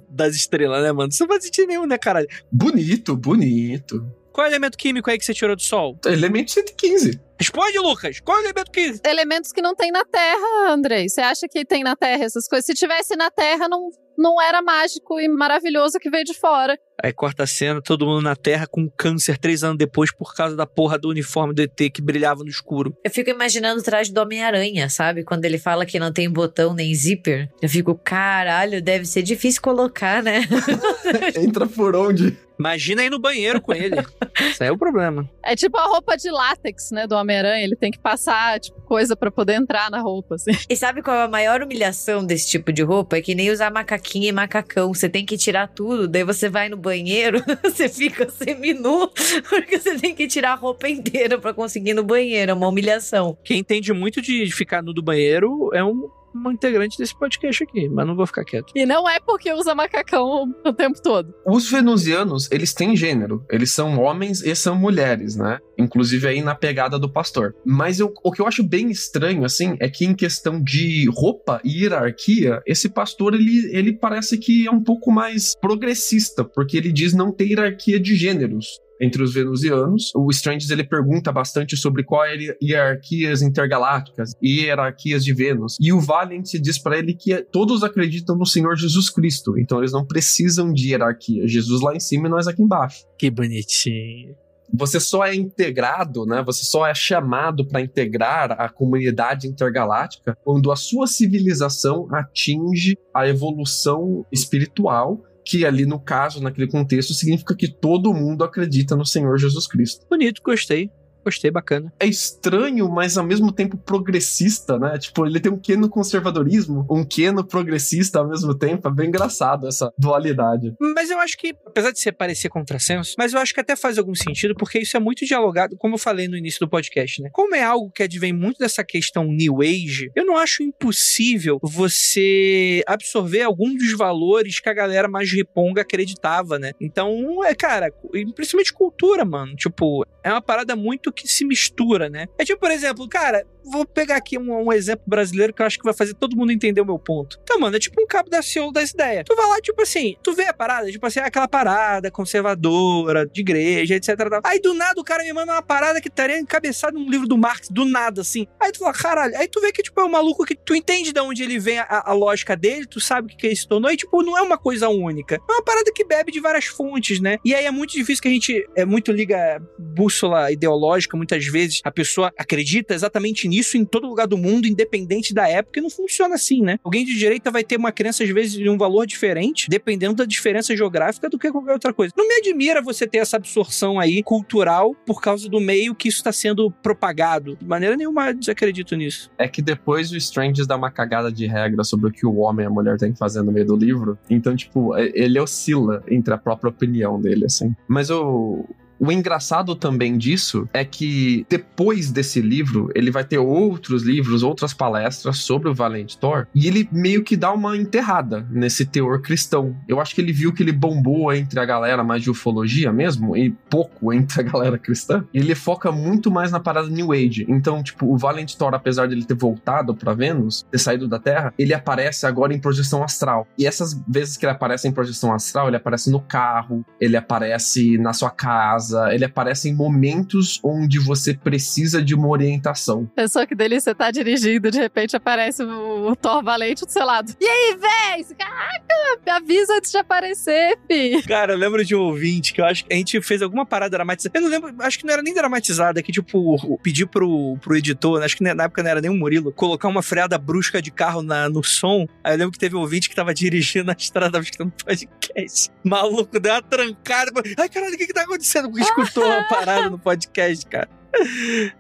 das 0.09 0.37
estrelas, 0.37 0.83
né, 0.83 0.93
mano? 0.93 1.06
Mano. 1.07 1.13
Isso 1.13 1.23
não 1.23 1.29
faz 1.29 1.45
sentido 1.45 1.69
nenhum, 1.69 1.87
né, 1.87 1.97
caralho? 1.97 2.29
Bonito, 2.51 3.17
bonito. 3.17 4.05
Qual 4.33 4.47
é 4.47 4.51
o 4.51 4.53
elemento 4.53 4.77
químico 4.77 5.11
aí 5.11 5.17
que 5.19 5.25
você 5.25 5.33
tirou 5.33 5.57
do 5.57 5.63
Sol? 5.63 5.99
Elemento 6.05 6.51
115. 6.51 7.19
Responde, 7.39 7.79
Lucas. 7.79 8.21
Qual 8.21 8.37
é 8.37 8.41
o 8.41 8.45
elemento 8.45 8.71
químico? 8.71 9.09
Elementos 9.09 9.51
que 9.51 9.63
não 9.63 9.75
tem 9.75 9.91
na 9.91 10.05
Terra, 10.05 10.71
Andrei. 10.71 11.09
Você 11.09 11.23
acha 11.23 11.49
que 11.49 11.65
tem 11.65 11.83
na 11.83 11.97
Terra 11.97 12.25
essas 12.25 12.47
coisas? 12.47 12.67
Se 12.67 12.75
tivesse 12.75 13.17
na 13.17 13.31
Terra, 13.31 13.67
não, 13.67 13.89
não 14.17 14.41
era 14.41 14.61
mágico 14.61 15.19
e 15.19 15.27
maravilhoso 15.27 15.99
que 15.99 16.11
veio 16.11 16.25
de 16.25 16.35
fora. 16.35 16.79
Aí 17.03 17.13
corta 17.13 17.43
a 17.43 17.47
cena, 17.47 17.83
todo 17.83 18.07
mundo 18.07 18.23
na 18.23 18.35
Terra 18.35 18.67
com 18.67 18.89
câncer 18.89 19.39
três 19.39 19.63
anos 19.63 19.77
depois 19.77 20.13
por 20.13 20.35
causa 20.35 20.57
da 20.57 20.67
porra 20.67 20.99
do 20.99 21.09
uniforme 21.09 21.55
do 21.55 21.63
ET 21.63 21.77
que 21.93 22.01
brilhava 22.01 22.43
no 22.43 22.49
escuro. 22.49 22.97
Eu 23.05 23.11
fico 23.11 23.31
imaginando 23.31 23.81
o 23.81 23.85
traje 23.85 24.13
do 24.13 24.21
Homem-Aranha, 24.21 24.89
sabe? 24.89 25.25
Quando 25.25 25.45
ele 25.45 25.59
fala 25.59 25.85
que 25.85 25.99
não 25.99 26.13
tem 26.13 26.31
botão 26.31 26.75
nem 26.75 26.95
zíper. 26.95 27.51
Eu 27.61 27.69
fico, 27.69 27.95
caralho, 27.95 28.81
deve 28.83 29.05
ser 29.05 29.23
difícil 29.23 29.61
colocar, 29.61 30.23
né? 30.23 30.43
Entra 31.37 31.67
por 31.67 31.95
onde? 31.95 32.37
Imagina 32.59 33.05
ir 33.05 33.11
no 33.11 33.19
banheiro 33.19 33.61
com 33.61 33.73
ele. 33.73 33.97
Isso 34.41 34.63
aí 34.63 34.69
é 34.71 34.73
o 34.73 34.79
problema. 34.79 35.29
É 35.43 35.55
tipo 35.55 35.77
a 35.77 35.85
roupa 35.85 36.17
de 36.17 36.31
látex, 36.31 36.91
né, 36.91 37.07
do 37.07 37.15
Homem-Aranha. 37.15 37.63
Ele 37.63 37.77
tem 37.77 37.91
que 37.91 37.99
passar, 37.99 38.59
tipo, 38.59 38.81
coisa 38.83 39.15
para 39.15 39.31
poder 39.31 39.55
entrar 39.55 39.91
na 39.91 40.01
roupa, 40.01 40.37
assim. 40.37 40.53
E 40.69 40.77
sabe 40.77 41.03
qual 41.03 41.17
é 41.17 41.25
a 41.25 41.29
maior 41.29 41.63
humilhação 41.63 42.25
desse 42.25 42.49
tipo 42.49 42.73
de 42.73 42.83
roupa? 42.83 43.19
É 43.19 43.21
que 43.21 43.35
nem 43.35 43.51
usar 43.51 43.71
macaquinha 43.71 44.29
e 44.29 44.33
macacão. 44.33 44.93
Você 44.93 45.09
tem 45.09 45.27
que 45.27 45.37
tirar 45.37 45.69
tudo, 45.69 46.09
daí 46.09 46.25
você 46.25 46.49
vai 46.49 46.69
no 46.69 46.77
banheiro, 46.87 47.43
você 47.65 47.89
fica 47.89 48.31
seminu, 48.31 49.11
porque 49.49 49.79
você 49.79 49.99
tem 49.99 50.15
que 50.15 50.29
tirar 50.29 50.53
a 50.53 50.55
roupa 50.55 50.89
inteira 50.89 51.37
para 51.37 51.53
conseguir 51.53 51.91
ir 51.91 51.95
no 51.95 52.05
banheiro. 52.05 52.53
É 52.53 52.55
uma 52.55 52.69
humilhação. 52.69 53.37
Quem 53.43 53.59
entende 53.59 53.93
muito 53.93 54.23
de 54.23 54.49
ficar 54.53 54.83
no 54.83 54.93
do 54.93 55.03
banheiro 55.03 55.71
é 55.75 55.83
um 55.83 56.09
uma 56.37 56.53
integrante 56.53 56.99
desse 56.99 57.19
podcast 57.19 57.65
aqui, 57.65 57.89
mas 57.89 58.07
não 58.07 58.17
vou 58.17 58.27
ficar 58.27 58.45
quieto. 58.45 58.73
E 58.75 58.87
não 58.87 59.09
é 59.09 59.19
porque 59.21 59.53
usa 59.53 59.75
macacão 59.75 60.53
o 60.65 60.73
tempo 60.73 61.01
todo. 61.03 61.35
Os 61.45 61.71
venusianos, 61.71 62.51
eles 62.51 62.73
têm 62.73 62.97
gênero. 62.97 63.45
Eles 63.51 63.73
são 63.73 63.99
homens 63.99 64.43
e 64.43 64.55
são 64.55 64.77
mulheres, 64.77 65.37
né? 65.37 65.59
Inclusive 65.79 66.29
aí 66.29 66.43
na 66.43 66.55
pegada 66.55 66.99
do 66.99 67.11
pastor. 67.11 67.55
Mas 67.65 68.01
eu, 68.01 68.13
o 68.23 68.33
que 68.33 68.41
eu 68.41 68.47
acho 68.47 68.63
bem 68.63 68.91
estranho, 68.91 69.45
assim, 69.45 69.77
é 69.81 69.89
que 69.89 70.05
em 70.05 70.15
questão 70.15 70.63
de 70.63 71.09
roupa 71.11 71.61
e 71.65 71.83
hierarquia, 71.83 72.63
esse 72.67 72.89
pastor, 72.89 73.35
ele, 73.35 73.69
ele 73.73 73.93
parece 73.93 74.39
que 74.39 74.67
é 74.67 74.71
um 74.71 74.83
pouco 74.83 75.11
mais 75.11 75.55
progressista, 75.61 76.45
porque 76.45 76.77
ele 76.77 76.93
diz 76.93 77.13
não 77.13 77.33
ter 77.33 77.47
hierarquia 77.47 78.01
de 78.01 78.15
gêneros 78.15 78.67
entre 79.01 79.23
os 79.23 79.33
venusianos. 79.33 80.13
O 80.15 80.31
Strange 80.31 80.71
ele 80.73 80.85
pergunta 80.85 81.33
bastante 81.33 81.77
sobre 81.77 82.03
qual 82.03 82.25
é 82.25 82.37
hierarquias 82.63 83.43
intergalácticas 83.43 84.33
e 84.43 84.63
hierarquias 84.63 85.25
de 85.25 85.33
Vênus. 85.33 85.77
E 85.81 85.93
o 85.93 86.01
Valiant 86.01 86.51
diz 86.61 86.79
para 86.79 86.99
ele 86.99 87.15
que 87.15 87.43
todos 87.51 87.83
acreditam 87.83 88.37
no 88.37 88.47
Senhor 88.47 88.77
Jesus 88.77 89.11
Cristo, 89.11 89.59
então 89.59 89.79
eles 89.79 89.93
não 89.93 90.05
precisam 90.05 90.73
de 90.73 90.91
hierarquia. 90.91 91.47
Jesus 91.47 91.81
lá 91.81 91.95
em 91.95 92.01
cima 92.01 92.27
e 92.27 92.31
nós 92.31 92.47
aqui 92.47 92.63
embaixo. 92.63 93.05
Que 93.19 93.31
bonitinho 93.31 94.35
você 94.73 94.99
só 94.99 95.25
é 95.25 95.35
integrado, 95.35 96.27
né? 96.27 96.43
Você 96.45 96.65
só 96.65 96.87
é 96.87 96.95
chamado 96.95 97.67
para 97.67 97.81
integrar 97.81 98.53
a 98.53 98.69
comunidade 98.69 99.47
intergaláctica 99.47 100.37
quando 100.45 100.73
a 100.73 100.77
sua 100.77 101.07
civilização 101.07 102.09
atinge 102.13 102.99
a 103.15 103.29
evolução 103.29 104.27
espiritual 104.33 105.23
que 105.47 105.65
ali 105.65 105.87
no 105.87 106.01
caso, 106.01 106.43
naquele 106.43 106.67
contexto, 106.67 107.15
significa 107.15 107.55
que 107.55 107.69
todo 107.69 108.13
mundo 108.13 108.43
acredita 108.43 108.97
no 108.97 109.07
Senhor 109.07 109.39
Jesus 109.39 109.69
Cristo. 109.69 110.05
Bonito, 110.11 110.43
gostei. 110.45 110.91
Gostei, 111.27 111.51
bacana. 111.51 111.93
É 111.99 112.07
estranho, 112.07 112.89
mas 112.89 113.19
ao 113.19 113.27
mesmo 113.27 113.51
tempo 113.51 113.77
progressista, 113.77 114.79
né? 114.79 114.97
Tipo, 114.97 115.27
ele 115.27 115.41
tem 115.41 115.51
um 115.51 115.59
quê 115.59 115.77
no 115.77 115.89
conservadorismo, 115.89 116.87
um 116.89 117.05
quê 117.05 117.33
no 117.33 117.45
progressista 117.45 118.21
ao 118.21 118.29
mesmo 118.29 118.57
tempo. 118.57 118.87
É 118.87 118.91
bem 118.93 119.09
engraçado 119.09 119.67
essa 119.67 119.93
dualidade. 119.99 120.73
Mas 120.95 121.11
eu 121.11 121.19
acho 121.19 121.37
que, 121.37 121.53
apesar 121.67 121.91
de 121.91 121.99
ser 121.99 122.13
parecer 122.13 122.49
contrassenso, 122.49 123.17
mas 123.19 123.33
eu 123.33 123.41
acho 123.41 123.53
que 123.53 123.59
até 123.59 123.75
faz 123.75 123.99
algum 123.99 124.15
sentido, 124.15 124.55
porque 124.55 124.79
isso 124.79 124.97
é 124.97 125.01
muito 125.01 125.27
dialogado, 125.27 125.77
como 125.77 125.95
eu 125.95 125.99
falei 125.99 126.29
no 126.29 126.37
início 126.37 126.61
do 126.61 126.69
podcast, 126.69 127.21
né? 127.21 127.29
Como 127.33 127.57
é 127.57 127.65
algo 127.65 127.91
que 127.91 128.05
advém 128.05 128.33
muito 128.33 128.59
dessa 128.59 128.85
questão 128.85 129.25
New 129.25 129.63
Age, 129.63 130.13
eu 130.15 130.25
não 130.25 130.37
acho 130.37 130.63
impossível 130.63 131.59
você 131.61 132.85
absorver 132.87 133.43
algum 133.43 133.75
dos 133.77 133.95
valores 133.95 134.61
que 134.61 134.69
a 134.69 134.75
galera 134.75 135.09
mais 135.09 135.33
riponga 135.33 135.83
acreditava, 135.83 136.57
né? 136.57 136.71
Então, 136.81 137.43
é, 137.43 137.53
cara, 137.53 137.91
principalmente 138.37 138.73
cultura, 138.73 139.25
mano. 139.25 139.57
Tipo, 139.57 140.07
é 140.27 140.31
uma 140.33 140.43
parada 140.43 140.75
muito 140.75 141.13
que 141.17 141.29
se 141.29 141.45
mistura, 141.45 142.09
né? 142.09 142.27
É 142.39 142.45
tipo, 142.45 142.61
por 142.61 142.71
exemplo, 142.71 143.09
cara, 143.09 143.45
vou 143.65 143.85
pegar 143.85 144.17
aqui 144.17 144.39
um, 144.39 144.67
um, 144.67 144.73
exemplo 144.73 145.05
brasileiro 145.07 145.53
que 145.53 145.61
eu 145.61 145.67
acho 145.67 145.79
que 145.79 145.85
vai 145.85 145.93
fazer 145.93 146.15
todo 146.15 146.37
mundo 146.37 146.53
entender 146.53 146.81
o 146.81 146.87
meu 146.87 146.99
ponto. 146.99 147.39
Então, 147.43 147.59
mano, 147.59 147.77
é 147.77 147.79
tipo 147.79 148.01
um 148.01 148.07
cabo 148.07 148.31
da 148.31 148.41
Ciolo 148.41 148.73
das 148.73 148.91
ideias. 148.91 149.25
Tu 149.27 149.35
vai 149.35 149.47
lá, 149.47 149.61
tipo 149.61 149.83
assim, 149.83 150.17
tu 150.23 150.33
vê 150.33 150.45
a 150.45 150.55
parada, 150.55 150.91
tipo 150.91 151.05
assim, 151.05 151.21
aquela 151.21 151.49
parada 151.49 152.11
conservadora, 152.11 153.27
de 153.27 153.41
igreja, 153.41 153.97
etc. 153.97 154.11
Aí 154.45 154.61
do 154.61 154.73
nada 154.73 155.01
o 155.01 155.05
cara 155.05 155.25
me 155.25 155.33
manda 155.33 155.53
uma 155.53 155.63
parada 155.63 156.01
que 156.01 156.09
estaria 156.09 156.39
encabeçada 156.39 156.97
num 156.97 157.11
livro 157.11 157.27
do 157.27 157.37
Marx, 157.37 157.69
do 157.69 157.85
nada, 157.85 158.21
assim. 158.21 158.47
Aí 158.61 158.71
tu 158.71 158.79
fala, 158.79 158.93
caralho, 158.93 159.37
aí 159.37 159.49
tu 159.49 159.61
vê 159.61 159.73
que, 159.73 159.83
tipo, 159.83 160.01
é 160.01 160.05
um 160.05 160.11
maluco 160.11 160.45
que 160.45 160.55
tu 160.55 160.75
entende 160.75 161.13
de 161.13 161.21
onde 161.21 161.43
ele 161.43 161.59
vem 161.59 161.79
a, 161.79 162.05
a 162.07 162.13
lógica 162.13 162.57
dele, 162.57 162.87
tu 162.87 163.01
sabe 163.01 163.27
o 163.27 163.31
que, 163.31 163.37
que 163.37 163.47
ele 163.47 163.57
se 163.57 163.67
tornou, 163.67 163.91
e, 163.91 163.97
tipo, 163.97 164.23
não 164.23 164.39
é 164.39 164.43
uma 164.43 164.59
coisa 164.59 164.89
única. 164.89 165.37
É 165.37 165.53
uma 165.53 165.63
parada 165.63 165.91
que 165.93 166.05
bebe 166.05 166.31
de 166.31 166.41
várias 166.41 166.67
fontes, 166.67 167.21
né? 167.21 167.39
E 167.45 167.55
aí 167.55 167.65
é 167.65 167.71
muito 167.71 167.93
difícil 167.93 168.23
que 168.23 168.29
a 168.29 168.31
gente, 168.31 168.69
é 168.75 168.85
muito 168.85 169.13
liga 169.13 169.61
bússola 169.79 170.51
ideológica 170.51 171.06
tecnológica, 171.07 171.17
muitas 171.17 171.47
vezes 171.47 171.81
a 171.85 171.91
pessoa 171.91 172.33
acredita 172.37 172.95
exatamente 172.95 173.49
nisso 173.49 173.77
em 173.77 173.85
todo 173.85 174.07
lugar 174.07 174.27
do 174.27 174.37
mundo, 174.37 174.67
independente 174.67 175.33
da 175.33 175.49
época, 175.49 175.79
e 175.79 175.83
não 175.83 175.91
funciona 175.91 176.35
assim, 176.35 176.61
né? 176.61 176.79
Alguém 176.85 177.05
de 177.05 177.17
direita 177.17 177.51
vai 177.51 177.65
ter 177.65 177.77
uma 177.77 177.93
crença, 177.93 178.25
às 178.25 178.31
vezes, 178.31 178.53
de 178.53 178.69
um 178.69 178.77
valor 178.77 179.07
diferente, 179.07 179.69
dependendo 179.69 180.17
da 180.17 180.25
diferença 180.25 180.77
geográfica 180.77 181.29
do 181.29 181.39
que 181.39 181.51
qualquer 181.51 181.73
outra 181.73 181.93
coisa. 181.93 182.13
Não 182.17 182.27
me 182.27 182.35
admira 182.35 182.83
você 182.83 183.07
ter 183.07 183.19
essa 183.19 183.37
absorção 183.37 183.99
aí 183.99 184.23
cultural 184.23 184.95
por 185.07 185.21
causa 185.21 185.49
do 185.49 185.61
meio 185.61 185.95
que 185.95 186.09
isso 186.09 186.19
está 186.19 186.33
sendo 186.33 186.71
propagado. 186.71 187.57
De 187.57 187.65
maneira 187.65 187.97
nenhuma 187.97 188.33
desacredito 188.33 188.97
nisso. 188.97 189.31
É 189.39 189.49
que 189.49 189.63
depois 189.63 190.11
o 190.11 190.17
Strange 190.17 190.67
dá 190.67 190.77
uma 190.77 190.91
cagada 190.91 191.31
de 191.31 191.47
regra 191.47 191.85
sobre 191.85 192.09
o 192.11 192.13
que 192.13 192.27
o 192.27 192.37
homem 192.37 192.65
e 192.65 192.67
a 192.67 192.71
mulher 192.71 192.97
têm 192.99 193.13
que 193.13 193.19
fazer 193.19 193.43
no 193.43 193.53
meio 193.53 193.67
do 193.67 193.77
livro. 193.77 194.19
Então, 194.29 194.55
tipo, 194.57 194.97
ele 194.97 195.39
oscila 195.39 196.03
entre 196.09 196.33
a 196.35 196.39
própria 196.39 196.71
opinião 196.71 197.21
dele, 197.21 197.45
assim. 197.45 197.75
Mas 197.89 198.11
o, 198.11 198.65
o 198.99 199.13
engraçado 199.13 199.75
também 199.75 200.17
disso 200.17 200.69
é 200.73 200.85
que 200.85 201.47
depois 201.49 202.11
desse 202.11 202.41
livro, 202.41 202.91
ele 202.95 203.11
vai 203.11 203.25
ter 203.25 203.39
outros 203.39 204.03
livros, 204.03 204.43
outras 204.43 204.73
palestras 204.73 205.39
sobre 205.39 205.69
o 205.69 205.75
Valiant 205.75 206.15
Thor, 206.17 206.47
e 206.55 206.67
ele 206.67 206.89
meio 206.91 207.23
que 207.23 207.37
dá 207.37 207.53
uma 207.53 207.77
enterrada 207.77 208.47
nesse 208.51 208.87
teor 208.87 209.21
cristão. 209.21 209.77
Eu 209.89 210.01
acho 210.01 210.15
que 210.15 210.21
ele 210.21 210.33
viu 210.33 210.53
que 210.53 210.63
ele 210.63 210.73
bombou 210.73 211.33
entre 211.33 211.59
a 211.61 211.65
galera 211.65 212.03
mais 212.03 212.23
de 212.23 212.31
ufologia 212.31 212.93
mesmo, 212.93 213.37
e 213.37 213.51
pouco 213.71 214.13
entre 214.15 214.41
a 214.41 214.45
galera 214.45 214.79
cristã. 214.79 215.25
E 215.33 215.39
ele 215.39 215.55
foca 215.55 215.93
muito 215.93 216.31
mais 216.31 216.51
na 216.51 216.61
parada 216.61 216.89
New 216.89 217.13
Age. 217.13 217.47
Então, 217.49 217.83
tipo, 217.83 218.13
o 218.13 218.17
Valiant 218.17 218.55
Thor, 218.55 218.75
apesar 218.75 219.07
de 219.07 219.15
ele 219.15 219.25
ter 219.25 219.37
voltado 219.37 219.95
para 219.95 220.15
Vênus, 220.15 220.67
ter 220.71 220.79
saído 220.79 221.07
da 221.07 221.19
Terra, 221.19 221.53
ele 221.59 221.75
aparece 221.75 222.27
agora 222.27 222.55
em 222.55 222.59
projeção 222.59 223.03
astral. 223.03 223.47
E 223.59 223.67
essas 223.67 224.01
vezes 224.09 224.37
que 224.37 224.45
ele 224.47 224.53
aparece 224.53 224.89
em 224.89 224.93
projeção 224.93 225.33
astral, 225.33 225.69
ele 225.69 225.77
aparece 225.77 226.11
no 226.11 226.21
carro, 226.21 226.85
ele 227.01 227.17
aparece 227.17 227.99
na 227.99 228.13
sua 228.13 228.31
casa 228.31 228.86
casa, 228.87 229.13
ele 229.13 229.25
aparece 229.25 229.69
em 229.69 229.75
momentos 229.75 230.61
onde 230.63 230.99
você 230.99 231.35
precisa 231.35 232.03
de 232.03 232.15
uma 232.15 232.29
orientação. 232.29 233.07
Pessoa 233.15 233.47
que 233.47 233.55
delícia, 233.55 233.91
você 233.91 233.95
tá 233.95 234.11
dirigindo, 234.11 234.71
de 234.71 234.79
repente 234.79 235.17
aparece 235.17 235.63
o, 235.65 236.11
o 236.11 236.17
Thor 236.17 236.43
Valente 236.43 236.85
do 236.85 236.91
seu 236.91 237.05
lado. 237.05 237.35
E 237.41 237.45
aí, 237.45 237.77
véi? 237.77 238.25
Caraca, 238.37 239.21
me 239.25 239.33
avisa 239.33 239.75
antes 239.75 239.91
de 239.91 239.99
aparecer, 239.99 240.79
fi. 240.87 241.23
Cara, 241.23 241.55
eu 241.55 241.59
lembro 241.59 241.85
de 241.85 241.95
um 241.95 242.01
ouvinte 242.01 242.53
que 242.53 242.61
eu 242.61 242.65
acho 242.65 242.85
que 242.85 242.93
a 242.93 242.97
gente 242.97 243.21
fez 243.23 243.43
alguma 243.43 243.67
parada 243.67 243.91
dramatizada. 243.91 244.37
Eu 244.39 244.43
não 244.43 244.49
lembro, 244.49 244.75
acho 244.81 244.99
que 244.99 245.07
não 245.07 245.13
era 245.13 245.23
nem 245.23 245.35
dramatizada, 245.35 246.03
que 246.03 246.13
tipo, 246.13 246.79
pedir 246.83 247.07
pro, 247.07 247.57
pro 247.61 247.77
editor, 247.77 248.23
acho 248.23 248.37
que 248.37 248.45
na 248.45 248.65
época 248.65 248.83
não 248.83 248.91
era 248.91 249.01
nem 249.01 249.11
o 249.11 249.15
Murilo, 249.15 249.53
colocar 249.53 249.89
uma 249.89 250.03
freada 250.03 250.39
brusca 250.39 250.81
de 250.81 250.91
carro 250.91 251.23
na, 251.23 251.49
no 251.49 251.63
som. 251.63 252.07
Aí 252.23 252.35
eu 252.35 252.39
lembro 252.39 252.53
que 252.53 252.59
teve 252.59 252.77
um 252.77 252.81
ouvinte 252.81 253.09
que 253.09 253.17
tava 253.17 253.35
dirigindo 253.35 253.87
na 253.87 253.93
estrada, 253.93 254.33
tava 254.33 254.45
escutando 254.45 254.73
podcast. 254.73 255.71
Maluco, 255.85 256.39
deu 256.39 256.53
uma 256.53 256.63
trancada. 256.63 257.33
Ai, 257.59 257.69
caralho, 257.69 257.95
o 257.95 257.99
que 257.99 258.07
que 258.07 258.13
tá 258.13 258.23
acontecendo? 258.23 258.71
escutou 258.83 259.31
a 259.31 259.45
parada 259.45 259.91
no 259.91 259.99
podcast, 259.99 260.67
cara. 260.67 260.89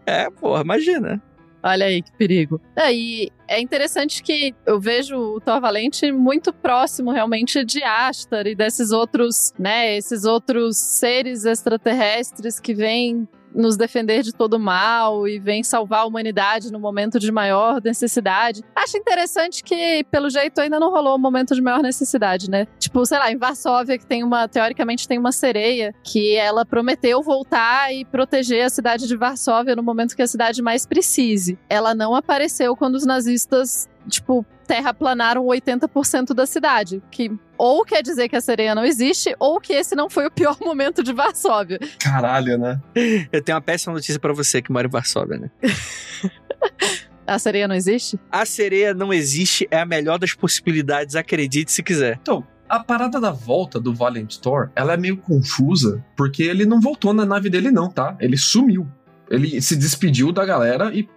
É, 0.04 0.30
porra, 0.30 0.62
imagina. 0.62 1.22
Olha 1.62 1.86
aí 1.86 2.00
que 2.00 2.12
perigo. 2.12 2.60
É, 2.76 2.94
e 2.94 3.32
é 3.48 3.60
interessante 3.60 4.22
que 4.22 4.54
eu 4.64 4.78
vejo 4.80 5.16
o 5.16 5.40
Thor 5.40 5.60
Valente 5.60 6.12
muito 6.12 6.52
próximo 6.52 7.10
realmente 7.10 7.64
de 7.64 7.82
Astar 7.82 8.46
e 8.46 8.54
desses 8.54 8.92
outros, 8.92 9.52
né, 9.58 9.96
esses 9.96 10.24
outros 10.24 10.76
seres 10.76 11.44
extraterrestres 11.44 12.60
que 12.60 12.72
vêm 12.72 13.28
nos 13.56 13.76
defender 13.76 14.22
de 14.22 14.32
todo 14.32 14.58
mal 14.58 15.26
e 15.26 15.38
vem 15.38 15.64
salvar 15.64 16.00
a 16.00 16.04
humanidade 16.04 16.70
no 16.70 16.78
momento 16.78 17.18
de 17.18 17.32
maior 17.32 17.80
necessidade. 17.82 18.62
Acho 18.74 18.98
interessante 18.98 19.64
que, 19.64 20.04
pelo 20.10 20.28
jeito, 20.28 20.60
ainda 20.60 20.78
não 20.78 20.90
rolou 20.90 21.14
o 21.14 21.16
um 21.16 21.20
momento 21.20 21.54
de 21.54 21.62
maior 21.62 21.82
necessidade, 21.82 22.50
né? 22.50 22.66
Tipo, 22.78 23.04
sei 23.06 23.18
lá, 23.18 23.32
em 23.32 23.36
Varsóvia, 23.36 23.98
que 23.98 24.06
tem 24.06 24.22
uma, 24.22 24.46
teoricamente, 24.46 25.08
tem 25.08 25.18
uma 25.18 25.32
sereia 25.32 25.94
que 26.04 26.36
ela 26.36 26.64
prometeu 26.64 27.22
voltar 27.22 27.92
e 27.92 28.04
proteger 28.04 28.66
a 28.66 28.70
cidade 28.70 29.08
de 29.08 29.16
Varsóvia 29.16 29.74
no 29.74 29.82
momento 29.82 30.14
que 30.14 30.22
a 30.22 30.26
cidade 30.26 30.60
mais 30.60 30.86
precise. 30.86 31.58
Ela 31.68 31.94
não 31.94 32.14
apareceu 32.14 32.76
quando 32.76 32.96
os 32.96 33.06
nazistas 33.06 33.88
tipo, 34.08 34.44
terraplanaram 34.66 35.44
80% 35.44 36.34
da 36.34 36.46
cidade. 36.46 37.02
Que 37.10 37.30
ou 37.58 37.84
quer 37.84 38.02
dizer 38.02 38.28
que 38.28 38.36
a 38.36 38.40
sereia 38.40 38.74
não 38.74 38.84
existe, 38.84 39.34
ou 39.38 39.60
que 39.60 39.72
esse 39.72 39.94
não 39.94 40.10
foi 40.10 40.26
o 40.26 40.30
pior 40.30 40.56
momento 40.60 41.02
de 41.02 41.12
Varsóvia. 41.12 41.78
Caralho, 41.98 42.58
né? 42.58 42.80
Eu 43.32 43.42
tenho 43.42 43.56
uma 43.56 43.62
péssima 43.62 43.94
notícia 43.94 44.20
para 44.20 44.32
você 44.32 44.60
que 44.60 44.70
mora 44.70 44.86
em 44.86 44.90
Varsóvia, 44.90 45.38
né? 45.38 45.50
A 47.26 47.40
sereia 47.40 47.66
não 47.66 47.74
existe? 47.74 48.20
A 48.30 48.46
sereia 48.46 48.94
não 48.94 49.12
existe, 49.12 49.66
é 49.68 49.80
a 49.80 49.84
melhor 49.84 50.16
das 50.16 50.32
possibilidades, 50.32 51.16
acredite 51.16 51.72
se 51.72 51.82
quiser. 51.82 52.20
Então, 52.22 52.46
a 52.68 52.78
parada 52.78 53.20
da 53.20 53.32
volta 53.32 53.80
do 53.80 53.92
Valiant 53.92 54.36
Thor, 54.36 54.70
ela 54.76 54.94
é 54.94 54.96
meio 54.96 55.16
confusa, 55.16 56.04
porque 56.16 56.44
ele 56.44 56.64
não 56.64 56.80
voltou 56.80 57.12
na 57.12 57.26
nave 57.26 57.50
dele 57.50 57.72
não, 57.72 57.90
tá? 57.90 58.16
Ele 58.20 58.36
sumiu. 58.36 58.86
Ele 59.28 59.60
se 59.60 59.74
despediu 59.74 60.30
da 60.30 60.44
galera 60.44 60.94
e 60.94 61.08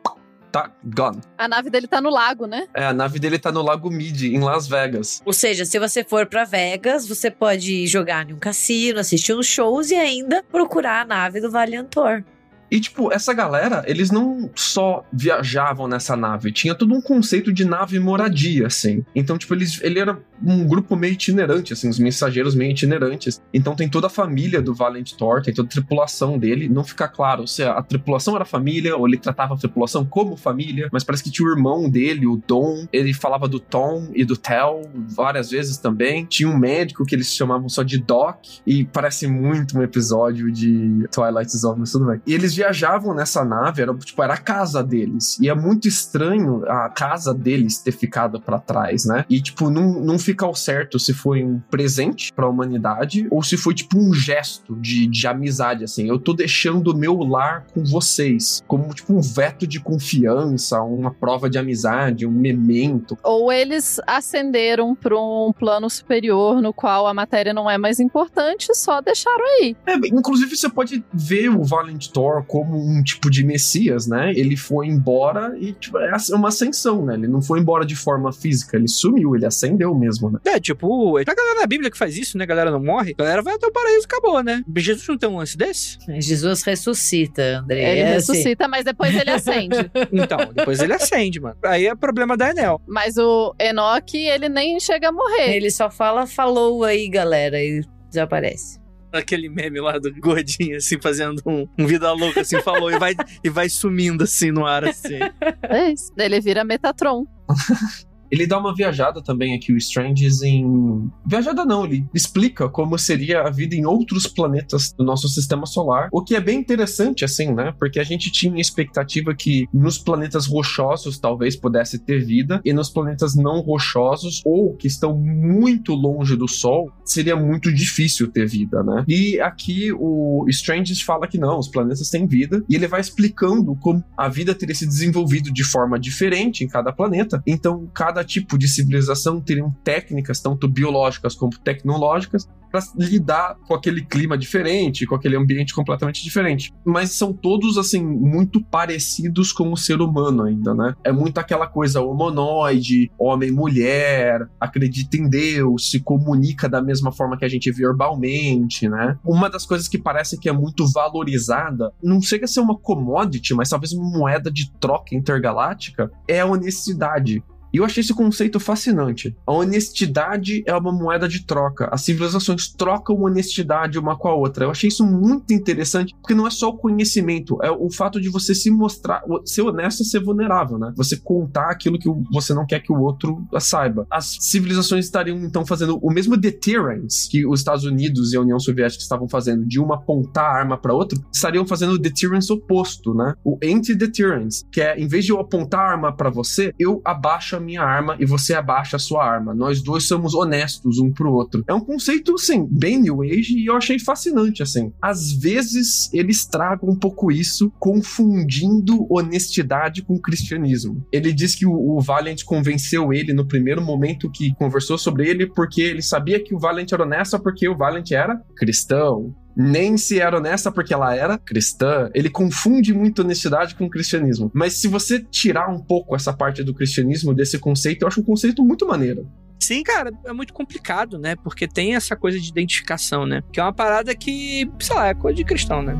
tá 0.51 0.71
gone. 0.83 1.21
A 1.37 1.47
nave 1.47 1.69
dele 1.69 1.87
tá 1.87 2.01
no 2.01 2.09
lago, 2.09 2.45
né? 2.45 2.67
É, 2.73 2.85
a 2.85 2.93
nave 2.93 3.19
dele 3.19 3.39
tá 3.39 3.51
no 3.51 3.61
Lago 3.61 3.89
Mid, 3.89 4.23
em 4.23 4.39
Las 4.39 4.67
Vegas. 4.67 5.21
Ou 5.25 5.33
seja, 5.33 5.65
se 5.65 5.79
você 5.79 6.03
for 6.03 6.25
para 6.25 6.43
Vegas, 6.43 7.07
você 7.07 7.29
pode 7.31 7.87
jogar 7.87 8.29
em 8.29 8.33
um 8.33 8.39
cassino, 8.39 8.99
assistir 8.99 9.33
uns 9.33 9.47
shows 9.47 9.91
e 9.91 9.95
ainda 9.95 10.43
procurar 10.43 11.01
a 11.01 11.05
nave 11.05 11.39
do 11.39 11.51
Valiantor. 11.51 12.23
E, 12.71 12.79
tipo, 12.79 13.11
essa 13.11 13.33
galera, 13.33 13.83
eles 13.87 14.11
não 14.11 14.49
só 14.55 15.05
viajavam 15.11 15.87
nessa 15.87 16.15
nave, 16.15 16.51
tinha 16.51 16.75
todo 16.75 16.93
um 16.93 17.01
conceito 17.01 17.51
de 17.51 17.65
nave 17.65 17.99
moradia, 17.99 18.67
assim. 18.67 19.03
Então, 19.15 19.37
tipo, 19.37 19.53
eles, 19.53 19.79
ele 19.81 19.99
era 19.99 20.17
um 20.43 20.65
grupo 20.65 20.95
meio 20.95 21.13
itinerante, 21.13 21.73
assim, 21.73 21.89
os 21.89 21.99
mensageiros 21.99 22.55
meio 22.55 22.71
itinerantes. 22.71 23.41
Então 23.53 23.75
tem 23.75 23.89
toda 23.89 24.07
a 24.07 24.09
família 24.09 24.61
do 24.61 24.73
Valent 24.73 25.13
Thor, 25.13 25.41
tem 25.41 25.53
toda 25.53 25.67
a 25.67 25.71
tripulação 25.71 26.37
dele. 26.37 26.69
Não 26.69 26.83
fica 26.83 27.07
claro 27.07 27.47
se 27.47 27.63
a 27.63 27.81
tripulação 27.81 28.35
era 28.35 28.45
família 28.45 28.95
ou 28.95 29.07
ele 29.07 29.17
tratava 29.17 29.53
a 29.53 29.57
tripulação 29.57 30.05
como 30.05 30.37
família, 30.37 30.89
mas 30.91 31.03
parece 31.03 31.23
que 31.23 31.31
tinha 31.31 31.47
o 31.47 31.51
irmão 31.51 31.89
dele, 31.89 32.25
o 32.25 32.41
Dom, 32.47 32.87
ele 32.91 33.13
falava 33.13 33.47
do 33.47 33.59
Tom 33.59 34.09
e 34.13 34.23
do 34.23 34.37
Tel 34.37 34.81
várias 34.93 35.49
vezes 35.49 35.77
também. 35.77 36.25
Tinha 36.25 36.49
um 36.49 36.57
médico 36.57 37.05
que 37.05 37.15
eles 37.15 37.33
chamavam 37.33 37.67
só 37.67 37.83
de 37.83 37.97
Doc, 37.97 38.37
e 38.65 38.85
parece 38.85 39.27
muito 39.27 39.77
um 39.77 39.83
episódio 39.83 40.51
de 40.51 41.07
Twilight 41.11 41.57
Zone, 41.57 41.79
mas 41.79 41.91
tudo 41.91 42.05
bem. 42.05 42.21
E 42.25 42.33
eles 42.33 42.53
viajavam 42.59 43.13
nessa 43.13 43.45
nave, 43.45 43.81
era, 43.81 43.93
tipo, 43.95 44.21
era 44.21 44.33
a 44.33 44.37
casa 44.37 44.83
deles. 44.83 45.39
E 45.39 45.49
é 45.49 45.55
muito 45.55 45.87
estranho 45.87 46.63
a 46.69 46.89
casa 46.89 47.33
deles 47.33 47.77
ter 47.77 47.93
ficado 47.93 48.41
para 48.41 48.59
trás, 48.59 49.05
né? 49.05 49.25
E, 49.29 49.41
tipo, 49.41 49.69
não, 49.69 50.01
não 50.01 50.19
fica 50.19 50.45
ao 50.45 50.53
certo 50.53 50.99
se 50.99 51.13
foi 51.13 51.43
um 51.43 51.59
presente 51.71 52.33
para 52.33 52.45
a 52.45 52.49
humanidade 52.49 53.27
ou 53.31 53.41
se 53.41 53.55
foi, 53.55 53.73
tipo, 53.73 53.97
um 53.97 54.13
gesto 54.13 54.75
de, 54.75 55.07
de 55.07 55.25
amizade, 55.25 55.85
assim. 55.85 56.09
Eu 56.09 56.19
tô 56.19 56.33
deixando 56.33 56.91
o 56.91 56.97
meu 56.97 57.17
lar 57.19 57.65
com 57.73 57.83
vocês, 57.85 58.61
como, 58.67 58.93
tipo, 58.93 59.13
um 59.13 59.21
veto 59.21 59.65
de 59.65 59.79
confiança, 59.79 60.81
uma 60.81 61.11
prova 61.11 61.49
de 61.49 61.57
amizade, 61.57 62.25
um 62.25 62.31
memento. 62.31 63.17
Ou 63.23 63.51
eles 63.51 64.01
ascenderam 64.05 64.93
para 64.93 65.17
um 65.17 65.53
plano 65.57 65.89
superior 65.89 66.61
no 66.61 66.73
qual 66.73 67.07
a 67.07 67.13
matéria 67.13 67.53
não 67.53 67.69
é 67.69 67.77
mais 67.77 67.99
importante, 67.99 68.75
só 68.75 68.99
deixaram 68.99 69.45
aí. 69.45 69.77
É, 69.85 69.95
inclusive, 69.95 70.55
você 70.55 70.69
pode 70.69 71.03
ver 71.13 71.49
o 71.49 71.63
Valent 71.63 72.07
Thor 72.07 72.43
como 72.49 72.75
um 72.75 73.03
tipo 73.03 73.29
de 73.29 73.45
Messias, 73.45 74.07
né? 74.07 74.33
Ele 74.35 74.57
foi 74.57 74.87
embora 74.87 75.55
e 75.59 75.71
tipo, 75.71 75.99
é 75.99 76.11
uma 76.31 76.47
ascensão, 76.47 77.05
né? 77.05 77.13
Ele 77.13 77.27
não 77.27 77.43
foi 77.43 77.59
embora 77.59 77.85
de 77.85 77.95
forma 77.95 78.33
física, 78.33 78.75
ele 78.75 78.87
sumiu, 78.87 79.35
ele 79.35 79.45
ascendeu 79.45 79.93
mesmo, 79.93 80.31
né? 80.31 80.39
É, 80.43 80.59
tipo, 80.59 81.19
é 81.19 81.21
a 81.21 81.35
galera 81.35 81.59
na 81.59 81.67
Bíblia 81.67 81.91
que 81.91 81.97
faz 81.97 82.17
isso, 82.17 82.39
né? 82.39 82.45
A 82.45 82.47
galera 82.47 82.71
não 82.71 82.83
morre, 82.83 83.13
a 83.17 83.21
galera 83.21 83.43
vai 83.43 83.53
até 83.53 83.67
o 83.67 83.71
paraíso 83.71 84.05
acabou, 84.05 84.41
né? 84.43 84.63
Jesus 84.75 85.07
não 85.07 85.17
tem 85.17 85.29
um 85.29 85.37
lance 85.37 85.55
desse? 85.55 85.99
Jesus 86.19 86.63
ressuscita, 86.63 87.59
André. 87.59 87.91
Ele 87.91 87.99
é 87.99 88.13
ressuscita, 88.13 88.63
assim. 88.63 88.71
mas 88.71 88.83
depois 88.83 89.15
ele 89.15 89.29
acende. 89.29 89.91
então, 90.11 90.39
depois 90.51 90.79
ele 90.79 90.93
acende, 90.93 91.39
mano. 91.39 91.55
Aí 91.63 91.85
é 91.85 91.93
problema 91.93 92.35
da 92.35 92.49
Enel. 92.49 92.81
Mas 92.87 93.15
o 93.17 93.53
Enoch, 93.59 94.17
ele 94.17 94.49
nem 94.49 94.79
chega 94.79 95.09
a 95.09 95.11
morrer. 95.11 95.55
Ele 95.55 95.69
só 95.69 95.91
fala, 95.91 96.25
falou 96.25 96.83
aí, 96.83 97.07
galera, 97.07 97.61
e 97.61 97.81
desaparece 98.09 98.78
aquele 99.11 99.49
meme 99.49 99.79
lá 99.79 99.97
do 99.97 100.13
gordinho, 100.19 100.77
assim, 100.77 100.99
fazendo 101.01 101.41
um, 101.45 101.67
um 101.77 101.85
vida 101.85 102.11
louca, 102.11 102.41
assim, 102.41 102.61
falou, 102.61 102.91
e 102.91 102.99
vai, 102.99 103.15
e 103.43 103.49
vai 103.49 103.69
sumindo, 103.69 104.23
assim, 104.23 104.51
no 104.51 104.65
ar, 104.65 104.83
assim. 104.85 105.19
É 105.63 105.91
isso. 105.91 106.11
Ele 106.17 106.39
vira 106.41 106.63
Metatron. 106.63 107.25
Ele 108.31 108.47
dá 108.47 108.57
uma 108.57 108.75
viajada 108.75 109.21
também 109.21 109.55
aqui, 109.55 109.73
o 109.73 109.77
Stranges, 109.77 110.41
em. 110.41 111.09
Viajada 111.25 111.65
não, 111.65 111.85
ele 111.85 112.05
explica 112.13 112.69
como 112.69 112.97
seria 112.97 113.41
a 113.41 113.49
vida 113.49 113.75
em 113.75 113.85
outros 113.85 114.27
planetas 114.27 114.93
do 114.93 115.03
nosso 115.03 115.27
sistema 115.27 115.65
solar. 115.65 116.09
O 116.11 116.23
que 116.23 116.35
é 116.35 116.39
bem 116.39 116.59
interessante, 116.59 117.25
assim, 117.25 117.53
né? 117.53 117.73
Porque 117.77 117.99
a 117.99 118.03
gente 118.03 118.31
tinha 118.31 118.59
expectativa 118.59 119.33
que 119.33 119.67
nos 119.73 119.97
planetas 119.97 120.47
rochosos 120.47 121.19
talvez 121.19 121.55
pudesse 121.55 121.99
ter 121.99 122.23
vida, 122.23 122.61
e 122.63 122.73
nos 122.73 122.89
planetas 122.89 123.35
não 123.35 123.61
rochosos, 123.61 124.41
ou 124.45 124.75
que 124.75 124.87
estão 124.87 125.15
muito 125.17 125.93
longe 125.93 126.35
do 126.35 126.47
Sol, 126.47 126.91
seria 127.03 127.35
muito 127.35 127.73
difícil 127.73 128.27
ter 128.27 128.47
vida, 128.47 128.83
né? 128.83 129.03
E 129.07 129.39
aqui 129.39 129.91
o 129.93 130.45
Stranges 130.47 131.01
fala 131.01 131.27
que 131.27 131.37
não, 131.37 131.59
os 131.59 131.67
planetas 131.67 132.09
têm 132.09 132.27
vida, 132.27 132.63
e 132.69 132.75
ele 132.75 132.87
vai 132.87 133.01
explicando 133.01 133.75
como 133.75 134.03
a 134.17 134.27
vida 134.29 134.53
teria 134.53 134.75
se 134.75 134.85
desenvolvido 134.85 135.51
de 135.51 135.63
forma 135.63 135.99
diferente 135.99 136.63
em 136.63 136.67
cada 136.67 136.91
planeta. 136.91 137.41
Então, 137.45 137.89
cada 137.93 138.18
cada 138.19 138.23
tipo 138.23 138.57
de 138.57 138.67
civilização 138.67 139.39
teriam 139.39 139.71
técnicas, 139.83 140.41
tanto 140.41 140.67
biológicas 140.67 141.35
como 141.35 141.57
tecnológicas, 141.57 142.47
para 142.71 142.81
lidar 142.95 143.55
com 143.67 143.73
aquele 143.73 144.05
clima 144.05 144.37
diferente, 144.37 145.05
com 145.05 145.15
aquele 145.15 145.35
ambiente 145.35 145.73
completamente 145.73 146.23
diferente. 146.23 146.71
Mas 146.85 147.11
são 147.11 147.33
todos, 147.33 147.77
assim, 147.77 148.03
muito 148.03 148.63
parecidos 148.63 149.51
com 149.51 149.71
o 149.71 149.77
ser 149.77 150.01
humano 150.01 150.43
ainda, 150.43 150.75
né? 150.75 150.93
É 151.03 151.11
muito 151.11 151.39
aquela 151.39 151.65
coisa 151.65 152.01
humanoide, 152.01 153.09
homem-mulher, 153.17 154.47
acredita 154.59 155.17
em 155.17 155.27
Deus, 155.27 155.89
se 155.89 155.99
comunica 155.99 156.69
da 156.69 156.81
mesma 156.81 157.11
forma 157.11 157.37
que 157.37 157.45
a 157.45 157.49
gente 157.49 157.71
verbalmente, 157.71 158.87
né? 158.87 159.17
Uma 159.25 159.49
das 159.49 159.65
coisas 159.65 159.87
que 159.87 159.97
parece 159.97 160.39
que 160.39 160.47
é 160.47 160.53
muito 160.53 160.85
valorizada, 160.91 161.91
não 162.03 162.21
chega 162.21 162.45
a 162.45 162.47
ser 162.47 162.59
uma 162.59 162.77
commodity, 162.77 163.55
mas 163.55 163.69
talvez 163.69 163.93
uma 163.93 164.15
moeda 164.15 164.51
de 164.51 164.71
troca 164.79 165.15
intergaláctica, 165.15 166.11
é 166.27 166.41
a 166.41 166.45
honestidade. 166.45 167.43
E 167.73 167.77
eu 167.77 167.85
achei 167.85 168.01
esse 168.01 168.13
conceito 168.13 168.59
fascinante. 168.59 169.35
A 169.45 169.53
honestidade 169.53 170.63
é 170.65 170.75
uma 170.75 170.91
moeda 170.91 171.27
de 171.27 171.45
troca. 171.45 171.89
As 171.91 172.01
civilizações 172.01 172.67
trocam 172.67 173.21
honestidade 173.21 173.99
uma 173.99 174.17
com 174.17 174.27
a 174.27 174.33
outra. 174.33 174.65
Eu 174.65 174.71
achei 174.71 174.87
isso 174.87 175.05
muito 175.05 175.53
interessante, 175.53 176.15
porque 176.21 176.33
não 176.33 176.47
é 176.47 176.49
só 176.49 176.69
o 176.69 176.77
conhecimento, 176.77 177.57
é 177.61 177.71
o 177.71 177.89
fato 177.91 178.19
de 178.19 178.29
você 178.29 178.55
se 178.55 178.71
mostrar, 178.71 179.23
ser 179.45 179.61
honesto 179.61 180.03
ser 180.03 180.23
vulnerável, 180.23 180.77
né? 180.77 180.93
Você 180.95 181.17
contar 181.17 181.69
aquilo 181.69 181.99
que 181.99 182.09
você 182.31 182.53
não 182.53 182.65
quer 182.65 182.79
que 182.79 182.91
o 182.91 182.99
outro 182.99 183.45
saiba. 183.59 184.07
As 184.09 184.37
civilizações 184.39 185.05
estariam 185.05 185.37
então 185.37 185.65
fazendo 185.65 185.97
o 186.01 186.11
mesmo 186.11 186.35
deterrence 186.35 187.29
que 187.29 187.45
os 187.45 187.59
Estados 187.59 187.83
Unidos 187.83 188.33
e 188.33 188.37
a 188.37 188.41
União 188.41 188.59
Soviética 188.59 189.01
estavam 189.01 189.27
fazendo, 189.27 189.65
de 189.65 189.79
uma 189.79 189.99
apontar 189.99 190.45
a 190.45 190.59
arma 190.59 190.77
para 190.77 190.93
outra, 190.93 191.19
estariam 191.31 191.65
fazendo 191.65 191.93
o 191.93 191.99
deterrence 191.99 192.51
oposto, 192.51 193.13
né? 193.13 193.35
O 193.43 193.57
anti-deterrence, 193.63 194.63
que 194.71 194.81
é 194.81 194.97
em 194.97 195.07
vez 195.07 195.25
de 195.25 195.31
eu 195.31 195.39
apontar 195.39 195.81
a 195.81 195.91
arma 195.91 196.15
para 196.15 196.29
você, 196.29 196.73
eu 196.79 197.01
abaixo 197.05 197.58
a 197.59 197.61
minha 197.61 197.81
arma 197.81 198.15
e 198.19 198.25
você 198.25 198.53
abaixa 198.53 198.95
a 198.95 198.99
sua 198.99 199.23
arma. 199.23 199.53
Nós 199.53 199.81
dois 199.81 200.07
somos 200.07 200.33
honestos 200.33 200.99
um 200.99 201.11
pro 201.11 201.31
outro. 201.31 201.63
É 201.67 201.73
um 201.73 201.79
conceito, 201.79 202.37
sim, 202.37 202.67
bem 202.69 202.99
New 202.99 203.21
Age 203.21 203.57
e 203.57 203.67
eu 203.67 203.75
achei 203.75 203.99
fascinante, 203.99 204.63
assim. 204.63 204.91
Às 205.01 205.31
vezes 205.31 206.11
eles 206.13 206.45
tragam 206.45 206.89
um 206.89 206.95
pouco 206.95 207.31
isso, 207.31 207.71
confundindo 207.79 209.07
honestidade 209.09 210.01
com 210.01 210.19
cristianismo. 210.19 211.05
Ele 211.11 211.31
diz 211.31 211.55
que 211.55 211.65
o, 211.65 211.71
o 211.71 212.01
Valiant 212.01 212.43
convenceu 212.43 213.13
ele 213.13 213.33
no 213.33 213.47
primeiro 213.47 213.81
momento 213.81 214.31
que 214.31 214.53
conversou 214.55 214.97
sobre 214.97 215.29
ele, 215.29 215.47
porque 215.47 215.81
ele 215.81 216.01
sabia 216.01 216.43
que 216.43 216.55
o 216.55 216.59
Valiant 216.59 216.91
era 216.91 217.03
honesto, 217.03 217.39
porque 217.39 217.67
o 217.67 217.77
Valiant 217.77 218.11
era 218.11 218.41
cristão 218.55 219.35
nem 219.59 219.97
se 219.97 220.21
era 220.21 220.37
honesta 220.37 220.71
porque 220.71 220.93
ela 220.93 221.13
era 221.13 221.37
cristã. 221.37 222.09
Ele 222.13 222.29
confunde 222.29 222.93
muito 222.93 223.21
honestidade 223.21 223.75
com 223.75 223.89
cristianismo. 223.89 224.49
Mas 224.53 224.75
se 224.75 224.87
você 224.87 225.19
tirar 225.19 225.69
um 225.69 225.83
pouco 225.83 226.15
essa 226.15 226.31
parte 226.31 226.63
do 226.63 226.73
cristianismo 226.73 227.33
desse 227.33 227.59
conceito, 227.59 228.03
eu 228.03 228.07
acho 228.07 228.21
um 228.21 228.23
conceito 228.23 228.63
muito 228.63 228.87
maneiro. 228.87 229.29
Sim, 229.59 229.83
cara, 229.83 230.11
é 230.25 230.31
muito 230.31 230.53
complicado, 230.53 231.19
né? 231.19 231.35
Porque 231.35 231.67
tem 231.67 231.93
essa 231.93 232.15
coisa 232.15 232.39
de 232.39 232.47
identificação, 232.47 233.25
né? 233.25 233.43
Que 233.51 233.59
é 233.59 233.63
uma 233.63 233.73
parada 233.73 234.15
que, 234.15 234.71
sei 234.79 234.95
lá, 234.95 235.07
é 235.09 235.13
coisa 235.13 235.35
de 235.35 235.43
cristão, 235.43 235.81
né? 235.81 235.93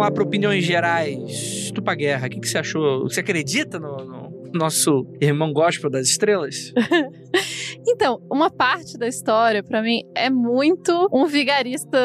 Vamos 0.00 0.12
lá 0.12 0.14
para 0.14 0.22
opiniões 0.22 0.64
gerais. 0.64 1.70
Tupa 1.74 1.94
Guerra, 1.94 2.26
o 2.26 2.30
que, 2.30 2.40
que 2.40 2.48
você 2.48 2.56
achou? 2.56 3.02
Você 3.02 3.20
acredita 3.20 3.78
no, 3.78 3.98
no 3.98 4.19
nosso 4.52 5.06
irmão 5.20 5.52
gospel 5.52 5.90
das 5.90 6.08
estrelas? 6.08 6.72
então, 7.86 8.20
uma 8.30 8.50
parte 8.50 8.98
da 8.98 9.06
história, 9.06 9.62
para 9.62 9.82
mim, 9.82 10.02
é 10.14 10.30
muito 10.30 11.08
um 11.12 11.26
vigarista 11.26 11.98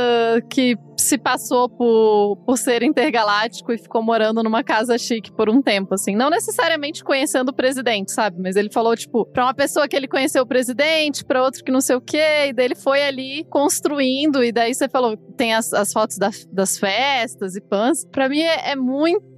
que 0.50 0.78
se 0.98 1.18
passou 1.18 1.70
por, 1.70 2.38
por 2.46 2.58
ser 2.58 2.82
intergaláctico 2.84 3.72
e 3.72 3.78
ficou 3.78 4.02
morando 4.02 4.42
numa 4.42 4.64
casa 4.64 4.98
chique 4.98 5.32
por 5.32 5.50
um 5.50 5.62
tempo, 5.62 5.94
assim. 5.94 6.16
Não 6.16 6.30
necessariamente 6.30 7.04
conhecendo 7.04 7.50
o 7.50 7.54
presidente, 7.54 8.12
sabe? 8.12 8.42
Mas 8.42 8.56
ele 8.56 8.72
falou, 8.72 8.96
tipo, 8.96 9.26
pra 9.26 9.44
uma 9.46 9.54
pessoa 9.54 9.88
que 9.88 9.96
ele 9.96 10.08
conheceu 10.08 10.44
o 10.44 10.48
presidente, 10.48 11.24
pra 11.24 11.44
outro 11.44 11.64
que 11.64 11.72
não 11.72 11.82
sei 11.82 11.96
o 11.96 12.02
quê, 12.02 12.48
e 12.48 12.54
daí 12.54 12.66
ele 12.66 12.76
foi 12.76 13.04
ali 13.04 13.44
construindo, 13.46 14.44
e 14.44 14.52
daí 14.52 14.74
você 14.74 14.90
falou, 14.90 15.16
tem 15.38 15.54
as, 15.54 15.74
as 15.74 15.92
fotos 15.92 16.18
da, 16.18 16.30
das 16.52 16.78
festas 16.78 17.56
e 17.56 17.62
pãs. 17.62 18.06
Pra 18.06 18.30
mim 18.30 18.42
é, 18.42 18.72
é 18.72 18.76
muito 18.76 19.35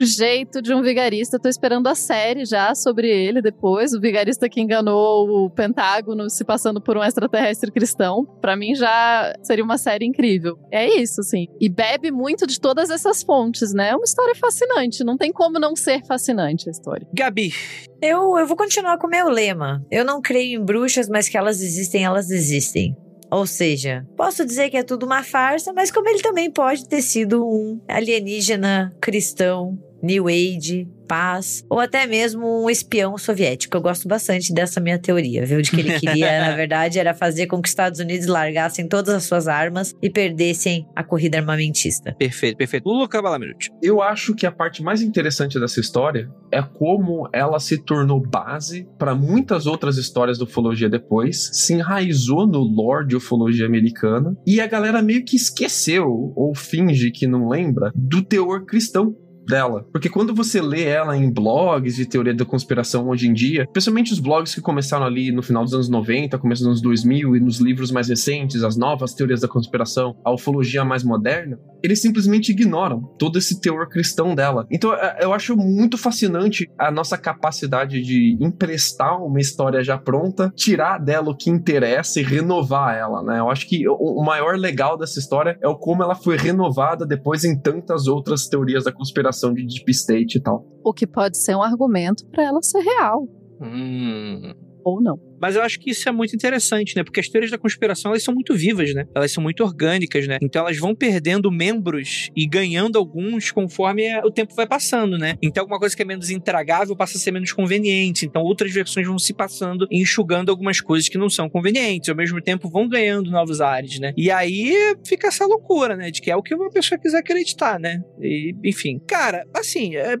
jeito 0.00 0.62
de 0.62 0.72
um 0.74 0.82
vigarista. 0.82 1.38
Tô 1.38 1.48
esperando 1.48 1.86
a 1.86 1.94
série 1.94 2.44
já 2.44 2.74
sobre 2.74 3.08
ele 3.08 3.42
depois. 3.42 3.92
O 3.92 4.00
vigarista 4.00 4.48
que 4.48 4.60
enganou 4.60 5.28
o 5.28 5.50
Pentágono 5.50 6.28
se 6.30 6.44
passando 6.44 6.80
por 6.80 6.96
um 6.96 7.02
extraterrestre 7.02 7.70
cristão. 7.70 8.24
Para 8.40 8.56
mim 8.56 8.74
já 8.74 9.34
seria 9.42 9.64
uma 9.64 9.78
série 9.78 10.06
incrível. 10.06 10.58
É 10.70 10.86
isso, 11.00 11.22
sim. 11.22 11.46
E 11.60 11.68
bebe 11.68 12.10
muito 12.10 12.46
de 12.46 12.60
todas 12.60 12.90
essas 12.90 13.22
fontes, 13.22 13.72
né? 13.72 13.90
É 13.90 13.96
uma 13.96 14.04
história 14.04 14.34
fascinante. 14.34 15.04
Não 15.04 15.16
tem 15.16 15.32
como 15.32 15.58
não 15.58 15.74
ser 15.74 16.04
fascinante 16.06 16.68
a 16.68 16.72
história. 16.72 17.06
Gabi. 17.12 17.52
Eu, 18.00 18.38
eu 18.38 18.46
vou 18.46 18.56
continuar 18.56 18.98
com 18.98 19.06
o 19.06 19.10
meu 19.10 19.28
lema. 19.28 19.84
Eu 19.90 20.04
não 20.04 20.20
creio 20.20 20.60
em 20.60 20.64
bruxas, 20.64 21.08
mas 21.08 21.28
que 21.28 21.36
elas 21.36 21.60
existem, 21.60 22.04
elas 22.04 22.30
existem. 22.30 22.96
Ou 23.30 23.46
seja, 23.46 24.06
posso 24.16 24.44
dizer 24.44 24.70
que 24.70 24.76
é 24.76 24.82
tudo 24.82 25.04
uma 25.04 25.22
farsa, 25.22 25.72
mas 25.72 25.90
como 25.90 26.08
ele 26.08 26.20
também 26.20 26.50
pode 26.50 26.88
ter 26.88 27.02
sido 27.02 27.46
um 27.46 27.80
alienígena 27.86 28.92
cristão, 29.00 29.78
New 30.02 30.28
Age, 30.28 30.88
paz, 31.08 31.64
ou 31.70 31.80
até 31.80 32.06
mesmo 32.06 32.64
um 32.64 32.68
espião 32.68 33.16
soviético. 33.16 33.76
Eu 33.76 33.80
gosto 33.80 34.06
bastante 34.06 34.52
dessa 34.52 34.78
minha 34.78 34.98
teoria, 34.98 35.46
viu? 35.46 35.62
De 35.62 35.70
que 35.70 35.80
ele 35.80 35.98
queria, 35.98 36.40
na 36.46 36.54
verdade, 36.54 36.98
era 36.98 37.14
fazer 37.14 37.46
com 37.46 37.60
que 37.62 37.66
os 37.66 37.70
Estados 37.70 37.98
Unidos 37.98 38.26
largassem 38.26 38.86
todas 38.86 39.14
as 39.14 39.24
suas 39.24 39.48
armas 39.48 39.94
e 40.02 40.10
perdessem 40.10 40.86
a 40.94 41.02
corrida 41.02 41.38
armamentista. 41.38 42.14
Perfeito, 42.18 42.58
perfeito. 42.58 42.86
Lula 42.86 43.08
Cavalamute. 43.08 43.70
Eu 43.82 44.02
acho 44.02 44.34
que 44.34 44.46
a 44.46 44.52
parte 44.52 44.82
mais 44.82 45.00
interessante 45.00 45.58
dessa 45.58 45.80
história 45.80 46.28
é 46.52 46.62
como 46.62 47.28
ela 47.32 47.58
se 47.58 47.78
tornou 47.78 48.20
base 48.20 48.86
para 48.98 49.14
muitas 49.14 49.66
outras 49.66 49.96
histórias 49.96 50.38
de 50.38 50.44
ufologia 50.44 50.88
depois, 50.88 51.50
se 51.52 51.74
enraizou 51.74 52.46
no 52.46 52.60
lore 52.60 53.06
de 53.06 53.16
ufologia 53.16 53.66
americana 53.66 54.36
e 54.46 54.60
a 54.60 54.66
galera 54.66 55.02
meio 55.02 55.24
que 55.24 55.36
esqueceu 55.36 56.32
ou 56.36 56.54
finge 56.54 57.10
que 57.10 57.26
não 57.26 57.48
lembra 57.48 57.92
do 57.94 58.22
teor 58.22 58.64
cristão 58.64 59.16
dela. 59.48 59.86
Porque 59.90 60.08
quando 60.08 60.34
você 60.34 60.60
lê 60.60 60.84
ela 60.84 61.16
em 61.16 61.30
blogs 61.30 61.96
de 61.96 62.06
teoria 62.06 62.34
da 62.34 62.44
conspiração 62.44 63.08
hoje 63.08 63.26
em 63.26 63.32
dia, 63.32 63.62
especialmente 63.62 64.12
os 64.12 64.20
blogs 64.20 64.54
que 64.54 64.60
começaram 64.60 65.06
ali 65.06 65.32
no 65.32 65.42
final 65.42 65.64
dos 65.64 65.72
anos 65.72 65.88
90, 65.88 66.38
começo 66.38 66.62
dos 66.62 66.68
anos 66.68 66.82
2000 66.82 67.36
e 67.36 67.40
nos 67.40 67.58
livros 67.58 67.90
mais 67.90 68.08
recentes, 68.08 68.62
as 68.62 68.76
novas 68.76 69.14
teorias 69.14 69.40
da 69.40 69.48
conspiração, 69.48 70.16
a 70.24 70.32
ufologia 70.32 70.84
mais 70.84 71.02
moderna, 71.02 71.58
eles 71.82 72.00
simplesmente 72.00 72.50
ignoram 72.50 73.02
todo 73.18 73.38
esse 73.38 73.60
teor 73.60 73.88
cristão 73.88 74.34
dela. 74.34 74.66
Então 74.70 74.92
é, 74.94 75.18
eu 75.20 75.32
acho 75.32 75.56
muito 75.56 75.96
fascinante 75.96 76.70
a 76.78 76.90
nossa 76.90 77.16
capacidade 77.16 78.00
de 78.02 78.36
emprestar 78.40 79.22
uma 79.22 79.40
história 79.40 79.82
já 79.82 79.98
pronta, 79.98 80.52
tirar 80.54 80.98
dela 80.98 81.30
o 81.30 81.36
que 81.36 81.50
interessa 81.50 82.20
e 82.20 82.22
renovar 82.22 82.96
ela, 82.96 83.22
né? 83.22 83.40
Eu 83.40 83.50
acho 83.50 83.68
que 83.68 83.88
o 83.88 84.22
maior 84.22 84.56
legal 84.56 84.96
dessa 84.96 85.18
história 85.18 85.58
é 85.62 85.68
o 85.68 85.76
como 85.76 86.02
ela 86.02 86.14
foi 86.14 86.36
renovada 86.36 87.06
depois 87.06 87.44
em 87.44 87.58
tantas 87.58 88.06
outras 88.06 88.46
teorias 88.48 88.84
da 88.84 88.92
conspiração 88.92 89.52
de 89.52 89.66
Deep 89.66 89.90
State 89.90 90.38
e 90.38 90.42
tal. 90.42 90.66
O 90.84 90.92
que 90.92 91.06
pode 91.06 91.42
ser 91.42 91.56
um 91.56 91.62
argumento 91.62 92.26
para 92.30 92.44
ela 92.44 92.62
ser 92.62 92.80
real. 92.80 93.26
Hum. 93.60 94.67
Ou 94.84 95.02
não. 95.02 95.18
Mas 95.40 95.56
eu 95.56 95.62
acho 95.62 95.78
que 95.78 95.90
isso 95.90 96.08
é 96.08 96.12
muito 96.12 96.34
interessante, 96.34 96.96
né? 96.96 97.04
Porque 97.04 97.20
as 97.20 97.28
teorias 97.28 97.50
da 97.50 97.58
conspiração, 97.58 98.10
elas 98.10 98.22
são 98.22 98.34
muito 98.34 98.54
vivas, 98.54 98.92
né? 98.92 99.04
Elas 99.14 99.32
são 99.32 99.42
muito 99.42 99.62
orgânicas, 99.62 100.26
né? 100.26 100.38
Então 100.42 100.62
elas 100.62 100.78
vão 100.78 100.94
perdendo 100.94 101.50
membros 101.50 102.28
e 102.36 102.46
ganhando 102.46 102.98
alguns 102.98 103.50
conforme 103.50 104.08
o 104.24 104.30
tempo 104.30 104.54
vai 104.54 104.66
passando, 104.66 105.16
né? 105.16 105.36
Então 105.42 105.62
alguma 105.62 105.78
coisa 105.78 105.94
que 105.94 106.02
é 106.02 106.04
menos 106.04 106.30
intragável 106.30 106.96
passa 106.96 107.16
a 107.16 107.20
ser 107.20 107.30
menos 107.30 107.52
conveniente. 107.52 108.26
Então 108.26 108.42
outras 108.42 108.72
versões 108.72 109.06
vão 109.06 109.18
se 109.18 109.32
passando 109.32 109.86
e 109.90 110.00
enxugando 110.00 110.50
algumas 110.50 110.80
coisas 110.80 111.08
que 111.08 111.18
não 111.18 111.30
são 111.30 111.48
convenientes. 111.48 112.08
Ao 112.08 112.16
mesmo 112.16 112.40
tempo 112.42 112.68
vão 112.68 112.88
ganhando 112.88 113.30
novos 113.30 113.60
ares, 113.60 113.98
né? 114.00 114.12
E 114.16 114.30
aí 114.30 114.74
fica 115.06 115.28
essa 115.28 115.46
loucura, 115.46 115.96
né? 115.96 116.10
De 116.10 116.20
que 116.20 116.30
é 116.30 116.36
o 116.36 116.42
que 116.42 116.54
uma 116.54 116.70
pessoa 116.70 116.98
quiser 116.98 117.18
acreditar, 117.18 117.78
né? 117.78 118.00
E, 118.20 118.54
enfim. 118.64 118.98
Cara, 119.06 119.44
assim, 119.54 119.96
é 119.96 120.16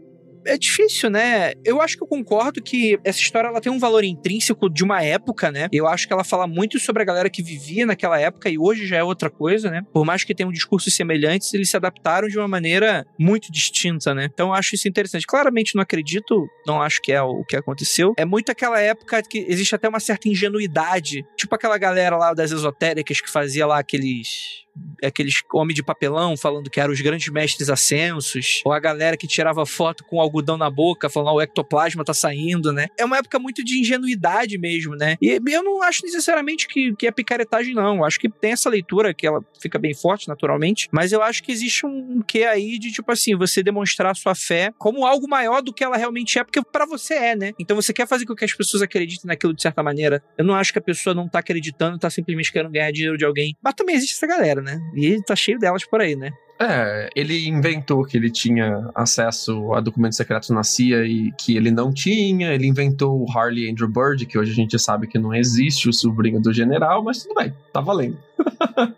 é 0.48 0.58
difícil, 0.58 1.10
né? 1.10 1.52
Eu 1.64 1.80
acho 1.80 1.96
que 1.96 2.02
eu 2.02 2.06
concordo 2.06 2.62
que 2.62 2.98
essa 3.04 3.20
história 3.20 3.48
ela 3.48 3.60
tem 3.60 3.70
um 3.70 3.78
valor 3.78 4.02
intrínseco 4.02 4.68
de 4.70 4.82
uma 4.82 5.02
época, 5.02 5.52
né? 5.52 5.68
Eu 5.70 5.86
acho 5.86 6.06
que 6.06 6.12
ela 6.12 6.24
fala 6.24 6.46
muito 6.46 6.78
sobre 6.80 7.02
a 7.02 7.04
galera 7.06 7.28
que 7.28 7.42
vivia 7.42 7.84
naquela 7.84 8.18
época 8.18 8.48
e 8.48 8.58
hoje 8.58 8.86
já 8.86 8.96
é 8.96 9.04
outra 9.04 9.30
coisa, 9.30 9.70
né? 9.70 9.82
Por 9.92 10.04
mais 10.04 10.24
que 10.24 10.34
tenham 10.34 10.50
discursos 10.50 10.94
semelhantes, 10.94 11.52
eles 11.52 11.70
se 11.70 11.76
adaptaram 11.76 12.28
de 12.28 12.38
uma 12.38 12.48
maneira 12.48 13.06
muito 13.18 13.52
distinta, 13.52 14.14
né? 14.14 14.28
Então 14.32 14.48
eu 14.48 14.54
acho 14.54 14.74
isso 14.74 14.88
interessante. 14.88 15.26
Claramente 15.26 15.74
não 15.74 15.82
acredito, 15.82 16.48
não 16.66 16.80
acho 16.80 17.00
que 17.02 17.12
é 17.12 17.22
o 17.22 17.44
que 17.44 17.56
aconteceu. 17.56 18.14
É 18.16 18.24
muito 18.24 18.50
aquela 18.50 18.80
época 18.80 19.22
que 19.22 19.44
existe 19.48 19.74
até 19.74 19.88
uma 19.88 20.00
certa 20.00 20.28
ingenuidade, 20.28 21.24
tipo 21.36 21.54
aquela 21.54 21.76
galera 21.76 22.16
lá 22.16 22.32
das 22.32 22.50
esotéricas 22.50 23.20
que 23.20 23.30
fazia 23.30 23.66
lá 23.66 23.78
aqueles 23.78 24.66
aqueles 25.02 25.42
homem 25.52 25.74
de 25.74 25.82
papelão 25.82 26.36
falando 26.36 26.70
que 26.70 26.80
eram 26.80 26.92
os 26.92 27.00
grandes 27.00 27.28
mestres 27.32 27.70
ascensos, 27.70 28.62
ou 28.64 28.72
a 28.72 28.80
galera 28.80 29.16
que 29.16 29.26
tirava 29.26 29.64
foto 29.64 30.04
com 30.04 30.20
algodão 30.20 30.56
na 30.56 30.70
boca, 30.70 31.08
falando, 31.08 31.34
oh, 31.34 31.38
o 31.38 31.42
ectoplasma 31.42 32.04
tá 32.04 32.14
saindo, 32.14 32.72
né? 32.72 32.88
É 32.98 33.04
uma 33.04 33.18
época 33.18 33.38
muito 33.38 33.64
de 33.64 33.80
ingenuidade 33.80 34.58
mesmo, 34.58 34.94
né? 34.96 35.16
E 35.20 35.40
eu 35.46 35.62
não 35.62 35.82
acho 35.82 36.02
necessariamente 36.04 36.66
que, 36.66 36.94
que 36.96 37.06
é 37.06 37.10
picaretagem, 37.10 37.74
não. 37.74 37.96
Eu 37.96 38.04
acho 38.04 38.18
que 38.18 38.28
tem 38.28 38.52
essa 38.52 38.68
leitura 38.68 39.14
que 39.14 39.26
ela 39.26 39.40
fica 39.60 39.78
bem 39.78 39.94
forte, 39.94 40.28
naturalmente, 40.28 40.88
mas 40.92 41.12
eu 41.12 41.22
acho 41.22 41.42
que 41.42 41.52
existe 41.52 41.86
um 41.86 42.22
quê 42.26 42.44
aí 42.44 42.78
de, 42.78 42.92
tipo 42.92 43.10
assim, 43.10 43.36
você 43.36 43.62
demonstrar 43.62 44.14
sua 44.16 44.34
fé 44.34 44.72
como 44.78 45.06
algo 45.06 45.28
maior 45.28 45.62
do 45.62 45.72
que 45.72 45.84
ela 45.84 45.96
realmente 45.96 46.38
é, 46.38 46.44
porque 46.44 46.62
para 46.62 46.86
você 46.86 47.14
é, 47.14 47.36
né? 47.36 47.52
Então 47.58 47.76
você 47.76 47.92
quer 47.92 48.06
fazer 48.06 48.26
com 48.26 48.34
que 48.34 48.44
as 48.44 48.52
pessoas 48.52 48.82
acreditem 48.82 49.26
naquilo 49.26 49.54
de 49.54 49.62
certa 49.62 49.82
maneira. 49.82 50.22
Eu 50.36 50.44
não 50.44 50.54
acho 50.54 50.72
que 50.72 50.78
a 50.78 50.82
pessoa 50.82 51.14
não 51.14 51.28
tá 51.28 51.38
acreditando, 51.38 51.98
tá 51.98 52.10
simplesmente 52.10 52.52
querendo 52.52 52.72
ganhar 52.72 52.90
dinheiro 52.90 53.16
de 53.16 53.24
alguém. 53.24 53.56
Mas 53.62 53.74
também 53.74 53.96
existe 53.96 54.14
essa 54.14 54.26
galera, 54.26 54.60
né? 54.60 54.67
E 54.94 55.20
tá 55.22 55.34
cheio 55.36 55.58
delas 55.58 55.84
por 55.84 56.00
aí, 56.00 56.16
né? 56.16 56.32
É, 56.60 57.08
ele 57.14 57.46
inventou 57.46 58.04
que 58.04 58.16
ele 58.16 58.30
tinha 58.30 58.90
acesso 58.92 59.72
a 59.74 59.80
documentos 59.80 60.16
secretos 60.16 60.50
na 60.50 60.64
CIA 60.64 61.04
e 61.06 61.30
que 61.38 61.56
ele 61.56 61.70
não 61.70 61.92
tinha. 61.92 62.52
Ele 62.52 62.66
inventou 62.66 63.22
o 63.22 63.30
Harley 63.30 63.70
Andrew 63.70 63.88
Bird, 63.88 64.26
que 64.26 64.36
hoje 64.36 64.50
a 64.50 64.54
gente 64.54 64.76
sabe 64.78 65.06
que 65.06 65.18
não 65.18 65.32
existe, 65.32 65.88
o 65.88 65.92
sobrinho 65.92 66.40
do 66.40 66.52
general, 66.52 67.02
mas 67.04 67.22
tudo 67.22 67.34
bem, 67.34 67.54
tá 67.72 67.80
valendo. 67.80 68.18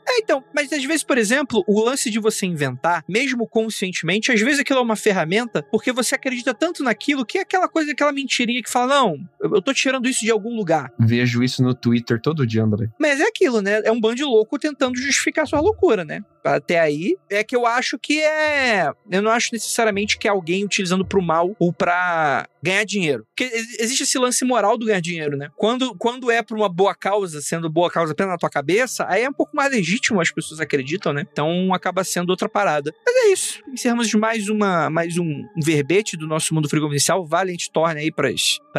É, 0.09 0.19
então, 0.19 0.43
mas 0.55 0.73
às 0.73 0.85
vezes, 0.85 1.03
por 1.03 1.19
exemplo, 1.19 1.65
o 1.67 1.83
lance 1.83 2.11
de 2.11 2.19
você 2.19 2.47
inventar, 2.47 3.05
mesmo 3.09 3.47
conscientemente, 3.47 4.33
às 4.33 4.41
vezes 4.41 4.61
aquilo 4.61 4.79
é 4.79 4.83
uma 4.83 4.97
ferramenta 4.97 5.63
porque 5.71 5.93
você 5.93 6.15
acredita 6.15 6.55
tanto 6.55 6.83
naquilo 6.83 7.25
que 7.25 7.39
é 7.39 7.43
aquela 7.43 7.69
coisa, 7.69 7.93
aquela 7.93 8.13
mentirinha 8.13 8.63
que 8.63 8.71
fala, 8.71 8.95
não, 8.95 9.17
eu 9.41 9.63
tô 9.63 9.73
tirando 9.73 10.09
isso 10.09 10.21
de 10.21 10.31
algum 10.31 10.55
lugar. 10.55 10.93
Vejo 10.99 11.43
isso 11.43 11.63
no 11.63 11.75
Twitter 11.75 12.21
todo 12.21 12.47
dia, 12.47 12.63
André. 12.63 12.89
Mas 12.99 13.21
é 13.21 13.25
aquilo, 13.25 13.61
né? 13.61 13.81
É 13.85 13.93
um 13.93 14.01
bando 14.01 14.17
de 14.17 14.25
louco 14.25 14.59
tentando 14.59 14.97
justificar 14.99 15.47
sua 15.47 15.61
loucura, 15.61 16.05
né? 16.05 16.21
Até 16.45 16.81
aí, 16.81 17.17
é 17.29 17.45
que 17.45 17.55
eu 17.55 17.67
acho 17.67 17.99
que 17.99 18.21
é. 18.21 18.91
Eu 19.11 19.23
não 19.23 19.31
acho 19.31 19.51
necessariamente 19.53 20.19
que 20.19 20.27
é 20.27 20.31
alguém 20.31 20.65
utilizando 20.65 21.05
pro 21.05 21.21
mal 21.21 21.55
ou 21.59 21.73
pra 21.73 22.49
ganhar 22.63 22.85
dinheiro. 22.85 23.27
Porque 23.35 23.53
existe 23.79 24.03
esse 24.05 24.19
lance 24.19 24.45
moral 24.45 24.79
do 24.79 24.87
ganhar 24.87 25.01
dinheiro, 25.01 25.37
né? 25.37 25.51
Quando, 25.57 25.95
quando 25.97 26.31
é 26.31 26.43
por 26.43 26.57
uma 26.57 26.69
boa 26.69 26.95
causa, 26.95 27.41
sendo 27.41 27.69
boa 27.69 27.91
causa 27.91 28.13
apenas 28.13 28.33
na 28.33 28.39
tua 28.39 28.51
cabeça, 28.51 29.05
aí 29.09 29.23
é 29.23 29.30
um 29.31 29.35
pouco 29.35 29.57
mais 29.57 29.73
legítimo, 29.73 30.21
as 30.21 30.31
pessoas 30.31 30.61
acreditam, 30.61 31.13
né? 31.13 31.27
Então 31.31 31.73
acaba 31.73 32.05
sendo 32.05 32.31
outra 32.31 32.49
parada. 32.49 32.95
Mas 33.05 33.17
é 33.17 33.33
isso. 33.33 33.63
Encerramos 33.69 34.13
mais, 34.15 34.49
uma, 34.49 34.91
mais 34.91 35.19
um, 35.19 35.47
verbete 35.57 36.17
do 36.17 36.27
nosso 36.27 36.55
mundo 36.55 36.69
frigominicial. 36.69 37.25
Valent 37.27 37.69
torne 37.73 38.01
aí 38.01 38.13
para 38.13 38.29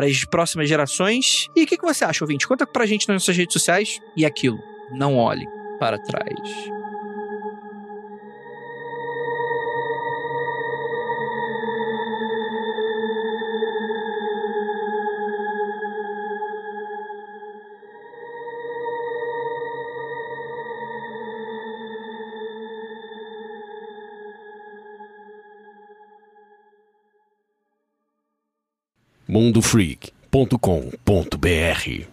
as 0.06 0.26
próximas 0.26 0.68
gerações. 0.68 1.48
E 1.56 1.64
o 1.64 1.68
que, 1.68 1.78
que 1.78 1.86
você 1.86 2.03
acha, 2.03 2.23
ouvinte? 2.23 2.48
Conta 2.48 2.65
pra 2.68 2.86
gente 2.86 3.07
nas 3.07 3.15
nossas 3.15 3.36
redes 3.36 3.53
sociais. 3.53 3.99
E 4.15 4.26
aquilo, 4.26 4.60
não 4.91 5.18
olhe 5.18 5.45
para 5.80 5.98
trás. 5.98 6.81
mundofreak.com.br 29.32 32.12